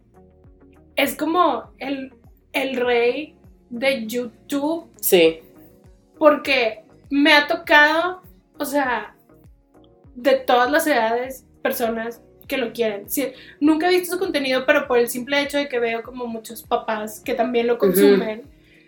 es 0.97 1.15
como 1.17 1.75
el, 1.79 2.15
el 2.55 2.77
rey 2.77 3.37
de 3.69 4.07
YouTube 4.07 4.91
Sí, 5.03 5.41
porque 6.19 6.83
me 7.11 7.35
ha 7.35 7.47
tocado, 7.47 8.23
o 8.59 8.65
sea, 8.65 9.15
de 10.15 10.37
todas 10.37 10.71
las 10.71 10.87
edades, 10.87 11.45
personas 11.63 12.23
que 12.51 12.57
lo 12.59 12.73
quieren. 12.73 13.09
Sí, 13.09 13.33
nunca 13.61 13.87
he 13.89 13.91
visto 13.97 14.15
su 14.15 14.19
contenido, 14.19 14.67
pero 14.67 14.89
por 14.89 14.99
el 14.99 15.09
simple 15.09 15.41
hecho 15.41 15.57
de 15.57 15.69
que 15.69 15.79
veo 15.79 16.03
como 16.03 16.27
muchos 16.27 16.65
papás 16.65 17.21
que 17.21 17.35
también 17.35 17.69
lo 17.69 17.79
consumen, 17.79 18.43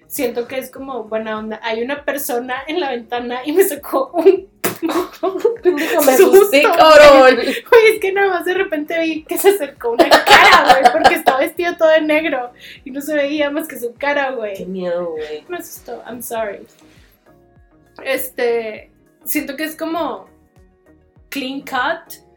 siento 0.08 0.48
que 0.48 0.58
es 0.58 0.68
como 0.68 1.04
buena 1.04 1.38
onda. 1.38 1.60
Hay 1.62 1.80
una 1.80 2.04
persona 2.04 2.56
en 2.66 2.80
la 2.80 2.90
ventana 2.90 3.42
y 3.46 3.52
me 3.52 3.62
sacó 3.62 4.10
un... 4.14 4.48
me 4.82 6.12
asusté, 6.12 6.62
cabrón. 6.62 7.38
Es 7.38 8.00
que 8.00 8.12
nada 8.12 8.30
más 8.30 8.44
de 8.44 8.54
repente 8.54 8.98
vi 8.98 9.22
que 9.22 9.38
se 9.38 9.50
acercó 9.50 9.90
una 9.92 10.08
cara, 10.08 10.80
güey, 10.80 10.92
porque 10.92 11.14
está 11.14 11.38
vestido 11.38 11.76
todo 11.76 11.88
de 11.88 12.00
negro 12.00 12.50
y 12.84 12.90
no 12.90 13.00
se 13.00 13.14
veía 13.14 13.48
más 13.48 13.68
que 13.68 13.78
su 13.78 13.94
cara, 13.94 14.30
Qué 14.30 14.34
güey. 14.34 14.66
miedo, 14.66 15.12
güey. 15.12 15.44
Me 15.48 15.58
asustó, 15.58 16.02
I'm 16.04 16.20
sorry. 16.20 16.66
Este, 18.04 18.90
siento 19.24 19.54
que 19.54 19.64
es 19.64 19.76
como 19.76 20.26
clean 21.28 21.60
cut, 21.60 22.31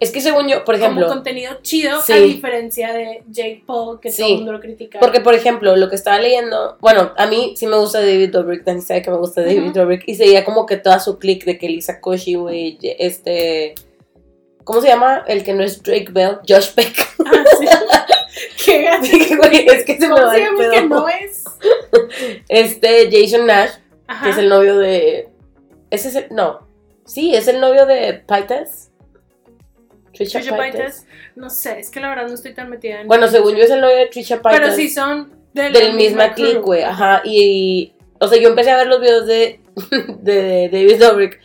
Es 0.00 0.10
que 0.12 0.20
según 0.20 0.48
yo, 0.48 0.64
por 0.64 0.74
como 0.74 0.84
ejemplo, 0.84 1.06
contenido 1.08 1.58
chido, 1.62 2.00
Sí. 2.02 2.12
a 2.12 2.16
diferencia 2.16 2.92
de 2.92 3.22
Jake 3.28 3.62
Paul, 3.66 3.98
que 4.00 4.10
Sí. 4.10 4.22
todo 4.22 4.30
el 4.30 4.36
mundo 4.38 4.52
lo 4.52 4.60
critica. 4.60 4.98
Porque, 5.00 5.20
por 5.20 5.34
ejemplo, 5.34 5.74
lo 5.76 5.88
que 5.88 5.96
estaba 5.96 6.18
leyendo, 6.18 6.76
bueno, 6.80 7.12
a 7.16 7.26
mí 7.26 7.54
sí 7.56 7.66
me 7.66 7.76
gusta 7.78 8.00
David 8.00 8.30
Dobrik, 8.30 8.64
Dani 8.64 8.82
sabe 8.82 9.02
que 9.02 9.10
me 9.10 9.16
gusta 9.16 9.40
David 9.42 9.70
Ujú. 9.70 9.72
Dobrik, 9.72 10.02
y 10.06 10.14
seguía 10.14 10.44
como 10.44 10.66
que 10.66 10.76
toda 10.76 10.98
su 11.00 11.18
click 11.18 11.44
de 11.44 11.58
que 11.58 11.68
Lisa 11.68 12.00
Koshy, 12.00 12.34
güey, 12.34 12.78
este, 12.82 13.74
¿cómo 14.64 14.80
se 14.80 14.88
llama? 14.88 15.24
El 15.26 15.42
que 15.44 15.52
no 15.54 15.62
es 15.62 15.82
Drake 15.82 16.08
Bell, 16.10 16.38
Josh 16.48 16.72
Peck. 16.74 16.94
Ah, 17.24 17.44
sí. 17.58 17.66
Qué 18.66 18.82
gato. 18.82 19.06
Güey, 19.38 19.66
es 19.66 19.84
que 19.84 19.94
se 19.98 20.08
me 20.08 20.14
¿Cómo 20.14 20.26
va 20.26 20.36
el 20.36 20.54
pedo. 20.56 20.70
que 20.72 20.82
no 20.82 21.08
es? 21.08 21.44
Este, 22.48 23.08
Jason 23.10 23.46
Nash, 23.46 23.70
Ajá. 24.06 24.24
que 24.24 24.30
es 24.32 24.38
el 24.38 24.48
novio 24.48 24.76
de, 24.76 25.28
ese 25.90 26.08
es 26.08 26.14
el, 26.16 26.26
no, 26.30 26.60
sí, 27.06 27.34
es 27.34 27.48
el 27.48 27.60
novio 27.60 27.86
de 27.86 28.14
Paitas. 28.14 28.90
Trisha, 30.16 30.40
Trisha 30.40 30.56
Paytas. 30.56 30.80
Paytas. 30.80 31.06
No 31.36 31.50
sé, 31.50 31.78
es 31.78 31.90
que 31.90 32.00
la 32.00 32.08
verdad 32.08 32.26
no 32.28 32.34
estoy 32.34 32.54
tan 32.54 32.70
metida 32.70 33.00
en 33.00 33.08
Bueno, 33.08 33.28
según 33.28 33.54
yo 33.56 33.62
es 33.64 33.70
el 33.70 33.80
novio 33.80 33.96
de 33.96 34.06
Trisha 34.06 34.40
Paytas. 34.40 34.60
Pero 34.60 34.74
sí 34.74 34.88
son 34.88 35.32
de 35.52 35.70
del 35.70 35.94
misma 35.94 36.34
click, 36.34 36.52
crew. 36.52 36.62
güey, 36.62 36.82
ajá, 36.82 37.22
y, 37.24 37.92
o 38.20 38.28
sea, 38.28 38.40
yo 38.40 38.48
empecé 38.48 38.70
a 38.70 38.76
ver 38.76 38.86
los 38.86 39.00
videos 39.00 39.26
de, 39.26 39.60
de 40.20 40.68
David 40.70 41.00
Dobrik, 41.00 41.40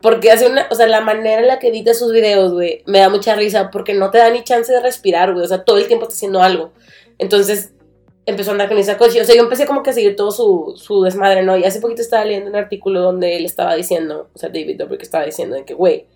porque 0.00 0.30
hace 0.30 0.46
una, 0.46 0.66
o 0.70 0.74
sea, 0.74 0.86
la 0.86 1.00
manera 1.00 1.40
en 1.40 1.48
la 1.48 1.58
que 1.58 1.68
edita 1.68 1.94
sus 1.94 2.12
videos, 2.12 2.52
güey, 2.52 2.82
me 2.86 2.98
da 2.98 3.08
mucha 3.08 3.34
risa, 3.34 3.70
porque 3.70 3.94
no 3.94 4.10
te 4.10 4.18
da 4.18 4.28
ni 4.30 4.44
chance 4.44 4.70
de 4.70 4.80
respirar, 4.80 5.32
güey, 5.32 5.44
o 5.44 5.48
sea, 5.48 5.64
todo 5.64 5.78
el 5.78 5.86
tiempo 5.86 6.04
está 6.04 6.14
haciendo 6.14 6.42
algo, 6.42 6.72
entonces, 7.18 7.72
empezó 8.26 8.50
a 8.50 8.52
andar 8.52 8.68
con 8.68 8.76
Lisa 8.76 8.96
Koshy, 8.98 9.20
o 9.20 9.24
sea, 9.24 9.34
yo 9.34 9.42
empecé 9.42 9.66
como 9.66 9.82
que 9.82 9.90
a 9.90 9.92
seguir 9.92 10.16
todo 10.16 10.30
su, 10.30 10.74
su 10.76 11.02
desmadre, 11.02 11.42
¿no? 11.42 11.56
Y 11.56 11.64
hace 11.64 11.80
poquito 11.80 12.02
estaba 12.02 12.24
leyendo 12.24 12.50
un 12.50 12.56
artículo 12.56 13.00
donde 13.00 13.36
él 13.36 13.44
estaba 13.44 13.74
diciendo, 13.74 14.28
o 14.34 14.38
sea, 14.38 14.48
David 14.48 14.78
Dobrik 14.78 15.02
estaba 15.02 15.24
diciendo 15.24 15.56
de 15.56 15.64
que, 15.64 15.74
güey, 15.74 16.06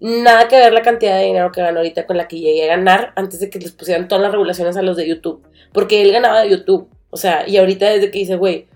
nada 0.00 0.48
que 0.48 0.56
ver 0.56 0.72
la 0.72 0.82
cantidad 0.82 1.16
de 1.16 1.24
dinero 1.24 1.52
que 1.52 1.60
gano 1.60 1.78
ahorita 1.78 2.06
con 2.06 2.16
la 2.16 2.28
que 2.28 2.38
llegué 2.38 2.64
a 2.64 2.76
ganar 2.76 3.12
antes 3.16 3.40
de 3.40 3.50
que 3.50 3.58
les 3.58 3.72
pusieran 3.72 4.08
todas 4.08 4.22
las 4.22 4.32
regulaciones 4.32 4.76
a 4.76 4.82
los 4.82 4.96
de 4.96 5.08
YouTube. 5.08 5.42
Porque 5.72 6.02
él 6.02 6.12
ganaba 6.12 6.42
de 6.42 6.50
YouTube. 6.50 6.88
O 7.10 7.16
sea, 7.16 7.48
y 7.48 7.56
ahorita 7.56 7.88
desde 7.88 8.10
que 8.10 8.18
dice, 8.18 8.36
güey, 8.36 8.66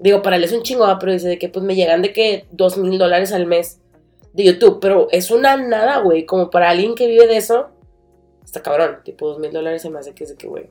digo, 0.00 0.22
para 0.22 0.36
él 0.36 0.44
es 0.44 0.52
un 0.52 0.62
chingo, 0.62 0.86
¿va? 0.86 0.98
pero 0.98 1.12
dice 1.12 1.28
de 1.28 1.38
que 1.38 1.48
pues 1.48 1.64
me 1.64 1.74
llegan 1.74 2.02
de 2.02 2.12
que 2.12 2.46
dos 2.50 2.76
mil 2.76 2.98
dólares 2.98 3.32
al 3.32 3.46
mes 3.46 3.80
de 4.32 4.44
YouTube. 4.44 4.78
Pero 4.80 5.08
es 5.10 5.30
una 5.30 5.56
nada, 5.56 5.98
güey. 6.00 6.26
Como 6.26 6.50
para 6.50 6.70
alguien 6.70 6.94
que 6.94 7.06
vive 7.06 7.26
de 7.26 7.36
eso, 7.36 7.70
está 8.44 8.62
cabrón. 8.62 8.98
Tipo, 9.04 9.28
dos 9.28 9.38
mil 9.38 9.52
dólares 9.52 9.82
se 9.82 9.90
me 9.90 9.98
hace 9.98 10.14
que 10.14 10.24
es 10.24 10.30
de 10.30 10.36
que, 10.36 10.46
güey, 10.46 10.64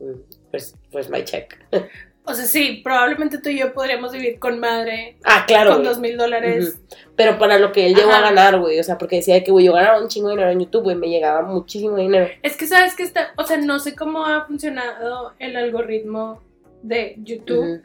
mm, 0.00 0.50
pues, 0.50 0.74
pues 0.90 1.08
my 1.10 1.24
check. 1.24 1.56
O 2.30 2.34
sea, 2.34 2.46
sí, 2.46 2.80
probablemente 2.84 3.38
tú 3.38 3.48
y 3.48 3.58
yo 3.58 3.72
podríamos 3.72 4.12
vivir 4.12 4.38
con 4.38 4.60
madre 4.60 5.16
ah, 5.24 5.44
claro. 5.46 5.72
con 5.72 5.84
dos 5.84 5.98
mil 5.98 6.16
dólares. 6.16 6.80
Pero 7.16 7.38
para 7.38 7.58
lo 7.58 7.72
que 7.72 7.86
él 7.86 7.94
llegó 7.94 8.12
a 8.12 8.20
ganar, 8.20 8.58
güey. 8.58 8.78
O 8.78 8.84
sea, 8.84 8.98
porque 8.98 9.16
decía 9.16 9.34
de 9.34 9.44
que, 9.44 9.50
güey, 9.50 9.66
yo 9.66 9.72
ganaba 9.72 10.00
un 10.00 10.08
chingo 10.08 10.28
de 10.28 10.34
dinero 10.34 10.50
en 10.52 10.60
YouTube, 10.60 10.84
güey. 10.84 10.96
Me 10.96 11.08
llegaba 11.08 11.42
muchísimo 11.42 11.96
dinero. 11.96 12.28
Es 12.42 12.56
que 12.56 12.66
sabes 12.66 12.94
que 12.94 13.02
está, 13.02 13.32
o 13.36 13.44
sea, 13.44 13.56
no 13.56 13.78
sé 13.78 13.94
cómo 13.94 14.24
ha 14.24 14.46
funcionado 14.46 15.34
el 15.38 15.56
algoritmo 15.56 16.40
de 16.82 17.16
YouTube, 17.18 17.80
Ujú. 17.80 17.82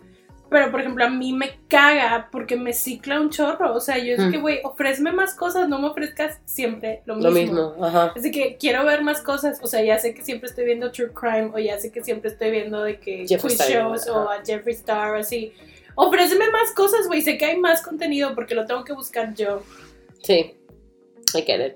Pero, 0.56 0.72
por 0.72 0.80
ejemplo, 0.80 1.04
a 1.04 1.10
mí 1.10 1.34
me 1.34 1.60
caga 1.68 2.30
porque 2.32 2.56
me 2.56 2.72
cicla 2.72 3.20
un 3.20 3.30
chorro. 3.30 3.74
O 3.76 3.82
sea, 3.82 3.98
yo 3.98 4.14
es 4.14 4.22
Mm. 4.22 4.32
que, 4.32 4.38
güey, 4.38 4.60
ofréceme 4.64 5.12
más 5.12 5.36
cosas, 5.36 5.68
no 5.68 5.80
me 5.80 5.88
ofrezcas 5.90 6.40
siempre 6.46 7.02
lo 7.06 7.16
mismo. 7.16 7.30
Lo 7.30 7.36
mismo, 7.36 7.76
ajá. 7.86 8.14
Así 8.16 8.32
que 8.32 8.56
quiero 8.58 8.86
ver 8.86 9.02
más 9.02 9.20
cosas. 9.22 9.60
O 9.62 9.68
sea, 9.68 9.84
ya 9.84 10.00
sé 10.00 10.14
que 10.14 10.24
siempre 10.24 10.48
estoy 10.48 10.64
viendo 10.64 10.92
True 10.94 11.12
Crime 11.14 11.52
o 11.54 11.60
ya 11.60 11.78
sé 11.78 11.92
que 11.92 12.02
siempre 12.02 12.30
estoy 12.32 12.52
viendo 12.52 12.82
de 12.84 13.02
que 13.02 13.26
quiz 13.26 13.60
shows 13.68 14.08
o 14.08 14.30
a 14.30 14.42
Jeffree 14.46 14.76
Star 14.76 15.14
así. 15.18 15.52
Ofréceme 15.96 16.50
más 16.52 16.72
cosas, 16.74 17.06
güey. 17.08 17.22
Sé 17.22 17.38
que 17.38 17.44
hay 17.44 17.58
más 17.58 17.82
contenido 17.82 18.34
porque 18.34 18.56
lo 18.56 18.66
tengo 18.66 18.86
que 18.86 18.94
buscar 18.94 19.34
yo. 19.36 19.62
Sí. 20.24 20.56
I 21.36 21.42
get 21.42 21.66
it. 21.68 21.74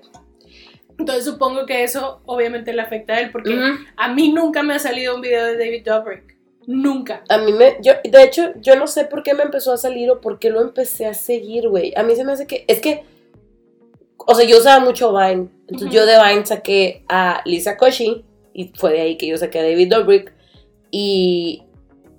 Entonces 0.98 1.26
supongo 1.26 1.66
que 1.66 1.84
eso 1.84 2.22
obviamente 2.24 2.72
le 2.72 2.80
afecta 2.80 3.12
a 3.12 3.20
él 3.20 3.30
porque 3.30 3.58
a 3.98 4.08
mí 4.14 4.32
nunca 4.32 4.62
me 4.62 4.72
ha 4.72 4.78
salido 4.78 5.14
un 5.14 5.20
video 5.20 5.44
de 5.44 5.58
David 5.58 5.84
Dobrik. 5.84 6.39
Nunca. 6.72 7.24
A 7.28 7.38
mí 7.38 7.52
me, 7.52 7.78
yo, 7.82 7.94
de 8.04 8.22
hecho, 8.22 8.52
yo 8.60 8.76
no 8.76 8.86
sé 8.86 9.04
por 9.04 9.24
qué 9.24 9.34
me 9.34 9.42
empezó 9.42 9.72
a 9.72 9.76
salir 9.76 10.08
o 10.08 10.20
por 10.20 10.38
qué 10.38 10.50
lo 10.50 10.62
empecé 10.62 11.04
a 11.04 11.14
seguir, 11.14 11.68
güey. 11.68 11.92
A 11.96 12.04
mí 12.04 12.14
se 12.14 12.22
me 12.22 12.30
hace 12.30 12.46
que, 12.46 12.64
es 12.68 12.78
que, 12.78 13.02
o 14.18 14.32
sea, 14.36 14.46
yo 14.46 14.58
usaba 14.58 14.78
mucho 14.78 15.12
Vine. 15.12 15.48
Entonces 15.66 15.90
yo 15.90 16.06
de 16.06 16.16
Vine 16.22 16.46
saqué 16.46 17.02
a 17.08 17.42
Lisa 17.44 17.76
Koshy 17.76 18.24
y 18.54 18.68
fue 18.76 18.92
de 18.92 19.00
ahí 19.00 19.16
que 19.18 19.26
yo 19.26 19.36
saqué 19.36 19.58
a 19.58 19.64
David 19.64 19.90
Dobrik 19.90 20.32
y 20.92 21.64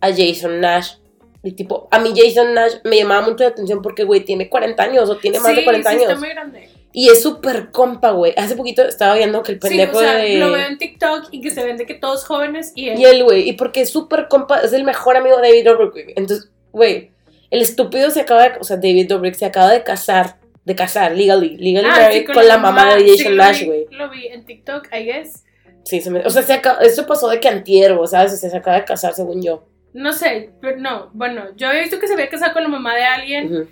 a 0.02 0.10
Jason 0.10 0.60
Nash. 0.60 0.96
Y 1.44 1.54
tipo, 1.54 1.88
a 1.90 2.00
mí 2.00 2.12
Jason 2.14 2.54
Nash 2.54 2.74
me 2.84 2.98
llamaba 2.98 3.26
mucho 3.26 3.46
la 3.46 3.52
atención 3.52 3.82
porque, 3.82 4.04
güey, 4.04 4.26
tiene 4.26 4.50
40 4.50 4.84
años 4.84 5.10
o 5.10 5.16
tiene 5.16 5.40
más 5.40 5.52
sí, 5.52 5.60
de 5.60 5.64
40 5.64 5.90
sí, 5.90 5.96
años. 5.96 6.10
está 6.10 6.20
muy 6.20 6.30
grande. 6.30 6.70
Y 6.94 7.10
es 7.10 7.22
súper 7.24 7.72
compa, 7.72 8.12
güey. 8.12 8.34
Hace 8.38 8.56
poquito 8.56 8.82
estaba 8.84 9.16
viendo 9.16 9.42
que 9.44 9.54
el 9.54 9.62
Sí, 9.62 9.68
pendejo 9.70 9.98
o 9.98 10.02
sea, 10.02 10.16
de... 10.16 10.36
lo 10.38 10.52
veo 10.52 10.68
en 10.68 10.78
TikTok 10.78 11.30
y 11.32 11.42
que 11.42 11.52
se 11.52 11.64
vende 11.64 11.86
que 11.86 11.94
todos 11.94 12.26
jóvenes 12.26 12.74
y 12.76 12.90
él. 12.90 13.00
Y 13.00 13.06
él, 13.06 13.24
güey, 13.24 13.48
y 13.50 13.54
porque 13.54 13.82
es 13.82 13.90
súper 13.90 14.28
compa, 14.28 14.60
es 14.60 14.74
el 14.74 14.84
mejor 14.84 15.16
amigo 15.16 15.38
de 15.38 15.48
David 15.50 15.66
Dobrik, 15.66 15.92
güey. 15.92 16.06
Entonces, 16.16 16.52
güey, 16.72 17.12
el 17.50 17.62
estúpido 17.62 18.10
se 18.10 18.22
acaba 18.22 18.44
de, 18.50 18.52
o 18.60 18.64
sea, 18.64 18.78
David 18.78 19.08
Dobrik 19.08 19.36
se 19.36 19.46
acaba 19.46 19.72
de 19.72 19.84
casar, 19.84 20.38
de 20.66 20.76
casar, 20.76 21.16
legally, 21.16 21.58
legally 21.58 21.88
Ah, 21.90 21.98
married, 21.98 22.20
sí, 22.20 22.26
con, 22.26 22.48
la 22.48 22.58
mamá 22.58 22.96
de 22.96 23.02
sí, 23.02 23.18
Jason 23.18 23.36
Nash, 23.38 23.60
vi- 23.62 23.66
güey. 23.66 23.86
Lo 23.92 24.10
vi 24.10 24.28
en 24.28 24.46
TikTok, 24.46 24.88
I 24.94 25.04
guess. 25.06 25.44
Sí, 25.86 26.02
se 26.02 26.12
me, 26.12 26.20
o 26.26 26.30
sea, 26.30 26.44
se 26.44 26.54
acaba, 26.54 26.82
eso 26.82 27.08
pasó 27.08 27.28
de 27.30 27.40
que 27.40 27.48
antier. 27.48 27.94
O 27.94 28.06
sea, 28.06 28.28
se 28.28 28.56
acaba 28.56 28.78
de 28.78 28.86
casar, 28.86 29.14
según 29.14 29.42
yo. 29.42 29.68
No 29.94 30.14
sé, 30.14 30.52
pero 30.62 30.78
no. 30.78 31.10
Bueno, 31.14 31.48
yo 31.56 31.68
había 31.68 31.82
visto 31.82 32.00
que 32.00 32.08
se 32.08 32.14
había 32.14 32.30
casado 32.30 32.54
con 32.54 32.64
la 32.64 32.70
mamá 32.70 32.96
de 32.96 33.04
alguien 33.04 33.70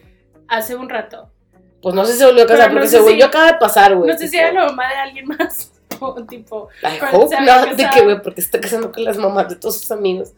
hace 0.47 0.75
un 0.75 0.89
rato. 0.89 1.31
Pues 1.81 1.95
no 1.95 2.05
sé 2.05 2.13
si 2.13 2.19
se 2.19 2.25
volvió 2.25 2.43
a 2.43 2.47
casar, 2.47 2.63
Pero 2.65 2.73
no 2.73 2.79
porque 2.81 2.87
sé 2.89 2.97
según 2.97 3.11
si- 3.13 3.19
yo 3.19 3.25
acaba 3.27 3.45
de 3.47 3.57
pasar, 3.57 3.95
güey. 3.95 4.11
no 4.11 4.17
sé 4.17 4.27
si 4.27 4.37
era 4.37 4.51
la 4.51 4.65
mamá 4.65 4.87
de 4.89 4.95
alguien 4.95 5.27
más. 5.27 5.71
O 6.01 6.13
tipo, 6.25 6.69
I 6.81 6.97
hope 7.13 7.35
se 7.35 7.41
not, 7.41 7.71
de 7.71 7.89
que, 7.93 8.01
güey, 8.03 8.21
porque 8.21 8.39
está 8.39 8.61
casando 8.61 8.89
con 8.91 9.03
las 9.03 9.17
mamás 9.17 9.49
de 9.49 9.55
todos 9.57 9.79
sus 9.81 9.91
amigos. 9.91 10.31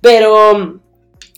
Pero, 0.00 0.78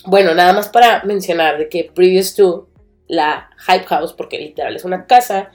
bueno, 0.04 0.34
nada 0.34 0.52
más 0.52 0.68
para 0.68 1.02
mencionar 1.04 1.56
de 1.56 1.70
que 1.70 1.90
previous 1.94 2.34
to 2.34 2.68
la 3.08 3.48
Hype 3.66 3.86
House, 3.86 4.12
porque 4.12 4.38
literal 4.38 4.76
es 4.76 4.84
una 4.84 5.06
casa, 5.06 5.52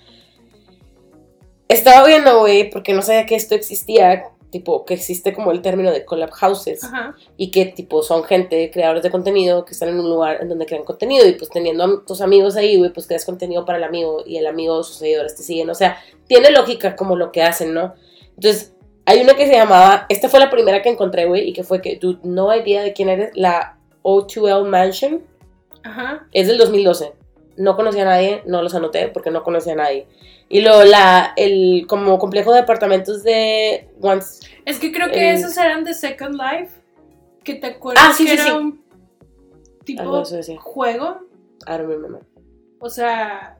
estaba 1.68 2.08
viendo, 2.08 2.40
güey, 2.40 2.70
porque 2.72 2.94
no 2.94 3.02
sabía 3.04 3.26
que 3.26 3.36
esto 3.36 3.54
existía, 3.56 4.24
tipo, 4.50 4.86
que 4.86 4.94
existe 4.94 5.34
como 5.34 5.52
el 5.52 5.62
término 5.62 5.92
de 5.92 6.06
collab 6.06 6.32
houses, 6.32 6.84
Ajá. 6.84 7.16
y 7.36 7.52
que, 7.52 7.66
tipo, 7.66 8.02
son 8.02 8.24
gente, 8.24 8.72
creadores 8.72 9.04
de 9.04 9.12
contenido, 9.12 9.66
que 9.66 9.74
están 9.74 9.90
en 9.90 10.00
un 10.00 10.10
lugar 10.10 10.42
en 10.42 10.50
donde 10.50 10.66
crean 10.66 10.84
contenido, 10.84 11.28
y 11.28 11.34
pues 11.34 11.50
teniendo 11.50 11.84
a 11.84 12.06
tus 12.06 12.22
amigos 12.22 12.56
ahí, 12.56 12.78
güey, 12.78 12.92
pues 12.94 13.08
creas 13.08 13.26
contenido 13.26 13.66
para 13.66 13.78
el 13.78 13.84
amigo, 13.84 14.24
y 14.26 14.38
el 14.38 14.48
amigo, 14.48 14.84
sus 14.84 14.98
seguidores 14.98 15.36
te 15.36 15.44
siguen, 15.44 15.70
o 15.70 15.76
sea, 15.76 15.98
tiene 16.28 16.52
lógica 16.52 16.96
como 16.96 17.16
lo 17.16 17.32
que 17.32 17.44
hacen, 17.44 17.74
¿no? 17.74 17.94
Entonces, 18.36 18.74
hay 19.06 19.22
una 19.22 19.36
que 19.36 19.48
se 19.48 19.54
llamaba, 19.54 20.06
esta 20.10 20.30
fue 20.30 20.40
la 20.40 20.50
primera 20.50 20.82
que 20.82 20.90
encontré, 20.90 21.26
güey, 21.26 21.50
y 21.50 21.54
que 21.54 21.64
fue 21.64 21.82
que, 21.82 21.98
dude, 21.98 22.20
no 22.24 22.54
idea 22.56 22.84
de 22.84 22.94
quién 22.94 23.10
eres, 23.10 23.32
la 23.36 23.78
O2L 24.04 24.66
Mansion, 24.66 25.24
Ajá. 25.84 26.28
es 26.32 26.48
del 26.48 26.58
2012. 26.58 27.14
No 27.58 27.76
conocía 27.76 28.04
a 28.04 28.06
nadie, 28.06 28.44
no 28.46 28.62
los 28.62 28.74
anoté 28.76 29.08
porque 29.10 29.32
no 29.32 29.44
conocía 29.44 29.74
a 29.74 29.78
nadie. 29.78 30.08
Y 30.50 30.62
luego 30.62 30.84
la, 30.84 31.34
el 31.36 31.86
como 31.88 32.18
complejo 32.20 32.54
de 32.54 32.60
apartamentos 32.60 33.24
de 33.24 33.90
Once. 34.02 34.48
Es 34.66 34.80
que 34.80 34.92
creo 34.92 35.10
que 35.12 35.32
Eh, 35.32 35.34
esos 35.34 35.58
eran 35.58 35.84
de 35.84 35.94
Second 35.94 36.36
Life. 36.36 36.72
Que 37.44 37.56
te 37.56 37.68
acuerdas 37.68 38.04
Ah, 38.08 38.14
sí, 38.14 38.26
que 38.26 38.32
sí, 38.32 38.36
era 38.36 38.46
sí. 38.46 38.52
un 38.52 38.84
tipo 39.84 40.22
eso 40.22 40.36
decía. 40.36 40.58
juego. 40.60 41.20
I 41.66 41.72
don't 41.72 41.88
remember. 41.90 42.22
O 42.80 42.90
sea, 42.90 43.58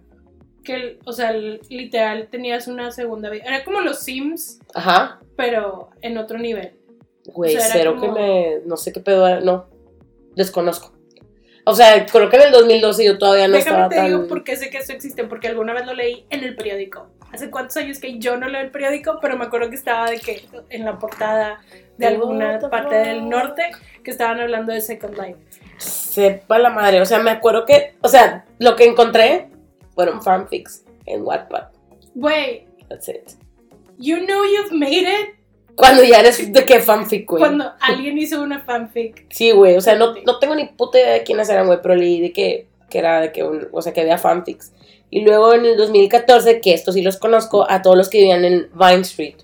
que, 0.64 1.00
o 1.06 1.12
sea, 1.14 1.32
literal 1.32 2.28
tenías 2.30 2.68
una 2.68 2.92
segunda 2.92 3.30
vida. 3.30 3.44
Era 3.46 3.64
como 3.64 3.82
los 3.82 4.00
Sims, 4.00 4.60
Ajá. 4.74 5.20
pero 5.36 5.90
en 6.02 6.18
otro 6.18 6.38
nivel. 6.38 6.74
Güey, 7.26 7.56
O 7.56 7.60
sea, 7.60 7.70
cero 7.72 7.96
como- 8.00 8.14
que 8.14 8.20
me. 8.22 8.60
No 8.66 8.78
sé 8.78 8.94
qué 8.94 9.00
pedo 9.00 9.28
era. 9.28 9.40
No. 9.42 9.66
Desconozco. 10.36 10.94
O 11.70 11.76
sea, 11.76 12.06
creo 12.06 12.30
que 12.30 12.38
en 12.38 12.44
el 12.44 12.52
2012 12.52 13.04
yo 13.06 13.18
todavía 13.18 13.48
no 13.50 13.58
Déjame 13.58 13.76
estaba 13.76 13.90
te 13.90 13.96
tan. 13.98 14.06
digo 14.08 14.28
por 14.28 14.44
qué 14.46 14.56
sé 14.56 14.70
que 14.70 14.78
esto 14.78 14.94
existe, 14.94 15.26
porque 15.26 15.50
alguna 15.50 15.74
vez 15.74 15.86
lo 15.86 15.94
leí 15.94 16.26
en 16.30 16.44
el 16.46 16.56
periódico. 16.56 17.08
Hace 17.34 17.50
cuántos 17.52 17.76
años 17.76 18.00
que 18.00 18.20
yo 18.20 18.38
no 18.38 18.48
leo 18.48 18.62
el 18.62 18.72
periódico, 18.72 19.20
pero 19.22 19.38
me 19.38 19.44
acuerdo 19.44 19.70
que 19.70 19.76
estaba 19.76 20.10
de 20.10 20.18
que 20.20 20.46
en 20.70 20.86
la 20.86 20.98
portada 20.98 21.60
de 21.98 22.08
alguna 22.08 22.58
the 22.60 22.70
parte 22.70 22.96
del 22.96 23.28
norte 23.28 23.64
que 24.02 24.12
estaban 24.12 24.40
hablando 24.40 24.72
de 24.72 24.80
Second 24.80 25.18
Life. 25.20 25.40
Sepa 25.78 26.58
la 26.58 26.70
madre. 26.70 27.02
O 27.02 27.06
sea, 27.06 27.20
me 27.20 27.32
acuerdo 27.32 27.66
que. 27.66 27.96
O 28.02 28.08
sea, 28.08 28.46
lo 28.60 28.78
que 28.78 28.86
encontré 28.86 29.50
fueron 29.94 30.22
fanfics 30.24 30.86
en 31.06 31.24
Wattpad. 31.24 31.66
Güey, 32.16 32.66
That's 32.88 33.10
it. 33.10 33.32
you 33.98 34.26
know 34.26 34.44
you've 34.46 34.72
made 34.72 35.04
it 35.06 35.36
Cuando 35.78 36.04
ya 36.04 36.20
eres 36.20 36.52
de 36.52 36.66
qué 36.66 36.80
fanfic, 36.82 37.30
güey. 37.30 37.40
cuando 37.40 37.72
alguien 37.80 38.18
hizo 38.18 38.42
una 38.42 38.60
fanfic. 38.62 39.26
Sí, 39.30 39.52
güey, 39.52 39.78
o 39.78 39.82
sea, 39.82 39.96
no, 39.96 40.14
no 40.26 40.40
tengo 40.40 40.56
ni 40.56 40.66
puta 40.66 40.98
idea 41.00 41.14
de 41.14 41.24
quiénes 41.24 41.48
eran, 41.50 41.68
güey, 41.68 41.80
pero 41.82 41.96
leí 41.96 42.20
de 42.20 42.34
que, 42.34 42.66
que 42.90 42.98
era 43.00 43.22
de 43.22 43.32
que, 43.32 43.44
un- 43.44 43.68
o 43.72 43.82
sea, 43.82 43.94
que 43.94 44.02
había 44.02 44.18
fanfics. 44.18 44.74
Y 45.10 45.22
luego 45.22 45.54
en 45.54 45.66
el 45.66 45.78
2014, 45.78 46.60
que 46.62 46.74
estos 46.74 46.96
sí 46.96 47.02
los 47.02 47.18
conozco, 47.18 47.66
a 47.70 47.82
todos 47.82 47.96
los 47.96 48.10
que 48.10 48.18
vivían 48.18 48.44
en 48.44 48.70
Vine 48.74 49.02
Street, 49.02 49.36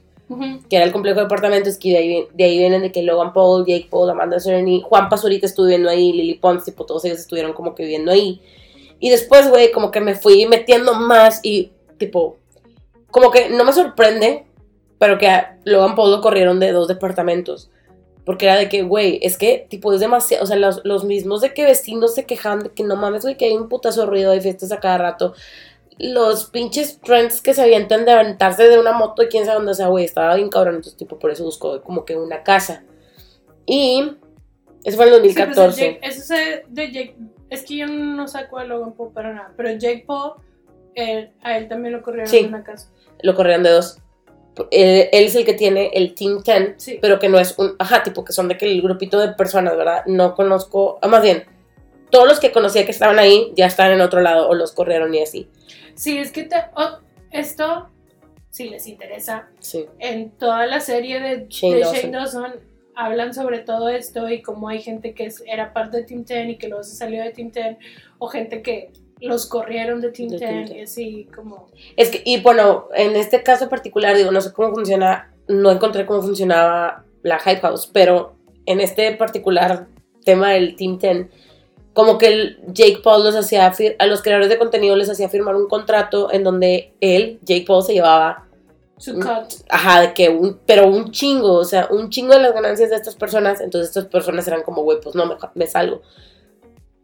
que 0.69 0.75
era 0.77 0.83
el 0.85 0.91
complejo 0.91 1.19
de 1.19 1.25
apartamentos, 1.27 1.77
que 1.77 1.89
de 1.91 1.97
ahí, 1.97 2.27
de 2.33 2.43
ahí 2.43 2.57
vienen 2.57 2.81
de 2.81 2.91
que 2.91 3.03
Logan 3.03 3.31
Paul, 3.33 3.65
Jake 3.67 3.87
Paul, 3.89 4.09
Amanda 4.09 4.39
Cerny, 4.39 4.81
Juan 4.83 5.07
Pazurita 5.09 5.45
estuvo 5.45 5.67
viviendo 5.67 5.89
ahí, 5.89 6.11
Lily 6.11 6.33
Pons, 6.35 6.65
tipo, 6.65 6.85
todos 6.85 7.05
ellos 7.05 7.19
estuvieron 7.19 7.53
como 7.53 7.75
que 7.75 7.83
viviendo 7.83 8.11
ahí. 8.11 8.41
Y 8.99 9.09
después, 9.11 9.47
güey, 9.49 9.71
como 9.71 9.91
que 9.91 9.99
me 10.01 10.15
fui 10.15 10.45
metiendo 10.47 10.95
más 10.95 11.39
y, 11.43 11.71
tipo, 11.99 12.37
como 13.11 13.29
que 13.29 13.49
no 13.49 13.63
me 13.63 13.71
sorprende, 13.73 14.45
pero 15.03 15.17
que 15.17 15.27
a 15.27 15.57
Logan 15.65 15.95
Paul 15.95 16.11
lo 16.11 16.21
corrieron 16.21 16.61
de 16.61 16.71
dos 16.71 16.87
departamentos. 16.87 17.69
Porque 18.25 18.45
era 18.45 18.55
de 18.55 18.69
que, 18.69 18.83
güey, 18.83 19.19
es 19.21 19.37
que, 19.37 19.67
tipo, 19.69 19.91
es 19.91 19.99
demasiado. 19.99 20.45
O 20.45 20.47
sea, 20.47 20.55
los, 20.55 20.79
los 20.85 21.03
mismos 21.03 21.41
de 21.41 21.53
que 21.53 21.65
vecinos 21.65 22.15
se 22.15 22.25
quejan 22.25 22.59
de 22.63 22.69
que 22.69 22.83
no 22.85 22.95
mames, 22.95 23.23
güey, 23.23 23.35
que 23.35 23.43
hay 23.43 23.51
un 23.53 23.67
putazo 23.67 23.99
de 23.99 24.07
ruido 24.07 24.31
de 24.31 24.39
fiestas 24.39 24.71
a 24.71 24.79
cada 24.79 24.97
rato. 24.97 25.33
Los 25.99 26.45
pinches 26.45 27.01
trends 27.01 27.41
que 27.41 27.53
se 27.53 27.63
avientan 27.63 28.05
de 28.05 28.13
aventarse 28.13 28.63
de 28.69 28.79
una 28.79 28.93
moto 28.93 29.23
y 29.23 29.27
quién 29.27 29.43
sabe 29.43 29.57
dónde, 29.57 29.73
o 29.73 29.75
sea, 29.75 29.87
güey, 29.87 30.05
estaba 30.05 30.35
bien 30.35 30.47
cabrón. 30.49 30.75
Entonces, 30.75 30.95
tipo, 30.95 31.19
por 31.19 31.31
eso 31.31 31.43
buscó 31.43 31.81
como 31.81 32.05
que 32.05 32.15
una 32.15 32.43
casa. 32.43 32.83
Y. 33.65 34.09
Eso 34.85 34.95
fue 34.95 35.07
en 35.09 35.15
el 35.15 35.19
Sí, 35.21 35.33
pues, 35.35 35.35
2014. 35.55 35.81
Jake- 35.81 35.99
eso 36.07 36.33
es 36.33 36.61
de 36.69 36.91
Jake. 36.93 37.15
Es 37.49 37.63
que 37.63 37.75
yo 37.75 37.87
no 37.87 38.25
saco 38.29 38.57
a 38.57 38.63
Logan 38.63 38.93
Paul 38.93 39.11
para 39.11 39.33
nada. 39.33 39.51
Pero 39.57 39.69
Jake 39.71 40.05
Paul, 40.07 40.35
él- 40.95 41.31
a 41.41 41.57
él 41.57 41.67
también 41.67 41.91
lo 41.93 42.01
corrieron 42.01 42.29
Sí. 42.29 42.37
en 42.37 42.47
una 42.47 42.63
casa. 42.63 42.89
Lo 43.21 43.35
corrieron 43.35 43.63
de 43.63 43.71
dos. 43.71 43.99
Él, 44.71 45.09
él 45.11 45.23
es 45.25 45.35
el 45.35 45.45
que 45.45 45.53
tiene 45.53 45.89
el 45.93 46.13
Team 46.15 46.43
10, 46.43 46.73
Sí. 46.77 46.99
pero 47.01 47.19
que 47.19 47.29
no 47.29 47.39
es 47.39 47.57
un. 47.57 47.75
Ajá, 47.79 48.03
tipo, 48.03 48.23
que 48.23 48.33
son 48.33 48.47
de 48.47 48.57
que 48.57 48.65
el 48.65 48.81
grupito 48.81 49.19
de 49.19 49.29
personas, 49.29 49.75
¿verdad? 49.75 50.03
No 50.05 50.35
conozco. 50.35 50.99
ah, 51.01 51.07
más 51.07 51.21
bien, 51.23 51.43
todos 52.11 52.27
los 52.27 52.39
que 52.39 52.51
conocía 52.51 52.85
que 52.85 52.91
estaban 52.91 53.17
ahí 53.19 53.51
ya 53.55 53.65
están 53.65 53.91
en 53.91 54.01
otro 54.01 54.21
lado 54.21 54.47
o 54.47 54.53
los 54.53 54.71
corrieron 54.71 55.13
y 55.15 55.21
así. 55.23 55.49
Sí, 55.95 56.17
es 56.17 56.31
que 56.31 56.43
te, 56.43 56.55
oh, 56.75 56.99
esto, 57.31 57.89
si 58.51 58.69
les 58.69 58.85
interesa, 58.87 59.47
Sí. 59.59 59.85
en 59.99 60.29
toda 60.31 60.67
la 60.67 60.79
serie 60.79 61.19
de 61.19 61.47
Shane 61.49 61.73
de 61.75 61.79
Dawson. 61.81 61.95
Shane 62.01 62.11
Dawson 62.11 62.53
hablan 62.95 63.33
sobre 63.33 63.57
todo 63.59 63.89
esto 63.89 64.29
y 64.29 64.43
cómo 64.43 64.69
hay 64.69 64.79
gente 64.81 65.15
que 65.15 65.31
era 65.47 65.73
parte 65.73 65.97
de 65.97 66.03
Team 66.03 66.25
10 66.25 66.49
y 66.49 66.55
que 66.57 66.67
luego 66.67 66.83
se 66.83 66.95
salió 66.95 67.23
de 67.23 67.31
Team 67.31 67.51
10 67.51 67.77
o 68.19 68.27
gente 68.27 68.61
que 68.61 68.91
los 69.23 69.45
corrieron 69.45 70.01
de 70.01 70.11
Team 70.11 70.29
De 70.29 70.37
10 70.37 70.49
Team 70.49 70.65
10. 70.65 70.77
y 70.77 70.81
así 70.81 71.29
como... 71.35 71.67
Es 71.95 72.09
que, 72.09 72.21
y 72.25 72.41
bueno, 72.41 72.89
en 72.95 73.15
este 73.15 73.43
caso 73.43 73.69
particular, 73.69 74.15
digo, 74.15 74.31
no 74.31 74.41
sé 74.41 74.51
cómo 74.53 74.73
funciona, 74.73 75.33
no 75.47 75.71
encontré 75.71 76.05
cómo 76.05 76.21
funcionaba 76.21 77.05
la 77.21 77.39
Hype 77.39 77.61
House, 77.61 77.89
pero 77.91 78.35
en 78.65 78.79
este 78.79 79.11
particular 79.13 79.87
tema 80.23 80.51
del 80.51 80.75
Team 80.75 80.99
10, 80.99 81.27
como 81.93 82.17
que 82.17 82.27
el 82.27 82.59
Jake 82.67 82.99
Paul 83.03 83.23
los 83.23 83.35
hacía, 83.35 83.71
a 83.99 84.05
los 84.07 84.21
creadores 84.21 84.49
de 84.49 84.57
contenido 84.57 84.95
les 84.95 85.09
hacía 85.09 85.29
firmar 85.29 85.55
un 85.55 85.67
contrato 85.67 86.31
en 86.31 86.43
donde 86.43 86.93
él, 86.99 87.39
Jake 87.43 87.65
Paul, 87.67 87.83
se 87.83 87.93
llevaba, 87.93 88.47
Su 88.97 89.15
cut. 89.15 89.53
ajá, 89.69 90.01
de 90.01 90.13
que 90.13 90.29
un, 90.29 90.59
pero 90.65 90.87
un 90.87 91.11
chingo, 91.11 91.53
o 91.53 91.65
sea, 91.65 91.87
un 91.91 92.09
chingo 92.09 92.33
de 92.33 92.41
las 92.41 92.53
ganancias 92.53 92.89
de 92.89 92.95
estas 92.95 93.15
personas, 93.15 93.61
entonces 93.61 93.89
estas 93.89 94.05
personas 94.05 94.47
eran 94.47 94.63
como, 94.63 94.81
güey, 94.83 94.99
pues 95.01 95.15
no, 95.15 95.25
me, 95.25 95.35
me 95.53 95.67
salgo. 95.67 96.01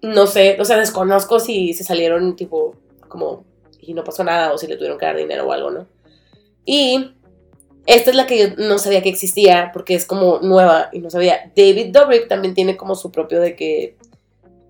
No 0.02 0.28
sé, 0.28 0.58
o 0.60 0.66
sea, 0.66 0.78
desconozco 0.78 1.40
si 1.40 1.74
se 1.74 1.84
salieron 1.84 2.36
tipo, 2.36 2.76
como, 3.08 3.44
y 3.80 3.94
no 3.94 4.04
pasó 4.04 4.24
nada, 4.24 4.54
o 4.54 4.58
si 4.58 4.68
le 4.68 4.76
tuvieron 4.76 4.98
que 4.98 5.06
dar 5.06 5.18
dinero 5.18 5.46
o 5.46 5.52
algo, 5.52 5.72
¿no? 5.72 5.88
Y 6.66 7.12
esta 7.86 8.12
es 8.12 8.16
la 8.16 8.28
que 8.28 8.38
yo 8.38 8.56
no 8.58 8.78
sabía 8.78 9.02
que 9.02 9.10
existía, 9.10 9.72
porque 9.74 9.96
es 9.96 10.06
como 10.06 10.40
nueva 10.40 10.90
y 10.94 11.00
no 11.00 11.10
sabía. 11.10 11.52
David 11.56 11.88
Dobrik 11.92 12.28
también 12.28 12.54
tiene 12.54 12.78
como 12.78 12.96
su 12.96 13.12
propio 13.12 13.42
de 13.42 13.56
que 13.56 13.98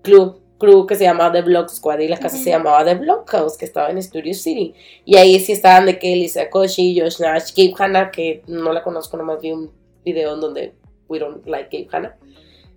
club, 0.02 0.40
crew 0.58 0.86
que 0.86 0.94
se 0.94 1.04
llamaba 1.04 1.32
The 1.32 1.42
Block 1.42 1.68
Squad 1.68 1.98
y 1.98 2.08
la 2.08 2.18
casa 2.18 2.36
se 2.36 2.50
llamaba 2.50 2.84
The 2.84 2.94
Block 2.94 3.28
House, 3.30 3.56
que 3.56 3.64
estaba 3.64 3.90
en 3.90 4.02
Studio 4.02 4.34
City. 4.34 4.74
Y 5.04 5.16
ahí 5.16 5.38
sí 5.40 5.52
estaban 5.52 5.86
de 5.86 5.98
que 5.98 6.14
Lisa 6.16 6.48
Koshi, 6.48 6.98
Josh 6.98 7.20
Nash, 7.20 7.52
Gabe 7.56 7.74
Hanna, 7.78 8.10
que 8.10 8.42
no 8.46 8.72
la 8.72 8.82
conozco, 8.82 9.16
nomás 9.16 9.40
vi 9.40 9.52
un 9.52 9.70
video 10.04 10.34
en 10.34 10.40
donde 10.40 10.74
we 11.08 11.18
don't 11.18 11.44
like 11.46 11.68
Gabe 11.70 11.88
Hanna. 11.90 12.16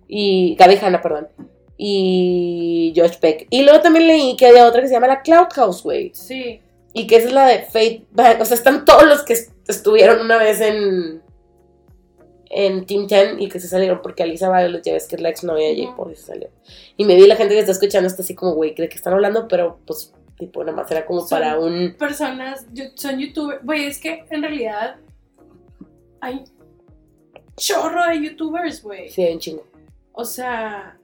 Y 0.08 0.56
Gaby 0.56 0.76
Hanna, 0.82 1.00
perdón. 1.00 1.28
Y 1.76 2.92
Josh 2.96 3.18
Peck. 3.18 3.46
Y 3.50 3.62
luego 3.62 3.80
también 3.80 4.06
leí 4.06 4.36
que 4.36 4.46
había 4.46 4.66
otra 4.66 4.80
que 4.80 4.88
se 4.88 4.94
llama 4.94 5.08
la 5.08 5.22
Cloud 5.22 5.48
House, 5.54 5.82
güey. 5.82 6.12
Sí. 6.14 6.60
Y 6.92 7.06
que 7.06 7.16
esa 7.16 7.28
es 7.28 7.32
la 7.34 7.46
de 7.48 7.62
Fate 7.62 8.06
Back. 8.12 8.40
O 8.40 8.44
sea, 8.44 8.56
están 8.56 8.84
todos 8.84 9.04
los 9.04 9.22
que 9.22 9.32
est- 9.32 9.52
estuvieron 9.68 10.20
una 10.20 10.38
vez 10.38 10.60
en. 10.60 11.22
En 12.56 12.86
Team 12.86 13.08
10 13.08 13.36
y 13.40 13.48
que 13.48 13.58
se 13.58 13.66
salieron 13.66 14.00
porque 14.00 14.22
Alisa 14.22 14.48
Violet 14.48 14.84
ya 14.84 14.92
ves 14.92 15.08
que 15.08 15.16
es 15.16 15.22
la 15.22 15.30
ex 15.30 15.42
novia 15.42 15.68
de. 15.68 15.88
Paul 15.96 16.12
y 16.12 16.16
se 16.16 16.22
salió. 16.26 16.48
Y 16.96 17.04
me 17.04 17.16
vi 17.16 17.26
la 17.26 17.34
gente 17.34 17.54
que 17.54 17.60
está 17.60 17.72
escuchando 17.72 18.06
está 18.06 18.22
así 18.22 18.36
como, 18.36 18.52
güey, 18.54 18.74
cree 18.76 18.88
que 18.88 18.94
están 18.94 19.12
hablando, 19.14 19.48
pero 19.48 19.80
pues, 19.84 20.12
tipo, 20.38 20.62
nada 20.62 20.76
más 20.76 20.88
era 20.92 21.04
como 21.04 21.20
Son- 21.22 21.30
para 21.30 21.58
un. 21.58 21.96
Personas, 21.98 22.64
son 22.94 23.18
youtubers. 23.18 23.64
Güey, 23.64 23.86
es 23.86 23.98
que 23.98 24.24
en 24.30 24.42
realidad 24.42 24.96
hay 26.20 26.44
chorro 27.56 28.06
de 28.08 28.22
youtubers, 28.22 28.80
güey. 28.82 29.08
Sí, 29.08 29.22
hay 29.22 29.32
un 29.34 29.40
chingo. 29.40 29.66
O 30.12 30.24
sea, 30.24 30.96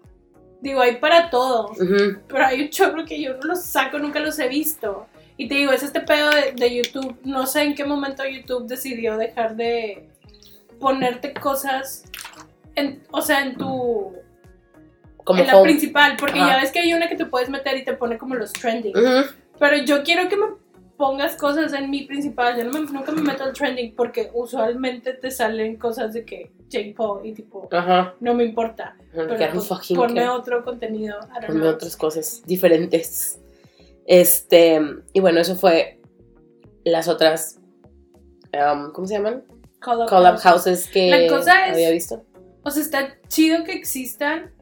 digo, 0.60 0.80
hay 0.80 0.96
para 0.96 1.30
todo. 1.30 1.70
Ujú. 1.72 2.18
Pero 2.28 2.44
hay 2.46 2.62
un 2.62 2.68
chorro 2.70 3.04
que 3.04 3.20
yo 3.20 3.34
no 3.34 3.42
los 3.48 3.62
saco, 3.64 3.98
nunca 3.98 4.20
los 4.20 4.38
he 4.38 4.48
visto. 4.48 5.06
Y 5.36 5.48
te 5.48 5.54
digo, 5.54 5.72
es 5.72 5.82
este 5.82 6.00
pedo 6.00 6.30
de, 6.30 6.52
de 6.52 6.76
YouTube. 6.76 7.16
No 7.24 7.46
sé 7.46 7.62
en 7.62 7.74
qué 7.74 7.84
momento 7.84 8.22
YouTube 8.26 8.66
decidió 8.66 9.16
dejar 9.16 9.56
de 9.56 10.08
ponerte 10.78 11.32
cosas, 11.34 12.04
en, 12.74 13.02
o 13.10 13.20
sea, 13.22 13.44
en 13.44 13.56
tu... 13.56 14.12
Como 15.24 15.40
en 15.40 15.46
la 15.46 15.56
home. 15.56 15.64
principal, 15.70 16.16
porque 16.18 16.40
Ajá. 16.40 16.54
ya 16.56 16.60
ves 16.60 16.72
que 16.72 16.80
hay 16.80 16.92
una 16.94 17.08
que 17.08 17.14
te 17.16 17.26
puedes 17.26 17.48
meter 17.50 17.76
y 17.76 17.84
te 17.84 17.92
pone 17.92 18.16
como 18.18 18.34
los 18.34 18.52
trending. 18.52 18.94
Pero 19.58 19.76
yo 19.84 20.02
quiero 20.02 20.28
que 20.28 20.36
me 20.36 20.46
pongas 20.96 21.36
cosas 21.36 21.72
en 21.74 21.90
mi 21.90 22.04
principal. 22.04 22.56
Yo 22.56 22.64
no 22.64 22.72
me- 22.72 22.90
nunca 22.90 23.12
me 23.12 23.20
meto 23.22 23.44
al 23.44 23.52
trending 23.52 23.94
porque 23.94 24.30
usualmente 24.32 25.12
te 25.12 25.30
salen 25.30 25.76
cosas 25.76 26.14
de 26.14 26.24
que 26.24 26.50
Jake 26.68 26.94
Paul 26.96 27.24
y 27.26 27.32
tipo, 27.32 27.68
Ajá. 27.70 28.14
no 28.20 28.34
me 28.34 28.44
importa. 28.44 28.96
Pero 29.12 29.36
pues, 29.52 29.66
fucking 29.66 29.96
ponme 29.96 30.14
care. 30.14 30.28
otro 30.28 30.64
contenido. 30.64 31.16
I 31.18 31.32
don't 31.34 31.46
Ponme 31.46 31.60
know. 31.60 31.70
otras 31.74 31.96
cosas 31.96 32.42
diferentes. 32.46 33.38
Este, 34.06 34.80
y 35.12 35.20
bueno, 35.20 35.40
eso 35.40 35.56
fue 35.56 36.00
las 36.84 37.08
otras, 37.08 37.58
um, 38.54 38.92
¿cómo 38.92 39.06
se 39.06 39.14
llaman? 39.14 39.44
Call 39.80 40.02
Up 40.02 40.08
Collab 40.08 40.36
House. 40.38 40.64
houses 40.64 40.86
que 40.88 41.10
La 41.10 41.28
cosa 41.28 41.66
es- 41.66 41.72
había 41.74 41.90
visto. 41.90 42.22
O 42.62 42.70
sea, 42.70 42.82
está 42.82 43.18
chido 43.28 43.64
que 43.64 43.72
existan. 43.72 44.52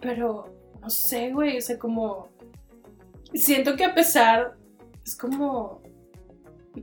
Pero, 0.00 0.46
no 0.80 0.88
sé, 0.90 1.30
güey. 1.32 1.58
O 1.58 1.60
sea, 1.60 1.78
como. 1.78 2.28
Siento 3.34 3.76
que 3.76 3.84
a 3.84 3.94
pesar. 3.94 4.54
Es 5.04 5.16
como. 5.16 5.79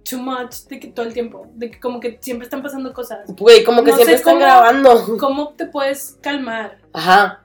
Too 0.09 0.17
much 0.19 0.65
de 0.69 0.79
que 0.79 0.87
todo 0.87 1.05
el 1.05 1.13
tiempo. 1.13 1.47
De 1.53 1.71
que 1.71 1.79
como 1.79 1.99
que 1.99 2.17
siempre 2.21 2.43
están 2.45 2.61
pasando 2.61 2.93
cosas. 2.93 3.19
Güey, 3.37 3.63
como 3.63 3.83
que 3.83 3.91
No 3.91 3.95
siempre 3.95 4.15
están 4.15 4.33
cómo- 4.35 4.45
grabando. 4.45 5.17
¿Cómo 5.17 5.49
te 5.55 5.65
puedes 5.65 6.17
calmar? 6.21 6.77
Ajá. 6.93 7.43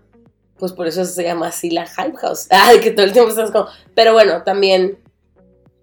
Pues 0.58 0.72
por 0.72 0.86
eso 0.86 1.04
se 1.04 1.22
llama 1.22 1.48
así 1.48 1.70
la 1.70 1.86
Hype 1.86 2.16
House. 2.18 2.48
Ah, 2.50 2.72
de 2.72 2.80
que 2.80 2.90
todo 2.90 3.06
el 3.06 3.12
tiempo 3.12 3.30
estás 3.30 3.50
como. 3.52 3.66
Pero 3.94 4.12
bueno, 4.12 4.42
también. 4.42 4.98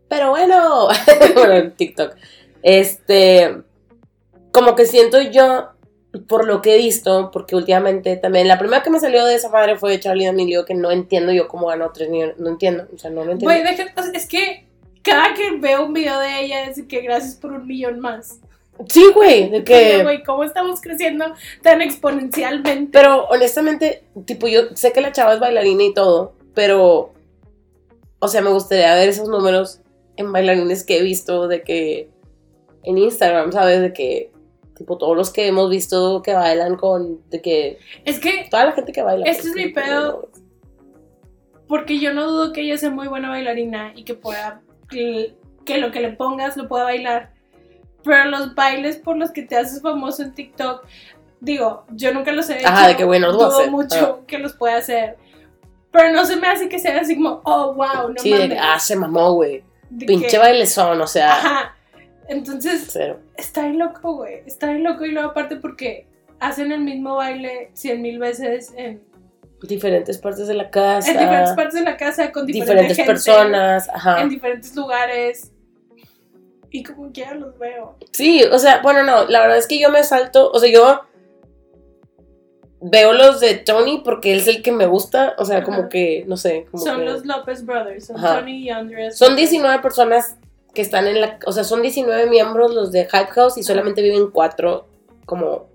Pero 0.10 0.32
bueno. 0.32 0.88
bueno, 1.36 1.54
en 1.54 1.72
TikTok. 1.76 2.16
Este. 2.62 3.62
Como 4.52 4.76
que 4.76 4.86
siento 4.86 5.22
yo, 5.22 5.70
por 6.28 6.46
lo 6.48 6.62
que 6.62 6.76
he 6.76 6.78
visto, 6.78 7.30
porque 7.32 7.56
últimamente 7.56 8.18
también. 8.18 8.48
La 8.48 8.58
primera 8.60 8.84
que 8.84 8.90
me 8.90 9.00
salió 9.00 9.26
de 9.26 9.36
esa 9.36 9.50
madre 9.50 9.78
fue 9.78 10.00
Charlie 10.00 10.26
D'Amelio, 10.26 10.66
que 10.66 10.74
no 10.76 10.92
entiendo 10.92 11.32
yo 11.32 11.48
cómo 11.48 11.68
ganó 11.68 11.92
tres 11.94 12.10
millones. 12.10 12.36
No 12.38 12.50
entiendo. 12.50 12.86
O 12.94 12.98
sea, 12.98 13.12
no 13.12 13.24
lo 13.24 13.32
entiendo. 13.32 13.46
Güey, 13.46 13.78
es 14.14 14.28
que 14.28 14.68
cada 15.02 15.34
que 15.34 15.52
veo 15.58 15.86
un 15.86 15.94
video 15.94 16.20
de 16.20 16.42
ella 16.42 16.66
es 16.66 16.78
de 16.78 16.88
que 16.88 17.02
gracias 17.02 17.36
por 17.36 17.52
un 17.52 17.68
millón 17.68 18.00
más. 18.00 18.40
Sí, 18.88 19.04
güey. 19.14 19.50
De 19.50 19.64
que. 19.64 20.04
Güey, 20.04 20.24
¿cómo 20.24 20.44
estamos 20.44 20.80
creciendo 20.82 21.26
tan 21.62 21.82
exponencialmente? 21.82 22.90
Pero 22.92 23.26
honestamente, 23.26 24.04
tipo, 24.26 24.48
yo 24.48 24.76
sé 24.76 24.94
que 24.94 25.02
la 25.02 25.12
chava 25.12 25.34
es 25.34 25.40
bailarina 25.40 25.84
y 25.84 25.94
todo, 25.94 26.34
pero, 26.54 27.14
o 28.20 28.28
sea, 28.28 28.42
me 28.42 28.52
gustaría 28.52 28.96
ver 28.96 29.10
esos 29.10 29.28
números 29.28 29.82
en 30.16 30.32
bailarines 30.32 30.84
que 30.84 30.98
he 30.98 31.04
visto 31.04 31.48
de 31.48 31.64
que 31.64 32.10
en 32.84 32.98
Instagram, 32.98 33.52
¿sabes? 33.52 33.82
De 33.82 33.94
que, 33.94 34.32
tipo, 34.78 34.98
todos 34.98 35.16
los 35.16 35.32
que 35.32 35.48
hemos 35.48 35.70
visto 35.70 36.22
que 36.22 36.34
bailan 36.34 36.78
con, 36.78 37.22
de 37.30 37.42
que, 37.42 37.80
Es 38.06 38.20
que 38.20 38.48
toda 38.50 38.66
la 38.66 38.72
gente 38.72 38.92
que 38.92 39.02
baila. 39.02 39.26
Este 39.26 39.44
pues, 39.44 39.56
es 39.56 39.66
mi 39.66 39.74
pedo. 39.74 40.30
Porque 41.68 42.00
yo 42.00 42.14
no 42.14 42.32
dudo 42.32 42.52
que 42.52 42.62
ella 42.62 42.78
sea 42.78 42.90
muy 42.90 43.08
buena 43.08 43.30
bailarina 43.30 43.94
y 43.96 44.04
que 44.04 44.16
pueda, 44.16 44.62
que, 44.90 45.36
que 45.66 45.78
lo 45.78 45.92
que 45.92 46.02
le 46.02 46.12
pongas 46.14 46.58
lo 46.58 46.68
pueda 46.68 46.84
bailar. 46.86 47.32
Pero 48.04 48.26
los 48.26 48.56
bailes 48.56 48.98
por 48.98 49.18
los 49.18 49.32
que 49.32 49.42
te 49.44 49.58
haces 49.58 49.82
famoso 49.82 50.24
en 50.24 50.34
TikTok, 50.34 50.86
digo, 51.42 51.86
yo 51.92 52.14
nunca 52.14 52.32
los 52.32 52.50
he 52.50 52.60
hecho. 52.60 52.68
Ajá, 52.68 52.88
de 52.88 52.96
que, 52.96 53.04
bueno, 53.04 53.32
dudo 53.32 53.48
hacer. 53.48 53.72
mucho 53.72 54.24
que 54.26 54.38
los 54.40 54.54
pueda 54.54 54.78
hacer. 54.78 55.18
Pero 55.92 56.12
no 56.14 56.26
se 56.26 56.36
me 56.36 56.48
hace 56.48 56.70
que 56.70 56.80
sea 56.80 57.02
así 57.02 57.16
como, 57.16 57.42
oh, 57.44 57.74
wow, 57.74 58.10
no 58.10 58.16
Sí, 58.18 58.30
de 58.32 58.40
mames. 58.40 58.54
que, 58.54 58.60
ah, 58.60 58.80
se 58.80 58.96
mamó, 58.96 59.34
güey. 59.34 59.64
De 59.90 60.06
Pinche 60.06 60.28
que- 60.28 60.38
bailezón, 60.38 61.02
o 61.02 61.08
sea, 61.08 61.34
Ajá. 61.34 61.76
Entonces, 62.28 62.88
cero. 62.92 63.20
está 63.38 63.64
bien 63.64 63.80
loco, 63.80 64.14
güey. 64.18 64.44
Está 64.46 64.68
bien 64.68 64.84
loco 64.84 65.04
y 65.06 65.12
luego 65.12 65.30
aparte 65.32 65.56
porque 65.56 66.06
hacen 66.40 66.72
el 66.72 66.82
mismo 66.82 67.16
baile 67.16 67.72
cien 67.74 68.02
mil 68.04 68.20
veces 68.20 68.72
en, 68.78 69.02
Diferentes 69.62 70.18
partes 70.18 70.48
de 70.48 70.54
la 70.54 70.70
casa. 70.70 71.12
en 71.12 71.18
diferentes 71.18 71.54
partes 71.54 71.74
de 71.76 71.82
la 71.82 71.98
casa 71.98 72.32
con 72.32 72.46
diferente 72.46 72.72
diferentes 72.94 72.98
gente. 72.98 73.12
personas, 73.12 73.90
ajá. 73.90 74.22
en 74.22 74.30
diferentes 74.30 74.76
lugares. 74.76 75.52
Y 76.72 76.84
como 76.84 77.12
quiera 77.12 77.34
los 77.36 77.58
veo. 77.58 77.96
Sí, 78.12 78.44
o 78.44 78.60
sea, 78.60 78.82
bueno, 78.82 79.04
no, 79.04 79.26
la 79.26 79.42
verdad 79.42 79.58
es 79.58 79.68
que 79.68 79.80
yo 79.80 79.90
me 79.90 80.04
salto, 80.04 80.52
o 80.52 80.60
sea, 80.60 80.72
yo 80.72 81.02
veo 82.82 83.12
los 83.14 83.40
de 83.40 83.56
Tony 83.56 84.02
porque 84.06 84.32
él 84.34 84.40
es 84.40 84.48
el 84.48 84.62
que 84.62 84.72
me 84.72 84.86
gusta, 84.86 85.36
o 85.38 85.46
sea, 85.46 85.58
Ajá. 85.58 85.66
como 85.66 85.90
que, 85.90 86.24
no 86.28 86.38
sé, 86.38 86.66
como 86.72 86.84
Son 86.84 87.00
que- 87.00 87.06
los 87.06 87.26
López 87.26 87.66
Brothers, 87.66 88.08
son 88.08 88.18
Ajá. 88.18 88.40
Tony 88.40 88.58
y 88.64 88.70
Andres. 88.70 89.18
Son 89.18 89.36
19 89.36 89.80
personas 89.82 90.38
que 90.74 90.82
están 90.82 91.08
en 91.08 91.20
la, 91.20 91.40
o 91.46 91.52
sea, 91.52 91.64
son 91.64 91.82
19 91.82 92.28
miembros 92.30 92.74
los 92.74 92.92
de 92.92 93.06
Hype 93.06 93.32
House 93.32 93.58
y 93.58 93.64
solamente 93.64 94.02
viven 94.02 94.30
cuatro 94.32 94.88
como 95.26 95.68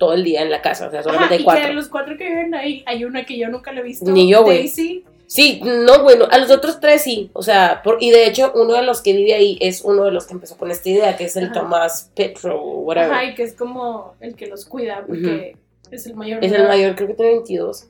todo 0.00 0.14
el 0.14 0.24
día 0.24 0.42
en 0.42 0.50
la 0.50 0.60
casa, 0.62 0.88
o 0.88 0.90
sea, 0.90 1.02
solamente 1.04 1.26
Ajá, 1.26 1.34
hay 1.34 1.40
y 1.40 1.42
que 1.42 1.44
cuatro. 1.44 1.66
de 1.68 1.74
los 1.74 1.88
cuatro 1.88 2.16
que 2.16 2.24
viven 2.28 2.54
ahí, 2.56 2.82
hay 2.86 3.04
una 3.04 3.24
que 3.24 3.38
yo 3.38 3.48
nunca 3.48 3.70
le 3.70 3.80
he 3.80 3.84
visto. 3.84 4.10
Ni 4.10 4.28
yo, 4.28 4.42
güey. 4.42 4.58
Daisy. 4.58 5.04
Sí, 5.26 5.60
no, 5.62 6.02
bueno, 6.02 6.26
a 6.28 6.38
los 6.38 6.50
otros 6.50 6.80
tres 6.80 7.02
sí, 7.02 7.30
o 7.34 7.42
sea, 7.42 7.82
por- 7.84 7.98
y 8.00 8.10
de 8.10 8.26
hecho 8.26 8.50
uno 8.56 8.72
de 8.72 8.82
los 8.82 9.00
que 9.00 9.12
vive 9.12 9.34
ahí 9.34 9.56
es 9.60 9.82
uno 9.84 10.04
de 10.06 10.10
los 10.10 10.26
que 10.26 10.32
empezó 10.32 10.56
con 10.56 10.72
esta 10.72 10.88
idea, 10.88 11.16
que 11.16 11.24
es 11.26 11.36
el 11.36 11.44
Ajá. 11.44 11.52
Tomás 11.60 12.10
Petro, 12.16 12.60
o 12.60 12.78
whatever. 12.80 13.12
Ajá, 13.12 13.24
y 13.26 13.34
que 13.36 13.44
es 13.44 13.54
como 13.54 14.14
el 14.18 14.34
que 14.34 14.48
los 14.48 14.64
cuida 14.64 15.04
porque 15.06 15.56
es 15.92 16.06
el 16.06 16.16
mayor. 16.16 16.42
Es 16.44 16.50
el 16.50 16.66
mayor, 16.66 16.96
creo 16.96 17.06
que 17.06 17.14
tiene 17.14 17.30
22. 17.32 17.86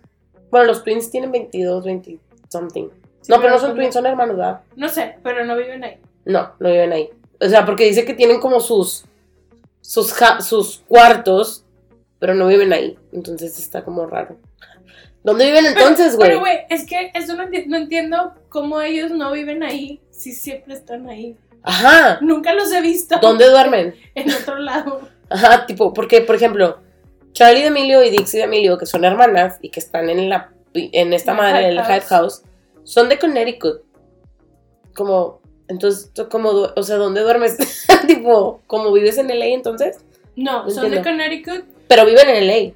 Bueno, 0.51 0.67
los 0.67 0.85
twins 0.85 1.11
tienen 1.11 1.33
22, 1.33 1.83
20 1.85 2.19
something. 2.51 2.89
Sí, 3.23 3.31
no, 3.33 3.39
pero 3.41 3.51
no 3.55 3.59
son 3.59 3.71
como- 3.71 3.81
twins, 3.81 3.95
son 3.95 4.05
hermanos, 4.05 4.37
¿verdad? 4.37 4.61
No 4.77 4.89
sé, 4.91 5.15
pero 5.23 5.45
no 5.47 5.57
viven 5.57 5.83
ahí. 5.85 5.97
No, 6.27 6.51
no 6.59 6.69
viven 6.69 6.93
ahí. 6.93 7.09
O 7.41 7.49
sea, 7.49 7.65
porque 7.65 7.85
dice 7.85 8.05
que 8.05 8.13
tienen 8.15 8.41
como 8.41 8.61
sus 8.61 9.05
sus, 9.83 10.15
sus 10.41 10.83
cuartos, 10.87 11.60
pero 12.21 12.35
no 12.35 12.47
viven 12.47 12.73
ahí. 12.73 12.97
Entonces 13.13 13.59
está 13.59 13.83
como 13.83 14.07
raro. 14.07 14.37
¿Dónde 15.25 15.47
viven 15.47 15.67
entonces, 15.67 16.17
güey? 16.17 16.29
Pero, 16.29 16.41
güey, 16.41 16.59
es 16.71 16.87
que 16.87 17.11
eso 17.15 17.35
no, 17.35 17.43
enti- 17.45 17.67
no 17.67 17.77
entiendo 17.77 18.35
cómo 18.49 18.81
ellos 18.81 19.11
no 19.11 19.33
viven 19.33 19.63
ahí 19.63 20.01
si 20.11 20.33
siempre 20.33 20.75
están 20.75 21.09
ahí. 21.09 21.37
Ajá. 21.63 22.19
Nunca 22.23 22.55
los 22.55 22.73
he 22.73 22.81
visto 22.81 23.19
¿Dónde 23.21 23.49
duermen? 23.51 23.95
en 24.15 24.31
otro 24.33 24.57
lado. 24.59 25.01
Ajá, 25.29 25.67
tipo, 25.67 25.93
porque, 25.93 26.23
por 26.23 26.37
ejemplo, 26.37 26.79
Charlie 27.33 27.63
D'Amelio 27.65 28.03
y 28.03 28.11
Dixie 28.11 28.41
D'Amelio, 28.41 28.79
que 28.79 28.87
son 28.87 29.05
hermanas 29.05 29.59
y 29.61 29.69
que 29.71 29.81
están 29.81 30.09
en 30.09 30.31
la 30.31 30.53
en 30.73 31.13
esta 31.13 31.35
madre, 31.35 31.59
Hype 31.59 31.69
en 31.73 31.79
el 31.79 31.85
Hype 31.85 32.07
House. 32.07 32.43
Son 32.85 33.09
de 33.09 33.19
Connecticut. 33.19 33.83
Como, 34.95 35.41
entonces, 35.69 36.11
como, 36.31 36.49
o 36.51 36.83
sea, 36.83 36.97
¿dónde 36.97 37.21
duermes? 37.23 37.57
tipo, 38.07 38.61
como 38.67 38.93
vives 38.93 39.19
en 39.19 39.29
LA 39.29 39.47
entonces, 39.47 39.99
No, 40.37 40.65
No 40.65 40.71
son 40.71 40.91
de. 40.91 41.03
Connecticut. 41.03 41.65
Pero 41.91 42.07
viven 42.07 42.29
en 42.29 42.47
LA. 42.47 42.73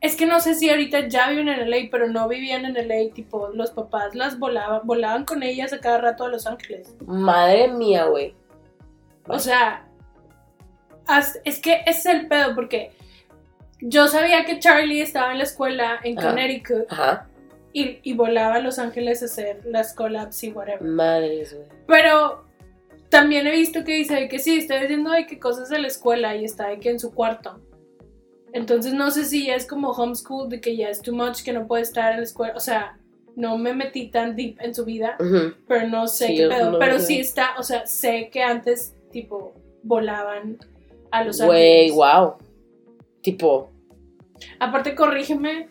Es 0.00 0.14
que 0.14 0.24
no 0.24 0.38
sé 0.38 0.54
si 0.54 0.70
ahorita 0.70 1.08
ya 1.08 1.28
viven 1.30 1.48
en 1.48 1.68
LA, 1.68 1.88
pero 1.90 2.06
no 2.06 2.28
vivían 2.28 2.64
en 2.64 2.74
LA. 2.74 3.12
Tipo, 3.12 3.48
los 3.48 3.72
papás 3.72 4.14
las 4.14 4.38
volaban, 4.38 4.82
volaban 4.84 5.24
con 5.24 5.42
ellas 5.42 5.72
a 5.72 5.80
cada 5.80 5.98
rato 5.98 6.26
a 6.26 6.28
Los 6.28 6.46
Ángeles. 6.46 6.94
Madre 7.04 7.66
mía, 7.66 8.04
güey. 8.04 8.36
O 9.26 9.40
sea, 9.40 9.88
es 11.42 11.58
que 11.58 11.80
ese 11.86 11.90
es 11.90 12.06
el 12.06 12.28
pedo, 12.28 12.54
porque 12.54 12.92
yo 13.80 14.06
sabía 14.06 14.44
que 14.44 14.60
Charlie 14.60 15.00
estaba 15.00 15.32
en 15.32 15.38
la 15.38 15.44
escuela 15.44 15.98
en 16.04 16.16
Ajá. 16.16 16.28
Connecticut 16.28 16.86
Ajá. 16.88 17.26
y, 17.72 17.98
y 18.04 18.12
volaba 18.12 18.54
a 18.54 18.60
Los 18.60 18.78
Ángeles 18.78 19.22
a 19.22 19.24
hacer 19.24 19.58
las 19.64 19.92
collabs 19.92 20.44
y 20.44 20.52
whatever. 20.52 20.82
Madres, 20.82 21.52
güey. 21.52 21.66
Pero 21.88 22.44
también 23.08 23.48
he 23.48 23.50
visto 23.50 23.82
que 23.82 23.96
dice 23.96 24.28
que 24.28 24.38
sí, 24.38 24.58
está 24.58 24.78
diciendo 24.80 25.10
de 25.10 25.26
que 25.26 25.40
cosas 25.40 25.68
de 25.68 25.80
la 25.80 25.88
escuela 25.88 26.36
y 26.36 26.44
está 26.44 26.68
de 26.68 26.78
que 26.78 26.90
en 26.90 27.00
su 27.00 27.12
cuarto. 27.12 27.60
Entonces 28.56 28.94
no 28.94 29.10
sé 29.10 29.24
si 29.26 29.50
es 29.50 29.66
como 29.66 29.90
homeschool, 29.90 30.48
de 30.48 30.60
que 30.60 30.76
ya 30.76 30.88
es 30.88 31.02
too 31.02 31.14
much, 31.14 31.42
que 31.42 31.52
no 31.52 31.66
puede 31.66 31.82
estar 31.82 32.12
en 32.12 32.18
la 32.18 32.24
escuela. 32.24 32.54
O 32.56 32.60
sea, 32.60 32.96
no 33.36 33.58
me 33.58 33.74
metí 33.74 34.08
tan 34.08 34.34
deep 34.34 34.56
en 34.60 34.74
su 34.74 34.84
vida, 34.84 35.16
pero 35.68 35.86
no 35.88 36.08
sé 36.08 36.28
Sí, 36.28 36.36
qué 36.38 36.48
pedo. 36.48 36.70
no 36.72 36.78
pero 36.78 36.98
sí 36.98 37.20
está, 37.20 37.50
o 37.58 37.62
sea, 37.62 37.86
sé 37.86 38.30
que 38.32 38.42
antes, 38.42 38.94
tipo, 39.12 39.52
volaban 39.82 40.56
a 41.10 41.22
Los 41.22 41.40
Güey, 41.40 41.90
wow. 41.90 42.34
Tipo, 43.20 43.70
Aparte, 44.58 44.94
corrígeme 44.94 45.68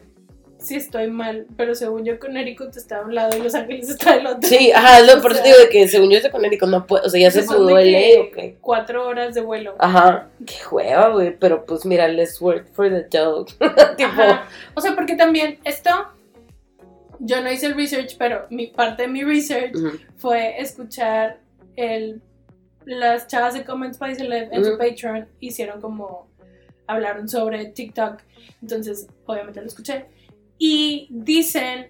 si 0.66 0.76
estoy 0.76 1.10
mal, 1.10 1.46
pero 1.56 1.76
según 1.76 2.04
yo, 2.06 2.20
Connecticut 2.20 2.76
está 2.76 3.00
a 3.00 3.02
un 3.04 3.14
lado 3.14 3.38
y 3.38 3.42
Los 3.42 3.54
Ángeles 3.54 3.90
está 3.90 4.16
del 4.16 4.26
otro. 4.26 4.50
sí, 4.50 4.72
ajá, 4.72 5.02
lo 5.02 5.22
por 5.22 5.34
eso 5.34 5.44
digo 5.44 5.58
de 5.58 5.70
que 5.70 5.88
según 5.88 6.10
yo 6.10 6.18
es 6.18 6.24
de 6.24 6.32
Connecticut 6.32 6.68
no 6.70 6.88
puede, 6.88 7.06
o 7.06 7.10
sea, 7.10 7.22
ya 7.22 7.30
se 7.30 7.42
de 7.42 7.48
mudó 7.48 7.78
el 7.78 7.86
que 7.86 7.92
ley, 7.92 8.18
ok. 8.18 8.58
Cuatro 8.62 9.08
horas 9.08 9.36
de 9.36 9.42
vuelo. 9.42 9.76
Ajá, 9.78 10.30
qué 10.46 10.56
hueva, 10.72 11.10
güey, 11.10 11.38
pero 11.38 11.66
pues 11.66 11.86
mira, 11.86 12.08
let's 12.08 12.42
work 12.42 12.68
for 12.74 12.90
the 12.90 13.06
dog. 13.16 13.46
tipo, 13.98 14.10
Ajá. 14.10 14.48
O 14.74 14.82
sea, 14.82 14.96
porque 14.96 15.16
también 15.16 15.60
esto, 15.64 15.92
yo 17.20 17.42
no 17.42 17.52
hice 17.52 17.68
el 17.68 17.76
research, 17.76 18.16
pero 18.18 18.48
mi 18.50 18.68
parte 18.68 19.04
de 19.04 19.08
mi 19.08 19.24
research 19.24 19.76
fue 20.18 20.60
escuchar 20.60 21.38
el, 21.76 22.22
las 22.86 23.28
chavas 23.28 23.54
de 23.54 23.64
Comments 23.64 24.00
by 24.00 24.16
Celeb 24.16 24.52
en 24.52 24.66
su. 24.66 24.78
Patreon, 24.78 25.28
hicieron 25.40 25.80
como, 25.80 26.28
hablaron 26.88 27.30
sobre 27.30 27.66
TikTok, 27.66 28.22
entonces 28.62 29.08
obviamente 29.26 29.62
lo 29.62 29.68
escuché. 29.68 30.06
Y 30.58 31.08
dicen, 31.10 31.90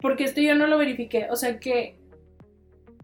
porque 0.00 0.24
esto 0.24 0.40
yo 0.40 0.54
no 0.54 0.66
lo 0.66 0.78
verifiqué, 0.78 1.28
o 1.30 1.36
sea 1.36 1.58
que 1.58 1.96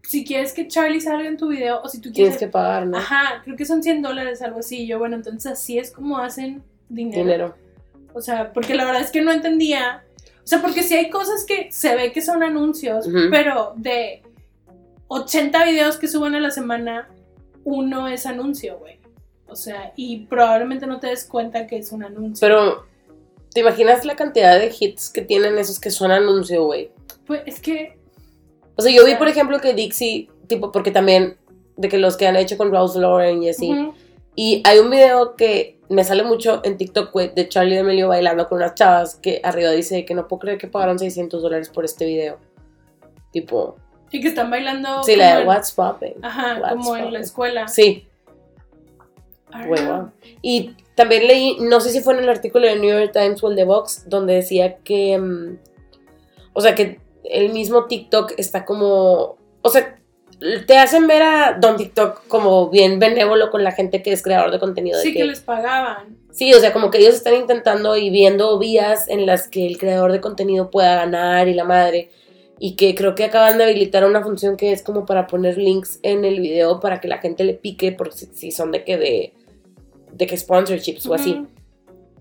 si 0.03 0.25
quieres 0.25 0.53
que 0.53 0.67
Charlie 0.67 0.99
salga 0.99 1.27
en 1.27 1.37
tu 1.37 1.47
video 1.47 1.81
o 1.81 1.87
si 1.87 1.99
tú 1.99 2.11
tienes 2.11 2.35
quieres... 2.35 2.37
que 2.37 2.47
pagar, 2.51 2.85
¿no? 2.87 2.97
Ajá, 2.97 3.41
creo 3.43 3.55
que 3.55 3.65
son 3.65 3.81
100 3.81 4.01
dólares, 4.01 4.41
algo 4.41 4.59
así. 4.59 4.83
Y 4.83 4.87
Yo, 4.87 4.99
bueno, 4.99 5.15
entonces 5.15 5.51
así 5.51 5.77
es 5.77 5.91
como 5.91 6.17
hacen 6.17 6.61
dinero. 6.89 7.23
Dinero. 7.23 7.55
O 8.13 8.21
sea, 8.21 8.51
porque 8.53 8.75
la 8.75 8.85
verdad 8.85 9.01
es 9.01 9.11
que 9.11 9.21
no 9.21 9.31
entendía. 9.31 10.03
O 10.43 10.47
sea, 10.47 10.61
porque 10.61 10.83
sí 10.83 10.93
hay 10.93 11.09
cosas 11.09 11.45
que 11.45 11.71
se 11.71 11.95
ve 11.95 12.11
que 12.11 12.21
son 12.21 12.43
anuncios, 12.43 13.07
pero 13.31 13.73
de 13.77 14.21
80 15.07 15.63
videos 15.65 15.97
que 15.97 16.07
suben 16.07 16.35
a 16.35 16.41
la 16.41 16.51
semana, 16.51 17.07
uno 17.63 18.09
es 18.09 18.25
anuncio, 18.25 18.77
güey. 18.77 18.99
O 19.47 19.55
sea, 19.55 19.93
y 19.95 20.25
probablemente 20.25 20.85
no 20.85 20.99
te 20.99 21.07
des 21.07 21.23
cuenta 21.23 21.65
que 21.65 21.77
es 21.77 21.91
un 21.91 22.03
anuncio. 22.03 22.45
Pero, 22.45 22.85
¿te 23.53 23.61
imaginas 23.61 24.05
la 24.05 24.15
cantidad 24.15 24.57
de 24.59 24.73
hits 24.77 25.09
que 25.09 25.21
tienen 25.21 25.57
esos 25.57 25.79
que 25.79 25.91
son 25.91 26.11
anuncio, 26.11 26.63
güey? 26.65 26.91
Pues 27.25 27.41
es 27.45 27.59
que. 27.59 27.97
O 28.75 28.81
sea, 28.81 28.91
yo 28.91 29.05
vi, 29.05 29.15
por 29.15 29.27
ejemplo, 29.27 29.59
que 29.59 29.73
Dixie, 29.73 30.29
tipo, 30.47 30.71
porque 30.71 30.91
también, 30.91 31.37
de 31.77 31.89
que 31.89 31.97
los 31.97 32.17
que 32.17 32.25
han 32.27 32.35
hecho 32.35 32.57
con 32.57 32.71
Rose 32.71 32.99
Lauren 32.99 33.43
y 33.43 33.49
así, 33.49 33.91
y 34.35 34.63
hay 34.65 34.79
un 34.79 34.89
video 34.89 35.35
que 35.35 35.79
me 35.89 36.03
sale 36.03 36.23
mucho 36.23 36.61
en 36.63 36.77
TikTok, 36.77 37.11
güey, 37.13 37.31
de 37.35 37.47
Charlie 37.47 37.75
D'Amelio 37.75 38.07
bailando 38.07 38.47
con 38.49 38.57
unas 38.57 38.73
chavas 38.73 39.15
que 39.15 39.39
arriba 39.43 39.69
dice 39.71 40.05
que 40.05 40.15
no 40.15 40.27
puedo 40.27 40.39
creer 40.39 40.57
que 40.57 40.67
pagaron 40.67 40.97
600 40.97 41.41
dólares 41.41 41.69
por 41.69 41.85
este 41.85 42.05
video. 42.05 42.39
Tipo, 43.31 43.75
Y 44.11 44.19
que 44.21 44.29
están 44.29 44.49
bailando. 44.49 45.03
sí, 45.03 45.15
la 45.15 45.35
de 45.35 45.41
en- 45.43 45.47
What's 45.47 45.71
Popping. 45.71 46.13
Ajá, 46.23 46.57
What's 46.59 46.73
como 46.73 46.97
en 46.97 47.13
la 47.13 47.19
escuela. 47.19 47.67
Sí, 47.67 48.07
wow. 49.67 50.11
Y 50.41 50.75
también 50.95 51.27
leí, 51.27 51.57
no 51.59 51.79
sé 51.79 51.89
si 51.91 52.01
fue 52.01 52.13
en 52.13 52.19
el 52.23 52.29
artículo 52.29 52.67
de 52.67 52.75
New 52.77 52.89
York 52.97 53.11
Times 53.13 53.43
o 53.43 53.49
el 53.49 53.55
de 53.55 53.63
Vox, 53.63 54.03
donde 54.07 54.35
decía 54.35 54.77
que, 54.83 55.17
mm, 55.17 55.57
o 56.53 56.61
sea, 56.61 56.75
que 56.75 56.99
el 57.23 57.51
mismo 57.51 57.85
TikTok 57.85 58.33
está 58.37 58.65
como, 58.65 59.37
o 59.61 59.69
sea, 59.69 59.97
te 60.67 60.77
hacen 60.77 61.07
ver 61.07 61.21
a 61.21 61.57
Don 61.59 61.77
TikTok 61.77 62.27
como 62.27 62.69
bien 62.69 62.99
benévolo 62.99 63.49
con 63.49 63.63
la 63.63 63.71
gente 63.71 64.01
que 64.03 64.11
es 64.11 64.21
creador 64.21 64.51
de 64.51 64.59
contenido. 64.59 64.97
de 64.97 65.03
Sí, 65.03 65.13
que 65.13 65.19
que- 65.19 65.25
les 65.25 65.39
pagaban. 65.39 66.17
Sí, 66.31 66.53
o 66.53 66.59
sea, 66.59 66.73
como 66.73 66.89
que 66.89 66.97
ellos 66.97 67.13
están 67.15 67.35
intentando 67.35 67.95
y 67.95 68.09
viendo 68.09 68.57
vías 68.59 69.07
en 69.07 69.25
las 69.25 69.47
que 69.47 69.65
el 69.67 69.77
creador 69.77 70.11
de 70.11 70.19
contenido 70.19 70.69
pueda 70.71 70.95
ganar 70.95 71.47
y 71.47 71.53
la 71.53 71.63
madre. 71.63 72.09
Y 72.59 72.75
que 72.75 72.95
creo 72.95 73.13
que 73.15 73.23
acaban 73.23 73.57
de 73.57 73.65
habilitar 73.65 74.03
una 74.03 74.23
función 74.23 74.57
que 74.57 74.71
es 74.71 74.81
como 74.83 75.05
para 75.05 75.27
poner 75.27 75.57
links 75.57 75.99
en 76.01 76.25
el 76.25 76.39
video 76.39 76.79
para 76.79 76.99
que 76.99 77.07
la 77.07 77.19
gente 77.19 77.43
le 77.43 77.53
pique, 77.53 77.91
por 77.91 78.11
si, 78.11 78.25
si 78.27 78.51
son 78.51 78.71
de 78.71 78.83
que 78.83 78.97
de, 78.97 79.33
de 80.13 80.27
que 80.27 80.37
sponsorships 80.37 81.05
o 81.07 81.13
así. 81.13 81.45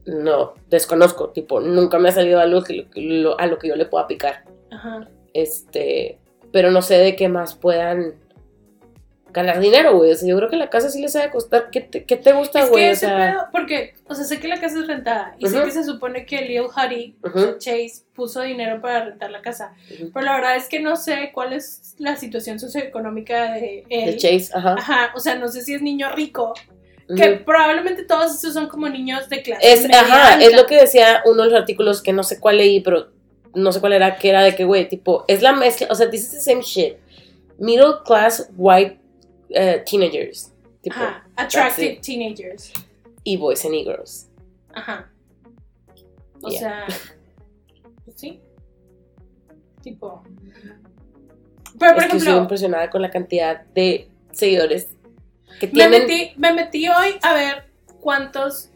No, 0.04 0.54
desconozco, 0.68 1.28
tipo, 1.30 1.60
nunca 1.60 1.98
me 1.98 2.08
ha 2.08 2.12
salido 2.12 2.40
algo 2.40 2.62
que 2.64 2.86
lo- 2.94 3.38
a 3.38 3.46
lo 3.46 3.58
que 3.58 3.68
yo 3.68 3.76
le 3.76 3.86
pueda 3.86 4.06
picar. 4.08 4.44
Ajá. 4.70 5.08
Este, 5.32 6.18
pero 6.50 6.70
no 6.70 6.82
sé 6.82 6.98
de 6.98 7.14
qué 7.14 7.28
más 7.28 7.54
puedan 7.54 8.14
ganar 9.32 9.60
dinero, 9.60 9.96
güey. 9.96 10.10
O 10.12 10.14
sea, 10.14 10.28
yo 10.28 10.36
creo 10.36 10.50
que 10.50 10.56
la 10.56 10.68
casa 10.68 10.90
sí 10.90 11.00
les 11.00 11.16
ha 11.16 11.22
de 11.22 11.30
costar. 11.30 11.70
¿Qué 11.70 11.80
te, 11.80 12.04
qué 12.04 12.16
te 12.16 12.32
gusta, 12.32 12.60
Es 12.64 12.68
güey? 12.70 12.84
que 12.86 12.90
O 12.92 12.96
sea, 12.96 13.16
pedo, 13.32 13.42
porque, 13.52 13.94
o 14.08 14.14
sea, 14.14 14.24
sé 14.24 14.40
que 14.40 14.48
la 14.48 14.60
casa 14.60 14.78
es 14.80 14.86
rentada 14.86 15.34
y 15.38 15.46
sé 15.46 15.56
Ujú. 15.56 15.64
que 15.66 15.70
se 15.70 15.84
supone 15.84 16.26
que 16.26 16.42
Lil 16.42 16.62
Huddy, 16.64 17.16
Ujú. 17.24 17.38
o 17.38 17.40
sea, 17.42 17.58
Chase, 17.58 18.02
puso 18.14 18.42
dinero 18.42 18.82
para 18.82 19.06
rentar 19.06 19.30
la 19.30 19.40
casa. 19.40 19.72
Ujú. 19.94 20.10
Pero 20.12 20.26
la 20.26 20.34
verdad 20.34 20.56
es 20.56 20.68
que 20.68 20.80
no 20.80 20.96
sé 20.96 21.30
cuál 21.32 21.52
es 21.54 21.94
la 21.98 22.16
situación 22.16 22.58
socioeconómica 22.60 23.54
de 23.54 23.84
él. 23.88 24.06
de 24.10 24.16
Chase, 24.18 24.50
ajá. 24.52 24.74
Ajá, 24.78 25.12
o 25.14 25.20
sea, 25.20 25.36
no 25.36 25.48
sé 25.48 25.62
si 25.62 25.72
es 25.74 25.80
niño 25.80 26.10
rico, 26.14 26.52
que 27.16 27.30
probablemente 27.44 28.04
todos 28.04 28.34
esos 28.34 28.54
son 28.54 28.68
como 28.68 28.88
niños 28.88 29.28
de 29.28 29.42
clase. 29.42 29.72
Es, 29.72 29.82
media 29.82 30.00
ajá, 30.00 30.32
alta. 30.34 30.44
es 30.46 30.56
lo 30.56 30.66
que 30.66 30.76
decía 30.76 31.22
uno 31.26 31.42
de 31.44 31.50
los 31.50 31.60
artículos 31.60 32.02
que 32.02 32.12
no 32.12 32.22
sé 32.22 32.40
cuál 32.40 32.58
leí, 32.58 32.80
pero 32.80 33.08
no 33.54 33.70
sé 33.72 33.80
cuál 33.80 33.92
era, 33.92 34.16
que 34.16 34.30
era 34.30 34.42
de 34.42 34.54
que, 34.54 34.64
güey, 34.64 34.88
tipo, 34.88 35.24
es 35.28 35.42
la 35.42 35.52
mezcla, 35.52 35.88
o 35.90 35.94
sea, 35.94 36.08
this 36.10 36.22
is 36.22 36.30
the 36.32 36.40
same 36.40 36.62
shit. 36.62 36.96
Middle 37.58 37.96
class 38.04 38.48
white 38.56 38.98
eh, 39.50 39.82
teenagers, 39.88 40.52
tipo, 40.80 40.96
Ajá, 40.96 41.26
attractive 41.36 41.96
teenagers. 42.02 42.72
y 43.24 43.36
boys 43.36 43.64
and 43.64 43.74
girls. 43.84 44.28
Ajá. 44.72 45.10
O 46.42 46.48
Yeah. 46.50 46.60
sea, 46.60 46.86
pues 48.04 48.16
sí. 48.18 48.40
Tipo. 49.82 50.22
Pero 51.78 51.94
por 51.94 52.02
estoy 52.04 52.18
ejemplo, 52.18 52.42
impresionada 52.42 52.90
con 52.90 53.02
la 53.02 53.10
cantidad 53.10 53.64
de 53.74 54.08
seguidores 54.32 54.88
que 55.60 55.68
me 55.72 55.88
metí, 55.88 56.32
me 56.36 56.52
metí 56.52 56.88
hoy 56.88 57.18
a 57.22 57.34
ver 57.34 57.70
cuántos. 58.00 58.70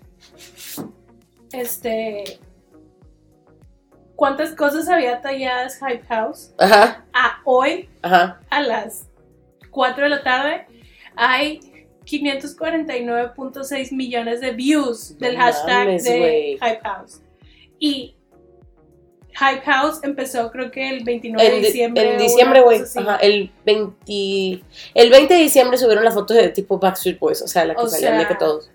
Este. 1.53 2.39
Cuántas 4.15 4.53
cosas 4.55 4.89
había 4.89 5.21
talladas 5.21 5.79
Hype 5.79 6.07
House. 6.07 6.55
Ajá, 6.59 7.05
A 7.13 7.41
hoy, 7.45 7.91
ajá. 8.01 8.41
a 8.49 8.63
las 8.63 9.09
4 9.71 10.05
de 10.05 10.09
la 10.11 10.23
tarde, 10.23 10.67
hay 11.17 11.61
549.6 12.07 13.93
millones 13.93 14.41
de 14.41 14.53
views 14.53 15.19
del 15.19 15.35
No 15.37 15.41
hashtag 15.45 15.87
mames, 15.87 16.05
de. 16.05 16.59
Hype 16.63 16.81
House. 16.83 17.21
Y 17.79 18.16
Hype 19.39 19.61
House 19.67 20.01
empezó 20.03 20.51
creo 20.51 20.71
que 20.71 20.89
el 20.89 21.05
29 21.05 21.51
de 21.51 21.57
diciembre. 21.61 22.11
en 22.11 22.17
o 22.17 22.23
diciembre, 22.23 22.61
güey. 22.63 22.81
Ajá, 22.97 23.17
el 23.17 23.51
20. 23.65 24.65
El 24.95 25.11
20 25.11 25.35
de 25.35 25.41
diciembre 25.41 25.77
subieron 25.79 26.05
la 26.05 26.11
foto 26.13 26.33
de 26.35 26.49
tipo 26.49 26.79
Backstreet 26.79 27.19
Boys, 27.19 27.43
o 27.43 27.49
sea, 27.49 27.65
la 27.65 27.75
que 27.75 27.83
O 27.83 27.89
salían 27.89 28.15
de 28.15 28.21
sea- 28.21 28.29
que 28.29 28.35
todos. 28.37 28.71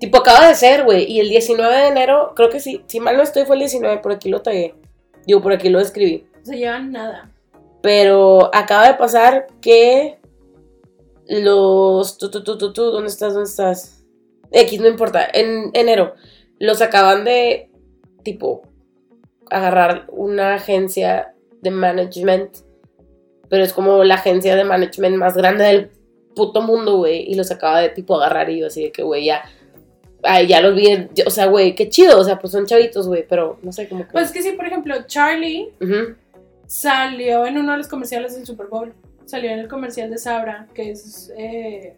Tipo, 0.00 0.18
acaba 0.18 0.46
de 0.48 0.54
ser, 0.54 0.84
güey. 0.84 1.04
Y 1.10 1.18
el 1.20 1.28
19 1.28 1.74
de 1.76 1.88
enero, 1.88 2.32
creo 2.36 2.50
que 2.50 2.60
sí. 2.60 2.82
Si 2.86 3.00
mal 3.00 3.16
no 3.16 3.22
estoy, 3.24 3.44
fue 3.44 3.56
el 3.56 3.60
19, 3.60 3.98
por 3.98 4.12
aquí 4.12 4.28
lo 4.28 4.42
tagué. 4.42 4.74
Digo, 5.26 5.42
por 5.42 5.52
aquí 5.52 5.68
lo 5.70 5.80
escribí. 5.80 6.24
No 6.38 6.44
se 6.44 6.56
llevan 6.58 6.92
nada. 6.92 7.30
Pero 7.82 8.48
acaba 8.54 8.86
de 8.86 8.94
pasar 8.94 9.48
que 9.60 10.18
los... 11.26 12.16
Tú, 12.18 12.30
tú, 12.30 12.42
tú, 12.44 12.56
tú, 12.58 12.72
tú, 12.72 12.84
¿dónde 12.90 13.08
estás? 13.08 13.34
¿Dónde 13.34 13.48
estás? 13.48 14.04
X, 14.52 14.80
no 14.80 14.88
importa. 14.88 15.26
En 15.32 15.70
enero 15.74 16.14
los 16.60 16.80
acaban 16.80 17.24
de, 17.24 17.70
tipo, 18.24 18.62
agarrar 19.50 20.06
una 20.08 20.54
agencia 20.54 21.34
de 21.60 21.70
management. 21.70 22.58
Pero 23.48 23.64
es 23.64 23.72
como 23.72 24.04
la 24.04 24.14
agencia 24.14 24.56
de 24.56 24.64
management 24.64 25.16
más 25.16 25.36
grande 25.36 25.64
del 25.64 25.90
puto 26.34 26.60
mundo, 26.62 26.98
güey. 26.98 27.30
Y 27.30 27.34
los 27.34 27.50
acaba 27.50 27.80
de, 27.80 27.88
tipo, 27.88 28.16
agarrar 28.16 28.50
y 28.50 28.60
yo 28.60 28.66
así 28.66 28.84
de 28.84 28.92
que, 28.92 29.02
güey, 29.02 29.24
ya... 29.24 29.42
Ay, 30.24 30.48
ya 30.48 30.60
los 30.60 30.74
vi, 30.74 31.08
o 31.24 31.30
sea, 31.30 31.46
güey, 31.46 31.76
qué 31.76 31.88
chido, 31.88 32.18
o 32.18 32.24
sea, 32.24 32.40
pues 32.40 32.52
son 32.52 32.66
chavitos, 32.66 33.06
güey, 33.06 33.24
pero 33.28 33.56
no 33.62 33.70
sé, 33.70 33.88
como 33.88 34.04
que... 34.04 34.10
Pues 34.10 34.32
que 34.32 34.42
sí, 34.42 34.50
por 34.50 34.66
ejemplo, 34.66 34.96
Charlie 35.06 35.72
salió 36.66 37.46
en 37.46 37.56
uno 37.56 37.72
de 37.72 37.78
los 37.78 37.86
comerciales 37.86 38.34
del 38.34 38.44
Super 38.44 38.66
Bowl. 38.66 38.92
Salió 39.26 39.50
en 39.50 39.60
el 39.60 39.68
comercial 39.68 40.10
de 40.10 40.18
Sabra, 40.18 40.66
que 40.74 40.90
es 40.90 41.32
eh, 41.36 41.96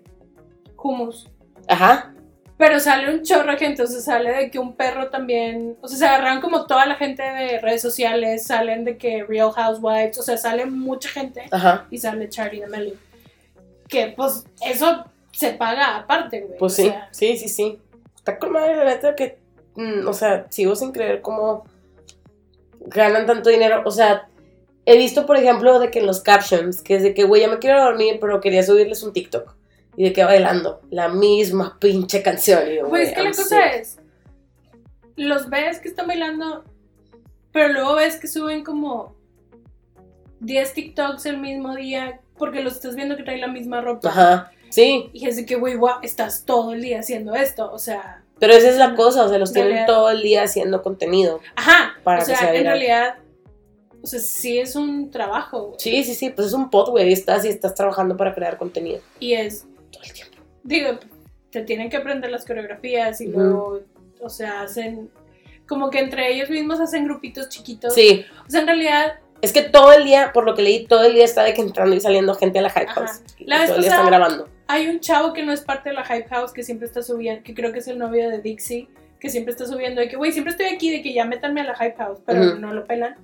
hummus. 0.77 1.29
Ajá, 1.67 2.13
Pero 2.61 2.79
sale 2.79 3.11
un 3.11 3.23
chorro 3.23 3.53
de 3.53 3.57
gente, 3.57 3.83
o 3.83 3.87
sea, 3.87 4.01
sale 4.01 4.33
de 4.33 4.51
que 4.51 4.59
un 4.59 4.77
perro 4.77 5.09
también, 5.09 5.79
o 5.81 5.89
sea, 5.89 5.97
se 5.97 6.05
agarran 6.05 6.43
como 6.43 6.67
toda 6.67 6.85
la 6.85 6.95
gente 6.95 7.23
de 7.23 7.59
redes 7.59 7.81
sociales, 7.81 8.45
salen 8.45 8.85
de 8.85 8.99
que 8.99 9.25
Real 9.25 9.51
Housewives, 9.51 10.19
o 10.19 10.23
sea, 10.23 10.37
sale 10.37 10.67
mucha 10.67 11.09
gente 11.09 11.45
ajá. 11.51 11.87
y 11.91 11.97
sale 11.97 12.29
Charlie 12.29 12.61
D'Amelio. 12.61 12.97
Que 13.89 14.13
pues 14.15 14.45
eso 14.61 15.07
se 15.33 15.55
paga 15.55 15.97
aparte, 15.97 16.43
güey. 16.43 16.59
Pues 16.59 16.75
sí, 16.75 16.83
sea, 16.83 17.09
sí, 17.13 17.39
sí, 17.39 17.49
sí. 17.49 17.79
Está 18.15 18.39
con 18.39 18.53
madre 18.53 18.77
la 18.77 18.85
neta 18.85 19.15
que, 19.15 19.39
mm, 19.77 20.07
o 20.07 20.13
sea, 20.13 20.45
sigo 20.51 20.77
sin 20.77 20.93
creer 20.93 21.23
cómo 21.23 21.65
ganan 22.79 23.25
tanto 23.25 23.49
dinero. 23.49 23.85
O 23.87 23.91
sea, 23.91 24.29
he 24.85 24.99
visto, 24.99 25.25
por 25.25 25.39
ejemplo, 25.39 25.79
de 25.79 25.91
que 25.91 26.01
en 26.01 26.07
los 26.07 26.21
captions, 26.21 26.83
que 26.83 26.97
es 26.97 27.03
de 27.03 27.15
que, 27.15 27.25
güey, 27.25 27.41
ya 27.41 27.49
me 27.49 27.59
quiero 27.59 27.83
dormir, 27.83 28.19
pero 28.21 28.39
quería 28.43 28.63
subirles 28.63 29.03
un 29.03 29.15
TikTok. 29.15 29.55
Y 29.97 30.05
de 30.05 30.13
que 30.13 30.25
bailando 30.25 30.81
la 30.91 31.09
misma 31.09 31.77
pinche 31.81 32.23
canción. 32.23 32.63
Y 32.71 32.77
yo, 32.77 32.89
Pues 32.89 33.09
es 33.09 33.15
que 33.15 33.23
la 33.23 33.31
cosa 33.33 33.67
es, 33.67 33.99
los 35.17 35.49
ves 35.51 35.81
que 35.81 35.89
están 35.89 36.07
bailando, 36.07 36.65
pero 37.53 37.73
luego 37.73 37.97
ves 37.97 38.17
que 38.17 38.29
suben 38.29 38.65
como 38.65 39.15
10 40.41 40.73
TikToks 40.73 41.27
el 41.27 41.39
mismo 41.39 41.75
día 41.77 42.21
porque 42.39 42.63
los 42.63 42.75
estás 42.75 42.95
viendo 42.97 43.17
que 43.17 43.23
traen 43.25 43.41
la 43.43 43.49
misma 43.49 43.81
ropa. 43.83 44.09
Ajá. 44.09 44.51
Sí. 44.71 45.11
Y 45.13 45.27
es 45.27 45.37
de 45.37 45.45
que, 45.45 45.57
güey, 45.57 45.75
guau, 45.75 45.99
estás 46.03 46.45
todo 46.45 46.73
el 46.73 46.81
día 46.81 47.01
haciendo 47.01 47.35
esto. 47.35 47.71
O 47.71 47.79
sea, 47.79 48.23
Pero 48.39 48.55
esa 48.55 48.69
es 48.71 48.77
la 48.77 48.95
cosa, 48.95 49.25
o 49.25 49.29
sea, 49.29 49.37
los 49.39 49.51
En 49.51 49.55
tienen 49.55 49.73
realidad- 49.73 49.87
todo 49.95 50.11
el 50.11 50.23
día 50.23 50.45
haciendo 50.45 50.83
contenido. 50.83 51.41
ajá. 51.57 51.95
Para 52.05 52.19
o 52.19 52.21
que 52.21 52.27
sea, 52.27 52.39
sea 52.39 52.55
en 52.55 52.65
realidad, 52.65 53.15
o 54.03 54.07
sea, 54.07 54.21
sí 54.21 54.59
es 54.59 54.77
un 54.77 55.11
trabajo. 55.11 55.67
güey. 55.67 55.77
Sí, 55.81 56.05
sí, 56.05 56.15
sí, 56.15 56.31
pues 56.31 56.47
es 56.49 56.53
un 56.55 56.71
pod, 56.71 56.89
güey, 56.91 57.13
estás 57.13 57.45
y 57.45 57.49
estás 57.49 57.75
trabajando 57.75 58.17
para 58.17 58.35
crear 58.35 58.57
contenido 58.57 59.01
Y 59.19 59.35
es, 59.35 59.67
todo 59.91 60.03
el 60.03 60.13
tiempo. 60.13 60.39
digo, 60.63 60.99
te 61.51 61.63
tienen 61.63 61.91
que 61.91 61.97
aprender 61.97 62.31
las 62.31 62.45
coreografías 62.45 63.21
y 63.21 63.29
Ujú. 63.29 63.39
luego, 63.41 63.81
o 64.21 64.29
sea, 64.31 64.63
hacen, 64.63 65.11
como 65.67 65.91
que 65.91 65.99
entre 65.99 66.33
ellos 66.33 66.49
mismos 66.51 66.81
hacen 66.81 67.05
grupitos 67.05 67.49
chiquitos. 67.49 67.95
Sí, 67.95 68.25
O 68.47 68.51
sea, 68.51 68.61
en 68.61 68.67
realidad, 68.67 69.15
es 69.43 69.53
que 69.53 69.63
todo 69.63 69.93
el 69.93 70.05
día, 70.05 70.33
por 70.33 70.45
lo 70.45 70.55
que 70.55 70.63
leí, 70.63 70.87
todo 70.87 71.05
el 71.05 71.15
día 71.15 71.25
está 71.25 71.43
de 71.43 71.55
que 71.55 71.63
entrando 71.63 71.97
y 71.97 72.01
saliendo 72.01 72.35
gente 72.35 72.59
a 72.59 72.63
la 72.63 72.71
Hype. 72.71 72.87
House. 72.89 73.23
La 73.41 73.65
todo 73.67 73.77
el 73.77 73.83
día 73.83 73.91
están 73.91 74.07
grabando. 74.07 74.49
hay 74.69 74.87
un 74.89 75.01
chavo 75.01 75.33
que 75.33 75.43
no 75.43 75.53
es 75.53 75.63
parte 75.63 75.89
de 75.89 75.95
la 75.95 76.05
Hype 76.05 76.29
House 76.29 76.53
que 76.53 76.63
siempre 76.63 76.87
está 76.87 77.03
subiendo, 77.03 77.43
que 77.43 77.55
creo 77.55 77.73
que 77.73 77.79
es 77.81 77.89
el 77.89 77.99
novio 77.99 78.29
de 78.31 78.41
Dixie, 78.43 78.89
que 79.19 79.29
siempre 79.31 79.53
está 79.53 79.67
subiendo 79.67 80.01
de 80.03 80.09
que, 80.09 80.17
güey, 80.17 80.31
siempre 80.33 80.53
estoy 80.53 80.67
aquí, 80.67 80.91
de 80.91 81.03
que 81.03 81.13
ya 81.13 81.25
métanme 81.25 81.63
a 81.63 81.65
la 81.65 81.75
Hype 81.75 81.97
House, 81.97 82.21
pero 82.27 82.43
Ujú. 82.43 82.59
no 82.61 82.73
lo 82.75 82.85
pelan. 82.87 83.17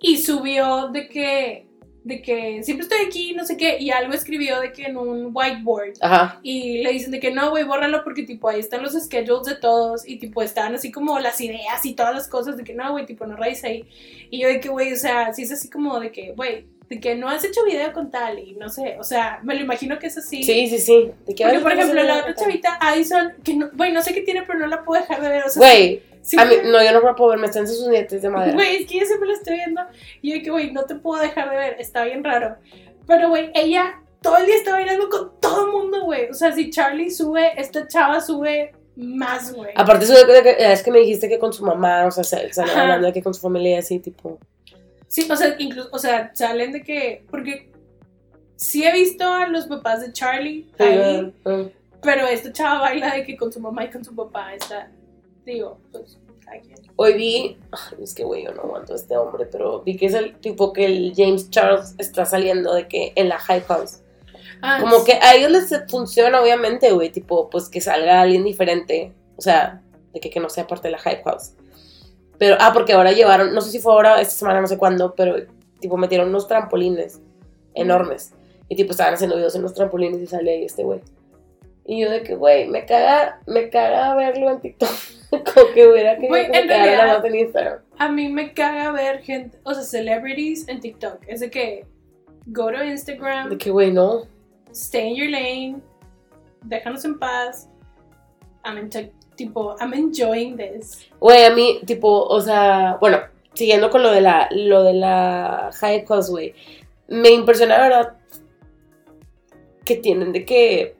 Y 0.00 0.16
subió 0.18 0.88
de 0.88 1.08
que, 1.08 1.65
de 2.06 2.22
que 2.22 2.62
siempre 2.62 2.84
estoy 2.84 3.04
aquí, 3.04 3.34
no 3.34 3.44
sé 3.44 3.56
qué, 3.56 3.78
y 3.80 3.90
algo 3.90 4.14
escribió 4.14 4.60
de 4.60 4.72
que 4.72 4.84
en 4.84 4.96
un 4.96 5.30
whiteboard. 5.34 5.94
Ajá. 6.00 6.38
Y 6.40 6.82
le 6.84 6.92
dicen 6.92 7.10
de 7.10 7.18
que 7.18 7.32
no, 7.32 7.50
güey, 7.50 7.64
bórralo 7.64 8.04
porque 8.04 8.22
tipo 8.22 8.48
ahí 8.48 8.60
están 8.60 8.84
los 8.84 8.92
schedules 8.92 9.44
de 9.44 9.56
todos 9.56 10.06
y 10.06 10.16
tipo 10.20 10.40
están 10.40 10.72
así 10.76 10.92
como 10.92 11.18
las 11.18 11.40
ideas 11.40 11.84
y 11.84 11.94
todas 11.94 12.14
las 12.14 12.28
cosas 12.28 12.56
de 12.56 12.62
que 12.62 12.74
no, 12.74 12.92
güey, 12.92 13.06
tipo 13.06 13.26
no 13.26 13.34
rayes 13.34 13.64
ahí. 13.64 13.88
Y 14.30 14.40
yo 14.40 14.46
de 14.46 14.60
que, 14.60 14.68
güey, 14.68 14.92
o 14.92 14.96
sea, 14.96 15.34
sí 15.34 15.42
es 15.42 15.50
así 15.50 15.68
como 15.68 15.98
de 15.98 16.12
que, 16.12 16.30
güey, 16.30 16.66
de 16.88 17.00
que 17.00 17.16
no 17.16 17.28
has 17.28 17.42
hecho 17.44 17.64
video 17.64 17.92
con 17.92 18.12
tal 18.12 18.38
y 18.38 18.52
no 18.52 18.68
sé, 18.68 18.96
o 19.00 19.02
sea, 19.02 19.40
me 19.42 19.56
lo 19.56 19.62
imagino 19.62 19.98
que 19.98 20.06
es 20.06 20.16
así. 20.16 20.44
Sí, 20.44 20.68
sí, 20.68 20.78
sí. 20.78 21.10
¿De 21.26 21.34
qué 21.34 21.42
Porque, 21.42 21.58
por 21.58 21.72
ejemplo, 21.72 22.00
la 22.04 22.18
otra 22.18 22.36
chavita, 22.36 22.78
Addison, 22.80 23.32
que 23.42 23.54
no, 23.54 23.68
güey, 23.72 23.92
no 23.92 24.00
sé 24.00 24.14
qué 24.14 24.20
tiene, 24.20 24.42
pero 24.42 24.60
no 24.60 24.68
la 24.68 24.84
puedo 24.84 25.00
dejar 25.00 25.20
de 25.20 25.28
ver. 25.28 25.42
O 25.42 25.50
sea, 25.50 25.60
Güey, 25.60 26.02
sí- 26.26 26.36
a 26.38 26.44
mí, 26.44 26.54
no, 26.64 26.82
yo 26.82 26.92
no 26.92 27.14
puedo 27.14 27.30
ver, 27.30 27.38
me 27.38 27.46
están 27.46 27.66
sus 27.66 27.88
dientes 27.88 28.20
de 28.22 28.28
madera. 28.30 28.52
Güey, 28.54 28.82
es 28.82 28.86
que 28.90 29.00
yo 29.00 29.06
siempre 29.06 29.28
la 29.28 29.34
estoy 29.34 29.56
viendo 29.56 29.80
y 30.22 30.34
yo 30.36 30.42
que, 30.42 30.50
güey, 30.50 30.72
no 30.72 30.84
te 30.84 30.96
puedo 30.96 31.22
dejar 31.22 31.50
de 31.50 31.56
ver, 31.56 31.76
está 31.78 32.04
bien 32.04 32.22
raro. 32.24 32.56
Pero, 33.06 33.28
güey, 33.28 33.50
ella 33.54 34.00
todo 34.20 34.38
el 34.38 34.46
día 34.46 34.56
está 34.56 34.72
bailando 34.72 35.08
con 35.08 35.40
todo 35.40 35.66
el 35.66 35.72
mundo, 35.72 36.04
güey. 36.04 36.28
O 36.30 36.34
sea, 36.34 36.52
si 36.52 36.70
Charlie 36.70 37.10
sube, 37.10 37.52
esta 37.60 37.86
chava 37.86 38.20
sube 38.20 38.74
más, 38.96 39.52
güey. 39.52 39.70
Aparte, 39.76 40.04
eso 40.04 40.14
de 40.26 40.42
que, 40.42 40.56
es 40.72 40.82
que 40.82 40.90
me 40.90 40.98
dijiste 40.98 41.28
que 41.28 41.38
con 41.38 41.52
su 41.52 41.64
mamá, 41.64 42.04
o 42.06 42.10
sea, 42.10 42.24
salen 42.24 42.76
hablando 42.76 43.06
de 43.06 43.12
que 43.12 43.22
con 43.22 43.32
su 43.34 43.40
familia 43.40 43.78
así, 43.78 44.00
tipo. 44.00 44.38
Sí, 45.06 45.28
o 45.30 45.36
sea, 45.36 45.54
incluso, 45.58 45.88
o 45.92 45.98
sea, 45.98 46.32
salen 46.34 46.72
de 46.72 46.82
que, 46.82 47.24
porque 47.30 47.70
sí 48.56 48.84
he 48.84 48.92
visto 48.92 49.32
a 49.32 49.46
los 49.46 49.66
papás 49.66 50.00
de 50.00 50.12
Charlie 50.12 50.66
ahí, 50.78 51.32
ah, 51.44 51.62
pero 52.02 52.26
esta 52.26 52.52
chava 52.52 52.80
baila 52.80 53.14
de 53.14 53.24
que 53.24 53.36
con 53.36 53.52
su 53.52 53.60
mamá 53.60 53.84
y 53.84 53.90
con 53.90 54.04
su 54.04 54.14
papá 54.14 54.54
está, 54.54 54.90
digo, 55.52 55.78
pues, 55.92 56.18
quien. 56.62 56.76
Hoy 56.96 57.14
vi, 57.14 57.58
ay, 57.72 58.02
es 58.02 58.14
que 58.14 58.24
güey, 58.24 58.44
yo 58.44 58.52
no 58.52 58.62
aguanto 58.62 58.92
a 58.92 58.96
este 58.96 59.16
hombre, 59.16 59.46
pero 59.46 59.82
vi 59.82 59.96
que 59.96 60.06
es 60.06 60.14
el 60.14 60.38
tipo 60.38 60.72
que 60.72 60.86
el 60.86 61.12
James 61.14 61.50
Charles 61.50 61.94
está 61.98 62.24
saliendo 62.24 62.72
de 62.72 62.88
que 62.88 63.12
en 63.16 63.28
la 63.28 63.38
Hype 63.38 63.66
House. 63.66 64.00
Ah, 64.62 64.78
Como 64.80 65.04
que 65.04 65.14
a 65.14 65.34
ellos 65.34 65.50
les 65.50 65.90
funciona, 65.90 66.40
obviamente, 66.40 66.92
güey, 66.92 67.10
tipo, 67.10 67.50
pues 67.50 67.68
que 67.68 67.80
salga 67.80 68.22
alguien 68.22 68.44
diferente, 68.44 69.12
o 69.36 69.42
sea, 69.42 69.82
de 70.14 70.20
que, 70.20 70.30
que 70.30 70.40
no 70.40 70.48
sea 70.48 70.66
parte 70.66 70.88
de 70.88 70.92
la 70.92 70.98
Hype 70.98 71.22
House. 71.24 71.52
Pero, 72.38 72.56
ah, 72.60 72.72
porque 72.72 72.92
ahora 72.92 73.12
llevaron, 73.12 73.54
no 73.54 73.60
sé 73.60 73.70
si 73.70 73.78
fue 73.78 73.92
ahora, 73.92 74.20
esta 74.20 74.34
semana, 74.34 74.60
no 74.60 74.66
sé 74.66 74.78
cuándo, 74.78 75.14
pero 75.14 75.36
tipo 75.80 75.96
metieron 75.96 76.28
unos 76.28 76.48
trampolines 76.48 77.20
enormes. 77.74 78.32
Y 78.68 78.76
tipo 78.76 78.92
estaban 78.92 79.14
haciendo 79.14 79.36
videos 79.36 79.54
en 79.54 79.62
los 79.62 79.74
trampolines 79.74 80.20
y 80.20 80.26
sale 80.26 80.52
ahí 80.52 80.64
este 80.64 80.82
güey. 80.82 81.00
Y 81.88 82.00
yo 82.02 82.10
de 82.10 82.22
que, 82.22 82.34
güey, 82.34 82.66
me 82.66 82.84
caga, 82.84 83.40
me 83.46 83.70
caga 83.70 84.14
verlo 84.16 84.50
en 84.50 84.60
TikTok. 84.60 84.90
Como 85.30 85.72
que 85.74 85.86
hubiera 85.86 86.16
que 86.18 86.28
me 86.28 86.46
en 86.46 86.52
cagara 86.52 86.84
realidad- 86.84 87.16
más 87.18 87.24
en 87.24 87.34
Instagram. 87.36 87.78
A 87.98 88.08
mí 88.10 88.28
me 88.28 88.52
caga 88.52 88.90
ver 88.92 89.22
gente, 89.22 89.58
o 89.64 89.72
sea, 89.72 89.82
celebrities 89.82 90.68
en 90.68 90.80
TikTok. 90.80 91.20
Es 91.28 91.40
de 91.40 91.50
que 91.50 91.86
go 92.46 92.70
to 92.72 92.82
Instagram, 92.84 93.50
De 93.50 93.58
que, 93.58 93.70
güey, 93.70 93.92
no. 93.92 94.22
stay 94.72 95.08
in 95.10 95.16
your 95.16 95.30
lane, 95.30 95.76
déjanos 96.62 97.04
en 97.04 97.18
paz. 97.18 97.68
I'm 98.64 98.76
ento- 98.78 99.10
tipo, 99.36 99.76
I'm 99.80 99.94
enjoying 99.94 100.56
this. 100.56 101.08
Güey, 101.20 101.44
a 101.44 101.50
mí, 101.50 101.80
tipo, 101.86 102.24
o 102.24 102.40
sea, 102.40 102.96
bueno, 103.00 103.20
siguiendo 103.54 103.90
con 103.90 104.02
lo 104.02 104.10
de 104.10 104.20
la, 104.20 104.48
lo 104.50 104.82
de 104.82 104.92
la 104.94 105.70
High 105.80 106.04
güey, 106.04 106.52
me 107.08 107.30
impresiona, 107.30 107.78
la 107.78 107.84
verdad, 107.88 108.16
que 109.84 109.96
tienen 109.96 110.32
de 110.32 110.44
que 110.44 110.96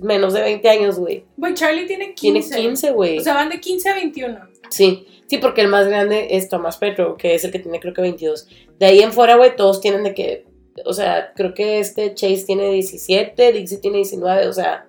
menos 0.00 0.32
de 0.32 0.42
20 0.42 0.68
años, 0.68 0.98
güey. 0.98 1.24
Güey, 1.36 1.54
Charlie 1.54 1.86
tiene 1.86 2.14
Tiene 2.14 2.40
15. 2.40 2.60
15, 2.60 2.90
güey. 2.92 3.18
O 3.18 3.22
sea, 3.22 3.34
van 3.34 3.48
de 3.48 3.60
15 3.60 3.88
a 3.88 3.94
21. 3.94 4.38
sí, 4.70 5.06
sí, 5.26 5.38
porque 5.38 5.60
el 5.60 5.68
más 5.68 5.86
grande 5.86 6.28
es 6.30 6.48
Tomás 6.48 6.78
Petro, 6.78 7.16
que 7.16 7.34
es 7.34 7.44
el 7.44 7.52
que 7.52 7.58
tiene 7.58 7.80
creo 7.80 7.94
que 7.94 8.02
22. 8.02 8.48
De 8.78 8.86
ahí 8.86 9.00
en 9.00 9.12
fuera, 9.12 9.36
güey, 9.36 9.54
todos 9.56 9.80
tienen 9.80 10.02
de 10.04 10.14
que, 10.14 10.46
o 10.84 10.92
sea, 10.92 11.32
creo 11.34 11.54
que 11.54 11.78
este 11.78 12.14
Chase 12.14 12.44
tiene 12.46 12.70
17, 12.70 13.52
Dixie 13.52 13.78
tiene 13.78 13.98
19, 13.98 14.48
o 14.48 14.52
sea, 14.52 14.86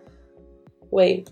güey, 0.90 1.26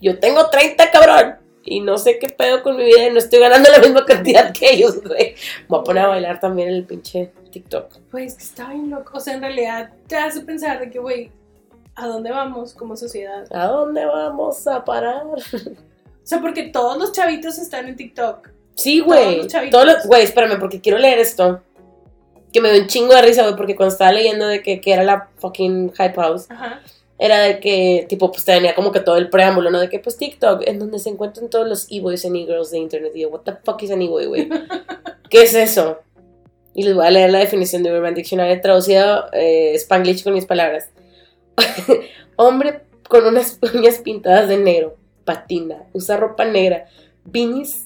yo 0.00 0.18
tengo 0.18 0.48
30, 0.48 0.90
cabrón. 0.90 1.36
Y 1.62 1.80
no 1.80 1.98
sé 1.98 2.18
qué 2.18 2.28
pedo 2.28 2.62
con 2.62 2.76
mi 2.76 2.84
vida 2.84 3.06
y 3.06 3.12
no 3.12 3.18
estoy 3.18 3.38
ganando 3.38 3.70
la 3.70 3.80
misma 3.80 4.06
cantidad 4.06 4.50
que 4.52 4.72
ellos, 4.72 5.02
güey. 5.04 5.34
Voy 5.68 5.80
a 5.80 5.84
poner 5.84 6.04
a 6.04 6.08
bailar 6.08 6.40
también 6.40 6.68
el 6.68 6.86
pinche 6.86 7.32
TikTok. 7.52 8.10
Güey, 8.10 8.26
es 8.26 8.34
que 8.34 8.44
está 8.44 8.70
bien 8.70 8.88
loco. 8.88 9.18
O 9.18 9.20
sea, 9.20 9.34
en 9.34 9.42
realidad 9.42 9.92
te 10.06 10.16
hace 10.16 10.40
pensar 10.40 10.80
de 10.80 10.90
que, 10.90 10.98
güey, 10.98 11.30
¿a 12.02 12.06
dónde 12.06 12.30
vamos 12.30 12.74
como 12.74 12.96
sociedad? 12.96 13.44
¿A 13.50 13.66
dónde 13.66 14.04
vamos 14.06 14.66
a 14.66 14.84
parar? 14.84 15.24
O 15.26 15.36
sea, 16.22 16.40
porque 16.40 16.64
todos 16.64 16.96
los 16.98 17.12
chavitos 17.12 17.58
están 17.58 17.88
en 17.88 17.96
TikTok. 17.96 18.48
Sí, 18.76 19.00
Todos 19.00 19.06
güey. 19.24 19.36
los 19.38 19.46
chavitos. 19.48 19.72
Todos 19.80 19.94
los- 19.94 20.06
Güey, 20.06 20.22
espérame, 20.22 20.58
porque 20.58 20.80
quiero 20.80 20.98
leer 20.98 21.18
esto. 21.18 21.60
Que 22.52 22.60
me 22.60 22.72
dio 22.72 22.82
un 22.82 22.88
chingo 22.88 23.14
de 23.14 23.22
risa, 23.22 23.42
güey, 23.42 23.56
porque 23.56 23.76
cuando 23.76 23.92
estaba 23.92 24.12
leyendo 24.12 24.46
de 24.48 24.62
que, 24.62 24.80
que 24.80 24.92
era 24.92 25.02
la 25.04 25.28
fucking 25.36 25.92
Hype 25.92 26.14
House, 26.14 26.46
Ajá. 26.50 26.80
era 27.18 27.40
de 27.40 27.60
que, 27.60 28.06
tipo, 28.08 28.30
pues 28.32 28.44
tenía 28.44 28.74
como 28.74 28.90
que 28.92 29.00
todo 29.00 29.16
el 29.16 29.28
preámbulo, 29.30 29.70
¿no? 29.70 29.78
De 29.80 29.88
que, 29.88 29.98
pues, 29.98 30.16
TikTok, 30.16 30.62
en 30.66 30.78
donde 30.78 30.98
se 30.98 31.10
encuentran 31.10 31.48
todos 31.50 31.68
los 31.68 31.86
e-boys 31.90 32.24
and 32.24 32.36
e-girls 32.36 32.70
de 32.70 32.78
internet. 32.78 33.12
Y 33.14 33.20
yo, 33.20 33.28
what 33.28 33.40
the 33.42 33.52
fuck 33.64 33.82
is 33.82 33.90
an 33.90 34.02
e-boy, 34.02 34.26
güey? 34.26 34.48
¿Qué 35.30 35.42
es 35.42 35.54
eso? 35.54 35.98
Y 36.74 36.84
les 36.84 36.94
voy 36.94 37.06
a 37.06 37.10
leer 37.10 37.30
la 37.30 37.40
definición 37.40 37.82
de 37.82 37.92
Urban 37.92 38.14
Dictionary 38.14 38.60
traducida 38.60 39.28
eh, 39.32 39.72
Spanglish 39.74 40.22
con 40.24 40.32
mis 40.34 40.46
palabras. 40.46 40.88
Hombre 42.36 42.80
con 43.08 43.26
unas 43.26 43.58
uñas 43.74 43.98
pintadas 43.98 44.48
de 44.48 44.56
negro, 44.56 44.96
patina, 45.24 45.82
usa 45.92 46.16
ropa 46.16 46.44
negra, 46.44 46.86
beanies 47.24 47.84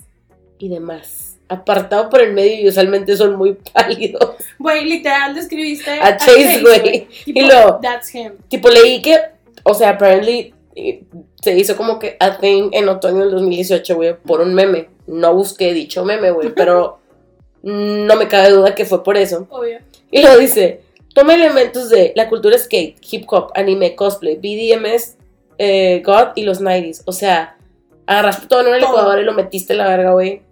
y 0.58 0.68
demás. 0.68 1.36
Apartado 1.48 2.08
por 2.08 2.22
el 2.22 2.32
medio 2.32 2.60
y 2.60 2.68
usualmente 2.68 3.16
son 3.16 3.36
muy 3.36 3.52
pálidos. 3.72 4.34
Güey, 4.58 4.84
literal 4.84 5.34
describiste 5.34 5.90
A 5.90 6.16
Chase, 6.16 6.60
güey. 6.62 7.06
Y 7.26 7.42
lo- 7.42 7.78
That's 7.80 8.14
him. 8.14 8.32
Tipo, 8.48 8.68
leí 8.70 9.02
que, 9.02 9.18
o 9.62 9.74
sea, 9.74 9.90
apparently 9.90 10.54
eh, 10.74 11.04
se 11.42 11.56
hizo 11.56 11.76
como 11.76 11.98
que 11.98 12.16
a 12.18 12.38
thing 12.38 12.70
en 12.72 12.88
otoño 12.88 13.20
del 13.20 13.30
2018, 13.32 13.94
güey, 13.94 14.16
por 14.16 14.40
un 14.40 14.54
meme. 14.54 14.88
No 15.06 15.34
busqué 15.34 15.72
dicho 15.74 16.04
meme, 16.04 16.30
güey, 16.30 16.48
pero 16.54 16.98
no 17.62 18.16
me 18.16 18.26
cabe 18.28 18.50
duda 18.50 18.74
que 18.74 18.84
fue 18.86 19.02
por 19.04 19.16
eso. 19.16 19.46
Obvio. 19.50 19.78
Y 20.10 20.22
luego 20.22 20.38
dice, 20.38 20.80
toma 21.14 21.34
elementos 21.34 21.88
de 21.88 22.12
la 22.14 22.28
cultura 22.28 22.58
skate, 22.58 22.96
hip 23.10 23.24
hop, 23.28 23.50
anime, 23.54 23.94
cosplay, 23.94 24.36
BDMS, 24.36 25.16
eh, 25.56 26.02
God 26.04 26.32
y 26.34 26.42
los 26.42 26.60
90s. 26.60 27.02
O 27.06 27.12
sea, 27.12 27.56
agarraste 28.04 28.46
todo 28.46 28.60
en 28.60 28.66
una 28.66 28.78
licuadora 28.78 29.20
y 29.20 29.24
lo 29.24 29.32
metiste 29.32 29.72
en 29.72 29.78
la 29.78 29.88
verga, 29.88 30.12
güey. 30.12 30.42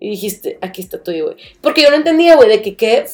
Y 0.00 0.10
dijiste, 0.10 0.58
aquí 0.60 0.80
está 0.80 1.02
tuyo, 1.02 1.26
güey. 1.26 1.36
Porque 1.60 1.82
yo 1.82 1.90
no 1.90 1.96
entendía, 1.96 2.36
güey, 2.36 2.48
de 2.48 2.62
que 2.62 2.76
qué, 2.76 3.06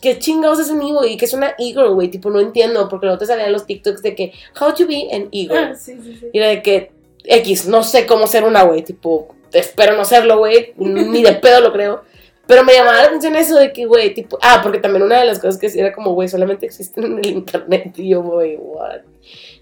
qué, 0.00 0.18
chingados 0.18 0.58
es 0.58 0.70
un 0.70 0.82
e-boy 0.82 1.12
y 1.12 1.16
que 1.16 1.24
es 1.24 1.32
una 1.32 1.54
e-girl, 1.58 1.94
güey. 1.94 2.08
Tipo, 2.08 2.30
no 2.30 2.40
entiendo, 2.40 2.88
porque 2.88 3.06
luego 3.06 3.18
te 3.18 3.26
salían 3.26 3.52
los 3.52 3.66
TikToks 3.66 4.02
de 4.02 4.14
que, 4.14 4.32
how 4.60 4.74
to 4.74 4.86
be 4.86 5.08
an 5.12 5.28
e-girl. 5.32 5.70
Ah, 5.72 5.74
sí, 5.74 5.98
sí, 6.02 6.16
sí. 6.18 6.26
Y 6.32 6.38
era 6.38 6.48
de 6.48 6.62
que, 6.62 6.92
X, 7.24 7.66
no 7.66 7.82
sé 7.82 8.06
cómo 8.06 8.26
ser 8.26 8.44
una, 8.44 8.62
güey. 8.64 8.82
Tipo, 8.82 9.34
espero 9.52 9.96
no 9.96 10.04
serlo, 10.04 10.38
güey. 10.38 10.74
Ni 10.76 11.22
de 11.22 11.34
pedo 11.34 11.60
lo 11.60 11.72
creo. 11.72 12.02
Pero 12.48 12.64
me 12.64 12.72
llamaba 12.72 12.96
la 12.96 13.02
atención 13.04 13.36
eso 13.36 13.56
de 13.58 13.74
que, 13.74 13.84
güey, 13.84 14.14
tipo. 14.14 14.38
Ah, 14.42 14.60
porque 14.62 14.78
también 14.78 15.02
una 15.02 15.18
de 15.20 15.26
las 15.26 15.38
cosas 15.38 15.60
que 15.60 15.68
sí 15.68 15.78
era 15.78 15.92
como, 15.92 16.14
güey, 16.14 16.28
solamente 16.28 16.64
existen 16.64 17.04
en 17.04 17.18
el 17.18 17.26
internet. 17.26 17.92
Y 17.98 18.08
yo, 18.08 18.22
güey, 18.22 18.56
what? 18.56 19.02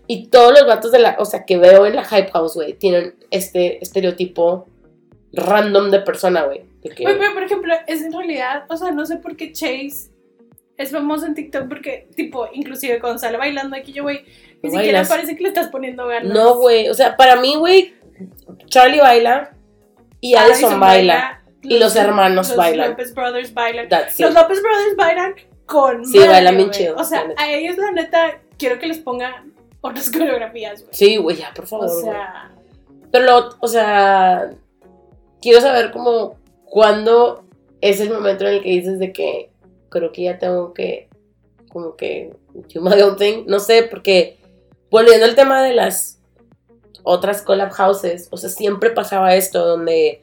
Y 0.07 0.29
todos 0.29 0.53
los 0.53 0.69
vatos 0.69 0.93
de 0.93 1.01
la. 1.01 1.17
O 1.19 1.25
sea, 1.25 1.45
que 1.45 1.59
veo 1.59 1.85
en 1.85 1.97
la 1.97 2.05
Hype 2.05 2.31
House, 2.31 2.55
güey, 2.55 2.75
tienen 2.75 3.17
este 3.33 3.83
estereotipo 3.83 4.69
random 5.33 5.91
de 5.91 5.99
persona, 5.99 6.45
güey. 6.45 6.63
Que. 6.81 7.03
Pero 7.05 7.35
por 7.35 7.43
ejemplo, 7.43 7.75
es 7.89 8.03
en 8.03 8.13
realidad, 8.13 8.65
o 8.69 8.77
sea, 8.77 8.93
no 8.93 9.05
sé 9.05 9.17
por 9.17 9.37
qué 9.37 9.51
Chase 9.53 10.13
es 10.77 10.91
famoso 10.93 11.27
en 11.27 11.35
TikTok 11.35 11.69
porque, 11.69 12.07
tipo, 12.15 12.49
inclusive 12.53 13.01
cuando 13.01 13.19
sale 13.19 13.37
bailando 13.37 13.75
aquí 13.77 13.93
yo, 13.93 14.05
güey, 14.05 14.21
ni 14.63 14.71
No 14.71 14.77
siquiera 14.77 14.99
bailas. 14.99 15.09
parece 15.09 15.35
que 15.35 15.43
le 15.43 15.49
estás 15.49 15.69
poniendo 15.69 16.07
ganas. 16.07 16.33
No, 16.33 16.55
güey. 16.59 16.89
O 16.89 16.95
sea, 16.95 17.17
para 17.17 17.35
mí, 17.35 17.57
güey, 17.57 17.95
Charlie 18.67 19.01
baila 19.01 19.51
Y 20.21 20.37
Allison 20.37 20.79
baila. 20.79 21.36
Y 21.69 21.79
los 21.79 21.97
hermanos 21.97 22.49
los 22.49 22.57
bailan. 22.57 22.91
Lopez 22.91 23.15
Brothers 23.15 23.53
bailan. 23.55 23.89
That's 23.89 24.19
Los 24.21 24.31
it. 24.31 24.37
Brothers 24.37 24.97
bailan 24.97 25.35
con. 25.67 26.05
Sí, 26.05 26.19
bailan 26.19 26.57
bien 26.57 26.71
chido, 26.71 26.97
O 26.97 27.05
sea, 27.05 27.27
a 27.37 27.51
ellos, 27.51 27.77
la 27.77 27.93
neta, 27.93 28.41
quiero 28.59 28.79
que 28.79 28.87
les 28.87 28.99
pongan 28.99 29.53
otras 29.81 30.11
coreografías, 30.13 30.83
güey. 30.83 30.95
Sí, 30.95 31.17
güey, 31.17 31.37
ya, 31.37 31.53
por 31.55 31.65
O 31.65 31.69
favor. 31.69 31.91
güey. 31.91 32.03
sea, 32.05 32.51
Pero, 33.13 33.25
lo, 33.25 33.57
o 33.61 33.69
sea, 33.69 34.51
quiero 35.41 35.61
saber 35.61 35.91
como 35.93 36.37
cuándo 36.65 37.45
es 37.81 38.01
el 38.01 38.11
momento 38.11 38.47
en 38.47 38.55
el 38.55 38.63
que 38.63 38.71
dices 38.71 38.99
de 38.99 39.13
que 39.13 39.51
creo 39.89 40.13
que 40.13 40.23
ya 40.25 40.39
tengo 40.39 40.73
que, 40.75 41.09
como 41.71 41.97
que, 41.97 42.35
do 42.75 42.81
my 42.81 43.01
own 43.03 43.17
thing, 43.17 43.45
no 43.47 43.61
sé, 43.61 43.83
porque 43.85 44.39
volviendo 44.91 45.25
al 45.27 45.35
tema 45.35 45.63
de 45.63 45.73
las 45.75 46.21
otras 47.03 47.43
collab 47.43 47.71
houses, 47.73 48.29
o 48.31 48.37
sea, 48.37 48.51
siempre 48.51 48.91
pasaba 48.91 49.35
esto 49.37 49.65
donde, 49.65 50.23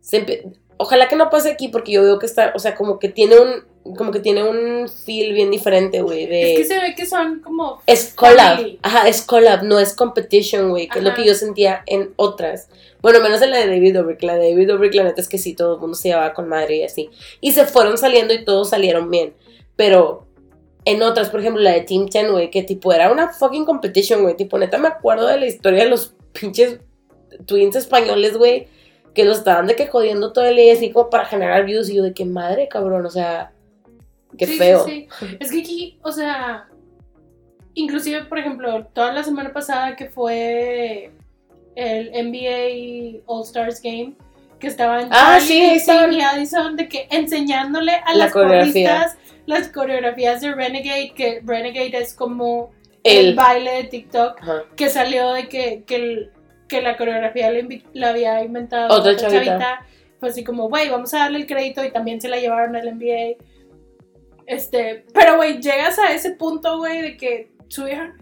siempre, 0.00 0.44
ojalá 0.76 1.08
que 1.08 1.16
no 1.16 1.30
pase 1.30 1.50
aquí 1.50 1.68
porque 1.68 1.92
yo 1.92 2.02
veo 2.02 2.18
que 2.18 2.26
está, 2.26 2.52
o 2.54 2.58
sea, 2.58 2.74
como 2.74 2.98
que 2.98 3.08
tiene 3.08 3.36
un, 3.38 3.94
como 3.96 4.12
que 4.12 4.20
tiene 4.20 4.42
un 4.42 4.88
feel 4.88 5.32
bien 5.32 5.50
diferente, 5.50 6.02
güey, 6.02 6.26
de... 6.26 6.54
es 6.54 6.58
que 6.60 6.74
se 6.74 6.80
ve 6.80 6.94
que 6.94 7.06
son 7.06 7.40
como. 7.40 7.80
Es 7.86 8.14
collab. 8.14 8.56
Family. 8.56 8.78
Ajá, 8.82 9.08
es 9.08 9.22
collab, 9.22 9.62
no 9.62 9.78
es 9.78 9.94
competition, 9.94 10.70
güey, 10.70 10.88
que 10.88 10.98
es 10.98 11.04
lo 11.04 11.10
Ajá. 11.10 11.16
que 11.16 11.28
yo 11.28 11.34
sentía 11.34 11.82
en 11.86 12.12
otras. 12.16 12.68
Bueno, 13.02 13.20
menos 13.20 13.42
en 13.42 13.50
la 13.50 13.58
de 13.58 13.66
David 13.66 13.96
Dobrik. 13.96 14.22
La 14.22 14.36
de 14.36 14.50
David 14.50 14.68
Dobrik, 14.68 14.94
la 14.94 15.04
neta 15.04 15.20
es 15.20 15.28
que 15.28 15.36
sí, 15.36 15.54
todo 15.54 15.74
el 15.74 15.80
mundo 15.80 15.94
se 15.94 16.08
llevaba 16.08 16.32
con 16.32 16.48
madre 16.48 16.76
y 16.76 16.84
así. 16.84 17.10
Y 17.40 17.52
se 17.52 17.66
fueron 17.66 17.98
saliendo 17.98 18.32
y 18.32 18.44
todos 18.44 18.70
salieron 18.70 19.10
bien. 19.10 19.34
Pero 19.76 20.26
en 20.86 21.02
otras, 21.02 21.30
por 21.30 21.40
ejemplo, 21.40 21.62
la 21.62 21.72
de 21.72 21.82
Team 21.82 22.06
10, 22.06 22.30
güey, 22.30 22.50
que 22.50 22.62
tipo 22.62 22.92
era 22.92 23.12
una 23.12 23.28
fucking 23.28 23.64
competition, 23.66 24.22
güey. 24.22 24.36
Tipo, 24.36 24.58
neta, 24.58 24.78
me 24.78 24.88
acuerdo 24.88 25.26
de 25.26 25.38
la 25.38 25.46
historia 25.46 25.84
de 25.84 25.90
los 25.90 26.14
pinches 26.32 26.78
twins 27.46 27.76
españoles, 27.76 28.36
güey, 28.36 28.68
que 29.14 29.24
los 29.24 29.38
estaban 29.38 29.66
de 29.66 29.76
que 29.76 29.86
jodiendo 29.86 30.32
todo 30.32 30.44
el 30.44 30.56
día 30.56 30.72
así 30.72 30.90
como 30.90 31.08
para 31.10 31.24
generar 31.26 31.64
views. 31.64 31.88
Y 31.88 31.94
yo, 31.96 32.02
de 32.02 32.12
qué 32.14 32.24
madre, 32.24 32.68
cabrón, 32.68 33.06
o 33.06 33.10
sea, 33.10 33.52
qué 34.36 34.46
Sí, 34.46 34.52
sí, 34.52 34.58
feo. 34.58 34.84
sí. 34.84 35.08
Es 35.40 35.50
que 35.52 35.58
aquí, 35.60 35.98
o 36.02 36.10
sea, 36.12 36.66
inclusive, 37.74 38.24
por 38.24 38.38
ejemplo, 38.38 38.86
toda 38.92 39.12
la 39.12 39.22
semana 39.22 39.52
pasada 39.52 39.96
que 39.96 40.06
fue 40.06 41.10
el 41.76 42.10
NBA 42.12 43.22
All 43.26 43.42
Stars 43.44 43.80
Game, 43.82 44.14
que 44.58 44.66
estaban 44.68 45.08
Ah, 45.10 45.38
sí, 45.40 45.60
estaban. 45.62 46.12
y 46.12 46.20
Addison, 46.20 46.76
de 46.76 46.88
que 46.88 47.06
enseñándole 47.10 47.92
a 47.92 48.12
La 48.12 48.24
las 48.24 48.32
coreografía. 48.32 48.88
porristas 48.98 49.18
las 49.46 49.68
coreografías 49.68 50.40
de 50.40 50.54
Renegade, 50.54 51.12
que 51.14 51.42
Renegade 51.44 51.98
es 51.98 52.14
como 52.14 52.70
el, 53.02 53.26
El. 53.28 53.34
baile 53.34 53.72
de 53.72 53.84
TikTok, 53.84 54.40
Ajá. 54.40 54.62
que 54.76 54.88
salió 54.88 55.32
de 55.32 55.48
que, 55.48 55.82
que, 55.86 55.96
el- 55.96 56.30
que 56.74 56.82
la 56.82 56.96
coreografía 56.96 57.52
la, 57.92 58.08
había 58.08 58.42
inventado 58.42 58.92
Otra 58.92 59.14
chavita. 59.16 59.86
Fue 60.18 60.30
así 60.30 60.42
como, 60.42 60.68
güey, 60.68 60.90
vamos 60.90 61.14
a 61.14 61.18
darle 61.18 61.38
el 61.38 61.46
crédito 61.46 61.84
y 61.84 61.90
también 61.92 62.20
se 62.20 62.28
la 62.28 62.38
llevaron 62.38 62.74
al 62.74 62.98
NBA. 62.98 63.36
Este, 64.46 65.04
pero 65.14 65.36
güey, 65.36 65.60
llegas 65.60 65.98
a 65.98 66.12
ese 66.12 66.32
punto, 66.32 66.78
güey, 66.78 67.00
de 67.00 67.16
que 67.16 67.52
subieron 67.68 68.14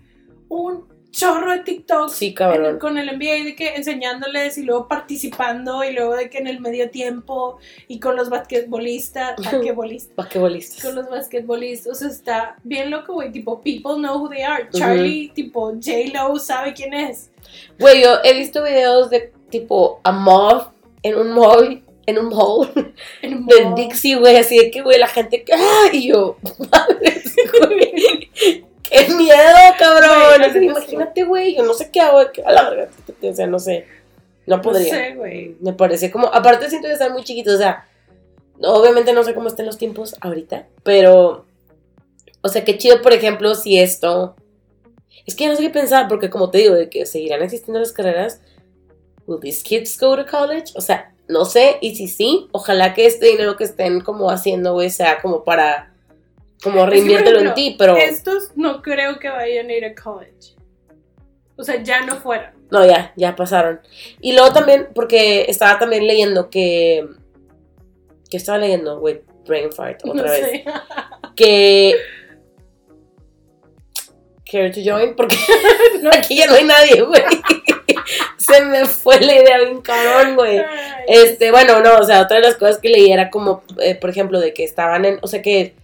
un 0.49 0.92
chorro 1.13 1.53
de 1.53 1.59
TikTok 1.61 2.11
Sí, 2.11 2.35
cabrón. 2.35 2.79
con 2.81 2.99
el 2.99 3.07
NBA 3.17 3.45
de 3.45 3.55
que 3.55 3.75
enseñándoles 3.77 4.59
y 4.59 4.63
luego 4.63 4.89
participando 4.89 5.85
y 5.85 5.93
luego 5.93 6.17
de 6.17 6.29
que 6.31 6.39
en 6.39 6.47
el 6.49 6.59
medio 6.61 6.91
tiempo 6.91 7.59
y 7.87 8.01
con 8.01 8.17
los 8.17 8.31
basquetbolistas, 8.31 9.37
basquetbolistas, 9.45 10.17
Basquetbolistas. 10.17 10.83
con 10.83 10.95
los 10.97 11.09
basquetbolistas, 11.09 11.93
o 11.93 11.95
sea, 11.95 12.09
está 12.09 12.57
bien 12.65 12.91
loco, 12.91 13.13
güey, 13.13 13.31
tipo, 13.31 13.61
people 13.61 13.95
know 13.97 14.19
who 14.19 14.29
they 14.29 14.43
are. 14.43 14.69
Charlie, 14.73 15.31
tipo, 15.35 15.73
J-Lo 15.75 16.39
sabe 16.39 16.73
quién 16.75 16.95
es. 16.95 17.31
Güey, 17.79 18.03
yo 18.03 18.17
he 18.25 18.35
visto 18.35 18.63
videos 18.65 19.11
de 19.11 19.33
tipo 19.51 20.01
a 20.05 20.13
mob 20.13 20.69
en 21.03 21.17
un 21.19 21.33
mall, 21.33 21.83
en 22.07 22.19
un 22.19 22.29
mall 22.31 22.71
En 23.23 23.45
de. 23.47 23.73
Dixie, 23.77 24.17
güey, 24.17 24.37
así 24.37 24.57
de 24.57 24.71
que, 24.71 24.81
güey, 24.81 24.99
la 24.99 25.09
gente, 25.09 25.45
¡ah! 25.53 25.89
Y 25.93 26.09
yo, 26.09 26.37
madres, 26.73 27.35
güey, 27.61 28.62
qué 28.93 29.09
miedo, 29.15 29.59
cabrón. 29.79 30.63
Imagínate, 30.63 31.25
güey, 31.25 31.57
yo 31.57 31.65
no 31.65 31.75
sé 31.75 31.91
qué 31.91 32.01
hago, 32.01 32.19
a 32.19 32.53
la 32.53 32.71
verga, 32.71 32.89
o 33.23 33.35
sea, 33.35 33.47
no 33.47 33.59
sé, 33.59 33.87
no 34.47 34.61
podría. 34.61 34.93
No 34.93 34.99
sé, 34.99 35.15
güey. 35.15 35.57
Me 35.61 35.73
parece 35.73 36.11
como, 36.11 36.27
aparte 36.29 36.69
siento 36.69 36.89
que 36.89 36.95
están 36.95 37.13
muy 37.13 37.25
chiquitos, 37.25 37.55
o 37.55 37.59
sea, 37.59 37.87
obviamente 38.61 39.13
no 39.13 39.25
sé 39.25 39.35
cómo 39.35 39.49
estén 39.49 39.67
los 39.67 39.79
tiempos 39.79 40.15
ahorita, 40.21 40.67
pero, 40.83 41.47
o 42.43 42.49
sea, 42.49 42.65
qué 42.65 42.79
chido, 42.79 43.03
por 43.03 43.13
ejemplo, 43.13 43.55
si 43.55 43.79
esto, 43.79 44.37
es 45.27 45.35
que 45.35 45.45
ya 45.45 45.51
no 45.51 45.57
sé 45.57 45.63
qué 45.63 45.71
pensar, 45.71 46.09
porque 46.09 46.31
como 46.31 46.51
te 46.51 46.59
digo, 46.59 46.75
de 46.75 46.91
que 46.91 47.07
seguirán 47.07 47.43
existiendo 47.43 47.81
las 47.81 47.93
carreras, 47.93 48.41
will 49.27 49.41
these 49.41 49.63
kids 49.63 49.99
go 49.99 50.17
to 50.17 50.27
college? 50.27 50.73
O 50.75 50.81
sea, 50.81 51.13
no 51.29 51.45
sé, 51.45 51.79
y 51.81 51.95
si 51.95 52.09
sí, 52.09 52.49
ojalá 52.53 52.95
que 52.95 53.07
este 53.07 53.27
dinero 53.27 53.57
que 53.57 53.65
estén 53.65 54.01
como 54.01 54.31
haciendo, 54.31 54.75
güey, 54.75 54.91
sea 54.91 55.21
como 55.23 55.45
para, 55.45 55.92
como 56.63 56.87
reinviértelo 56.87 57.39
en 57.41 57.47
ejemplo, 57.47 57.55
ti, 57.55 57.77
pero, 57.79 57.97
Estos 57.97 58.51
no 58.57 58.83
creo 58.83 59.19
que 59.19 59.29
vayan 59.29 59.69
a 59.69 59.73
ir 59.73 59.85
a 59.85 59.95
college. 59.95 60.55
O 61.57 61.65
sea, 61.65 61.83
ya 61.83 62.03
no 62.03 62.17
fueron. 62.17 62.51
no, 62.71 62.87
ya, 62.87 63.13
ya 63.17 63.37
pasaron. 63.37 63.81
Y 64.21 64.33
luego 64.33 64.53
también, 64.53 64.89
porque 64.95 65.47
estaba 65.49 65.79
también 65.79 66.07
leyendo 66.07 66.51
que, 66.51 67.07
que 68.31 68.37
estaba 68.37 68.59
leyendo, 68.59 68.99
güey, 69.01 69.23
brain 69.47 69.73
fart, 69.73 70.01
otra 70.05 70.23
no 70.23 70.31
vez. 70.31 70.41
sé. 70.41 70.65
que 71.37 71.95
care 74.51 74.71
to 74.71 74.81
join 74.85 75.15
porque 75.17 75.37
No 76.03 76.11
aquí 76.11 76.37
ya 76.37 76.47
no 76.47 76.55
hay 76.55 76.65
nadie, 76.65 77.03
güey. 77.03 77.23
Se 78.37 78.61
me 78.65 78.85
fue 78.87 79.21
la 79.21 79.35
idea 79.35 79.59
bien 79.59 79.81
cabrón, 79.81 80.35
güey. 80.35 80.61
Este, 81.07 81.51
bueno, 81.51 81.81
no, 81.81 81.99
o 81.99 82.05
sea, 82.05 82.23
otra 82.23 82.37
de 82.37 82.43
las 82.43 82.57
cosas 82.57 82.79
que 82.79 82.89
leí 82.89 83.11
era 83.11 83.31
como, 83.31 83.63
eh, 83.81 83.95
por 83.95 84.11
ejemplo, 84.11 84.41
de 84.41 84.53
que 84.53 84.65
estaban 84.65 85.05
en, 85.05 85.19
o 85.23 85.27
sea, 85.27 85.41
que 85.43 85.75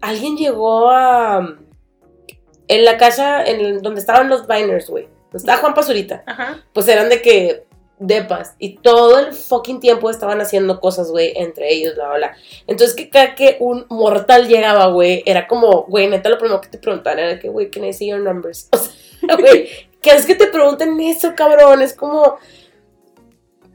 alguien 0.00 0.36
llegó 0.36 0.90
a 0.90 1.56
en 2.68 2.84
la 2.84 2.96
casa 2.96 3.44
en 3.44 3.80
donde 3.82 4.00
estaban 4.00 4.28
los 4.28 4.46
Biners, 4.46 4.88
güey. 4.88 5.04
Donde 5.04 5.38
estaba 5.38 5.58
Juan 5.58 5.74
Pazurita. 5.74 6.22
Ajá. 6.26 6.64
Pues 6.72 6.88
eran 6.88 7.08
de 7.08 7.22
que 7.22 7.66
depas 7.98 8.54
y 8.58 8.76
todo 8.76 9.18
el 9.18 9.32
fucking 9.32 9.80
tiempo 9.80 10.10
estaban 10.10 10.40
haciendo 10.40 10.80
cosas, 10.80 11.10
güey, 11.10 11.32
entre 11.36 11.72
ellos, 11.72 11.94
bla, 11.94 12.08
bla, 12.08 12.16
bla. 12.16 12.36
Entonces 12.66 12.94
que 12.94 13.08
cada 13.08 13.34
que 13.34 13.56
un 13.60 13.86
mortal 13.88 14.48
llegaba, 14.48 14.86
güey, 14.88 15.22
era 15.26 15.46
como, 15.46 15.84
güey, 15.84 16.08
neta, 16.08 16.28
lo 16.28 16.38
primero 16.38 16.60
que 16.60 16.68
te 16.68 16.78
preguntaban 16.78 17.18
era 17.18 17.38
que, 17.38 17.48
güey, 17.48 17.70
can 17.70 17.84
I 17.84 17.92
see 17.92 18.08
your 18.08 18.20
numbers? 18.20 18.68
O 19.22 19.28
sea, 19.28 19.36
güey, 19.36 19.68
que 20.02 20.10
es 20.10 20.26
que 20.26 20.34
te 20.34 20.46
pregunten 20.48 21.00
eso, 21.00 21.34
cabrón, 21.34 21.80
es 21.80 21.94
como... 21.94 22.38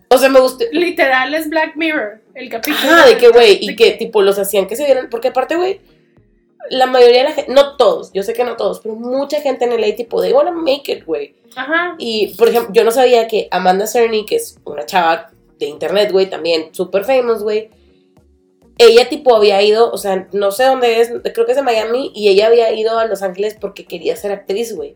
O 0.07 0.17
sea, 0.17 0.29
me 0.29 0.39
gustó... 0.39 0.63
Literal 0.71 1.33
es 1.33 1.49
Black 1.49 1.75
Mirror, 1.75 2.21
el 2.35 2.47
capítulo. 2.47 2.77
Ajá, 2.77 3.07
de 3.07 3.17
que, 3.17 3.29
güey, 3.29 3.57
y 3.61 3.69
de 3.69 3.75
que 3.75 3.91
tipo 3.93 4.21
los 4.21 4.37
hacían 4.37 4.67
que 4.67 4.75
se 4.75 4.85
vieran, 4.85 5.09
porque 5.09 5.29
aparte, 5.29 5.55
güey, 5.55 5.81
la 6.69 6.85
mayoría 6.85 7.19
de 7.19 7.29
la 7.29 7.31
gente, 7.33 7.51
no 7.51 7.75
todos, 7.77 8.11
yo 8.13 8.23
sé 8.23 8.33
que 8.33 8.43
no 8.43 8.55
todos, 8.55 8.79
pero 8.81 8.95
mucha 8.95 9.41
gente 9.41 9.65
en 9.65 9.79
LA, 9.79 9.95
tipo, 9.95 10.21
they 10.21 10.31
wanna 10.31 10.51
make 10.51 10.91
it, 10.91 11.05
güey. 11.05 11.35
Ajá. 11.55 11.95
Y, 11.97 12.35
por 12.35 12.49
ejemplo, 12.49 12.71
yo 12.73 12.83
no 12.83 12.91
sabía 12.91 13.27
que 13.27 13.47
Amanda 13.51 13.87
Cerny, 13.87 14.25
que 14.25 14.37
es 14.37 14.57
una 14.63 14.85
chava 14.85 15.31
de 15.59 15.65
internet, 15.65 16.11
güey, 16.11 16.29
también 16.29 16.73
súper 16.73 17.03
famous, 17.03 17.43
güey, 17.43 17.69
ella, 18.77 19.09
tipo, 19.09 19.35
había 19.35 19.61
ido, 19.61 19.91
o 19.91 19.97
sea, 19.97 20.27
no 20.31 20.51
sé 20.51 20.63
dónde 20.63 21.01
es, 21.01 21.11
creo 21.33 21.45
que 21.45 21.51
es 21.51 21.57
de 21.57 21.63
Miami, 21.63 22.11
y 22.15 22.29
ella 22.29 22.47
había 22.47 22.71
ido 22.73 22.97
a 22.97 23.05
Los 23.05 23.21
Ángeles 23.21 23.55
porque 23.59 23.85
quería 23.85 24.15
ser 24.15 24.31
actriz, 24.31 24.75
güey. 24.75 24.95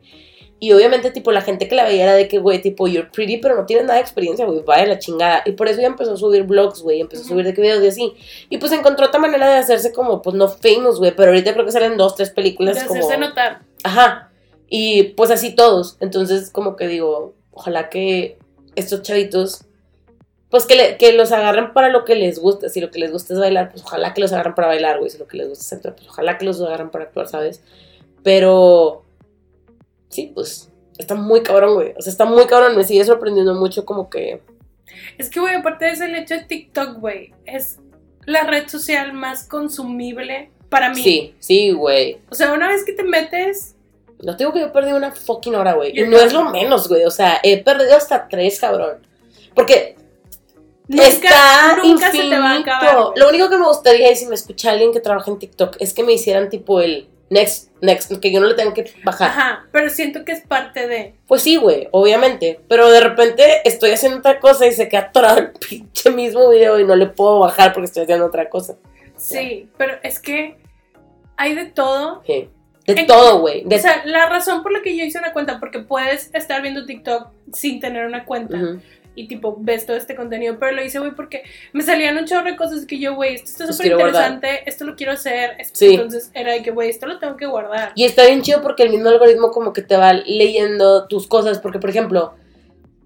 Y 0.65 0.73
obviamente, 0.73 1.11
tipo, 1.11 1.31
la 1.31 1.41
gente 1.41 1.67
que 1.67 1.75
la 1.75 1.83
veía 1.83 2.05
era 2.05 2.13
de 2.15 2.27
que, 2.27 2.39
güey, 2.39 2.59
tipo, 2.59 2.87
you're 2.87 3.07
pretty, 3.13 3.37
pero 3.37 3.55
no 3.55 3.67
tienes 3.67 3.85
nada 3.85 3.97
de 3.97 4.01
experiencia, 4.01 4.45
güey, 4.47 4.61
vaya 4.65 4.87
la 4.87 4.97
chingada. 4.97 5.43
Y 5.45 5.51
por 5.51 5.67
eso 5.67 5.77
ella 5.77 5.89
empezó 5.89 6.13
a 6.13 6.17
subir 6.17 6.41
vlogs, 6.41 6.81
güey, 6.81 7.01
empezó 7.01 7.21
a 7.23 7.27
subir 7.27 7.45
de 7.45 7.53
que 7.53 7.61
videos 7.61 7.83
y 7.83 7.87
así. 7.87 8.13
Y 8.49 8.57
pues 8.57 8.71
encontró 8.71 9.05
otra 9.05 9.19
manera 9.19 9.47
de 9.47 9.57
hacerse 9.57 9.93
como, 9.93 10.23
pues 10.23 10.35
no 10.35 10.47
famous, 10.47 10.97
güey, 10.97 11.15
pero 11.15 11.29
ahorita 11.29 11.53
creo 11.53 11.65
que 11.65 11.71
salen 11.71 11.97
dos, 11.97 12.15
tres 12.15 12.29
De 12.29 12.35
películas 12.35 12.83
como... 12.85 12.99
hacerse 12.99 13.19
notar. 13.19 13.61
Ajá. 13.83 14.31
Y 14.67 15.03
pues 15.15 15.29
así 15.29 15.53
todos. 15.53 15.97
Entonces, 15.99 16.49
como 16.49 16.75
que 16.75 16.87
digo, 16.87 17.35
ojalá 17.51 17.89
que 17.89 18.39
estos 18.75 19.03
chavitos, 19.03 19.65
pues 20.49 20.65
que, 20.65 20.75
le- 20.75 20.97
que 20.97 21.13
los 21.13 21.31
agarren 21.31 21.73
para 21.73 21.89
lo 21.89 22.05
que 22.05 22.15
les 22.15 22.39
gusta. 22.39 22.69
Si 22.69 22.81
lo 22.81 22.89
que 22.89 22.97
les 22.97 23.11
gusta 23.11 23.35
es 23.35 23.39
bailar, 23.39 23.69
pues 23.69 23.83
ojalá 23.83 24.15
que 24.15 24.21
los 24.21 24.33
agarren 24.33 24.55
para 24.55 24.67
bailar, 24.69 24.97
güey. 24.97 25.11
Si 25.11 25.19
lo 25.19 25.27
que 25.27 25.37
les 25.37 25.47
gusta 25.47 25.63
es 25.63 25.73
actuar, 25.73 25.93
pues 25.95 26.07
ojalá 26.07 26.39
que 26.39 26.45
los 26.45 26.59
agarren 26.59 26.89
para 26.89 27.03
actuar, 27.03 27.27
¿sabes? 27.27 27.61
Pero, 28.23 29.04
sí, 30.15 30.31
pues 30.33 30.71
está 30.97 31.15
muy 31.15 31.43
cabrón, 31.43 31.75
güey. 31.75 31.93
O 31.97 32.01
sea, 32.01 32.11
está 32.11 32.25
muy 32.25 32.45
cabrón. 32.45 32.75
Me 32.75 32.83
sigue 32.83 33.03
sorprendiendo 33.03 33.53
mucho 33.53 33.85
como 33.85 34.09
que... 34.09 34.41
Es 35.17 35.29
que, 35.29 35.39
güey, 35.39 35.55
aparte 35.55 35.85
de 35.85 35.91
eso, 35.91 36.05
el 36.05 36.15
hecho 36.15 36.35
de 36.35 36.43
TikTok, 36.43 36.99
güey, 36.99 37.33
es 37.45 37.79
la 38.25 38.43
red 38.43 38.67
social 38.67 39.13
más 39.13 39.47
consumible 39.47 40.51
para 40.69 40.89
mí. 40.89 41.03
Sí, 41.03 41.35
sí, 41.39 41.71
güey. 41.71 42.17
O 42.29 42.35
sea, 42.35 42.53
una 42.53 42.69
vez 42.69 42.83
que 42.85 42.93
te 42.93 43.03
metes, 43.03 43.75
No 44.21 44.35
tengo 44.37 44.53
que 44.53 44.61
yo 44.61 44.71
perdí 44.71 44.93
una 44.93 45.11
fucking 45.11 45.55
hora, 45.55 45.73
güey. 45.73 45.97
Y 45.97 46.07
no 46.07 46.17
es 46.17 46.33
lo 46.33 46.49
menos, 46.49 46.87
güey. 46.87 47.03
O 47.03 47.11
sea, 47.11 47.39
he 47.43 47.61
perdido 47.63 47.95
hasta 47.95 48.27
tres, 48.27 48.59
cabrón. 48.59 49.05
Porque 49.53 49.95
nunca, 50.87 51.07
está 51.07 51.77
nunca 51.83 52.11
se 52.11 52.19
te 52.19 52.37
va 52.37 52.51
a 52.51 52.59
acabar. 52.59 52.95
Lo 53.15 53.29
único 53.29 53.49
que 53.49 53.57
me 53.57 53.67
gustaría, 53.67 54.11
y 54.11 54.15
si 54.15 54.25
me 54.25 54.35
escucha 54.35 54.71
alguien 54.71 54.93
que 54.93 54.99
trabaja 54.99 55.29
en 55.29 55.39
TikTok, 55.39 55.77
es 55.79 55.93
que 55.93 56.03
me 56.03 56.13
hicieran 56.13 56.49
tipo 56.49 56.79
el 56.81 57.09
next, 57.35 57.71
next, 57.81 58.11
que 58.21 58.31
yo 58.31 58.39
no 58.39 58.47
le 58.47 58.55
tengo 58.55 58.73
que 58.73 58.91
bajar. 59.03 59.29
Ajá, 59.29 59.65
pero 59.71 59.89
siento 59.89 60.25
que 60.25 60.31
es 60.31 60.41
parte 60.41 60.87
de. 60.87 61.13
Pues 61.27 61.41
sí, 61.43 61.57
güey, 61.57 61.87
obviamente. 61.91 62.59
Pero 62.67 62.89
de 62.89 62.99
repente 63.01 63.43
estoy 63.65 63.91
haciendo 63.91 64.17
otra 64.19 64.39
cosa 64.39 64.65
y 64.65 64.71
se 64.71 64.89
queda 64.89 65.01
atorado 65.01 65.39
el 65.39 65.51
pinche 65.69 66.09
mismo 66.09 66.49
video 66.49 66.79
y 66.79 66.85
no 66.85 66.95
le 66.95 67.05
puedo 67.07 67.39
bajar 67.39 67.73
porque 67.73 67.85
estoy 67.85 68.03
haciendo 68.03 68.25
otra 68.25 68.49
cosa. 68.49 68.75
Sí, 69.17 69.69
pero 69.77 69.93
es 70.03 70.19
que 70.19 70.57
hay 71.37 71.53
de 71.55 71.65
todo. 71.65 72.23
Sí. 72.25 72.49
De 72.87 72.93
En- 72.93 73.07
todo, 73.07 73.39
güey. 73.39 73.65
O 73.65 73.77
sea, 73.79 74.03
la 74.05 74.27
razón 74.29 74.61
por 74.61 74.71
la 74.71 74.81
que 74.83 74.95
yo 74.95 75.03
hice 75.03 75.17
una 75.17 75.33
cuenta, 75.33 75.59
porque 75.59 75.79
puedes 75.79 76.29
estar 76.35 76.61
viendo 76.61 76.85
TikTok 76.85 77.29
sin 77.53 77.79
tener 77.79 78.05
una 78.05 78.25
cuenta. 78.25 78.57
Y 79.15 79.27
tipo, 79.27 79.55
ves 79.59 79.85
todo 79.85 79.95
este 79.95 80.13
contenido, 80.15 80.57
pero 80.59 80.73
lo 80.73 80.83
hice, 80.83 80.99
güey, 80.99 81.11
porque 81.15 81.43
me 81.73 81.83
salían 81.83 82.17
un 82.17 82.25
chorro 82.25 82.43
de 82.51 82.57
cosas 82.57 82.85
que 82.85 82.99
yo, 82.99 83.15
güey, 83.15 83.35
esto 83.35 83.49
está 83.49 83.65
súper 83.73 83.87
interesante, 83.93 84.69
esto 84.69 84.83
lo 84.85 84.95
quiero 84.95 85.13
hacer. 85.13 85.51
esto- 85.59 85.77
Sí. 85.79 85.93
Entonces 85.95 86.31
era 86.33 86.51
de 86.51 86.61
que, 86.61 86.71
güey, 86.71 86.89
esto 86.89 87.07
lo 87.07 87.17
tengo 87.17 87.37
que 87.37 87.45
guardar. 87.45 87.93
Y 87.95 88.03
está 88.03 88.25
bien 88.25 88.41
chido 88.41 88.61
porque 88.61 88.83
el 88.83 88.89
mismo 88.89 89.07
algoritmo 89.09 89.51
como 89.51 89.71
que 89.73 89.81
te 89.81 89.95
va 89.95 90.11
leyendo 90.13 91.07
tus 91.07 91.27
cosas. 91.27 91.59
Porque, 91.59 91.79
por 91.79 91.89
ejemplo, 91.89 92.33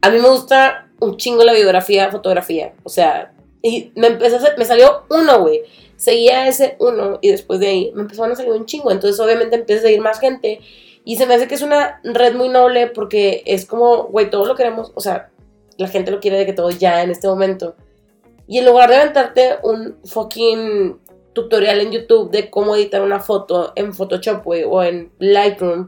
a 0.02 0.10
mí 0.10 0.20
me 0.20 0.30
gusta 0.30 0.88
un 1.00 1.16
chingo 1.18 1.44
la 1.44 1.54
biografía, 1.54 2.10
fotografía. 2.12 2.74
O 2.84 2.90
sea, 2.90 3.32
y 3.62 3.92
me 3.96 4.08
empezó 4.08 4.38
a 4.38 4.56
me 4.58 4.66
salió 4.66 5.04
uno, 5.10 5.42
güey. 5.42 5.62
Seguía 5.96 6.48
ese 6.48 6.76
uno 6.80 7.20
y 7.22 7.30
después 7.30 7.60
de 7.60 7.68
ahí 7.68 7.92
me 7.94 8.02
empezaron 8.04 8.32
a 8.32 8.36
salir 8.36 8.52
un 8.54 8.66
chingo. 8.66 8.90
Entonces, 8.92 9.20
obviamente, 9.20 9.56
empieza 9.58 9.82
a 9.82 9.86
seguir 9.86 10.02
más 10.02 10.20
gente. 10.20 10.60
Y 11.06 11.18
se 11.18 11.26
me 11.26 11.34
hace 11.36 11.48
que 11.48 11.56
es 11.56 11.62
una 11.62 12.00
red 12.04 12.34
muy 12.36 12.50
noble 12.50 12.88
porque 12.88 13.44
es 13.46 13.66
como, 13.66 14.04
güey, 14.06 14.30
todo 14.30 14.46
lo 14.46 14.56
queremos. 14.56 14.92
O 14.96 15.02
sea, 15.02 15.30
la 15.80 15.88
gente 15.88 16.12
lo 16.12 16.20
quiere 16.20 16.38
de 16.38 16.46
que 16.46 16.54
todo 16.54 16.70
ya 16.70 17.02
en 17.02 17.10
este 17.10 17.28
momento. 17.28 17.76
Y 18.48 18.58
en 18.60 18.66
lugar 18.66 18.90
de 18.90 18.98
aventarte 18.98 19.58
un 19.64 19.98
fucking 20.06 21.00
tutorial 21.34 21.80
en 21.82 21.92
YouTube 21.92 22.32
de 22.32 22.50
cómo 22.50 22.76
editar 22.76 23.02
una 23.02 23.20
foto 23.20 23.72
en 23.76 23.94
Photoshop, 23.94 24.44
güey, 24.44 24.64
o 24.66 24.84
en 24.84 25.12
Lightroom, 25.20 25.88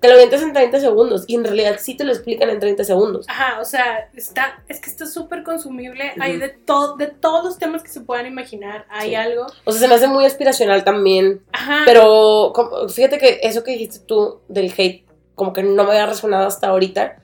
te 0.00 0.08
lo 0.08 0.14
avientas 0.14 0.42
en 0.42 0.52
30 0.52 0.80
segundos. 0.80 1.24
Y 1.26 1.34
en 1.34 1.44
realidad 1.44 1.76
sí 1.78 1.96
te 1.96 2.04
lo 2.04 2.12
explican 2.12 2.48
en 2.50 2.60
30 2.60 2.84
segundos. 2.84 3.26
Ajá, 3.28 3.60
o 3.60 3.64
sea, 3.64 4.08
está, 4.14 4.62
es 4.68 4.80
que 4.80 4.88
está 4.90 5.06
súper 5.06 5.42
consumible. 5.42 6.12
Ujú. 6.12 6.22
Hay 6.22 6.36
de, 6.38 6.48
todo 6.48 6.96
de 6.96 7.08
todos 7.08 7.44
los 7.44 7.58
temas 7.58 7.82
que 7.82 7.90
se 7.90 8.00
puedan 8.00 8.26
imaginar, 8.26 8.86
hay 8.90 9.10
Sí. 9.10 9.14
algo. 9.16 9.46
O 9.64 9.72
sea, 9.72 9.80
se 9.82 9.88
me 9.88 9.94
hace 9.94 10.06
muy 10.08 10.24
aspiracional 10.24 10.84
también. 10.84 11.42
Ajá. 11.52 11.82
Pero 11.84 12.52
como- 12.54 12.88
fíjate 12.88 13.18
que 13.18 13.40
eso 13.42 13.62
que 13.64 13.72
dijiste 13.72 13.98
tú 14.06 14.40
del 14.48 14.72
hate, 14.76 15.04
como 15.34 15.52
que 15.52 15.62
no 15.62 15.84
me 15.84 15.90
había 15.90 16.06
resonado 16.06 16.46
hasta 16.46 16.68
ahorita. 16.68 17.16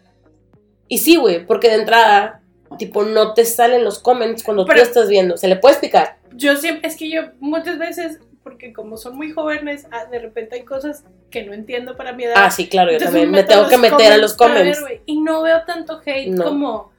Y 0.89 0.99
sí, 0.99 1.17
güey, 1.17 1.45
porque 1.47 1.69
de 1.69 1.77
entrada, 1.77 2.41
tipo, 2.79 3.05
no 3.05 3.35
te 3.35 3.45
salen 3.45 3.85
los 3.85 3.99
comments 3.99 4.43
cuando 4.43 4.65
Pero- 4.65 4.83
tú 4.83 4.87
estás 4.89 5.09
viendo. 5.09 5.37
Se 5.37 5.49
le 5.49 5.57
puede 5.57 5.75
explicar. 5.75 6.19
yo 6.37 6.57
siempre, 6.57 6.89
es 6.89 6.97
que 6.97 7.09
yo 7.11 7.23
muchas 7.41 7.79
veces, 7.79 8.19
porque 8.43 8.73
como 8.73 8.97
son 8.97 9.17
muy 9.17 9.31
jóvenes, 9.33 9.87
ah, 9.93 10.05
de 10.07 10.19
repente 10.19 10.57
hay 10.57 10.63
cosas 10.65 11.05
que 11.31 11.45
no 11.45 11.55
entiendo 11.55 11.97
para 11.97 12.13
mi 12.13 12.25
edad. 12.25 12.35
Ah, 12.37 12.51
sí, 12.51 12.69
claro, 12.69 12.91
yo 12.93 12.99
también. 12.99 13.31
Me 13.31 13.45
tengo 13.45 13.69
que 13.69 13.79
meter 13.79 14.13
a 14.13 14.17
los 14.19 14.37
ver, 14.37 14.49
comments. 14.49 14.81
güey, 14.81 15.01
y 15.07 15.21
no 15.21 15.43
veo 15.43 15.63
tanto 15.67 16.01
hate 16.05 16.29
No. 16.31 16.45
como 16.45 16.93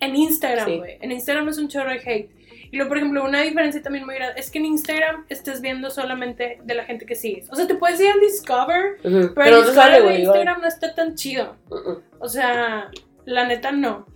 en 0.00 0.16
Instagram, 0.16 0.66
Sí. 0.66 0.78
güey. 0.78 0.98
En 1.00 1.12
Instagram 1.12 1.48
es 1.48 1.58
un 1.58 1.68
chorro 1.68 1.90
de 1.90 1.98
hate. 2.04 2.30
Y 2.72 2.76
luego, 2.76 2.88
por 2.88 2.96
ejemplo, 2.98 3.24
una 3.24 3.40
diferencia 3.42 3.80
también 3.82 4.04
muy 4.04 4.16
grande 4.16 4.40
es 4.40 4.50
que 4.50 4.58
en 4.58 4.64
Instagram 4.64 5.26
estás 5.28 5.60
viendo 5.60 5.90
solamente 5.90 6.58
de 6.64 6.74
la 6.74 6.84
gente 6.84 7.06
que 7.06 7.14
sigues. 7.14 7.48
O 7.52 7.54
sea, 7.54 7.68
te 7.68 7.76
puedes 7.76 8.00
ir 8.00 8.08
al 8.10 8.18
Discover, 8.20 8.96
Ujú, 9.04 9.32
pero, 9.34 9.46
el 9.46 9.52
no 9.52 9.60
te 9.60 9.66
Discover 9.66 9.74
sale, 9.74 10.02
de. 10.02 10.18
Instagram 10.20 10.60
no 10.60 10.66
está 10.66 10.94
tan 10.94 11.14
chido. 11.14 11.54
Mm, 11.70 12.13
O 12.24 12.28
sea, 12.30 12.90
la 13.26 13.46
neta 13.46 13.70
no. 13.70 14.06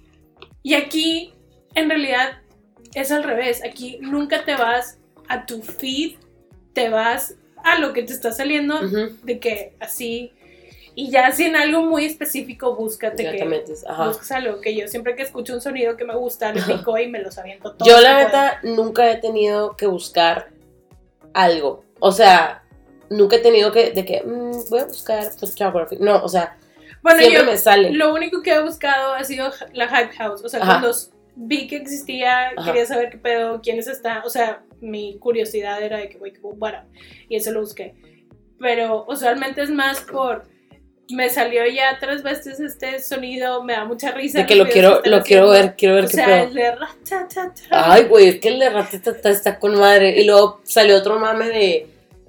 Y 0.62 0.72
aquí, 0.72 1.34
en 1.74 1.90
realidad, 1.90 2.38
es 2.94 3.12
al 3.12 3.22
revés. 3.22 3.62
Aquí 3.62 3.98
nunca 4.00 4.46
te 4.46 4.56
vas 4.56 4.98
a 5.28 5.44
tu 5.44 5.60
feed, 5.60 6.16
te 6.72 6.88
vas 6.88 7.34
a 7.62 7.78
lo 7.78 7.92
que 7.92 8.02
te 8.02 8.14
está 8.14 8.32
saliendo 8.32 8.80
de 9.24 9.38
que 9.38 9.74
así. 9.78 10.32
Y 10.94 11.10
ya 11.10 11.32
si 11.32 11.44
en 11.44 11.56
algo 11.56 11.82
muy 11.82 12.06
específico, 12.06 12.74
búscate 12.74 13.24
Ya 13.24 13.32
que 13.32 13.38
te 13.40 13.44
metes. 13.44 13.84
Ajá. 13.86 14.08
buscas 14.08 14.32
algo 14.32 14.62
que 14.62 14.74
yo 14.74 14.88
siempre 14.88 15.14
que 15.14 15.24
escucho 15.24 15.52
un 15.52 15.60
sonido 15.60 15.98
que 15.98 16.06
me 16.06 16.16
gusta, 16.16 16.50
le 16.50 16.62
pico 16.62 16.96
y 16.96 17.08
me 17.08 17.20
los 17.20 17.36
aviento 17.36 17.74
todos. 17.74 17.92
Yo 17.92 18.00
la 18.00 18.24
neta 18.24 18.60
nunca 18.62 19.10
he 19.10 19.18
tenido 19.18 19.76
que 19.76 19.86
buscar 19.86 20.48
algo. 21.34 21.84
O 22.00 22.10
sea, 22.10 22.64
nunca 23.10 23.36
he 23.36 23.40
tenido 23.40 23.70
que, 23.70 23.90
de 23.90 24.06
que, 24.06 24.22
mm, 24.22 24.70
voy 24.70 24.80
a 24.80 24.84
buscar 24.86 25.30
photography. 25.32 25.98
No, 26.00 26.24
o 26.24 26.28
sea, 26.30 26.56
Bueno, 27.02 27.18
siempre 27.20 27.40
yo 27.40 27.46
me 27.50 27.56
sale. 27.56 27.92
lo 27.92 28.12
único 28.14 28.42
que 28.42 28.52
he 28.54 28.60
buscado 28.62 29.14
ha 29.14 29.24
sido 29.24 29.50
la 29.72 29.88
Hype 29.88 30.14
House. 30.16 30.42
O 30.44 30.48
sea, 30.48 30.60
Ajá. 30.62 30.80
cuando 30.80 30.96
vi 31.36 31.66
que 31.68 31.76
existía, 31.76 32.48
Ajá. 32.56 32.64
quería 32.72 32.86
saber 32.86 33.10
qué 33.10 33.18
pedo, 33.18 33.60
quiénes 33.62 33.86
están. 33.86 34.22
O 34.24 34.30
sea, 34.30 34.62
mi 34.80 35.18
curiosidad 35.18 35.82
era 35.82 35.98
de 35.98 36.08
que, 36.08 36.18
güey, 36.18 36.32
bueno, 36.56 36.78
y 37.28 37.36
eso 37.36 37.50
lo 37.52 37.60
busqué. 37.60 37.94
Pero 38.60 39.04
usualmente 39.08 39.62
es 39.62 39.70
más 39.70 40.00
por. 40.00 40.44
Me 41.10 41.30
salió 41.30 41.64
ya 41.66 41.96
tres 41.98 42.22
veces 42.22 42.60
este 42.60 42.98
sonido, 43.00 43.62
me 43.64 43.72
da 43.72 43.86
mucha 43.86 44.10
risa. 44.10 44.40
De 44.40 44.46
que 44.46 44.56
lo 44.56 44.66
quiero, 44.66 45.00
lo 45.06 45.22
quiero 45.22 45.48
ver, 45.48 45.74
quiero 45.74 45.94
ver 45.94 46.04
O 46.04 46.08
qué 46.08 46.12
sea, 46.14 46.26
pedo. 46.26 46.48
el 46.48 46.54
de 46.54 46.70
ratatata. 46.76 47.62
Ay, 47.70 48.04
güey, 48.04 48.28
es 48.28 48.40
que 48.40 48.48
el 48.48 48.58
de 48.58 48.68
ratita 48.68 49.12
está 49.30 49.58
con 49.58 49.78
madre. 49.78 50.20
Y 50.20 50.24
luego 50.24 50.60
salió 50.64 50.96
otro 50.98 51.18
mame 51.18 51.48
de. 51.48 51.86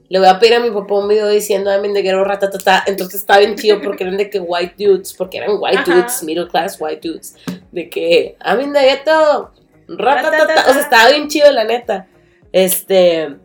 Le 0.10 0.18
voy 0.18 0.28
a 0.28 0.40
pedir 0.40 0.56
a 0.56 0.60
mi 0.60 0.72
papá 0.72 0.96
un 0.96 1.08
video 1.08 1.28
diciendo 1.28 1.70
también 1.70 1.94
de 1.94 2.02
que 2.02 2.10
era 2.10 2.24
ratatata. 2.24 2.84
Entonces 2.88 3.22
está 3.22 3.38
bien 3.38 3.56
chido 3.56 3.80
porque 3.82 4.04
eran 4.04 4.18
de 4.18 4.30
que 4.30 4.40
white 4.40 4.74
dudes, 4.78 5.14
porque 5.14 5.38
eran 5.38 5.52
white 5.60 5.78
Ajá. 5.78 5.96
dudes, 5.96 6.24
middle 6.24 6.48
class 6.48 6.78
white 6.80 7.08
dudes. 7.08 7.36
De 7.72 7.90
que, 7.90 8.36
I'm 8.44 8.60
in 8.60 8.74
the 8.74 8.80
ghetto, 8.82 9.52
ratatata. 9.88 10.70
O 10.70 10.74
sea, 10.74 10.82
estaba 10.82 11.10
bien 11.12 11.28
chido, 11.28 11.52
la 11.52 11.64
neta. 11.64 12.08
Este. 12.52 13.36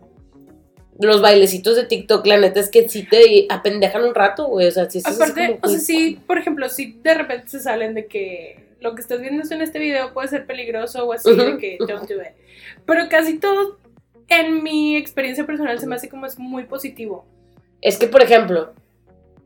Los 0.98 1.20
bailecitos 1.20 1.74
de 1.74 1.84
TikTok, 1.84 2.24
la 2.24 2.38
neta 2.38 2.60
es 2.60 2.70
que 2.70 2.88
sí 2.88 3.02
te 3.02 3.46
apendejan 3.50 4.04
un 4.04 4.14
rato, 4.14 4.46
güey. 4.46 4.68
O 4.68 4.70
sea, 4.70 4.88
sí 4.88 5.02
Aparte, 5.04 5.46
como, 5.46 5.58
o 5.62 5.68
sea, 5.68 5.80
sí, 5.80 6.20
por 6.26 6.38
ejemplo, 6.38 6.68
si 6.68 6.92
de 7.02 7.14
repente 7.14 7.48
se 7.48 7.60
salen 7.60 7.94
de 7.94 8.06
que 8.06 8.64
lo 8.80 8.94
que 8.94 9.00
estás 9.00 9.20
viendo 9.20 9.42
en 9.50 9.60
este 9.60 9.78
video 9.78 10.14
puede 10.14 10.28
ser 10.28 10.46
peligroso 10.46 11.04
o 11.04 11.12
así, 11.12 11.34
de 11.34 11.58
que 11.58 11.78
don't 11.80 12.08
do 12.08 12.22
it. 12.22 12.34
Pero 12.86 13.08
casi 13.08 13.38
todo, 13.38 13.78
en 14.28 14.62
mi 14.62 14.96
experiencia 14.96 15.46
personal, 15.46 15.78
se 15.78 15.86
me 15.86 15.96
hace 15.96 16.08
como 16.08 16.26
es 16.26 16.38
muy 16.38 16.64
positivo. 16.64 17.26
Es 17.80 17.98
que, 17.98 18.06
por 18.06 18.22
ejemplo, 18.22 18.72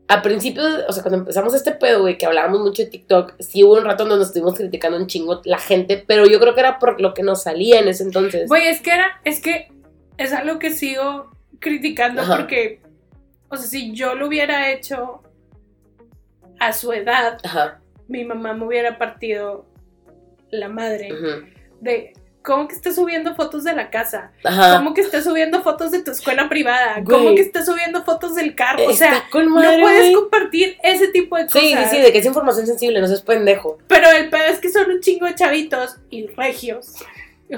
a 0.07 0.21
principios, 0.23 0.65
o 0.87 0.91
sea, 0.91 1.03
cuando 1.03 1.19
empezamos 1.19 1.53
este 1.53 1.71
pedo, 1.71 2.01
güey, 2.01 2.17
que 2.17 2.25
hablábamos 2.25 2.61
mucho 2.61 2.83
de 2.83 2.89
TikTok, 2.89 3.35
sí 3.39 3.63
hubo 3.63 3.75
un 3.75 3.85
rato 3.85 4.03
donde 4.03 4.17
nos 4.17 4.27
estuvimos 4.27 4.55
criticando 4.55 4.97
un 4.97 5.05
chingo 5.05 5.41
la 5.45 5.59
gente, 5.59 6.03
pero 6.05 6.25
yo 6.25 6.39
creo 6.39 6.55
que 6.55 6.61
era 6.61 6.79
por 6.79 6.99
lo 6.99 7.13
que 7.13 7.21
nos 7.21 7.43
salía 7.43 7.79
en 7.79 7.87
ese 7.87 8.03
entonces. 8.03 8.49
Güey, 8.49 8.67
es 8.67 8.81
que 8.81 8.91
era, 8.91 9.21
es 9.23 9.39
que 9.39 9.71
es 10.17 10.33
algo 10.33 10.57
que 10.57 10.71
sigo 10.71 11.29
criticando 11.59 12.21
Ajá. 12.21 12.37
porque, 12.37 12.81
o 13.49 13.57
sea, 13.57 13.67
si 13.67 13.93
yo 13.93 14.15
lo 14.15 14.27
hubiera 14.27 14.71
hecho 14.71 15.21
a 16.59 16.73
su 16.73 16.91
edad, 16.91 17.37
Ajá. 17.43 17.79
mi 18.07 18.25
mamá 18.25 18.53
me 18.53 18.65
hubiera 18.65 18.97
partido 18.97 19.67
la 20.49 20.69
madre 20.69 21.09
de 21.81 22.13
cómo 22.49 22.67
que 22.67 22.73
estás 22.73 22.95
subiendo 22.95 23.35
fotos 23.35 23.63
de 23.63 23.73
la 23.73 23.91
casa. 23.91 24.31
Ajá. 24.43 24.77
¿Cómo 24.77 24.95
que 24.95 25.01
estás 25.01 25.23
subiendo 25.23 25.61
fotos 25.61 25.91
de 25.91 26.01
tu 26.01 26.09
escuela 26.09 26.49
privada? 26.49 27.03
¿Cómo 27.05 27.35
que 27.35 27.41
estás 27.41 27.67
subiendo 27.67 28.03
fotos 28.03 28.33
del 28.33 28.55
carro? 28.55 28.87
O 28.87 28.93
sea, 28.93 29.17
Está 29.17 29.29
con 29.29 29.49
madre, 29.49 29.77
no 29.77 29.83
puedes 29.83 30.01
güey. 30.01 30.13
compartir 30.15 30.77
ese 30.81 31.09
tipo 31.09 31.37
de 31.37 31.45
cosas. 31.45 31.61
Sí, 31.61 31.75
sí, 31.75 31.83
sí, 31.91 32.01
de 32.01 32.11
que 32.11 32.17
es 32.17 32.25
información 32.25 32.65
sensible, 32.65 32.99
no 33.01 33.05
seas 33.07 33.21
pendejo. 33.21 33.77
Pero 33.87 34.09
el 34.09 34.31
pedo 34.31 34.45
es 34.45 34.57
que 34.57 34.71
son 34.71 34.89
un 34.89 34.99
chingo 34.99 35.27
de 35.27 35.35
chavitos 35.35 35.97
y 36.09 36.25
regios. 36.25 36.95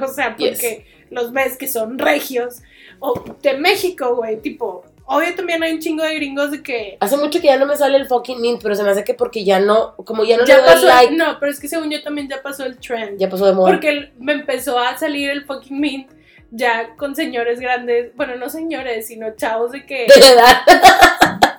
O 0.01 0.07
sea, 0.07 0.35
porque 0.35 0.85
los 1.09 1.31
ves 1.31 1.55
que 1.57 1.69
son 1.69 1.97
regios. 1.97 2.61
O 2.99 3.23
de 3.41 3.57
México, 3.57 4.15
güey. 4.17 4.41
Tipo, 4.41 4.83
obvio 5.16 5.36
también 5.36 5.62
hay 5.64 5.74
un 5.74 5.80
chingo 5.80 6.03
de 6.03 6.16
gringos 6.16 6.51
de 6.51 6.64
que. 6.64 6.97
Hace 6.99 7.18
mucho 7.18 7.39
que 7.39 7.47
ya 7.47 7.57
no 7.57 7.66
me 7.66 7.76
sale 7.78 7.97
el 7.97 8.07
fucking 8.07 8.39
mint, 8.41 8.62
pero 8.62 8.76
se 8.76 8.84
me 8.84 8.89
hace 8.89 9.03
que 9.03 9.14
porque 9.14 9.43
ya 9.43 9.59
no, 9.59 9.95
como 9.97 10.24
ya 10.24 10.38
no 10.38 10.43
le 10.43 10.47
Ya 10.49 10.57
doy 10.57 10.66
pasó. 10.68 10.86
like, 10.88 11.16
No, 11.16 11.38
pero 11.39 11.51
es 11.51 11.59
que 11.59 11.68
según 11.68 11.89
yo 11.91 12.01
también 12.03 12.28
ya 12.30 12.41
pasó 12.41 12.66
el 12.66 12.78
trend. 12.78 13.18
ya 13.20 13.30
pasó 13.30 13.45
de 13.45 13.53
moda. 13.53 13.72
Porque 13.72 14.12
me 14.20 14.34
empezó 14.34 14.80
a 14.80 14.97
salir 14.97 15.30
el 15.30 15.45
fucking 15.45 15.80
mint 15.80 16.12
ya 16.51 16.95
con 16.97 17.16
señores 17.16 17.59
grandes. 17.59 18.16
Bueno, 18.16 18.36
no 18.36 18.49
señores, 18.49 19.07
sino 19.07 19.36
chavos 19.36 19.72
de 19.72 19.86
que. 19.86 20.07
De 20.16 20.34
edad. 20.34 20.62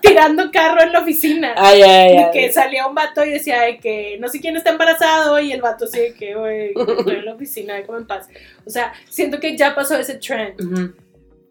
tirando 0.03 0.51
carro 0.51 0.83
en 0.83 0.93
la 0.93 0.99
oficina. 1.01 1.55
Ay, 1.57 1.81
ay, 1.83 2.13
Y 2.13 2.17
ay. 2.17 2.31
que 2.33 2.53
salía 2.53 2.87
un 2.87 2.95
vato 2.95 3.25
y 3.25 3.31
decía 3.31 3.63
de 3.63 3.79
que 3.79 4.17
no 4.21 4.29
sé 4.29 4.41
quién 4.41 4.57
está 4.57 4.71
embarazado 4.71 5.39
y 5.41 5.53
el 5.53 5.63
vato 5.63 5.85
así 5.85 5.99
de 6.01 6.15
que, 6.15 6.35
güey, 6.35 6.73
estoy 6.99 7.15
en 7.17 7.25
la 7.25 7.35
oficina, 7.35 7.75
déjame 7.77 7.99
en 7.99 8.07
paz. 8.07 8.29
O 8.67 8.71
sea, 8.71 8.93
siento 9.09 9.39
que 9.41 9.57
ya 9.57 9.75
pasó 9.75 9.97
ese 9.97 10.15
trend, 10.17 10.61
Ujú. 10.61 10.93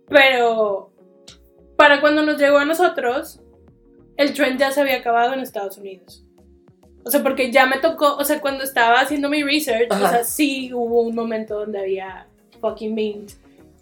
pero 0.08 0.91
para 1.82 1.99
cuando 1.99 2.21
nos 2.21 2.38
llegó 2.38 2.59
a 2.59 2.65
nosotros, 2.65 3.39
el 4.15 4.36
trend 4.36 4.59
ya 4.59 4.71
se 4.71 4.82
había 4.82 4.97
acabado 4.97 5.34
en 5.34 5.39
Estados 5.39 5.79
Unidos. 5.79 6.23
O 7.03 7.09
sea, 7.09 7.23
porque 7.23 7.51
ya 7.51 7.65
me 7.65 7.79
tocó, 7.79 8.17
o 8.17 8.23
sea, 8.23 8.39
cuando 8.39 8.63
estaba 8.63 8.99
haciendo 8.99 9.29
mi 9.29 9.41
research, 9.41 9.88
Ajá. 9.89 10.05
o 10.05 10.09
sea, 10.09 10.23
sí 10.23 10.71
hubo 10.71 11.01
un 11.01 11.15
momento 11.15 11.57
donde 11.57 11.79
había 11.79 12.27
fucking 12.59 12.93
mint 12.93 13.32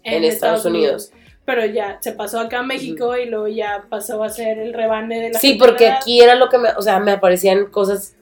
en, 0.02 0.14
En 0.14 0.24
Estados 0.24 0.64
Unidos. 0.64 1.12
Pero 1.44 1.66
ya 1.66 1.98
se 2.00 2.12
pasó 2.12 2.40
acá 2.40 2.60
a 2.60 2.62
México 2.62 3.18
y 3.18 3.26
luego 3.26 3.48
ya 3.48 3.84
pasó 3.90 4.22
a 4.22 4.30
ser 4.30 4.58
el 4.58 4.72
rebane 4.72 5.20
de 5.20 5.30
la 5.32 5.38
Sí, 5.38 5.56
porque 5.58 5.90
aquí 5.90 6.22
era 6.22 6.36
lo 6.36 6.48
que 6.48 6.56
me, 6.56 6.70
o 6.70 6.80
sea, 6.80 7.00
me 7.00 7.12
aparecían 7.12 7.66
cosas 7.66 8.16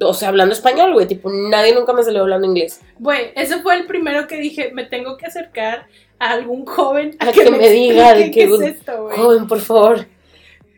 o 0.00 0.14
sea, 0.14 0.28
hablando 0.28 0.52
español, 0.52 0.92
güey. 0.92 1.06
Tipo, 1.06 1.30
nadie 1.30 1.74
nunca 1.74 1.92
me 1.92 2.02
salió 2.02 2.22
hablando 2.22 2.46
inglés. 2.46 2.80
Güey, 2.98 3.32
ese 3.34 3.60
fue 3.60 3.76
el 3.76 3.86
primero 3.86 4.26
que 4.26 4.36
dije, 4.36 4.70
me 4.72 4.84
tengo 4.84 5.16
que 5.16 5.26
acercar 5.26 5.86
a 6.18 6.32
algún 6.32 6.64
joven 6.64 7.16
A 7.18 7.32
que 7.32 7.50
me 7.50 7.68
diga 7.68 8.14
de 8.14 8.30
qué 8.30 8.44
es 8.44 8.60
esto, 8.60 9.04
güey. 9.04 9.16
Joven, 9.16 9.46
por 9.46 9.60
favor, 9.60 10.06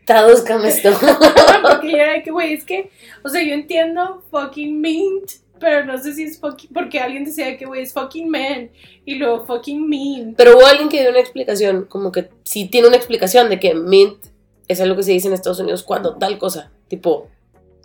tradúzcame 0.05 0.69
esto. 0.69 0.91
Porque 1.61 1.91
yo 1.91 1.97
era 1.97 2.23
que, 2.23 2.31
güey, 2.31 2.53
es 2.53 2.63
que, 2.63 2.89
o 3.23 3.29
sea, 3.29 3.43
yo 3.43 3.53
entiendo 3.53 4.23
fucking 4.31 4.79
mint, 4.79 5.31
pero 5.59 5.85
no 5.85 5.97
sé 5.97 6.13
si 6.13 6.23
es 6.23 6.39
fucking, 6.39 6.69
porque 6.71 6.99
alguien 6.99 7.25
decía 7.25 7.57
que, 7.57 7.65
güey, 7.65 7.81
es 7.81 7.91
fucking 7.91 8.29
man, 8.29 8.69
y 9.05 9.15
luego 9.15 9.43
fucking 9.43 9.89
mean. 9.89 10.35
Pero 10.37 10.55
hubo 10.55 10.67
alguien 10.67 10.87
que 10.87 11.01
dio 11.01 11.09
una 11.09 11.19
explicación, 11.19 11.85
como 11.85 12.11
que 12.11 12.29
sí 12.43 12.67
tiene 12.67 12.87
una 12.87 12.97
explicación 12.97 13.49
de 13.49 13.59
que 13.59 13.73
mint 13.73 14.17
es 14.67 14.81
algo 14.81 14.95
que 14.95 15.03
se 15.03 15.13
dice 15.13 15.27
en 15.27 15.33
Estados 15.33 15.59
Unidos 15.59 15.81
cuando 15.81 16.15
tal 16.17 16.37
cosa, 16.37 16.71
tipo 16.87 17.29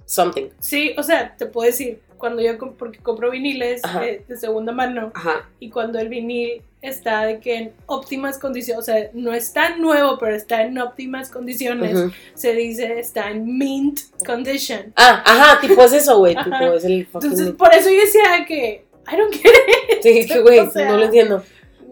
something. 0.06 0.48
Sí, 0.60 0.94
o 0.98 1.02
sea, 1.02 1.36
te 1.36 1.46
puedo 1.46 1.66
decir, 1.66 2.00
cuando 2.18 2.40
yo, 2.42 2.56
comp- 2.58 2.76
porque 2.76 2.98
compro 3.00 3.30
viniles 3.30 3.82
eh, 4.02 4.24
de 4.28 4.36
segunda 4.36 4.72
mano, 4.72 5.10
Ajá. 5.14 5.48
y 5.58 5.70
cuando 5.70 5.98
el 5.98 6.08
vinil 6.08 6.62
está 6.80 7.24
de 7.24 7.38
que 7.40 7.56
en 7.56 7.72
óptimas 7.86 8.38
condiciones, 8.38 8.80
o 8.80 8.84
sea, 8.84 9.10
no 9.12 9.32
está 9.34 9.76
nuevo, 9.76 10.18
pero 10.18 10.34
está 10.34 10.62
en 10.62 10.78
óptimas 10.78 11.30
condiciones, 11.30 11.96
Ujú. 11.96 12.12
se 12.34 12.54
dice 12.54 12.98
está 12.98 13.30
en 13.30 13.58
mint 13.58 14.00
condition. 14.26 14.92
Ah, 14.96 15.22
ajá, 15.24 15.60
tipo 15.60 15.82
es 15.82 15.92
eso, 15.92 16.18
güey. 16.18 16.34
Tipo 16.36 16.74
es 16.74 16.84
el 16.84 17.06
fucking 17.06 17.30
Entonces, 17.32 17.54
por 17.56 17.72
eso 17.74 17.88
yo 17.90 18.00
decía 18.00 18.44
que, 18.46 18.84
I 19.12 19.16
don't 19.16 19.32
get 19.34 19.50
it. 19.50 20.02
Sí, 20.02 20.26
que 20.26 20.40
güey, 20.40 20.58
o 20.60 20.70
sea, 20.70 20.90
no 20.90 20.96
lo 20.98 21.04
entiendo. 21.06 21.42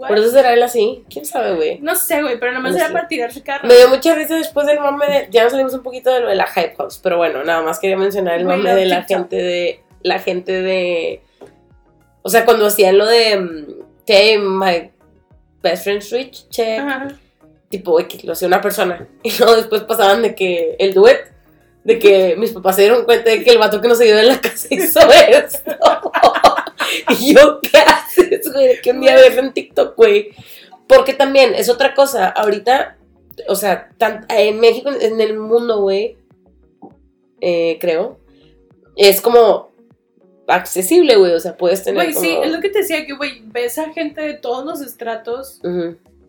What? 0.00 0.08
Por 0.08 0.18
eso 0.18 0.30
será 0.30 0.52
él 0.54 0.62
así. 0.62 1.04
¿Quién 1.10 1.24
sabe, 1.26 1.54
güey? 1.54 1.78
No 1.80 1.94
sé, 1.94 2.22
güey, 2.22 2.38
pero 2.40 2.52
nada 2.52 2.62
más 2.62 2.72
No 2.72 2.78
era 2.78 2.86
sé. 2.88 2.92
para 2.92 3.06
tirarse 3.08 3.42
carro. 3.42 3.68
Me 3.68 3.76
dio 3.76 3.88
mucha 3.88 4.14
risa 4.14 4.34
después 4.34 4.66
del 4.66 4.80
mame 4.80 5.06
de. 5.06 5.28
Ya 5.30 5.42
nos 5.44 5.52
salimos 5.52 5.74
un 5.74 5.82
poquito 5.82 6.12
de 6.12 6.20
lo 6.20 6.28
de 6.28 6.34
la 6.34 6.46
Hype 6.46 6.74
House, 6.76 6.98
pero 7.02 7.16
bueno, 7.18 7.44
nada 7.44 7.62
más 7.62 7.78
quería 7.78 7.96
mencionar 7.96 8.38
el 8.38 8.44
mame 8.46 8.74
de 8.74 8.86
la 8.86 9.02
gente 9.04 9.36
de. 9.36 9.82
La 10.02 10.18
gente 10.18 10.52
de. 10.62 11.22
O 12.22 12.28
sea, 12.30 12.44
cuando 12.44 12.66
hacían 12.66 12.98
lo 12.98 13.06
de. 13.06 13.36
mm, 13.38 13.66
Hey, 14.06 14.38
my 14.38 14.90
best 15.62 15.84
friend's 15.84 16.10
rich, 16.10 16.48
check. 16.48 16.80
Ajá. 16.80 17.08
Tipo, 17.68 18.00
X, 18.00 18.24
lo 18.24 18.32
hacía 18.32 18.48
una 18.48 18.60
persona. 18.60 19.06
Y 19.22 19.30
luego 19.38 19.54
después 19.56 19.82
pasaban 19.82 20.22
de 20.22 20.34
que. 20.34 20.74
El 20.78 20.94
duet. 20.94 21.30
De 21.84 21.98
que 21.98 22.34
mis 22.36 22.50
papás 22.52 22.76
se 22.76 22.82
dieron 22.82 23.04
cuenta 23.06 23.30
de 23.30 23.42
que 23.42 23.50
el 23.50 23.56
vato 23.58 23.80
que 23.80 23.88
nos 23.88 23.98
ayudó 24.00 24.18
en 24.18 24.28
la 24.28 24.38
casa 24.40 24.66
hizo 24.70 25.00
esto. 25.28 25.72
y 27.20 27.34
yo, 27.34 27.60
¿qué 27.60 27.78
haces, 27.78 28.52
güey? 28.52 28.80
Que 28.80 28.90
un 28.92 29.00
día 29.00 29.14
ves 29.16 29.36
en 29.36 29.52
TikTok, 29.52 29.96
güey. 29.96 30.30
Porque 30.86 31.14
también 31.14 31.54
es 31.54 31.68
otra 31.68 31.94
cosa. 31.94 32.28
Ahorita, 32.28 32.96
o 33.48 33.54
sea, 33.54 33.90
tan- 33.98 34.26
en 34.28 34.58
México, 34.60 34.90
en 35.00 35.20
el 35.20 35.38
mundo, 35.38 35.80
güey, 35.80 36.16
eh, 37.40 37.78
creo, 37.80 38.18
es 38.96 39.20
como 39.20 39.70
accesible, 40.46 41.16
güey. 41.16 41.32
O 41.32 41.40
sea, 41.40 41.56
puedes 41.56 41.82
tener. 41.84 42.02
Güey, 42.12 42.14
sí, 42.14 42.36
es 42.42 42.50
lo 42.52 42.60
que 42.60 42.70
te 42.70 42.80
decía, 42.80 43.06
que, 43.06 43.14
güey, 43.14 43.42
ves 43.46 43.78
a 43.78 43.92
gente 43.92 44.20
de 44.20 44.34
todos 44.34 44.64
los 44.64 44.80
estratos 44.80 45.60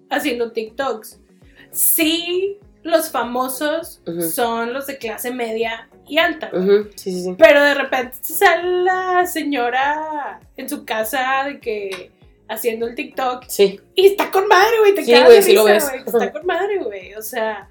haciendo 0.09 0.51
TikToks. 0.51 1.19
Sí, 1.71 2.57
los 2.83 3.09
famosos 3.09 4.01
son 4.33 4.73
los 4.73 4.87
de 4.87 4.97
clase 4.97 5.31
media 5.31 5.89
y 6.07 6.17
alta. 6.17 6.49
Sí, 6.95 7.11
sí, 7.11 7.23
sí. 7.23 7.35
Pero 7.37 7.63
de 7.63 7.73
repente 7.73 8.17
sale 8.21 8.83
la 8.83 9.25
señora 9.25 10.39
en 10.57 10.67
su 10.69 10.85
casa 10.85 11.43
de 11.45 11.59
que 11.59 12.11
haciendo 12.49 12.87
el 12.87 12.95
TikTok 12.95 13.45
Sí. 13.47 13.79
y 13.95 14.07
está 14.07 14.29
con 14.29 14.47
madre, 14.47 14.79
güey, 14.79 14.93
te 14.95 15.03
Sí, 15.05 15.11
de 15.13 15.19
lo 15.21 15.63
ves. 15.63 15.85
güey, 15.89 16.01
Está 16.05 16.31
con 16.33 16.45
madre, 16.45 16.79
güey. 16.79 17.13
O 17.15 17.21
sea, 17.21 17.69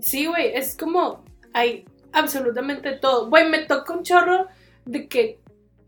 sí, 0.00 0.26
güey, 0.26 0.54
es 0.54 0.76
como 0.76 1.24
hay 1.52 1.84
absolutamente 2.12 2.92
todo. 2.92 3.28
Güey, 3.28 3.48
me 3.48 3.60
toca 3.66 3.92
un 3.92 4.02
chorro 4.02 4.46
de 4.84 5.08
que 5.08 5.38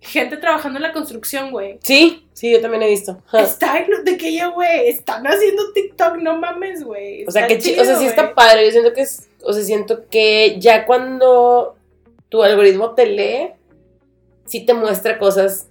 gente 0.00 0.36
trabajando 0.36 0.78
en 0.78 0.82
la 0.82 0.92
construcción, 0.92 1.50
güey. 1.50 1.78
Sí, 1.82 2.28
sí, 2.32 2.52
yo 2.52 2.60
también 2.60 2.82
he 2.84 2.88
visto. 2.88 3.22
Ja. 3.26 3.40
Está 3.40 3.78
en- 3.78 4.04
de 4.04 4.16
que 4.16 4.32
ya, 4.32 4.48
güey, 4.48 4.88
están 4.88 5.26
haciendo 5.26 5.72
TikTok, 5.72 6.16
no 6.18 6.38
mames, 6.38 6.84
güey. 6.84 7.24
O 7.26 7.30
sea, 7.30 7.46
que 7.46 7.58
chi- 7.58 7.70
chido, 7.70 7.82
o 7.82 7.84
sea, 7.84 7.96
sí 7.98 8.06
está 8.06 8.34
padre. 8.34 8.64
Yo 8.66 8.70
siento 8.72 8.92
que 8.92 9.00
es, 9.02 9.27
o 9.42 9.52
sea, 9.52 9.62
siento 9.62 10.08
que 10.08 10.58
ya 10.60 10.86
cuando 10.86 11.76
tu 12.28 12.42
algoritmo 12.42 12.94
te 12.94 13.06
lee, 13.06 13.52
sí 14.46 14.64
te 14.64 14.74
muestra 14.74 15.18
cosas, 15.18 15.68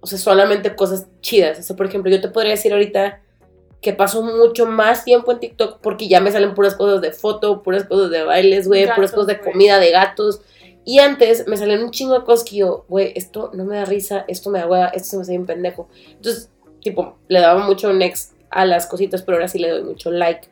o 0.00 0.06
sea, 0.06 0.18
solamente 0.18 0.74
cosas 0.74 1.06
chidas. 1.20 1.58
O 1.58 1.62
sea, 1.62 1.76
por 1.76 1.86
ejemplo, 1.86 2.10
yo 2.10 2.20
te 2.20 2.28
podría 2.28 2.52
decir 2.52 2.72
ahorita 2.72 3.20
que 3.80 3.92
paso 3.92 4.22
mucho 4.22 4.66
más 4.66 5.04
tiempo 5.04 5.32
en 5.32 5.40
TikTok 5.40 5.78
porque 5.80 6.06
ya 6.06 6.20
me 6.20 6.30
salen 6.30 6.54
puras 6.54 6.74
cosas 6.74 7.00
de 7.00 7.12
foto, 7.12 7.62
puras 7.62 7.84
cosas 7.84 8.10
de 8.10 8.22
bailes, 8.22 8.68
güey, 8.68 8.86
puras 8.94 9.12
cosas 9.12 9.28
de 9.28 9.40
comida, 9.40 9.78
de 9.78 9.90
gatos. 9.90 10.42
Y 10.84 10.98
antes 10.98 11.46
me 11.46 11.56
salían 11.56 11.82
un 11.82 11.90
chingo 11.90 12.18
de 12.18 12.24
cosas 12.24 12.48
que 12.48 12.56
yo, 12.56 12.84
güey, 12.88 13.12
esto 13.14 13.50
no 13.54 13.64
me 13.64 13.76
da 13.76 13.84
risa, 13.84 14.24
esto 14.28 14.50
me 14.50 14.58
da 14.58 14.66
hueva, 14.66 14.88
esto 14.88 15.08
se 15.10 15.16
me 15.16 15.22
hace 15.22 15.32
bien 15.32 15.46
pendejo. 15.46 15.88
Entonces, 16.10 16.50
tipo, 16.82 17.16
le 17.28 17.40
daba 17.40 17.66
mucho 17.66 17.92
next 17.92 18.34
a 18.50 18.64
las 18.66 18.86
cositas, 18.86 19.22
pero 19.22 19.36
ahora 19.36 19.48
sí 19.48 19.58
le 19.58 19.70
doy 19.70 19.82
mucho 19.84 20.10
like. 20.10 20.48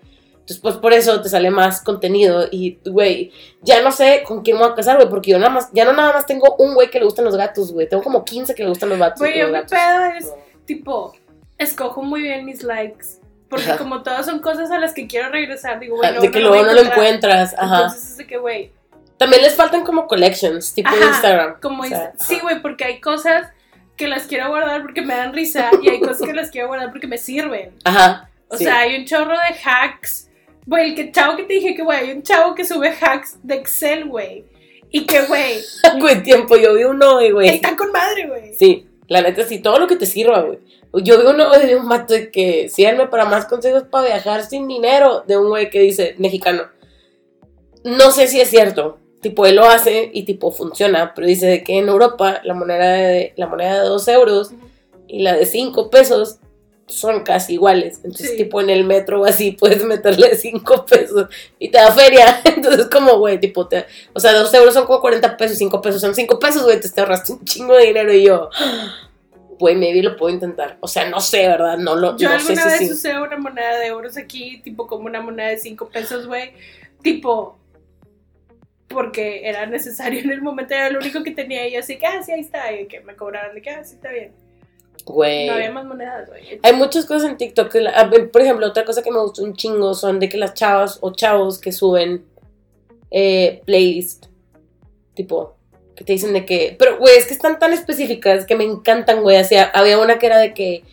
Entonces, 0.49 0.63
pues 0.63 0.77
por 0.77 0.95
eso 0.95 1.21
te 1.21 1.29
sale 1.29 1.51
más 1.51 1.83
contenido 1.83 2.47
y, 2.51 2.79
güey, 2.87 3.31
ya 3.61 3.83
no 3.83 3.93
sé 3.93 4.23
con 4.27 4.41
quién 4.41 4.57
me 4.57 4.63
voy 4.63 4.73
a 4.73 4.75
casar, 4.75 4.97
güey, 4.97 5.07
porque 5.11 5.33
yo 5.33 5.39
nada 5.39 5.51
más, 5.51 5.69
ya 5.75 5.85
no 5.85 5.93
nada 5.93 6.15
más 6.15 6.25
tengo 6.25 6.57
un 6.59 6.73
güey 6.73 6.89
que 6.89 6.99
le 6.99 7.05
gustan 7.05 7.27
los 7.27 7.37
gatos, 7.37 7.71
güey. 7.71 7.87
Tengo 7.87 8.03
como 8.03 8.25
15 8.25 8.55
que 8.55 8.63
le 8.63 8.71
gustan 8.71 8.89
los 8.89 8.99
gatos. 8.99 9.19
Güey, 9.19 9.41
yo 9.41 9.49
mi 9.49 9.61
pedo 9.61 10.05
es, 10.19 10.33
tipo, 10.65 11.15
escojo 11.59 12.01
muy 12.03 12.23
bien 12.23 12.47
mis 12.47 12.63
likes. 12.63 13.05
Porque 13.51 13.67
Ajá. 13.67 13.77
como 13.77 14.03
todas 14.03 14.25
son 14.25 14.39
cosas 14.39 14.71
a 14.71 14.79
las 14.79 14.95
que 14.95 15.07
quiero 15.07 15.29
regresar, 15.29 15.81
digo, 15.81 15.99
luego 15.99 16.21
de 16.23 16.31
que 16.31 16.41
luego 16.41 16.63
no 16.65 16.73
lo 16.73 16.81
encuentras, 16.81 17.55
ajá. 17.59 17.77
Entonces 17.83 18.11
es 18.13 18.17
de 18.17 18.27
que, 18.27 18.39
güey, 18.39 18.73
También 19.19 19.43
les 19.43 19.55
faltan 19.55 19.85
como 19.85 20.07
collections, 20.07 20.73
tipo 20.73 20.89
Ajá, 20.89 21.09
Instagram. 21.09 21.61
como 21.61 21.83
O 21.83 21.87
sea, 21.87 22.15
Sí, 22.19 22.39
güey, 22.41 22.63
porque 22.63 22.85
hay 22.85 23.01
cosas 23.03 23.51
que 23.97 24.09
las 24.09 24.27
quiero 24.27 24.49
guardar 24.49 24.81
porque 24.81 25.03
me 25.03 25.15
dan 25.15 25.35
risa 25.35 25.69
y 25.83 25.91
hay 25.91 26.01
cosas 26.01 26.23
que 26.27 26.33
las 26.33 26.51
quiero 26.51 26.69
guardar 26.69 26.91
porque 26.91 27.07
me 27.07 27.19
sirven. 27.19 27.75
Ajá. 27.85 28.31
O 28.49 28.57
sí. 28.57 28.65
sea, 28.65 28.79
hay 28.79 28.97
un 28.97 29.05
chorro 29.05 29.33
de 29.35 29.55
hacks. 29.63 30.28
Güey, 30.69 30.91
el 30.91 30.95
que 30.95 31.11
chavo 31.11 31.35
que 31.35 31.45
te 31.45 31.55
dije 31.55 31.75
que, 31.75 31.83
güey, 31.83 31.99
hay 31.99 32.11
un 32.11 32.23
chavo 32.23 32.55
que 32.55 32.63
sube 32.63 32.91
hacks 32.91 33.39
de 33.43 33.55
Excel, 33.55 34.05
güey. 34.05 34.45
Y 34.91 35.07
que, 35.07 35.23
güey, 35.23 35.63
Güey, 35.99 36.23
tiempo, 36.23 36.57
yo 36.59 36.75
vi 36.75 36.85
uno, 36.85 37.15
güey. 37.33 37.49
está 37.49 37.75
con 37.75 37.91
madre, 37.91 38.27
güey. 38.27 38.55
Sí, 38.55 38.87
la 39.07 39.23
neta 39.23 39.45
sí, 39.45 39.61
todo 39.61 39.79
lo 39.79 39.87
que 39.87 39.97
te 39.97 40.05
sirva, 40.05 40.43
güey. 40.43 40.59
Yo 41.03 41.19
vi 41.19 41.27
uno 41.27 41.51
de 41.59 41.75
un 41.75 41.87
mato 41.87 42.13
de 42.13 42.31
que 42.31 42.69
síganme 42.69 43.07
para 43.07 43.25
más 43.25 43.47
consejos 43.47 43.85
para 43.85 44.09
viajar 44.09 44.45
sin 44.45 44.69
dinero, 44.69 45.25
de 45.27 45.39
un 45.39 45.49
güey 45.49 45.71
que 45.71 45.81
dice, 45.81 46.15
mexicano. 46.19 46.65
No 47.85 48.11
sé 48.11 48.27
si 48.27 48.39
es 48.39 48.51
cierto, 48.51 48.99
tipo, 49.23 49.47
él 49.47 49.57
lo 49.57 49.65
hace 49.65 50.11
y 50.13 50.25
tipo 50.25 50.51
funciona, 50.51 51.15
pero 51.15 51.27
dice 51.27 51.65
que 51.65 51.79
en 51.79 51.89
Europa 51.89 52.43
la 52.45 52.53
moneda 52.53 52.93
de, 52.93 53.33
la 53.37 53.47
moneda 53.47 53.83
de 53.83 53.89
2 53.89 54.09
euros 54.09 54.51
y 55.07 55.23
la 55.23 55.35
de 55.35 55.47
5 55.47 55.89
pesos 55.89 56.41
son 56.89 57.23
casi 57.23 57.55
iguales. 57.55 57.97
Entonces, 58.03 58.31
Sí. 58.31 58.37
tipo, 58.39 58.61
en 58.61 58.71
el 58.71 58.85
metro 58.85 59.21
o 59.21 59.25
así 59.25 59.53
puedes 59.61 59.85
meterle 59.85 60.35
5 60.37 60.87
pesos 60.87 61.29
y 61.59 61.71
te 61.71 61.79
da 61.79 61.93
feria. 61.93 62.41
Entonces, 62.45 62.87
como, 62.87 63.19
güey, 63.19 63.39
tipo, 63.39 63.69
te, 63.69 63.87
o 64.13 64.21
sea, 64.21 64.33
2 64.33 64.53
euros 64.55 64.75
son 64.75 64.87
como 64.87 65.01
40 65.01 65.37
pesos, 65.37 65.59
5 65.59 65.81
pesos 65.81 66.01
son 66.01 66.15
5 66.15 66.39
pesos, 66.39 66.65
güey, 66.65 66.81
te 66.81 67.01
ahorraste 67.01 67.33
un 67.33 67.45
chingo 67.45 67.75
de 67.77 67.87
dinero 67.87 68.13
y 68.13 68.25
yo, 68.25 68.49
güey, 69.59 69.77
maybe 69.77 70.03
lo 70.03 70.17
puedo 70.17 70.33
intentar. 70.35 70.79
O 70.81 70.89
sea, 70.89 71.09
no 71.09 71.21
sé, 71.21 71.47
¿verdad? 71.49 71.77
No 71.79 71.95
lo 71.95 72.17
Yo 72.17 72.29
no 72.29 72.39
sé 72.41 72.53
alguna 72.53 72.63
si 72.63 72.69
vez 72.69 72.79
sí. 72.79 72.93
usé 72.95 73.19
una 73.19 73.37
moneda 73.37 73.79
de 73.79 73.87
euros 73.87 74.17
aquí, 74.17 74.61
tipo 74.63 74.87
como 74.87 75.07
una 75.07 75.21
moneda 75.21 75.49
de 75.49 75.59
5 75.59 75.89
pesos, 75.91 76.27
güey. 76.27 76.53
Tipo, 77.03 77.59
porque 78.89 79.47
era 79.49 79.67
necesario 79.67 80.21
en 80.21 80.31
el 80.31 80.41
momento, 80.41 80.75
era 80.75 80.89
lo 80.91 80.99
único 81.01 81.23
que 81.23 81.33
tenía. 81.33 81.67
Y 81.69 81.73
yo 81.75 81.81
así 81.81 81.99
que, 81.99 82.07
ah, 82.07 82.23
sí, 82.23 82.33
ahí 82.33 82.41
está. 82.41 82.73
Y 82.73 82.87
que 82.87 83.01
me 83.01 83.15
cobraron, 83.17 83.55
de 83.55 83.61
que, 83.63 83.71
ah, 83.71 83.85
sí, 83.85 83.97
está 83.97 84.11
bien. 84.11 84.33
Güey. 85.09 85.47
No 85.47 85.55
había 85.55 85.71
más 85.73 85.85
monedas, 85.85 86.29
güey. 86.29 86.61
Hay 86.63 86.73
muchas 86.75 87.07
cosas 87.07 87.31
en 87.31 87.37
TikTok. 87.37 87.71
que 87.73 87.81
la- 87.81 87.91
a 87.91 88.05
ver, 88.05 88.31
por 88.31 88.43
ejemplo, 88.43 88.67
otra 88.67 88.85
cosa 88.85 89.03
que 89.03 89.11
me 89.11 89.21
gusta 89.21 89.43
un 89.43 89.55
chingo 89.55 89.95
son 89.95 90.21
de 90.21 90.29
que 90.29 90.37
las 90.39 90.55
chavas 90.55 90.99
o 91.01 91.13
chavos 91.13 91.59
que 91.59 91.73
suben 91.73 92.25
eh, 93.11 93.63
playlist. 93.65 94.27
Tipo, 95.15 95.57
que 95.97 96.05
te 96.05 96.13
dicen 96.13 96.33
de 96.33 96.45
que. 96.45 96.77
Pero, 96.79 96.99
güey, 96.99 97.17
es 97.17 97.27
que 97.27 97.35
están 97.35 97.59
tan 97.59 97.73
específicas 97.73 98.47
que 98.47 98.55
me 98.55 98.65
encantan, 98.65 99.23
güey. 99.23 99.37
Así, 99.37 99.57
había 99.57 99.99
una 99.99 100.19
que 100.19 100.27
era 100.27 100.39
de 100.39 100.55
que. 100.55 100.85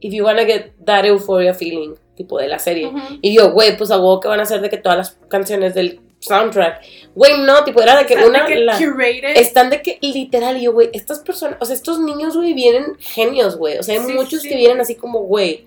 If 0.00 0.12
you 0.12 0.24
wanna 0.24 0.44
get 0.44 0.72
that 0.84 1.04
euphoria 1.04 1.54
feeling, 1.54 1.94
tipo 2.16 2.38
de 2.38 2.48
la 2.48 2.58
serie. 2.58 2.90
Y 3.20 3.34
yo, 3.34 3.52
güey, 3.52 3.76
pues 3.76 3.90
a 3.92 3.96
huevo 3.98 4.18
que 4.20 4.28
van 4.28 4.40
a 4.40 4.42
hacer 4.42 4.60
de 4.60 4.68
que 4.68 4.76
todas 4.76 4.98
las 4.98 5.10
canciones 5.28 5.74
del 5.74 6.00
soundtrack. 6.22 6.82
Güey, 7.14 7.40
no, 7.42 7.64
tipo, 7.64 7.82
era 7.82 7.98
de 7.98 8.06
que 8.06 8.14
una. 8.16 8.46
de 8.46 8.54
que 8.54 8.60
la- 8.60 8.78
curated. 8.78 9.36
están 9.36 9.70
de 9.70 9.82
que 9.82 9.98
literal, 10.00 10.60
yo, 10.60 10.72
güey, 10.72 10.90
estas 10.92 11.18
personas, 11.20 11.58
o 11.60 11.64
sea, 11.66 11.74
estos 11.74 12.00
niños, 12.00 12.36
güey, 12.36 12.54
vienen 12.54 12.96
genios, 13.00 13.56
güey. 13.56 13.78
O 13.78 13.82
sea, 13.82 14.00
hay 14.00 14.06
Sí, 14.06 14.12
muchos 14.12 14.42
sí, 14.42 14.48
que 14.48 14.56
vienen 14.56 14.80
así 14.80 14.94
como, 14.94 15.20
güey, 15.20 15.66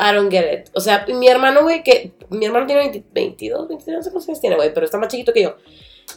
I 0.00 0.14
don't 0.14 0.30
get 0.32 0.52
it. 0.52 0.70
O 0.74 0.80
sea, 0.80 1.04
mi 1.08 1.28
hermano, 1.28 1.62
güey, 1.62 1.82
que 1.84 2.12
mi 2.30 2.44
hermano 2.46 2.66
tiene 2.66 2.80
20 2.82 3.04
22, 3.12 3.68
23, 3.68 3.96
no 3.98 4.02
sé 4.02 4.10
cuántos 4.10 4.28
años 4.28 4.40
tiene, 4.40 4.56
güey, 4.56 4.72
pero 4.74 4.86
está 4.86 4.98
más 4.98 5.08
chiquito 5.08 5.32
que 5.32 5.42
yo. 5.42 5.56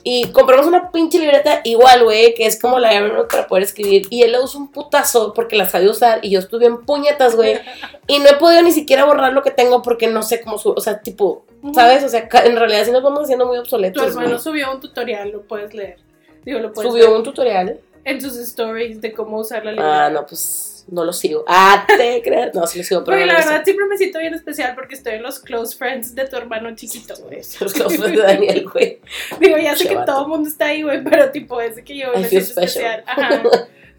Y 0.03 0.27
compramos 0.31 0.67
una 0.67 0.91
pinche 0.91 1.17
libreta 1.17 1.61
igual, 1.63 2.03
güey, 2.03 2.35
que 2.35 2.45
es 2.45 2.61
como 2.61 2.77
la 2.77 2.93
Evernote 2.93 3.27
para 3.27 3.47
poder 3.47 3.63
escribir. 3.63 4.05
Y 4.11 4.21
él 4.21 4.33
la 4.33 4.41
usa 4.41 4.59
un 4.59 4.71
putazo 4.71 5.33
porque 5.33 5.55
la 5.55 5.65
sabe 5.65 5.89
usar. 5.89 6.19
Y 6.21 6.29
yo 6.29 6.39
estuve 6.39 6.67
en 6.67 6.85
puñetas, 6.85 7.35
güey. 7.35 7.59
Y 8.07 8.19
no 8.19 8.29
he 8.29 8.35
podido 8.35 8.61
ni 8.61 8.71
siquiera 8.71 9.03
borrar 9.05 9.33
lo 9.33 9.41
que 9.41 9.49
tengo 9.49 9.81
porque 9.81 10.05
no 10.05 10.21
sé 10.21 10.41
cómo 10.41 10.59
su 10.59 10.69
O 10.69 10.79
sea, 10.79 11.01
tipo. 11.01 11.43
¿sabes? 11.73 12.03
O 12.03 12.09
sea, 12.09 12.29
en 12.43 12.55
realidad 12.55 12.85
sí 12.85 12.91
nos 12.91 13.01
vamos 13.01 13.23
haciendo 13.23 13.47
muy 13.47 13.57
obsoletos. 13.57 14.03
Tu 14.03 14.09
hermano 14.09 14.37
subió 14.37 14.71
un 14.71 14.79
tutorial, 14.79 15.31
lo 15.31 15.41
puedes 15.41 15.73
leer. 15.73 15.97
Digo, 16.43 16.59
lo 16.59 16.71
puedes 16.71 16.91
Subió 16.91 17.15
un 17.15 17.23
tutorial. 17.23 17.79
En 18.05 18.21
sus 18.21 18.37
stories 18.37 19.01
de 19.01 19.11
cómo 19.11 19.39
usar 19.39 19.65
la 19.65 19.71
libreta. 19.71 20.05
Ah, 20.05 20.09
no, 20.09 20.25
pues 20.25 20.85
no 20.87 21.03
lo 21.03 21.11
sigo. 21.11 21.43
Ah, 21.47 21.85
te 21.97 22.21
creas. 22.23 22.53
No, 22.53 22.65
sí 22.67 22.77
lo 22.77 22.83
sigo, 22.83 23.03
pero 23.03 23.17
Porque 23.17 23.25
no 23.25 23.33
la 23.33 23.45
verdad 23.45 23.63
siempre 23.63 23.87
me 23.87 23.97
siento 23.97 24.19
bien 24.19 24.33
especial 24.33 24.75
porque 24.75 24.95
estoy 24.95 25.15
en 25.15 25.23
los 25.23 25.39
close 25.39 25.75
friends 25.75 26.13
de 26.15 26.25
tu 26.27 26.35
hermano 26.37 26.73
chiquito, 26.75 27.15
güey. 27.23 27.41
Los 27.59 27.73
close 27.73 27.97
de 27.97 28.17
Daniel, 28.17 28.65
güey. 28.71 28.99
Digo, 29.39 29.57
ya 29.57 29.75
sé 29.75 29.87
que 29.87 29.97
todo 30.05 30.21
el 30.21 30.27
mundo 30.27 30.47
está 30.47 30.67
ahí, 30.67 30.83
güey, 30.83 31.03
pero 31.03 31.31
tipo, 31.31 31.59
es 31.59 31.81
que 31.83 31.97
yo 31.97 32.13
I 32.13 32.21
me 32.21 32.29
siento 32.29 32.47
special. 32.51 32.99
especial. 32.99 33.03
Ajá. 33.07 33.43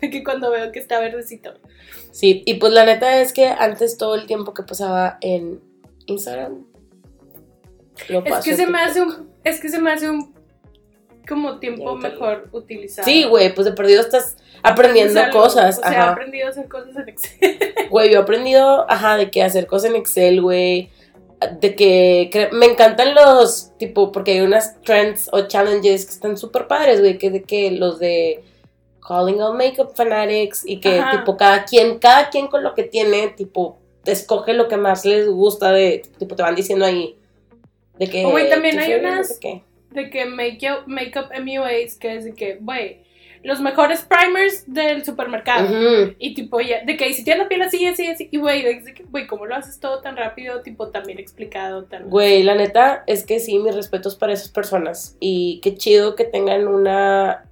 Que 0.00 0.22
cuando 0.22 0.50
veo 0.50 0.70
que 0.72 0.78
está 0.78 1.00
verdecito. 1.00 1.54
Sí, 2.12 2.42
y 2.46 2.54
pues 2.54 2.72
la 2.72 2.84
neta 2.84 3.20
es 3.20 3.32
que 3.32 3.48
antes 3.48 3.98
todo 3.98 4.14
el 4.14 4.26
tiempo 4.26 4.54
que 4.54 4.62
pasaba 4.62 5.18
en 5.20 5.60
Instagram. 6.06 6.64
Lo 8.08 8.24
Es 8.24 8.44
que 8.44 8.54
se 8.54 8.66
me 8.66 8.78
hace 8.78 9.00
un, 9.02 9.30
es 9.42 9.58
que 9.58 9.68
se 9.68 9.80
me 9.80 9.90
hace 9.90 10.08
un 10.10 10.35
como 11.28 11.58
tiempo 11.58 11.94
mejor 11.96 12.48
utilizado. 12.52 13.06
Sí, 13.06 13.24
güey, 13.24 13.54
pues 13.54 13.64
de 13.66 13.72
perdido 13.72 14.00
estás 14.00 14.36
aprendiendo 14.62 15.20
algo, 15.20 15.40
cosas. 15.40 15.78
O 15.78 15.82
sea, 15.82 15.92
he 15.92 15.96
aprendido 15.96 16.46
a 16.46 16.50
hacer 16.50 16.68
cosas 16.68 16.96
en 16.96 17.08
Excel. 17.08 17.58
Güey, 17.90 18.10
yo 18.12 18.18
he 18.18 18.22
aprendido, 18.22 18.84
ajá, 18.90 19.16
de 19.16 19.30
que 19.30 19.42
hacer 19.42 19.66
cosas 19.66 19.90
en 19.90 19.96
Excel, 19.96 20.40
güey. 20.42 20.90
De 21.60 21.74
que 21.76 22.30
cre- 22.32 22.50
me 22.52 22.66
encantan 22.66 23.14
los, 23.14 23.76
tipo, 23.78 24.10
porque 24.10 24.32
hay 24.32 24.40
unas 24.40 24.80
trends 24.82 25.28
o 25.32 25.42
challenges 25.42 26.06
que 26.06 26.12
están 26.12 26.36
súper 26.36 26.66
padres, 26.66 27.00
güey, 27.00 27.18
que 27.18 27.30
de 27.30 27.42
que 27.42 27.70
los 27.70 27.98
de 27.98 28.42
Calling 29.06 29.40
All 29.40 29.56
Makeup 29.56 29.94
Fanatics 29.94 30.64
y 30.66 30.80
que, 30.80 30.98
Ajá. 30.98 31.18
tipo, 31.18 31.36
cada 31.36 31.64
quien, 31.64 31.98
cada 31.98 32.30
quien 32.30 32.48
con 32.48 32.62
lo 32.64 32.74
que 32.74 32.82
tiene, 32.84 33.28
tipo, 33.28 33.78
escoge 34.04 34.52
lo 34.54 34.66
que 34.66 34.76
más 34.78 35.04
les 35.04 35.28
gusta 35.28 35.70
de, 35.72 36.02
tipo, 36.18 36.34
te 36.36 36.42
van 36.42 36.54
diciendo 36.56 36.84
ahí. 36.86 37.16
De 37.98 38.08
que. 38.08 38.24
Güey, 38.24 38.48
también 38.50 38.78
hay 38.78 38.94
unas- 38.94 39.28
no 39.28 39.34
sé. 39.36 39.62
De 39.96 40.10
que 40.10 40.26
make 40.26 40.60
makeup 40.86 41.30
MUAs, 41.42 41.96
que 41.96 42.16
es 42.16 42.26
de 42.26 42.34
que, 42.34 42.58
güey, 42.60 43.00
los 43.42 43.60
mejores 43.60 44.04
primers 44.04 44.70
del 44.70 45.02
supermercado. 45.06 46.14
Y 46.18 46.34
tipo, 46.34 46.60
ya, 46.60 46.84
de 46.84 46.98
que 46.98 47.14
si 47.14 47.24
tienes 47.24 47.44
la 47.44 47.48
piel 47.48 47.62
así, 47.62 47.86
así, 47.86 48.06
así. 48.06 48.28
Y 48.30 48.36
güey, 48.36 48.66
es 48.66 48.84
de 48.84 48.92
que, 48.92 49.04
güey, 49.04 49.26
¿cómo 49.26 49.46
lo 49.46 49.54
haces 49.54 49.80
todo 49.80 50.02
tan 50.02 50.18
rápido? 50.18 50.60
Tipo, 50.60 50.88
también 50.88 51.18
explicado, 51.18 51.84
tan. 51.84 52.10
Güey, 52.10 52.42
la 52.42 52.54
neta 52.54 53.04
es 53.06 53.24
que 53.24 53.40
sí, 53.40 53.58
mis 53.58 53.74
respetos 53.74 54.16
para 54.16 54.34
esas 54.34 54.50
personas. 54.50 55.16
Y 55.18 55.60
qué 55.62 55.74
chido 55.74 56.14
que 56.14 56.24
tengan 56.24 56.68
una 56.68 57.48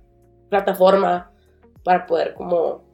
plataforma 0.51 1.31
para 1.83 2.07
poder 2.07 2.35
como... 2.35 2.85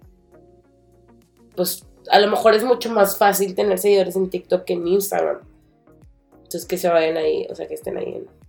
Pues 1.56 1.84
a 2.08 2.20
lo 2.20 2.30
mejor 2.30 2.54
es 2.54 2.62
mucho 2.62 2.88
más 2.90 3.18
fácil 3.18 3.56
tener 3.56 3.78
seguidores 3.78 4.14
en 4.14 4.30
TikTok 4.30 4.64
que 4.64 4.74
en 4.74 4.86
Instagram. 4.86 5.40
Entonces 6.34 6.66
que 6.66 6.78
se 6.78 6.88
vayan 6.88 7.16
ahí, 7.16 7.48
o 7.50 7.54
sea, 7.56 7.66
que 7.66 7.74
estén 7.74 7.96
ahí. 7.96 8.14
En... 8.14 8.39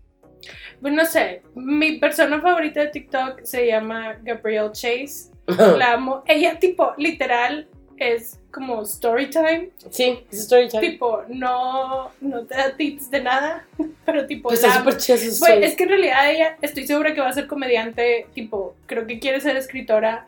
Pues 0.81 0.93
no 0.93 1.05
sé, 1.05 1.43
mi 1.55 1.99
persona 1.99 2.41
favorita 2.41 2.79
de 2.81 2.87
TikTok 2.87 3.41
se 3.43 3.67
llama 3.67 4.17
Gabrielle 4.23 4.71
Chase. 4.71 5.31
La 5.77 5.93
amo. 5.93 6.23
Ella, 6.27 6.57
tipo, 6.59 6.93
literal, 6.97 7.67
es 7.97 8.39
como 8.51 8.81
story 8.81 9.29
time. 9.29 9.69
sí, 9.91 10.23
es 10.31 10.39
story 10.39 10.67
time. 10.69 10.81
Tipo, 10.91 11.21
no, 11.29 12.09
no 12.19 12.45
te 12.45 12.55
da 12.55 12.75
tips 12.75 13.11
de 13.11 13.21
nada, 13.21 13.65
pero 14.05 14.25
tipo, 14.25 14.49
Pues 14.49 14.63
la 14.63 14.73
súper 14.79 14.97
chido 14.97 15.17
stories. 15.19 15.71
es 15.71 15.75
que 15.75 15.83
en 15.83 15.89
realidad 15.89 16.31
ella, 16.31 16.57
estoy 16.61 16.87
segura 16.87 17.13
que 17.13 17.21
va 17.21 17.29
a 17.29 17.33
ser 17.33 17.45
comediante, 17.47 18.25
tipo, 18.33 18.75
creo 18.87 19.05
que 19.05 19.19
quiere 19.19 19.39
ser 19.39 19.55
escritora, 19.57 20.27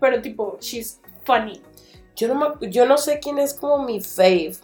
pero 0.00 0.20
tipo, 0.20 0.58
she's 0.60 1.00
funny. 1.24 1.62
Yo 2.16 2.28
no, 2.28 2.34
me- 2.60 2.70
yo 2.70 2.86
no 2.86 2.98
sé 2.98 3.20
quién 3.20 3.38
es 3.38 3.54
como 3.54 3.84
mi 3.84 4.00
fave. 4.00 4.54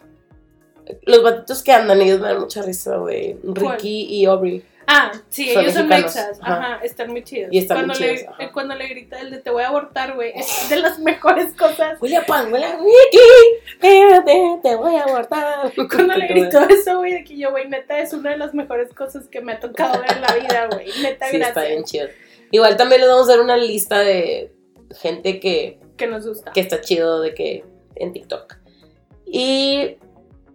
Los 1.03 1.23
batitos 1.23 1.63
que 1.63 1.71
andan, 1.71 2.01
ellos 2.01 2.19
me 2.19 2.27
dan 2.27 2.39
mucha 2.41 2.61
risa, 2.61 2.97
güey. 2.97 3.35
¿Cuál? 3.59 3.75
Ricky 3.77 4.05
y 4.05 4.25
Aubrey. 4.25 4.63
Ah, 4.91 5.11
sí, 5.29 5.53
Son 5.53 5.61
ellos 5.61 5.73
son 5.75 5.87
mexas, 5.87 6.39
ajá. 6.41 6.73
ajá. 6.73 6.83
están 6.83 7.11
muy 7.11 7.23
chidos. 7.23 7.49
Y 7.53 7.59
están 7.59 7.77
cuando 7.85 7.93
muy 7.93 8.03
le, 8.07 8.17
chidos, 8.17 8.35
Cuando 8.53 8.73
le 8.75 8.87
grita 8.87 9.19
el 9.19 9.29
de 9.29 9.37
te 9.37 9.51
voy 9.51 9.61
a 9.61 9.67
abortar, 9.67 10.15
güey, 10.15 10.31
es 10.35 10.67
de 10.67 10.75
las 10.81 10.97
mejores 10.97 11.53
cosas. 11.53 12.01
Huele 12.01 12.17
a 12.17 12.25
pan, 12.25 12.51
huele 12.51 12.65
a. 12.65 12.79
Espérate, 13.71 14.59
te 14.63 14.75
voy 14.75 14.95
a 14.95 15.05
guardar. 15.05 15.71
Cuando 15.89 16.15
le 16.15 16.27
gritó 16.27 16.61
eso, 16.67 16.97
güey, 16.97 17.13
de 17.13 17.23
que 17.23 17.37
yo, 17.37 17.51
güey, 17.51 17.69
neta, 17.69 17.99
es 17.99 18.13
una 18.13 18.31
de 18.31 18.37
las 18.37 18.53
mejores 18.53 18.91
cosas 18.93 19.27
que 19.27 19.41
me 19.41 19.53
ha 19.53 19.59
tocado 19.59 20.01
ver 20.01 20.11
en 20.11 20.21
la 20.21 20.33
vida, 20.35 20.67
güey. 20.71 20.87
Neta, 21.01 21.27
Sí, 21.29 21.37
está 21.37 21.61
bien 21.61 21.79
gracias. 21.81 21.91
chido. 21.91 22.07
Igual 22.51 22.75
también 22.77 23.01
les 23.01 23.09
vamos 23.09 23.27
a 23.29 23.33
dar 23.33 23.41
una 23.41 23.57
lista 23.57 23.99
de 23.99 24.51
gente 24.99 25.39
que, 25.39 25.79
Que 25.97 26.07
nos 26.07 26.25
gusta. 26.27 26.51
que 26.51 26.61
está 26.61 26.81
chido 26.81 27.21
de 27.21 27.35
que 27.35 27.63
en 27.95 28.11
TikTok. 28.11 28.55
Y 29.27 29.97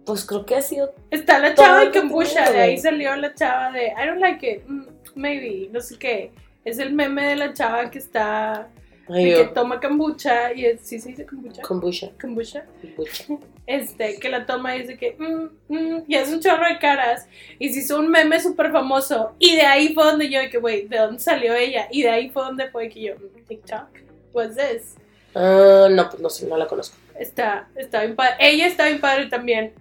pues 0.05 0.25
creo 0.25 0.45
que 0.45 0.55
ha 0.55 0.61
sido. 0.61 0.93
Está 1.09 1.39
la 1.39 1.53
chava 1.55 1.85
de 1.85 1.99
Kombucha, 1.99 2.51
de 2.51 2.61
ahí 2.61 2.77
salió 2.77 3.15
la 3.15 3.33
chava 3.33 3.71
de 3.71 3.87
I 3.87 4.07
don't 4.07 4.19
like 4.19 4.47
it, 4.49 4.63
mm, 4.67 4.85
maybe, 5.15 5.69
no 5.71 5.81
sé 5.81 5.97
qué. 5.97 6.31
Es 6.63 6.79
el 6.79 6.93
meme 6.93 7.25
de 7.27 7.35
la 7.35 7.53
chava 7.53 7.89
que 7.91 7.99
está, 7.99 8.67
Ay, 9.07 9.35
que 9.35 9.45
toma 9.53 9.79
kombucha 9.79 10.51
y 10.53 10.65
es, 10.65 10.81
¿sí 10.81 10.99
se 10.99 11.09
dice 11.09 11.25
kombucha? 11.25 11.61
kombucha. 11.61 12.11
Kombucha. 12.19 12.65
Este, 13.67 14.19
que 14.19 14.29
la 14.29 14.45
toma 14.45 14.75
y 14.75 14.81
dice 14.81 14.95
que, 14.95 15.15
mm, 15.17 15.73
mm, 15.73 16.03
y 16.07 16.15
hace 16.15 16.35
un 16.35 16.39
chorro 16.39 16.67
de 16.67 16.77
caras. 16.77 17.27
Y 17.57 17.73
se 17.73 17.79
hizo 17.79 17.99
un 17.99 18.09
meme 18.09 18.39
súper 18.39 18.71
famoso. 18.71 19.33
Y 19.39 19.55
de 19.55 19.63
ahí 19.63 19.91
fue 19.91 20.03
donde 20.03 20.29
yo, 20.29 20.39
que, 20.51 20.59
güey, 20.59 20.87
¿de 20.87 20.99
dónde 20.99 21.19
salió 21.19 21.55
ella? 21.55 21.87
Y 21.89 22.03
de 22.03 22.09
ahí 22.09 22.29
fue 22.29 22.43
donde 22.43 22.69
fue 22.69 22.89
que 22.89 23.01
yo, 23.01 23.15
mm, 23.15 23.47
TikTok, 23.47 23.87
what's 24.33 24.55
this? 24.55 24.95
Ah, 25.33 25.87
no, 25.89 26.07
pues 26.09 26.21
no 26.21 26.29
sé, 26.29 26.45
no 26.45 26.57
la 26.57 26.67
conozco. 26.67 26.95
Está, 27.19 27.67
está 27.75 28.01
bien 28.01 28.15
padre. 28.15 28.35
Ella 28.39 28.67
está 28.67 28.85
bien 28.85 29.01
padre 29.01 29.25
también. 29.25 29.73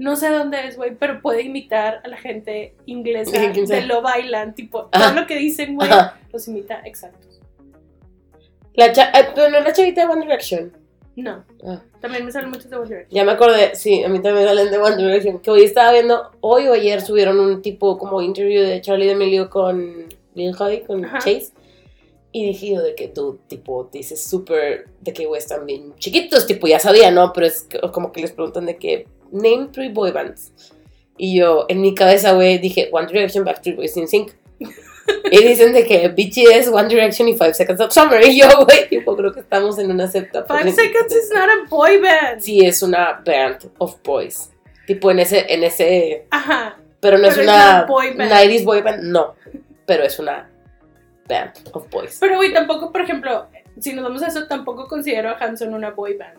No 0.00 0.16
sé 0.16 0.30
dónde 0.30 0.66
es, 0.66 0.76
güey, 0.76 0.94
pero 0.96 1.20
puede 1.20 1.42
imitar 1.42 2.00
a 2.02 2.08
la 2.08 2.16
gente 2.16 2.74
inglesa 2.86 3.32
de 3.38 3.82
Love 3.82 4.06
Island. 4.24 4.54
Tipo, 4.54 4.88
Ajá. 4.92 5.10
todo 5.10 5.20
lo 5.20 5.26
que 5.26 5.36
dicen, 5.36 5.74
güey, 5.76 5.90
los 6.32 6.48
imita 6.48 6.80
exactos. 6.84 7.40
La 8.74 8.92
cha 8.92 9.12
pero 9.34 9.50
no 9.50 9.60
la 9.60 9.72
chavita 9.72 10.00
de 10.06 10.12
One 10.12 10.22
Direction. 10.22 10.72
No, 11.16 11.44
Ah, 11.66 11.82
también 12.00 12.24
me 12.24 12.32
salen 12.32 12.48
muchos 12.48 12.70
de 12.70 12.76
One 12.76 12.88
Direction. 12.88 13.14
ya 13.14 13.24
me 13.24 13.32
acordé, 13.32 13.74
sí, 13.74 14.02
a 14.02 14.08
mí 14.08 14.22
también 14.22 14.46
salen 14.46 14.70
de 14.70 14.78
One 14.78 14.96
Direction. 14.96 15.38
Que 15.40 15.50
hoy 15.50 15.64
estaba 15.64 15.92
viendo, 15.92 16.30
hoy 16.40 16.66
o 16.68 16.72
ayer 16.72 17.02
subieron 17.02 17.38
un 17.38 17.60
tipo 17.60 17.98
como 17.98 18.22
interview 18.22 18.62
de 18.62 18.80
Charlie 18.80 19.06
D'Amelio 19.08 19.50
con 19.50 20.06
Lil 20.34 20.54
Huddy, 20.58 20.80
con 20.82 21.04
Ajá. 21.04 21.18
Chase. 21.18 21.52
Y 22.32 22.46
dije 22.46 22.78
de 22.78 22.94
que 22.94 23.08
tú, 23.08 23.40
tipo, 23.48 23.90
dices 23.92 24.24
súper, 24.24 24.86
de 25.00 25.12
que 25.12 25.26
güey 25.26 25.40
están 25.40 25.66
bien 25.66 25.94
chiquitos, 25.98 26.46
tipo, 26.46 26.66
ya 26.68 26.78
sabía, 26.78 27.10
¿no? 27.10 27.32
Pero 27.34 27.46
es 27.46 27.66
como 27.92 28.12
que 28.12 28.20
les 28.22 28.30
preguntan 28.32 28.64
de 28.66 28.76
que, 28.78 29.06
name 29.32 29.68
three 29.72 29.88
boy 29.88 30.12
bands. 30.12 30.52
Y 31.16 31.38
yo, 31.38 31.66
en 31.68 31.82
mi 31.82 31.94
cabeza, 31.94 32.32
güey, 32.32 32.58
dije, 32.58 32.88
One 32.92 33.06
Direction, 33.06 33.44
Backstreet 33.44 33.76
Boys, 33.76 33.94
NSYNC. 33.96 34.32
y 35.30 35.44
dicen 35.44 35.72
de 35.72 35.84
que 35.84 36.08
BTS, 36.08 36.68
One 36.68 36.88
Direction 36.88 37.28
y 37.28 37.34
Five 37.34 37.54
Seconds 37.54 37.80
of 37.80 37.92
Summer. 37.92 38.24
Y 38.24 38.40
yo, 38.40 38.46
güey, 38.64 38.88
tipo, 38.88 39.14
creo 39.16 39.32
que 39.32 39.40
estamos 39.40 39.78
en 39.78 39.90
una 39.90 40.06
secta. 40.08 40.44
Five. 40.44 40.72
Seconds 40.72 41.14
is 41.14 41.30
not 41.30 41.48
a 41.48 41.68
boy 41.68 41.98
band. 41.98 42.40
Sí, 42.40 42.64
es 42.64 42.82
una 42.82 43.22
band 43.24 43.70
of 43.78 43.96
boys. 44.02 44.50
Tipo, 44.86 45.10
en 45.10 45.20
ese, 45.20 45.44
en 45.52 45.62
ese, 45.62 46.26
Ajá. 46.30 46.78
pero 47.00 47.18
no 47.18 47.28
Pero 47.28 47.42
es 47.42 47.48
una 47.48 47.84
boy 47.84 48.14
band. 48.14 48.32
90s 48.32 48.64
boy 48.64 48.80
band, 48.80 49.02
no. 49.02 49.34
Pero 49.86 50.04
es 50.04 50.18
una 50.18 50.50
band 51.28 51.52
of 51.72 51.88
boys. 51.90 52.16
Pero, 52.18 52.36
güey, 52.36 52.52
tampoco, 52.52 52.90
por 52.90 53.02
ejemplo, 53.02 53.46
si 53.78 53.92
nos 53.92 54.04
vamos 54.04 54.22
a 54.22 54.28
eso, 54.28 54.46
tampoco 54.46 54.88
considero 54.88 55.28
a 55.28 55.32
Hanson 55.34 55.74
una 55.74 55.90
boy 55.90 56.16
band. 56.16 56.38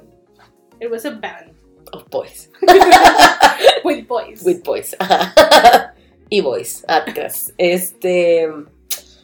It 0.80 0.89
was 0.89 1.06
a 1.06 1.12
band 1.12 1.61
Of 1.94 2.10
boys. 2.10 2.50
with 3.84 4.08
boys. 4.08 4.43
With 4.43 4.63
boys. 4.63 4.96
Ajá. 5.00 5.93
y 6.30 6.42
boys. 6.42 6.86
Te 7.05 7.13
creas. 7.13 7.54
Este. 7.58 8.50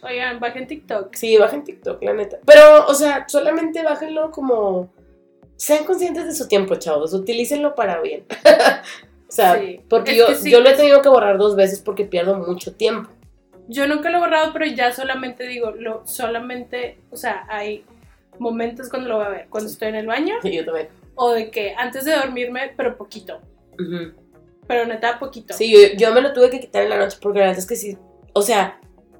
Oigan, 0.01 0.39
bajen 0.39 0.67
TikTok. 0.67 1.13
Sí, 1.15 1.37
bajen 1.37 1.63
TikTok, 1.63 2.01
la 2.03 2.13
neta. 2.13 2.37
Pero, 2.45 2.85
o 2.87 2.93
sea, 2.93 3.25
solamente 3.27 3.83
bájenlo 3.83 4.31
como. 4.31 4.89
Sean 5.55 5.85
conscientes 5.85 6.25
de 6.25 6.35
su 6.35 6.47
tiempo, 6.47 6.75
chavos. 6.75 7.13
Utilícenlo 7.13 7.73
para 7.73 7.99
bien. 8.01 8.25
o 9.27 9.31
sea, 9.31 9.57
Sí. 9.59 9.81
porque 9.89 10.11
Es 10.11 10.17
yo, 10.17 10.35
sí, 10.35 10.51
yo 10.51 10.59
lo 10.61 10.69
he 10.69 10.73
tenido 10.75 11.01
que 11.01 11.09
borrar 11.09 11.37
dos 11.37 11.55
veces 11.55 11.79
porque 11.81 12.05
pierdo 12.05 12.35
mucho 12.35 12.73
tiempo. 12.75 13.09
Yo 13.67 13.87
nunca 13.87 14.09
lo 14.09 14.17
he 14.17 14.21
borrado, 14.21 14.53
pero 14.53 14.65
ya 14.65 14.93
solamente 14.93 15.45
digo, 15.47 15.71
lo, 15.71 16.05
solamente, 16.07 16.99
o 17.11 17.17
sea, 17.17 17.45
hay 17.49 17.83
momentos 18.39 18.87
cuando 18.89 19.09
lo 19.09 19.17
voy 19.17 19.25
a 19.25 19.29
ver, 19.29 19.47
cuando 19.49 19.69
estoy 19.69 19.89
en 19.89 19.95
el 19.95 20.07
baño, 20.07 20.35
Sí, 20.41 20.51
yo 20.55 20.63
también. 20.63 20.87
O 21.17 21.31
de 21.31 21.51
que 21.51 21.73
antes 21.75 22.05
de 22.05 22.15
dormirme, 22.15 22.73
pero 22.77 22.97
poquito, 22.97 23.41
pero 24.67 24.85
neta 24.85 25.19
poquito. 25.19 25.53
Sí, 25.53 25.71
yo, 25.71 25.97
yo 25.97 26.13
me 26.13 26.21
lo 26.21 26.33
tuve 26.33 26.49
que 26.49 26.59
quitar 26.59 26.83
en 26.83 26.89
la 26.89 26.97
noche 26.97 27.17
porque 27.21 27.39
la 27.39 27.45
verdad 27.45 27.59
es 27.59 27.67
que 27.67 27.75
sí. 27.75 27.97
O 28.33 28.41
sea, 28.41 28.79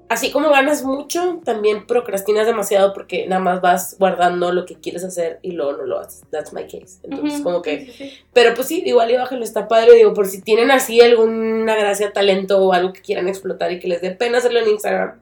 así 0.09 0.31
como 0.31 0.49
ganas 0.49 0.83
mucho, 0.83 1.41
también 1.43 1.85
procrastinas 1.87 2.45
demasiado 2.45 2.93
porque 2.93 3.27
nada 3.27 3.41
más 3.41 3.61
vas 3.61 3.95
guardando 3.99 4.51
lo 4.51 4.65
que 4.65 4.75
quieres 4.75 5.03
hacer 5.03 5.39
y 5.41 5.51
luego 5.51 5.73
no 5.73 5.83
lo 5.83 5.99
haces. 5.99 6.23
That's 6.31 6.53
my 6.53 6.63
case. 6.63 6.99
Entonces, 7.03 7.41
como 7.41 7.61
que. 7.61 7.79
sí, 7.79 7.85
sí, 7.85 8.09
sí. 8.09 8.13
Pero 8.33 8.53
pues 8.53 8.67
sí, 8.67 8.83
igual 8.85 9.11
y 9.11 9.15
bájenlo, 9.15 9.43
está 9.43 9.67
padre. 9.67 9.95
Digo, 9.95 10.13
por 10.13 10.27
si 10.27 10.41
tienen 10.41 10.71
así 10.71 11.01
alguna 11.01 11.75
gracia, 11.75 12.13
talento 12.13 12.59
o 12.59 12.73
algo 12.73 12.93
que 12.93 13.01
quieran 13.01 13.27
explotar 13.27 13.71
y 13.71 13.79
que 13.79 13.87
les 13.87 14.01
dé 14.01 14.11
pena 14.11 14.37
hacerlo 14.37 14.59
en 14.59 14.69
Instagram. 14.69 15.19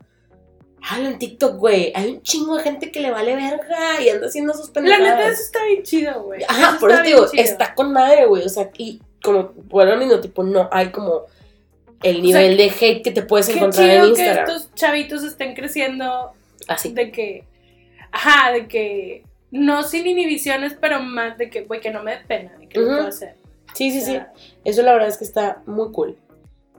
Háganlo 0.87 1.09
en 1.09 1.19
TikTok, 1.19 1.57
güey. 1.57 1.91
Hay 1.95 2.11
un 2.11 2.21
chingo 2.21 2.57
de 2.57 2.63
gente 2.63 2.91
que 2.91 2.99
le 2.99 3.09
vale 3.11 3.35
verga 3.35 3.99
y 4.01 4.09
anda 4.09 4.27
haciendo 4.27 4.53
sus 4.53 4.67
La 4.67 4.73
pendejadas. 4.73 5.01
neta, 5.17 5.27
eso 5.29 5.41
está 5.41 5.63
bien 5.65 5.83
chido, 5.83 6.23
güey. 6.23 6.43
Ajá, 6.47 6.77
por 6.79 6.91
eso 6.91 7.01
te 7.01 7.07
digo, 7.07 7.27
chido. 7.31 7.43
está 7.43 7.73
con 7.73 7.91
madre, 7.91 8.25
güey. 8.27 8.43
O 8.43 8.49
sea, 8.49 8.69
y 8.77 9.01
como, 9.23 9.51
bueno, 9.55 9.91
lo 9.91 9.97
mismo, 9.97 10.19
tipo, 10.19 10.43
no 10.43 10.69
hay 10.71 10.89
como 10.91 11.23
el 12.03 12.15
sea, 12.17 12.21
nivel 12.23 12.57
de 12.57 12.65
hate 12.69 13.03
que 13.03 13.11
te 13.11 13.23
puedes 13.23 13.49
encontrar 13.49 13.89
chido 13.89 14.05
en 14.09 14.13
que 14.15 14.21
Instagram. 14.21 14.45
estos 14.49 14.75
chavitos 14.75 15.23
estén 15.23 15.55
creciendo 15.55 16.33
Así. 16.67 16.93
De 16.93 17.11
que, 17.11 17.45
ajá, 18.11 18.51
de 18.51 18.67
que 18.67 19.23
no 19.51 19.81
sin 19.83 20.05
inhibiciones, 20.05 20.75
pero 20.79 20.99
más 20.99 21.37
de 21.37 21.49
que, 21.49 21.61
güey, 21.63 21.79
que 21.81 21.89
no 21.91 22.03
me 22.03 22.11
dé 22.11 22.17
pena, 22.27 22.51
de 22.59 22.67
que 22.67 22.79
lo 22.79 22.85
Ujú. 22.85 22.95
puedo 22.95 23.07
hacer. 23.07 23.35
Sí, 23.73 23.89
sí, 23.91 23.99
O 24.01 24.05
sí. 24.05 24.19
Eso 24.63 24.81
la 24.83 24.93
verdad 24.93 25.09
es 25.09 25.17
que 25.17 25.23
está 25.25 25.63
muy 25.65 25.91
cool. 25.91 26.15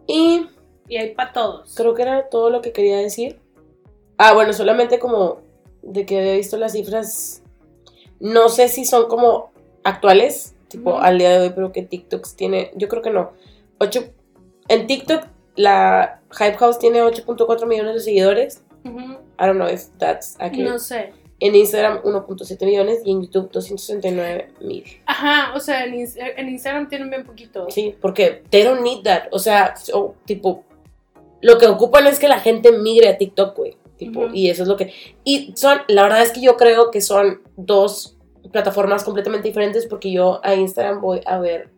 Y 0.07 0.47
Y 0.89 0.97
hay 0.99 1.15
para 1.15 1.33
todos. 1.33 1.75
creo 1.75 1.95
que 1.95 2.03
era 2.03 2.29
todo 2.29 2.51
lo 2.51 2.63
que 2.63 2.71
quería 2.73 2.99
decir. 2.99 3.41
Ah, 4.19 4.33
bueno, 4.35 4.53
solamente 4.53 4.99
como 4.99 5.41
de 5.83 6.07
que 6.07 6.19
había 6.19 6.35
visto 6.35 6.57
las 6.57 6.73
cifras. 6.73 7.43
No 8.19 8.49
sé 8.49 8.69
si 8.69 8.85
son 8.85 9.09
como 9.09 9.51
actuales, 9.85 10.55
tipo 10.69 10.99
al 10.99 11.19
día 11.19 11.31
de 11.31 11.47
hoy, 11.47 11.53
pero 11.55 11.73
que 11.73 11.83
TikTok 11.83 12.27
tiene. 12.35 12.71
Yo 12.75 12.89
creo 12.89 13.03
que 13.03 13.11
no. 13.11 13.33
8, 13.79 14.05
en 14.69 14.87
TikTok, 14.87 15.25
la 15.55 16.21
Hype 16.31 16.57
House 16.57 16.79
tiene 16.79 17.03
8.4 17.03 17.67
millones 17.67 17.95
de 17.95 18.01
seguidores. 18.01 18.63
Ujú. 18.85 19.01
I 19.39 19.47
don't 19.47 19.57
know 19.57 19.69
if 19.69 19.89
that's 19.99 20.37
accurate. 20.39 20.71
No 20.71 20.79
sé. 20.79 21.13
En 21.39 21.55
Instagram, 21.55 22.03
1.7 22.03 22.65
millones. 22.65 23.01
Y 23.05 23.11
en 23.11 23.23
YouTube, 23.23 23.51
269 23.51 24.53
mil. 24.61 24.85
Ajá, 25.05 25.55
o 25.55 25.61
sea, 25.61 25.85
en, 25.85 25.95
en 25.95 26.49
Instagram 26.49 26.89
tienen 26.89 27.11
bien 27.11 27.25
poquito. 27.25 27.67
Sí, 27.71 27.95
porque 28.01 28.43
they 28.49 28.63
don't 28.63 28.81
need 28.81 29.03
that. 29.03 29.25
O 29.33 29.39
sea, 29.39 29.75
tipo, 30.25 30.65
lo 31.43 31.59
que 31.59 31.67
ocupan 31.67 32.07
es 32.07 32.19
que 32.19 32.29
la 32.29 32.41
gente 32.41 32.73
migre 32.73 33.09
a 33.09 33.19
TikTok, 33.19 33.57
güey. 33.57 33.77
Tipo, 33.99 34.29
y 34.33 34.51
eso 34.51 34.63
es 34.63 34.69
lo 34.69 34.77
que. 34.77 34.93
Y 35.25 35.53
son, 35.57 35.79
la 35.89 36.03
verdad 36.03 36.23
es 36.23 36.33
que 36.33 36.41
yo 36.43 36.57
creo 36.57 36.91
que 36.91 37.01
son 37.01 37.41
dos 37.57 38.17
plataformas 38.53 39.03
completamente 39.05 39.49
diferentes 39.49 39.87
porque 39.87 40.13
yo 40.13 40.41
a 40.45 40.55
Instagram 40.55 41.01
voy 41.01 41.21
a 41.27 41.39
ver 41.39 41.71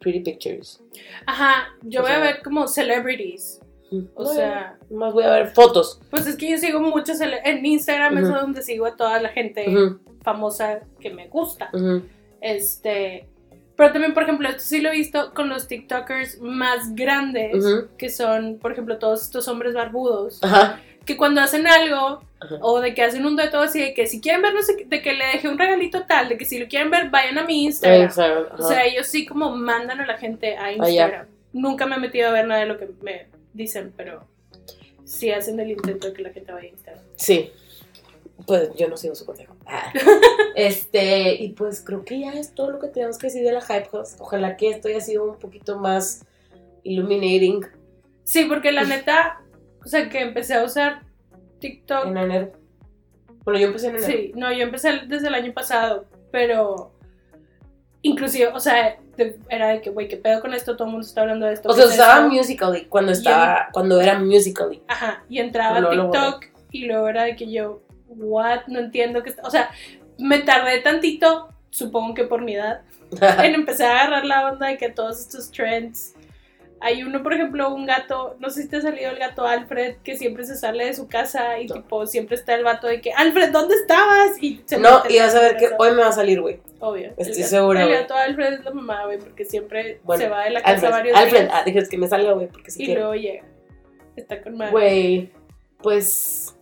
Pretty 0.00 0.20
Pictures. 0.20 0.82
Ajá, 1.26 1.68
yo 1.82 2.00
O 2.00 2.02
voy 2.02 2.12
a 2.12 2.18
ver 2.18 2.42
como 2.42 2.68
celebrities. 2.68 3.60
O 4.14 4.22
No, 4.24 4.32
sea, 4.32 4.78
Más 4.90 5.12
voy 5.12 5.24
a 5.24 5.30
ver 5.30 5.48
fotos. 5.48 6.00
pues 6.10 6.26
es 6.26 6.36
que 6.36 6.50
yo 6.50 6.56
sigo 6.58 6.80
muchos 6.80 7.20
en 7.20 7.64
Instagram, 7.66 8.18
es 8.18 8.24
Ujú. 8.28 8.34
donde 8.34 8.62
sigo 8.62 8.86
a 8.86 8.96
toda 8.96 9.20
la 9.20 9.28
gente 9.30 9.66
famosa 10.22 10.80
que 11.00 11.10
me 11.10 11.28
gusta. 11.28 11.70
Este, 12.40 13.28
pero 13.76 13.92
también, 13.92 14.14
por 14.14 14.22
ejemplo, 14.24 14.48
esto 14.48 14.62
sí 14.62 14.80
lo 14.80 14.90
he 14.90 14.92
visto 14.92 15.32
con 15.34 15.48
los 15.48 15.68
TikTokers 15.68 16.40
más 16.40 16.94
grandes, 16.94 17.64
que 17.98 18.08
son, 18.10 18.58
por 18.58 18.72
ejemplo, 18.72 18.98
todos 18.98 19.22
estos 19.22 19.48
hombres 19.48 19.74
barbudos, 19.74 20.38
Ajá. 20.42 20.80
Que 21.04 21.16
cuando 21.16 21.40
hacen 21.40 21.66
algo, 21.66 22.22
Ajá. 22.40 22.58
o 22.60 22.80
de 22.80 22.94
que 22.94 23.02
hacen 23.02 23.24
un 23.24 23.36
dueto 23.36 23.60
así, 23.60 23.80
de 23.80 23.94
que 23.94 24.06
si 24.06 24.20
quieren 24.20 24.42
ver, 24.42 24.54
no 24.54 24.62
sé, 24.62 24.76
qué, 24.76 24.84
de 24.84 25.02
que 25.02 25.12
le 25.12 25.26
dejé 25.26 25.48
un 25.48 25.58
regalito 25.58 26.04
tal, 26.06 26.28
de 26.28 26.36
que 26.36 26.44
si 26.44 26.58
lo 26.58 26.68
quieren 26.68 26.90
ver, 26.90 27.10
vayan 27.10 27.38
a 27.38 27.44
mi 27.44 27.64
Instagram. 27.64 28.02
Instagram, 28.02 28.46
O 28.58 28.68
sea, 28.68 28.84
ellos 28.84 29.06
sí 29.06 29.26
como 29.26 29.54
mandan 29.56 30.00
a 30.00 30.06
la 30.06 30.18
gente 30.18 30.56
a 30.56 30.72
Instagram. 30.72 31.26
Nunca 31.52 31.86
me 31.86 31.96
he 31.96 31.98
metido 31.98 32.28
a 32.28 32.32
ver 32.32 32.46
nada 32.46 32.60
de 32.60 32.66
lo 32.66 32.78
que 32.78 32.88
me 33.02 33.26
dicen, 33.52 33.92
pero 33.96 34.24
sí 35.04 35.30
hacen 35.30 35.60
el 35.60 35.70
intento 35.70 36.08
de 36.08 36.12
que 36.14 36.22
la 36.22 36.30
gente 36.30 36.52
vaya 36.52 36.68
a 36.68 36.70
Instagram. 36.70 37.04
Sí. 37.16 37.52
Pues 38.46 38.70
yo 38.76 38.88
no 38.88 38.96
sigo 38.96 39.14
su 39.14 39.24
consejo. 39.26 39.56
Ah. 39.66 39.92
Este, 40.54 41.32
y 41.42 41.48
pues 41.50 41.80
creo 41.80 42.04
que 42.04 42.20
ya 42.20 42.32
es 42.32 42.54
todo 42.54 42.72
lo 42.72 42.78
que 42.78 42.88
tenemos 42.88 43.16
que 43.16 43.28
decir 43.28 43.42
de 43.42 43.52
la 43.52 43.62
Hype 43.62 43.88
House. 43.90 44.16
Ojalá 44.18 44.58
que 44.58 44.68
esto 44.68 44.88
haya 44.88 45.00
sido 45.00 45.24
un 45.24 45.38
poquito 45.38 45.78
más 45.78 46.26
illuminating 46.82 47.64
Sí, 48.24 48.44
porque 48.44 48.72
la 48.72 48.84
neta, 48.84 49.41
o 49.84 49.88
sea, 49.88 50.08
que 50.08 50.20
empecé 50.20 50.54
a 50.54 50.64
usar 50.64 51.02
TikTok. 51.58 52.06
en 52.06 52.16
enero. 52.16 52.52
Bueno, 53.44 53.60
yo 53.60 53.66
empecé 53.68 53.88
en 53.88 53.96
enero. 53.96 54.12
Sí, 54.12 54.32
no, 54.34 54.52
yo 54.52 54.62
empecé 54.62 55.00
desde 55.06 55.28
el 55.28 55.34
año 55.34 55.52
pasado, 55.52 56.06
pero 56.30 56.92
inclusive, 58.02 58.48
o 58.48 58.60
sea, 58.60 58.98
era 59.48 59.68
de 59.68 59.80
que, 59.80 59.90
güey, 59.90 60.08
¿qué 60.08 60.16
pedo 60.16 60.40
con 60.40 60.54
esto? 60.54 60.76
Todo 60.76 60.86
el 60.86 60.92
mundo 60.92 61.06
está 61.06 61.22
hablando 61.22 61.46
de 61.46 61.54
esto. 61.54 61.68
O 61.70 61.74
¿qué 61.74 61.82
sea, 61.82 61.90
usaba? 61.90 62.28
Musically 62.28 62.86
cuando 62.86 63.12
estaba, 63.12 63.68
cuando 63.72 64.00
era 64.00 64.18
Musically. 64.18 64.82
Ajá, 64.88 65.24
y 65.28 65.38
entraba 65.38 65.78
a 65.78 65.90
TikTok 65.90 66.46
y 66.70 66.86
luego 66.86 67.08
era 67.08 67.24
de 67.24 67.36
que 67.36 67.50
yo, 67.50 67.82
what, 68.08 68.66
no 68.66 68.78
entiendo 68.78 69.22
qué 69.22 69.30
está, 69.30 69.42
o 69.42 69.50
sea, 69.50 69.70
me 70.18 70.40
tardé 70.40 70.80
tantito, 70.80 71.48
supongo 71.70 72.14
que 72.14 72.24
por 72.24 72.42
mi 72.42 72.54
edad, 72.54 72.82
en 73.42 73.54
empezar 73.54 73.96
a 73.96 74.00
agarrar 74.00 74.24
la 74.24 74.50
onda 74.50 74.68
de 74.68 74.78
que 74.78 74.88
todos 74.88 75.20
estos 75.20 75.50
trends. 75.50 76.14
Hay 76.84 77.04
uno, 77.04 77.22
por 77.22 77.32
ejemplo, 77.32 77.72
un 77.72 77.86
gato, 77.86 78.36
no 78.40 78.50
sé 78.50 78.62
si 78.62 78.68
te 78.68 78.76
ha 78.76 78.80
salido 78.80 79.10
el 79.10 79.18
gato 79.18 79.44
Alfred, 79.46 79.96
que 80.02 80.16
siempre 80.16 80.44
se 80.44 80.56
sale 80.56 80.86
de 80.86 80.94
su 80.94 81.06
casa 81.06 81.60
y 81.60 81.68
No. 81.68 81.76
tipo 81.76 82.06
siempre 82.06 82.34
está 82.34 82.54
el 82.54 82.64
vato 82.64 82.88
de 82.88 83.00
que, 83.00 83.12
Alfred, 83.12 83.52
¿dónde 83.52 83.76
estabas? 83.76 84.42
Y 84.42 84.62
se 84.66 84.78
no, 84.78 85.02
y 85.08 85.18
vas 85.20 85.34
a 85.34 85.40
ver 85.40 85.56
que 85.56 85.70
hoy 85.78 85.92
me 85.92 86.02
va 86.02 86.08
a 86.08 86.12
salir, 86.12 86.40
güey. 86.40 86.60
Obvio. 86.80 87.12
Estoy 87.16 87.42
el 87.42 87.48
segura, 87.48 87.84
El 87.84 87.90
gato 87.90 88.14
Alfred 88.14 88.54
es 88.54 88.64
la 88.64 88.72
mamá, 88.72 89.04
güey, 89.04 89.18
porque 89.20 89.44
siempre 89.44 90.00
Bueno, 90.02 90.24
se 90.24 90.28
va 90.28 90.42
de 90.44 90.50
la 90.50 90.60
casa 90.60 90.72
Alfred, 90.72 90.90
varios 90.90 91.16
Alfred, 91.16 91.40
días 91.42 91.52
ah, 91.54 91.62
dijes 91.64 91.88
que 91.88 91.98
me 91.98 92.08
salga, 92.08 92.32
güey, 92.32 92.48
porque 92.48 92.70
si 92.72 92.82
y 92.82 92.94
luego 92.94 93.14
llega. 93.14 93.44
Está 94.16 94.42
con 94.42 94.56
madre. 94.56 94.72
Güey, 94.72 95.32
pues, 95.80 96.56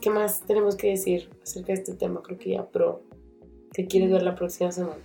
¿qué 0.00 0.08
más 0.08 0.40
tenemos 0.46 0.76
que 0.76 0.88
decir 0.88 1.28
acerca 1.42 1.68
de 1.68 1.74
este 1.74 1.92
tema? 1.92 2.22
Creo 2.22 2.38
que 2.38 2.50
ya, 2.50 2.66
pero, 2.72 3.02
¿qué 3.74 3.86
quieres 3.86 4.10
ver 4.10 4.22
la 4.22 4.34
próxima 4.34 4.72
semana? 4.72 4.96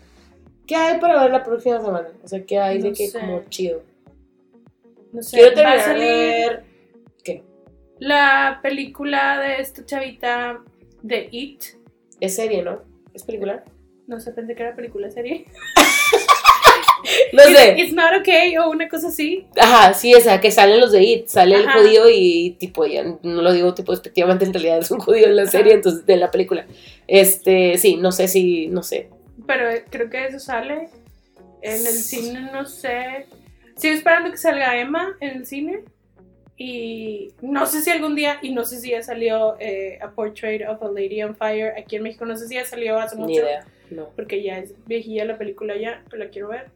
¿Qué 0.65 0.75
hay 0.75 0.99
para 0.99 1.21
ver 1.21 1.31
la 1.31 1.43
próxima 1.43 1.81
semana? 1.81 2.09
O 2.23 2.27
sea, 2.27 2.45
¿qué 2.45 2.59
hay 2.59 2.79
de 2.79 2.93
que 2.93 3.07
sé. 3.07 3.19
como 3.19 3.43
chido? 3.49 3.81
No 5.11 5.21
sé, 5.23 5.37
Quiero 5.37 5.63
va 5.63 5.71
a 5.71 5.75
terminar 5.75 5.97
de 5.97 6.43
salir. 6.43 6.59
¿Qué? 7.23 7.43
la 7.99 8.59
película 8.63 9.39
de 9.39 9.61
esta 9.61 9.85
chavita 9.85 10.59
de 11.01 11.27
It. 11.31 11.63
Es 12.19 12.35
serie, 12.35 12.63
¿no? 12.63 12.81
¿Es 13.13 13.23
película? 13.23 13.63
No 14.07 14.19
sé, 14.19 14.31
pensé 14.31 14.55
que 14.55 14.63
era 14.63 14.75
película 14.75 15.09
serie. 15.09 15.45
No 17.31 17.43
sé. 17.43 17.75
It's 17.77 17.93
not 17.93 18.13
okay 18.19 18.57
o 18.57 18.69
una 18.69 18.89
cosa 18.89 19.07
así. 19.07 19.47
Ajá, 19.57 19.93
sí, 19.93 20.13
esa, 20.13 20.41
que 20.41 20.51
salen 20.51 20.81
los 20.81 20.91
de 20.91 21.01
IT, 21.01 21.27
sale 21.27 21.55
el 21.55 21.71
judío 21.71 22.09
y 22.09 22.57
tipo, 22.59 22.85
ya 22.85 23.03
no 23.03 23.41
lo 23.41 23.53
digo 23.53 23.73
tipo 23.73 23.93
despectivamente, 23.93 24.45
en 24.45 24.53
realidad 24.53 24.79
es 24.79 24.91
un 24.91 24.99
judío 24.99 25.27
en 25.27 25.35
la 25.35 25.43
Ajá. 25.43 25.51
serie, 25.51 25.73
entonces, 25.73 26.05
de 26.05 26.17
la 26.17 26.29
película. 26.29 26.65
Este, 27.07 27.77
sí, 27.77 27.95
no 27.95 28.11
sé 28.11 28.27
si, 28.27 28.67
no 28.67 28.83
sé. 28.83 29.09
Pero 29.47 29.69
creo 29.89 30.09
que 30.09 30.25
eso 30.25 30.39
sale. 30.39 30.89
En 31.61 31.87
el 31.87 31.93
cine 31.93 32.49
no 32.51 32.65
sé. 32.65 33.27
Sigo 33.79 33.93
esperando 33.95 34.29
que 34.31 34.37
salga 34.37 34.77
Emma 34.79 35.15
en 35.19 35.37
el 35.37 35.45
cine. 35.45 35.79
Y 36.57 37.29
no 37.41 37.65
sé 37.65 37.81
si 37.81 37.89
algún 37.89 38.15
día, 38.15 38.37
y 38.41 38.51
no 38.53 38.65
sé 38.65 38.79
si 38.81 38.91
ya 38.91 39.01
salió 39.01 39.55
eh, 39.59 39.97
A 40.01 40.11
Portrait 40.11 40.67
of 40.67 40.83
a 40.83 40.87
Lady 40.91 41.23
on 41.23 41.33
Fire 41.35 41.73
aquí 41.77 41.95
en 41.95 42.03
México. 42.03 42.25
No 42.25 42.35
sé 42.35 42.47
si 42.49 42.55
ya 42.55 42.65
salió 42.65 42.99
hace 42.99 43.15
Ni 43.15 43.21
mucho. 43.21 43.39
idea, 43.41 43.65
no. 43.91 44.09
Porque 44.15 44.43
ya 44.43 44.57
es 44.59 44.73
viejilla 44.85 45.23
la 45.23 45.37
película 45.37 45.77
ya, 45.77 46.03
pero 46.09 46.23
la 46.25 46.29
quiero 46.29 46.49
ver. 46.49 46.69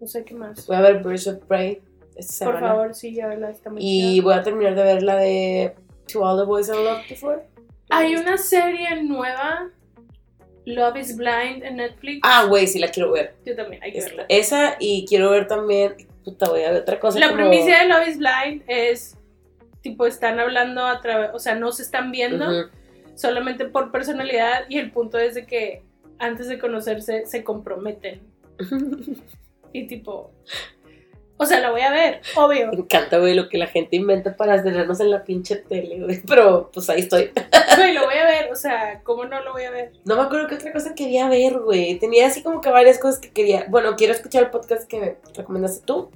No 0.00 0.08
sé 0.08 0.24
qué 0.24 0.34
más. 0.34 0.66
Voy 0.66 0.74
a 0.76 0.80
ver 0.80 1.04
Birds 1.04 1.28
of 1.28 1.38
Prey 1.46 1.80
esta 2.16 2.46
Por 2.46 2.54
semana. 2.56 2.68
favor, 2.74 2.94
sí, 2.96 3.14
ya 3.14 3.28
la 3.28 3.50
está 3.50 3.70
muy 3.70 3.80
Y 3.80 4.20
voy 4.20 4.34
a 4.34 4.42
terminar 4.42 4.74
de 4.74 4.82
ver 4.82 5.02
la 5.04 5.16
de 5.16 5.72
To 6.12 6.24
All 6.24 6.40
the 6.40 6.44
Boys 6.44 6.68
I 6.68 6.72
Loved 6.72 7.08
Before. 7.08 7.42
Hay 7.90 8.16
una 8.16 8.36
serie 8.38 9.02
nueva, 9.04 9.70
Love 10.64 10.96
is 10.96 11.16
Blind, 11.16 11.62
en 11.62 11.76
Netflix. 11.76 12.20
Ah, 12.24 12.46
güey, 12.48 12.66
sí 12.66 12.80
la 12.80 12.88
quiero 12.88 13.12
ver. 13.12 13.34
Yo 13.46 13.54
también, 13.54 13.80
hay 13.84 13.92
que 13.92 13.98
Esta- 13.98 14.10
verla. 14.10 14.26
esa 14.28 14.76
y 14.80 15.06
quiero 15.06 15.30
ver 15.30 15.46
también, 15.46 15.94
puta, 16.24 16.48
voy 16.48 16.62
a 16.62 16.72
ver 16.72 16.82
otra 16.82 16.98
cosa 17.00 17.18
La 17.18 17.28
como... 17.28 17.38
premisa 17.38 17.82
de 17.82 17.88
Love 17.88 18.08
is 18.08 18.18
Blind 18.18 18.62
es, 18.66 19.16
tipo, 19.80 20.06
están 20.06 20.40
hablando 20.40 20.86
a 20.86 21.00
través, 21.00 21.30
o 21.34 21.38
sea, 21.38 21.54
no 21.54 21.72
se 21.72 21.82
están 21.82 22.10
viendo, 22.10 22.70
solamente 23.14 23.66
por 23.66 23.90
personalidad 23.92 24.64
y 24.68 24.78
el 24.78 24.90
punto 24.90 25.18
es 25.18 25.34
de 25.34 25.46
que 25.46 25.82
antes 26.18 26.48
de 26.48 26.58
conocerse 26.58 27.26
se 27.26 27.44
comprometen. 27.44 28.20
Y 29.74 29.86
tipo, 29.86 30.30
o 31.36 31.46
sea, 31.46 31.58
la 31.60 31.70
voy 31.70 31.80
a 31.80 31.90
ver, 31.90 32.20
obvio. 32.36 32.68
Me 32.68 32.76
encanta, 32.76 33.18
güey, 33.18 33.34
lo 33.34 33.48
que 33.48 33.58
la 33.58 33.66
gente 33.66 33.96
inventa 33.96 34.36
para 34.36 34.62
tenernos 34.62 35.00
en 35.00 35.10
la 35.10 35.24
pinche 35.24 35.56
tele, 35.56 36.00
güey. 36.00 36.20
Pero, 36.26 36.70
pues 36.72 36.88
ahí 36.88 37.00
estoy. 37.00 37.30
Güey, 37.76 37.94
lo 37.94 38.04
voy 38.04 38.14
a 38.14 38.26
ver, 38.26 38.52
o 38.52 38.54
sea, 38.54 39.00
¿cómo 39.02 39.24
no 39.24 39.42
lo 39.42 39.52
voy 39.52 39.64
a 39.64 39.70
ver? 39.70 39.92
No 40.04 40.14
me 40.14 40.22
acuerdo 40.22 40.46
qué 40.46 40.56
otra 40.56 40.72
cosa 40.72 40.94
quería 40.94 41.28
ver, 41.28 41.58
güey. 41.58 41.98
Tenía 41.98 42.26
así 42.26 42.42
como 42.42 42.60
que 42.60 42.68
varias 42.68 42.98
cosas 42.98 43.18
que 43.18 43.30
quería. 43.30 43.64
Bueno, 43.70 43.96
quiero 43.96 44.12
escuchar 44.12 44.44
el 44.44 44.50
podcast 44.50 44.86
que 44.86 45.00
me 45.00 45.16
recomendaste 45.34 45.84
tú. 45.86 46.10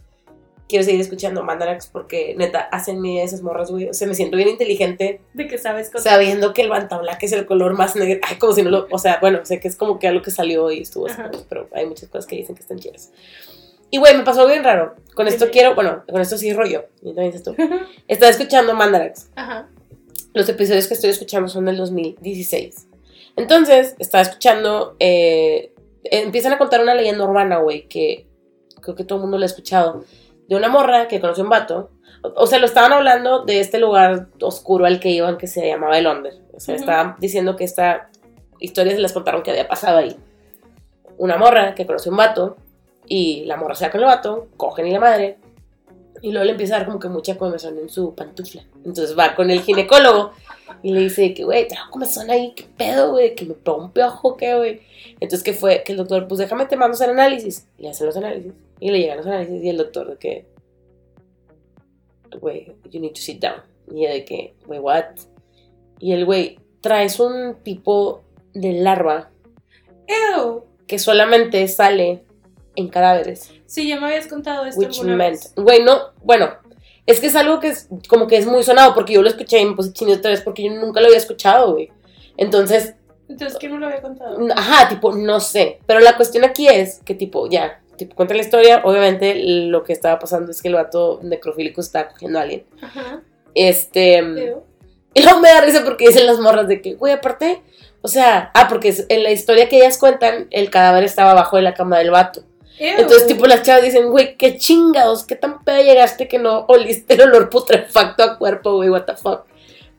Quiero 0.68 0.84
seguir 0.84 1.00
escuchando 1.00 1.42
Mandarax 1.42 1.86
porque, 1.86 2.34
neta, 2.36 2.60
hacen 2.60 3.00
mi 3.00 3.20
esas 3.20 3.40
morras, 3.40 3.70
güey. 3.70 3.88
O 3.88 3.94
sea, 3.94 4.06
me 4.06 4.14
siento 4.14 4.36
bien 4.36 4.48
inteligente 4.48 5.20
De 5.32 5.46
que 5.46 5.58
sabes 5.58 5.88
cosas. 5.90 6.12
sabiendo 6.12 6.52
que 6.52 6.62
el 6.62 6.68
Banta 6.68 6.98
Black 6.98 7.22
es 7.22 7.32
el 7.32 7.46
color 7.46 7.72
más 7.74 7.96
negro. 7.96 8.20
Ay, 8.22 8.36
como 8.36 8.52
si 8.52 8.62
no 8.62 8.70
lo. 8.70 8.86
O 8.90 8.98
sea, 8.98 9.18
bueno, 9.20 9.40
sé 9.44 9.58
que 9.60 9.68
es 9.68 9.76
como 9.76 9.98
que 9.98 10.08
algo 10.08 10.22
que 10.22 10.30
salió 10.30 10.70
y 10.70 10.82
estuvo 10.82 11.06
así, 11.06 11.22
pero 11.48 11.68
hay 11.72 11.86
muchas 11.86 12.08
cosas 12.10 12.26
que 12.26 12.36
dicen 12.36 12.54
que 12.54 12.62
están 12.62 12.78
chidas. 12.78 13.10
Y, 13.96 13.98
güey, 13.98 14.14
me 14.14 14.24
pasó 14.24 14.46
bien 14.46 14.62
raro. 14.62 14.94
Con 15.14 15.26
esto 15.26 15.46
Sí. 15.46 15.52
quiero. 15.52 15.74
Bueno, 15.74 16.02
con 16.06 16.20
esto 16.20 16.36
sí 16.36 16.52
rollo. 16.52 16.84
Y 17.00 17.06
también 17.14 17.32
dices 17.32 17.42
tú. 17.42 17.54
Estaba 18.08 18.28
escuchando 18.30 18.74
Mandarax. 18.74 19.30
Ajá. 19.36 19.68
Los 20.34 20.46
episodios 20.50 20.86
que 20.86 20.92
estoy 20.92 21.08
escuchando 21.10 21.48
son 21.48 21.64
del 21.64 21.78
2016. 21.78 22.88
Entonces, 23.36 23.96
estaba 23.98 24.20
escuchando. 24.22 24.96
eh, 25.00 25.72
empiezan 26.04 26.52
a 26.52 26.58
contar 26.58 26.82
una 26.82 26.94
leyenda 26.94 27.24
urbana, 27.24 27.56
güey, 27.58 27.88
que 27.88 28.26
creo 28.82 28.94
que 28.94 29.04
todo 29.04 29.16
el 29.18 29.22
mundo 29.22 29.38
la 29.38 29.44
ha 29.44 29.46
escuchado. 29.46 30.04
De 30.48 30.56
una 30.56 30.68
morra 30.68 31.08
que 31.08 31.20
conoció 31.20 31.42
un 31.42 31.50
vato. 31.50 31.90
O, 32.22 32.42
o 32.42 32.46
sea, 32.46 32.58
lo 32.58 32.66
estaban 32.66 32.92
hablando 32.92 33.44
de 33.46 33.60
este 33.60 33.78
lugar 33.78 34.28
oscuro 34.42 34.84
al 34.84 35.00
que 35.00 35.08
iban 35.08 35.38
que 35.38 35.46
se 35.46 35.66
llamaba 35.66 35.98
el 35.98 36.06
Under. 36.06 36.34
O 36.52 36.60
sea, 36.60 36.74
Ujú. 36.74 36.82
estaban 36.84 37.16
diciendo 37.18 37.56
que 37.56 37.64
esta 37.64 38.10
historia 38.60 38.92
se 38.94 39.00
les 39.00 39.12
contaron 39.14 39.42
que 39.42 39.50
había 39.52 39.66
pasado 39.68 39.98
ahí. 39.98 40.16
Una 41.18 41.38
morra 41.38 41.74
que 41.74 41.86
conoció 41.86 42.10
un 42.12 42.18
vato. 42.18 42.56
Y 43.08 43.44
la 43.44 43.56
morra 43.56 43.74
se 43.74 43.86
va 43.86 43.90
con 43.90 44.00
el 44.00 44.06
vato, 44.06 44.48
cogen 44.56 44.86
y 44.86 44.92
la 44.92 45.00
madre. 45.00 45.38
Y 46.22 46.32
luego 46.32 46.44
le 46.44 46.52
empieza 46.52 46.76
a 46.76 46.78
dar 46.78 46.86
como 46.86 46.98
que 46.98 47.08
mucha 47.08 47.36
comezón 47.36 47.78
en 47.78 47.88
su 47.88 48.14
pantufla. 48.14 48.64
Entonces 48.84 49.16
va 49.16 49.34
con 49.34 49.50
el 49.50 49.60
ginecólogo 49.60 50.32
Y 50.82 50.92
le 50.92 51.00
dice 51.00 51.34
que, 51.34 51.44
güey, 51.44 51.68
traigo 51.68 51.90
comezón 51.90 52.30
ahí, 52.30 52.52
qué 52.56 52.64
pedo, 52.76 53.12
güey, 53.12 53.34
que 53.34 53.44
me 53.44 53.54
pegó 53.54 53.76
un 53.76 53.92
piojo, 53.92 54.36
qué, 54.36 54.54
güey. 54.56 54.80
Entonces, 55.14 55.42
¿qué 55.42 55.52
fue? 55.52 55.82
Que 55.84 55.92
el 55.92 55.98
doctor, 55.98 56.26
pues 56.26 56.38
déjame 56.38 56.66
te 56.66 56.76
mando 56.76 56.94
hacer 56.94 57.10
análisis. 57.10 57.68
Le 57.78 57.90
hace 57.90 58.04
los 58.04 58.16
análisis. 58.16 58.52
Y 58.80 58.90
le 58.90 58.98
llegan 58.98 59.18
los 59.18 59.26
análisis 59.26 59.62
y 59.62 59.68
el 59.68 59.76
doctor 59.76 60.10
de 60.10 60.16
que, 60.16 60.46
güey, 62.40 62.74
you 62.90 63.00
need 63.00 63.12
to 63.12 63.20
sit 63.20 63.40
down. 63.40 63.62
Y 63.92 64.04
ella 64.04 64.14
de 64.14 64.24
que, 64.24 64.54
güey, 64.66 64.80
what? 64.80 65.04
Y 65.98 66.12
el 66.12 66.24
güey, 66.24 66.58
traes 66.80 67.20
un 67.20 67.56
tipo 67.62 68.22
de 68.52 68.72
larva 68.72 69.30
Ew. 70.08 70.64
que 70.86 70.98
solamente 70.98 71.66
sale 71.68 72.22
en 72.76 72.88
cadáveres. 72.88 73.52
Sí, 73.66 73.88
ya 73.88 73.98
me 73.98 74.06
habías 74.06 74.26
contado 74.26 74.64
esto 74.66 74.80
Which 74.80 74.98
alguna 74.98 75.16
meant, 75.16 75.40
güey, 75.56 75.82
no, 75.82 76.12
bueno, 76.22 76.50
es 77.06 77.20
que 77.20 77.26
es 77.26 77.36
algo 77.36 77.60
que 77.60 77.68
es 77.68 77.88
como 78.08 78.26
que 78.26 78.36
es 78.36 78.46
muy 78.46 78.62
sonado 78.62 78.94
porque 78.94 79.14
yo 79.14 79.22
lo 79.22 79.28
escuché 79.28 79.60
y 79.60 79.64
me 79.64 79.74
puse 79.74 79.92
chino 79.92 80.12
otra 80.12 80.30
vez 80.30 80.42
porque 80.42 80.64
yo 80.64 80.72
nunca 80.72 81.00
lo 81.00 81.06
había 81.06 81.18
escuchado, 81.18 81.72
güey. 81.72 81.90
Entonces, 82.36 82.94
Entonces, 83.28 83.58
¿quién 83.58 83.72
me 83.72 83.78
lo 83.78 83.86
había 83.86 84.02
contado? 84.02 84.38
ajá, 84.54 84.88
tipo, 84.88 85.12
no 85.12 85.40
sé. 85.40 85.78
Pero 85.86 86.00
la 86.00 86.16
cuestión 86.16 86.44
aquí 86.44 86.68
es 86.68 87.00
que, 87.04 87.14
tipo, 87.14 87.48
ya, 87.48 87.80
tipo, 87.96 88.14
cuenta 88.14 88.34
la 88.34 88.42
historia. 88.42 88.82
Obviamente, 88.84 89.34
lo 89.36 89.84
que 89.84 89.92
estaba 89.92 90.18
pasando 90.18 90.50
es 90.50 90.60
que 90.60 90.68
el 90.68 90.74
vato 90.74 91.20
necrofílico 91.22 91.80
estaba 91.80 92.08
cogiendo 92.08 92.38
a 92.38 92.42
alguien. 92.42 92.64
Ajá. 92.82 93.22
Este. 93.54 94.18
Ew. 94.18 94.62
Y 95.14 95.22
luego 95.22 95.40
me 95.40 95.48
da 95.48 95.62
risa 95.62 95.82
porque 95.82 96.08
dicen 96.08 96.26
las 96.26 96.38
morras 96.38 96.68
de 96.68 96.82
que, 96.82 96.92
güey, 96.94 97.14
aparte, 97.14 97.62
o 98.02 98.08
sea, 98.08 98.50
ah, 98.52 98.68
porque 98.68 98.94
en 99.08 99.22
la 99.22 99.30
historia 99.30 99.68
que 99.68 99.78
ellas 99.78 99.96
cuentan, 99.96 100.46
el 100.50 100.68
cadáver 100.68 101.04
estaba 101.04 101.30
abajo 101.30 101.56
de 101.56 101.62
la 101.62 101.72
cama 101.72 101.98
del 101.98 102.10
vato. 102.10 102.42
Ew. 102.78 102.94
Entonces, 102.98 103.26
tipo, 103.26 103.46
las 103.46 103.62
chavas 103.62 103.82
dicen, 103.82 104.10
güey, 104.10 104.36
qué 104.36 104.58
chingados, 104.58 105.24
qué 105.24 105.34
tan 105.34 105.64
pedo 105.64 105.82
llegaste 105.82 106.28
que 106.28 106.38
no 106.38 106.66
oliste 106.68 107.14
el 107.14 107.22
olor 107.22 107.48
putrefacto 107.48 108.22
a 108.22 108.38
cuerpo, 108.38 108.74
güey, 108.74 108.90
what 108.90 109.04
the 109.04 109.16
fuck. 109.16 109.44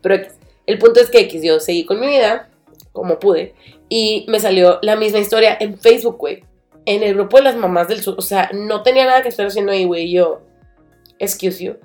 Pero 0.01 0.27
el 0.65 0.77
punto 0.77 0.99
es 0.99 1.09
que 1.09 1.19
X, 1.21 1.41
yo 1.43 1.59
seguí 1.59 1.85
con 1.85 1.99
mi 1.99 2.07
vida, 2.07 2.49
como 2.91 3.19
pude, 3.19 3.55
y 3.89 4.25
me 4.27 4.39
salió 4.39 4.79
la 4.81 4.95
misma 4.95 5.19
historia 5.19 5.57
en 5.59 5.79
Facebook, 5.79 6.17
güey. 6.17 6.43
En 6.85 7.03
el 7.03 7.15
grupo 7.15 7.37
de 7.37 7.43
las 7.43 7.55
mamás 7.55 7.87
del 7.87 8.01
sur, 8.01 8.15
o 8.17 8.21
sea, 8.21 8.49
no 8.53 8.83
tenía 8.83 9.05
nada 9.05 9.21
que 9.21 9.29
estar 9.29 9.45
haciendo 9.45 9.71
ahí, 9.71 9.85
güey, 9.85 10.11
yo, 10.11 10.41
excuse 11.19 11.63
you. 11.63 11.75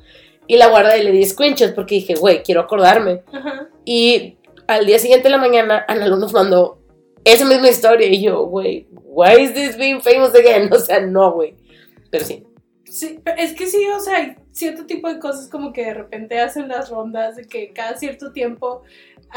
Y 0.47 0.57
la 0.57 0.69
guardé 0.69 0.99
y 0.99 1.05
le 1.05 1.13
di 1.13 1.25
screenshots 1.25 1.73
porque 1.73 1.97
dije, 1.97 2.15
güey, 2.15 2.43
quiero 2.43 2.61
acordarme. 2.61 3.23
Ajá. 3.33 3.69
Y 3.85 4.37
al 4.67 4.87
día 4.87 4.99
siguiente 4.99 5.25
de 5.25 5.31
la 5.31 5.39
mañana, 5.39 5.85
Ana 5.89 6.07
Lu 6.09 6.17
nos 6.17 6.33
mandó 6.33 6.79
esa 7.25 7.45
misma 7.45 7.69
historia. 7.69 8.09
Y 8.09 8.23
yo, 8.23 8.45
güey, 8.47 8.87
why 9.05 9.41
is 9.41 9.55
this 9.55 9.77
being 9.77 10.01
famous 10.01 10.35
again? 10.35 10.69
O 10.73 10.79
sea, 10.79 11.01
no, 11.01 11.33
güey. 11.33 11.55
Pero 12.11 12.25
sí. 12.25 12.45
Sí, 12.85 13.19
pero 13.25 13.39
es 13.41 13.55
que 13.55 13.67
sí, 13.67 13.87
o 13.89 14.01
sea, 14.01 14.17
hay 14.19 14.37
cierto 14.51 14.85
tipo 14.85 15.09
de 15.09 15.19
cosas 15.19 15.49
como 15.49 15.73
que 15.73 15.83
de 15.87 15.95
repente 15.95 16.39
hacen 16.39 16.69
las 16.69 16.91
rondas 16.91 17.37
de 17.37 17.45
que 17.47 17.73
cada 17.73 17.97
cierto 17.97 18.33
tiempo 18.33 18.83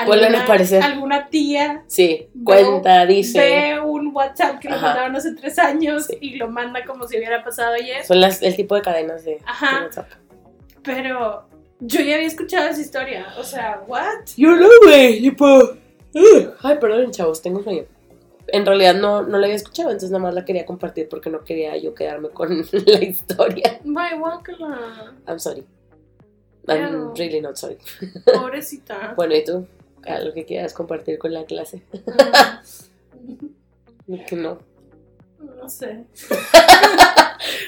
Vuelven 0.06 0.36
a 0.36 0.44
aparecer. 0.44 0.84
alguna 0.84 1.30
tía 1.30 1.86
Sí, 1.88 2.28
cuenta, 2.44 3.06
dice. 3.06 3.40
ve 3.40 3.80
un 3.80 4.12
WhatsApp 4.14 4.60
que 4.60 4.68
Ajá. 4.68 4.82
mandaron 4.88 5.16
hace 5.16 5.34
tres 5.36 5.58
años 5.58 6.08
Sí. 6.08 6.18
y 6.20 6.36
lo 6.36 6.50
manda 6.50 6.84
como 6.84 7.08
si 7.08 7.16
hubiera 7.18 7.46
pasado 7.46 7.76
ayer. 7.76 8.04
Son 8.04 8.20
las, 8.20 8.42
el 8.42 8.58
tipo 8.58 8.76
de 8.76 8.82
cadenas 8.82 9.24
de, 9.24 9.36
de 9.36 9.42
Ajá. 9.46 9.84
WhatsApp. 9.86 10.10
Pero 10.84 11.48
yo 11.80 12.02
ya 12.02 12.16
había 12.16 12.28
escuchado 12.28 12.68
esa 12.68 12.82
historia. 12.82 13.28
O 13.40 13.44
sea, 13.44 13.82
¿what? 13.88 14.26
Yo 14.36 14.56
no, 14.58 14.68
güey, 14.84 15.22
tipo. 15.22 15.76
Ay, 16.62 16.78
perdón, 16.80 17.12
chavos, 17.12 17.42
tengo 17.42 17.62
sueño. 17.62 17.84
En 18.48 18.66
realidad 18.66 18.96
no, 18.96 19.24
no 19.24 19.38
la 19.38 19.46
había 19.48 19.56
escuchado, 19.56 19.90
entonces 19.90 20.12
nada 20.12 20.24
más 20.24 20.34
la 20.34 20.46
quería 20.46 20.66
compartir 20.66 21.10
porque 21.10 21.30
no 21.30 21.44
quería 21.44 21.76
yo 21.78 21.94
quedarme 21.96 22.30
con 22.30 22.58
la 22.72 23.04
historia. 23.04 23.80
Bye, 23.84 24.18
guácala. 24.18 25.14
I'm 25.28 25.40
sorry. 25.40 25.66
I'm 26.68 27.14
really 27.16 27.42
not 27.42 27.58
sorry. 27.58 27.78
Pobrecita. 28.26 29.14
Bueno, 29.18 29.36
¿y 29.36 29.44
tú? 29.44 29.68
Algo 30.04 30.34
que 30.34 30.46
quieras 30.46 30.74
compartir 30.74 31.18
con 31.18 31.34
la 31.34 31.46
clase. 31.46 31.84
Mm, 34.08 34.16
Que 34.28 34.36
no. 34.36 34.60
No 35.40 35.70
sé. 35.70 36.06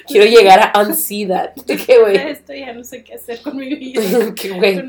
Quiero 0.07 0.25
llegar 0.25 0.71
a 0.73 0.81
unsee 0.81 1.27
that. 1.27 1.53
Que 1.65 1.99
güey. 1.99 2.15
Esto 2.15 2.53
ya 2.53 2.73
no 2.73 2.83
sé 2.83 3.03
qué 3.03 3.15
hacer 3.15 3.41
con 3.41 3.57
mi 3.57 3.75
vida. 3.75 4.01
Que 4.35 4.51
güey. 4.51 4.83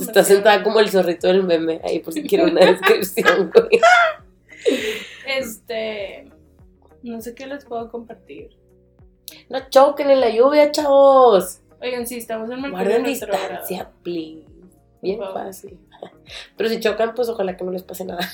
Está 0.00 0.24
sentada 0.24 0.62
como 0.62 0.80
el 0.80 0.90
zorrito 0.90 1.28
del 1.28 1.44
meme. 1.44 1.80
Ahí 1.84 2.00
por 2.00 2.12
si 2.12 2.22
quiero 2.22 2.44
una 2.44 2.60
descripción, 2.66 3.50
güey. 3.54 3.80
Este. 5.26 6.30
No 7.02 7.20
sé 7.20 7.34
qué 7.34 7.46
les 7.46 7.64
puedo 7.64 7.90
compartir. 7.90 8.50
No 9.48 9.68
choquen 9.68 10.10
en 10.10 10.20
la 10.20 10.30
lluvia, 10.30 10.70
chavos. 10.70 11.60
Oigan, 11.80 12.06
sí, 12.06 12.16
estamos 12.16 12.50
en 12.50 12.62
Mercurio 12.62 12.86
Guarden 12.86 13.04
distancia, 13.04 13.90
please. 14.02 14.46
Bien 15.02 15.18
fácil. 15.18 15.78
Pero 16.56 16.68
si 16.70 16.80
chocan, 16.80 17.14
pues 17.14 17.28
ojalá 17.28 17.56
que 17.56 17.64
no 17.64 17.72
les 17.72 17.82
pase 17.82 18.04
nada. 18.04 18.26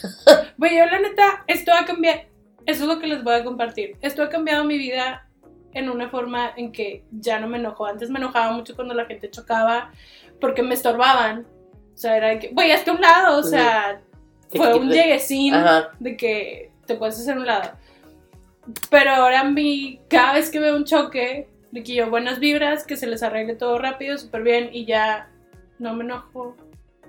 Güey, 0.57 0.77
yo 0.77 0.87
la 0.87 1.01
neta, 1.01 1.45
esto 1.49 1.73
ha 1.73 1.85
cambiado. 1.85 2.21
Eso 2.67 2.83
es 2.85 2.89
lo 2.89 3.01
que 3.01 3.07
les 3.07 3.25
voy 3.25 3.35
a 3.35 3.45
compartir. 3.45 3.97
Esto 4.03 4.23
ha 4.23 4.29
cambiado 4.29 4.65
mi 4.65 4.79
vida 4.79 5.29
en 5.73 5.89
una 5.89 6.09
forma 6.09 6.53
en 6.57 6.73
que 6.73 7.05
ya 7.11 7.39
no 7.39 7.49
me 7.49 7.59
enojo. 7.59 7.87
Antes 7.87 8.11
me 8.11 8.19
enojaba 8.19 8.53
mucho 8.53 8.75
cuando 8.75 8.95
la 8.95 9.07
gente 9.07 9.31
chocaba 9.31 9.93
porque 10.41 10.63
me 10.63 10.75
estorbaban. 10.75 11.47
O 11.95 11.97
sea, 11.97 12.17
era 12.17 12.29
de 12.29 12.39
que, 12.39 12.49
güey, 12.49 12.73
hazte 12.73 12.91
un 12.91 13.01
lado. 13.01 13.39
O 13.39 13.43
sea, 13.43 14.01
fue 14.55 14.75
un 14.75 14.91
lleguecín 14.91 15.55
Ajá. 15.55 15.91
de 15.99 16.17
que 16.17 16.73
te 16.87 16.95
puedes 16.97 17.19
hacer 17.19 17.39
un 17.39 17.47
lado. 17.47 17.73
Pero 18.91 19.11
ahora 19.11 19.45
mi, 19.45 20.01
cada 20.09 20.35
vez 20.35 20.51
que 20.51 20.61
veo 20.61 20.77
un 20.77 20.85
choque, 20.85 21.49
de 21.71 21.83
que 21.83 21.95
yo 21.95 22.11
buenas 22.11 22.41
vibras, 22.41 22.85
que 22.85 22.97
se 22.97 23.07
les 23.07 23.23
arregle 23.23 23.55
todo 23.55 23.79
rápido, 23.79 24.19
súper 24.19 24.43
bien 24.43 24.71
y 24.73 24.85
ya 24.87 25.31
no 25.79 25.95
me 25.95 26.05
enojo, 26.05 26.57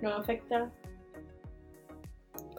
no 0.02 0.10
me 0.10 0.16
afecta. 0.16 0.70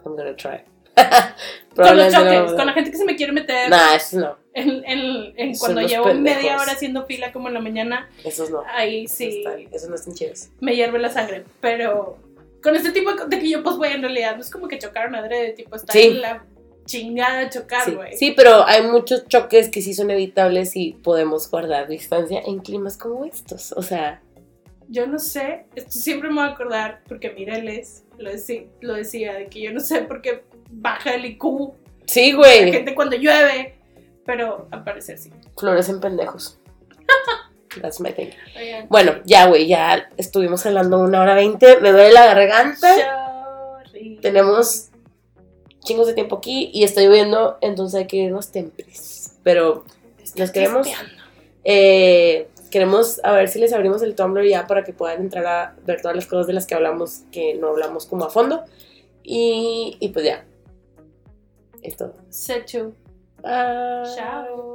I'm 0.05 0.15
gonna 0.15 0.35
try. 0.35 0.63
Con 1.75 1.97
los 1.97 2.13
choques, 2.13 2.51
no- 2.51 2.55
con 2.55 2.65
la 2.67 2.73
gente 2.73 2.91
que 2.91 2.97
se 2.97 3.05
me 3.05 3.15
quiere 3.15 3.31
meter 3.31 3.67
Nah, 3.69 3.95
esos 3.95 4.13
no. 4.19 4.37
en, 4.53 4.83
en- 4.85 5.33
en 5.37 5.55
Son 5.55 5.73
cuando 5.73 5.81
llevo 5.89 6.05
pendejos. 6.05 6.41
media 6.43 6.57
hora 6.61 6.71
haciendo 6.73 7.05
fila 7.07 7.31
como 7.33 7.47
en 7.47 7.55
la 7.55 7.61
mañana, 7.61 8.09
Esos 8.23 8.51
no. 8.51 8.61
ahí 8.75 9.05
Esos 9.05 9.17
sí 9.17 9.37
están- 9.39 9.59
Esos 9.71 9.89
no 9.89 9.95
están 9.95 10.13
chidos. 10.13 10.49
me 10.61 10.75
hierve 10.75 10.99
la 10.99 11.09
sangre. 11.09 11.45
Pero 11.61 12.19
con 12.61 12.75
este 12.75 12.91
tipo 12.91 13.11
de, 13.13 13.25
de 13.25 13.39
que 13.41 13.49
yo, 13.49 13.63
pues, 13.63 13.75
güey, 13.77 13.91
en 13.93 14.01
realidad 14.03 14.35
no 14.35 14.41
es 14.41 14.51
como 14.51 14.67
que 14.67 14.77
chocaron 14.77 15.15
adrede, 15.15 15.53
tipo, 15.53 15.75
está 15.75 15.91
Sí. 15.93 16.01
en 16.03 16.21
la 16.21 16.45
chingada 16.85 17.39
de 17.39 17.49
chocar, 17.49 17.91
güey. 17.95 18.15
sí, 18.17 18.31
pero 18.35 18.65
hay 18.67 18.83
muchos 18.83 19.27
choques 19.27 19.69
que 19.69 19.81
sí 19.81 19.93
son 19.95 20.11
evitables 20.11 20.75
y 20.75 20.91
podemos 21.01 21.49
guardar 21.49 21.87
distancia 21.87 22.41
en 22.45 22.59
climas 22.59 22.97
como 22.97 23.25
estos. 23.25 23.71
O 23.71 23.81
sea, 23.81 24.21
Yo 24.89 25.07
no 25.07 25.17
sé, 25.17 25.65
esto 25.75 25.91
siempre 25.91 26.29
me 26.29 26.35
voy 26.35 26.43
a 26.43 26.47
acordar 26.51 27.01
porque 27.07 27.31
Mireles 27.31 28.03
lo, 28.19 28.29
deci- 28.31 28.67
lo 28.81 28.93
decía, 28.93 29.33
de 29.33 29.47
que 29.47 29.61
yo 29.61 29.71
no 29.71 29.79
sé 29.79 30.01
por 30.01 30.21
qué 30.21 30.43
baja 30.81 31.13
el 31.15 31.25
IQ 31.25 31.43
sí, 32.05 32.31
la 32.31 32.37
güey. 32.37 32.71
gente 32.71 32.95
cuando 32.95 33.15
llueve, 33.15 33.75
pero 34.25 34.67
al 34.71 34.83
parecer 34.83 35.17
sí. 35.17 35.31
Florecen 35.57 35.99
pendejos. 35.99 36.59
That's 37.81 37.99
my 37.99 38.11
thing. 38.11 38.29
Oigan, 38.57 38.87
Bueno, 38.89 39.13
ya, 39.25 39.47
güey, 39.47 39.67
ya 39.67 40.09
estuvimos 40.17 40.65
hablando 40.65 40.99
una 40.99 41.21
hora 41.21 41.33
veinte. 41.35 41.77
Me 41.81 41.91
duele 41.91 42.11
la 42.11 42.25
garganta. 42.27 42.93
sorry. 43.83 44.19
Tenemos 44.21 44.89
chingos 45.79 46.07
de 46.07 46.13
tiempo 46.13 46.37
aquí 46.37 46.69
y 46.73 46.83
está 46.83 47.01
lloviendo, 47.01 47.57
entonces 47.61 47.99
hay 47.99 48.07
que 48.07 48.17
irnos 48.17 48.51
tempres. 48.51 49.37
Pero 49.43 49.85
Estoy 50.21 50.41
¿los 50.41 50.51
queremos? 50.51 50.87
eh, 51.63 52.47
queremos 52.69 53.19
a 53.23 53.31
ver 53.33 53.49
si 53.49 53.59
les 53.59 53.73
abrimos 53.73 54.01
el 54.03 54.15
Tumblr 54.15 54.45
ya 54.47 54.67
para 54.67 54.83
que 54.83 54.93
puedan 54.93 55.21
entrar 55.21 55.45
a 55.45 55.75
ver 55.85 56.01
todas 56.01 56.15
las 56.15 56.25
cosas 56.27 56.47
de 56.47 56.53
las 56.53 56.65
que 56.67 56.75
hablamos, 56.75 57.21
que 57.31 57.55
no 57.55 57.69
hablamos 57.69 58.05
como 58.05 58.25
a 58.25 58.29
fondo. 58.29 58.63
Y, 59.23 59.97
y 59.99 60.09
pues 60.09 60.25
ya. 60.25 60.45
Es 61.83 61.97
todo. 61.97 62.13
Sechu. 62.29 62.93
Bye. 63.41 64.15
Chao. 64.15 64.72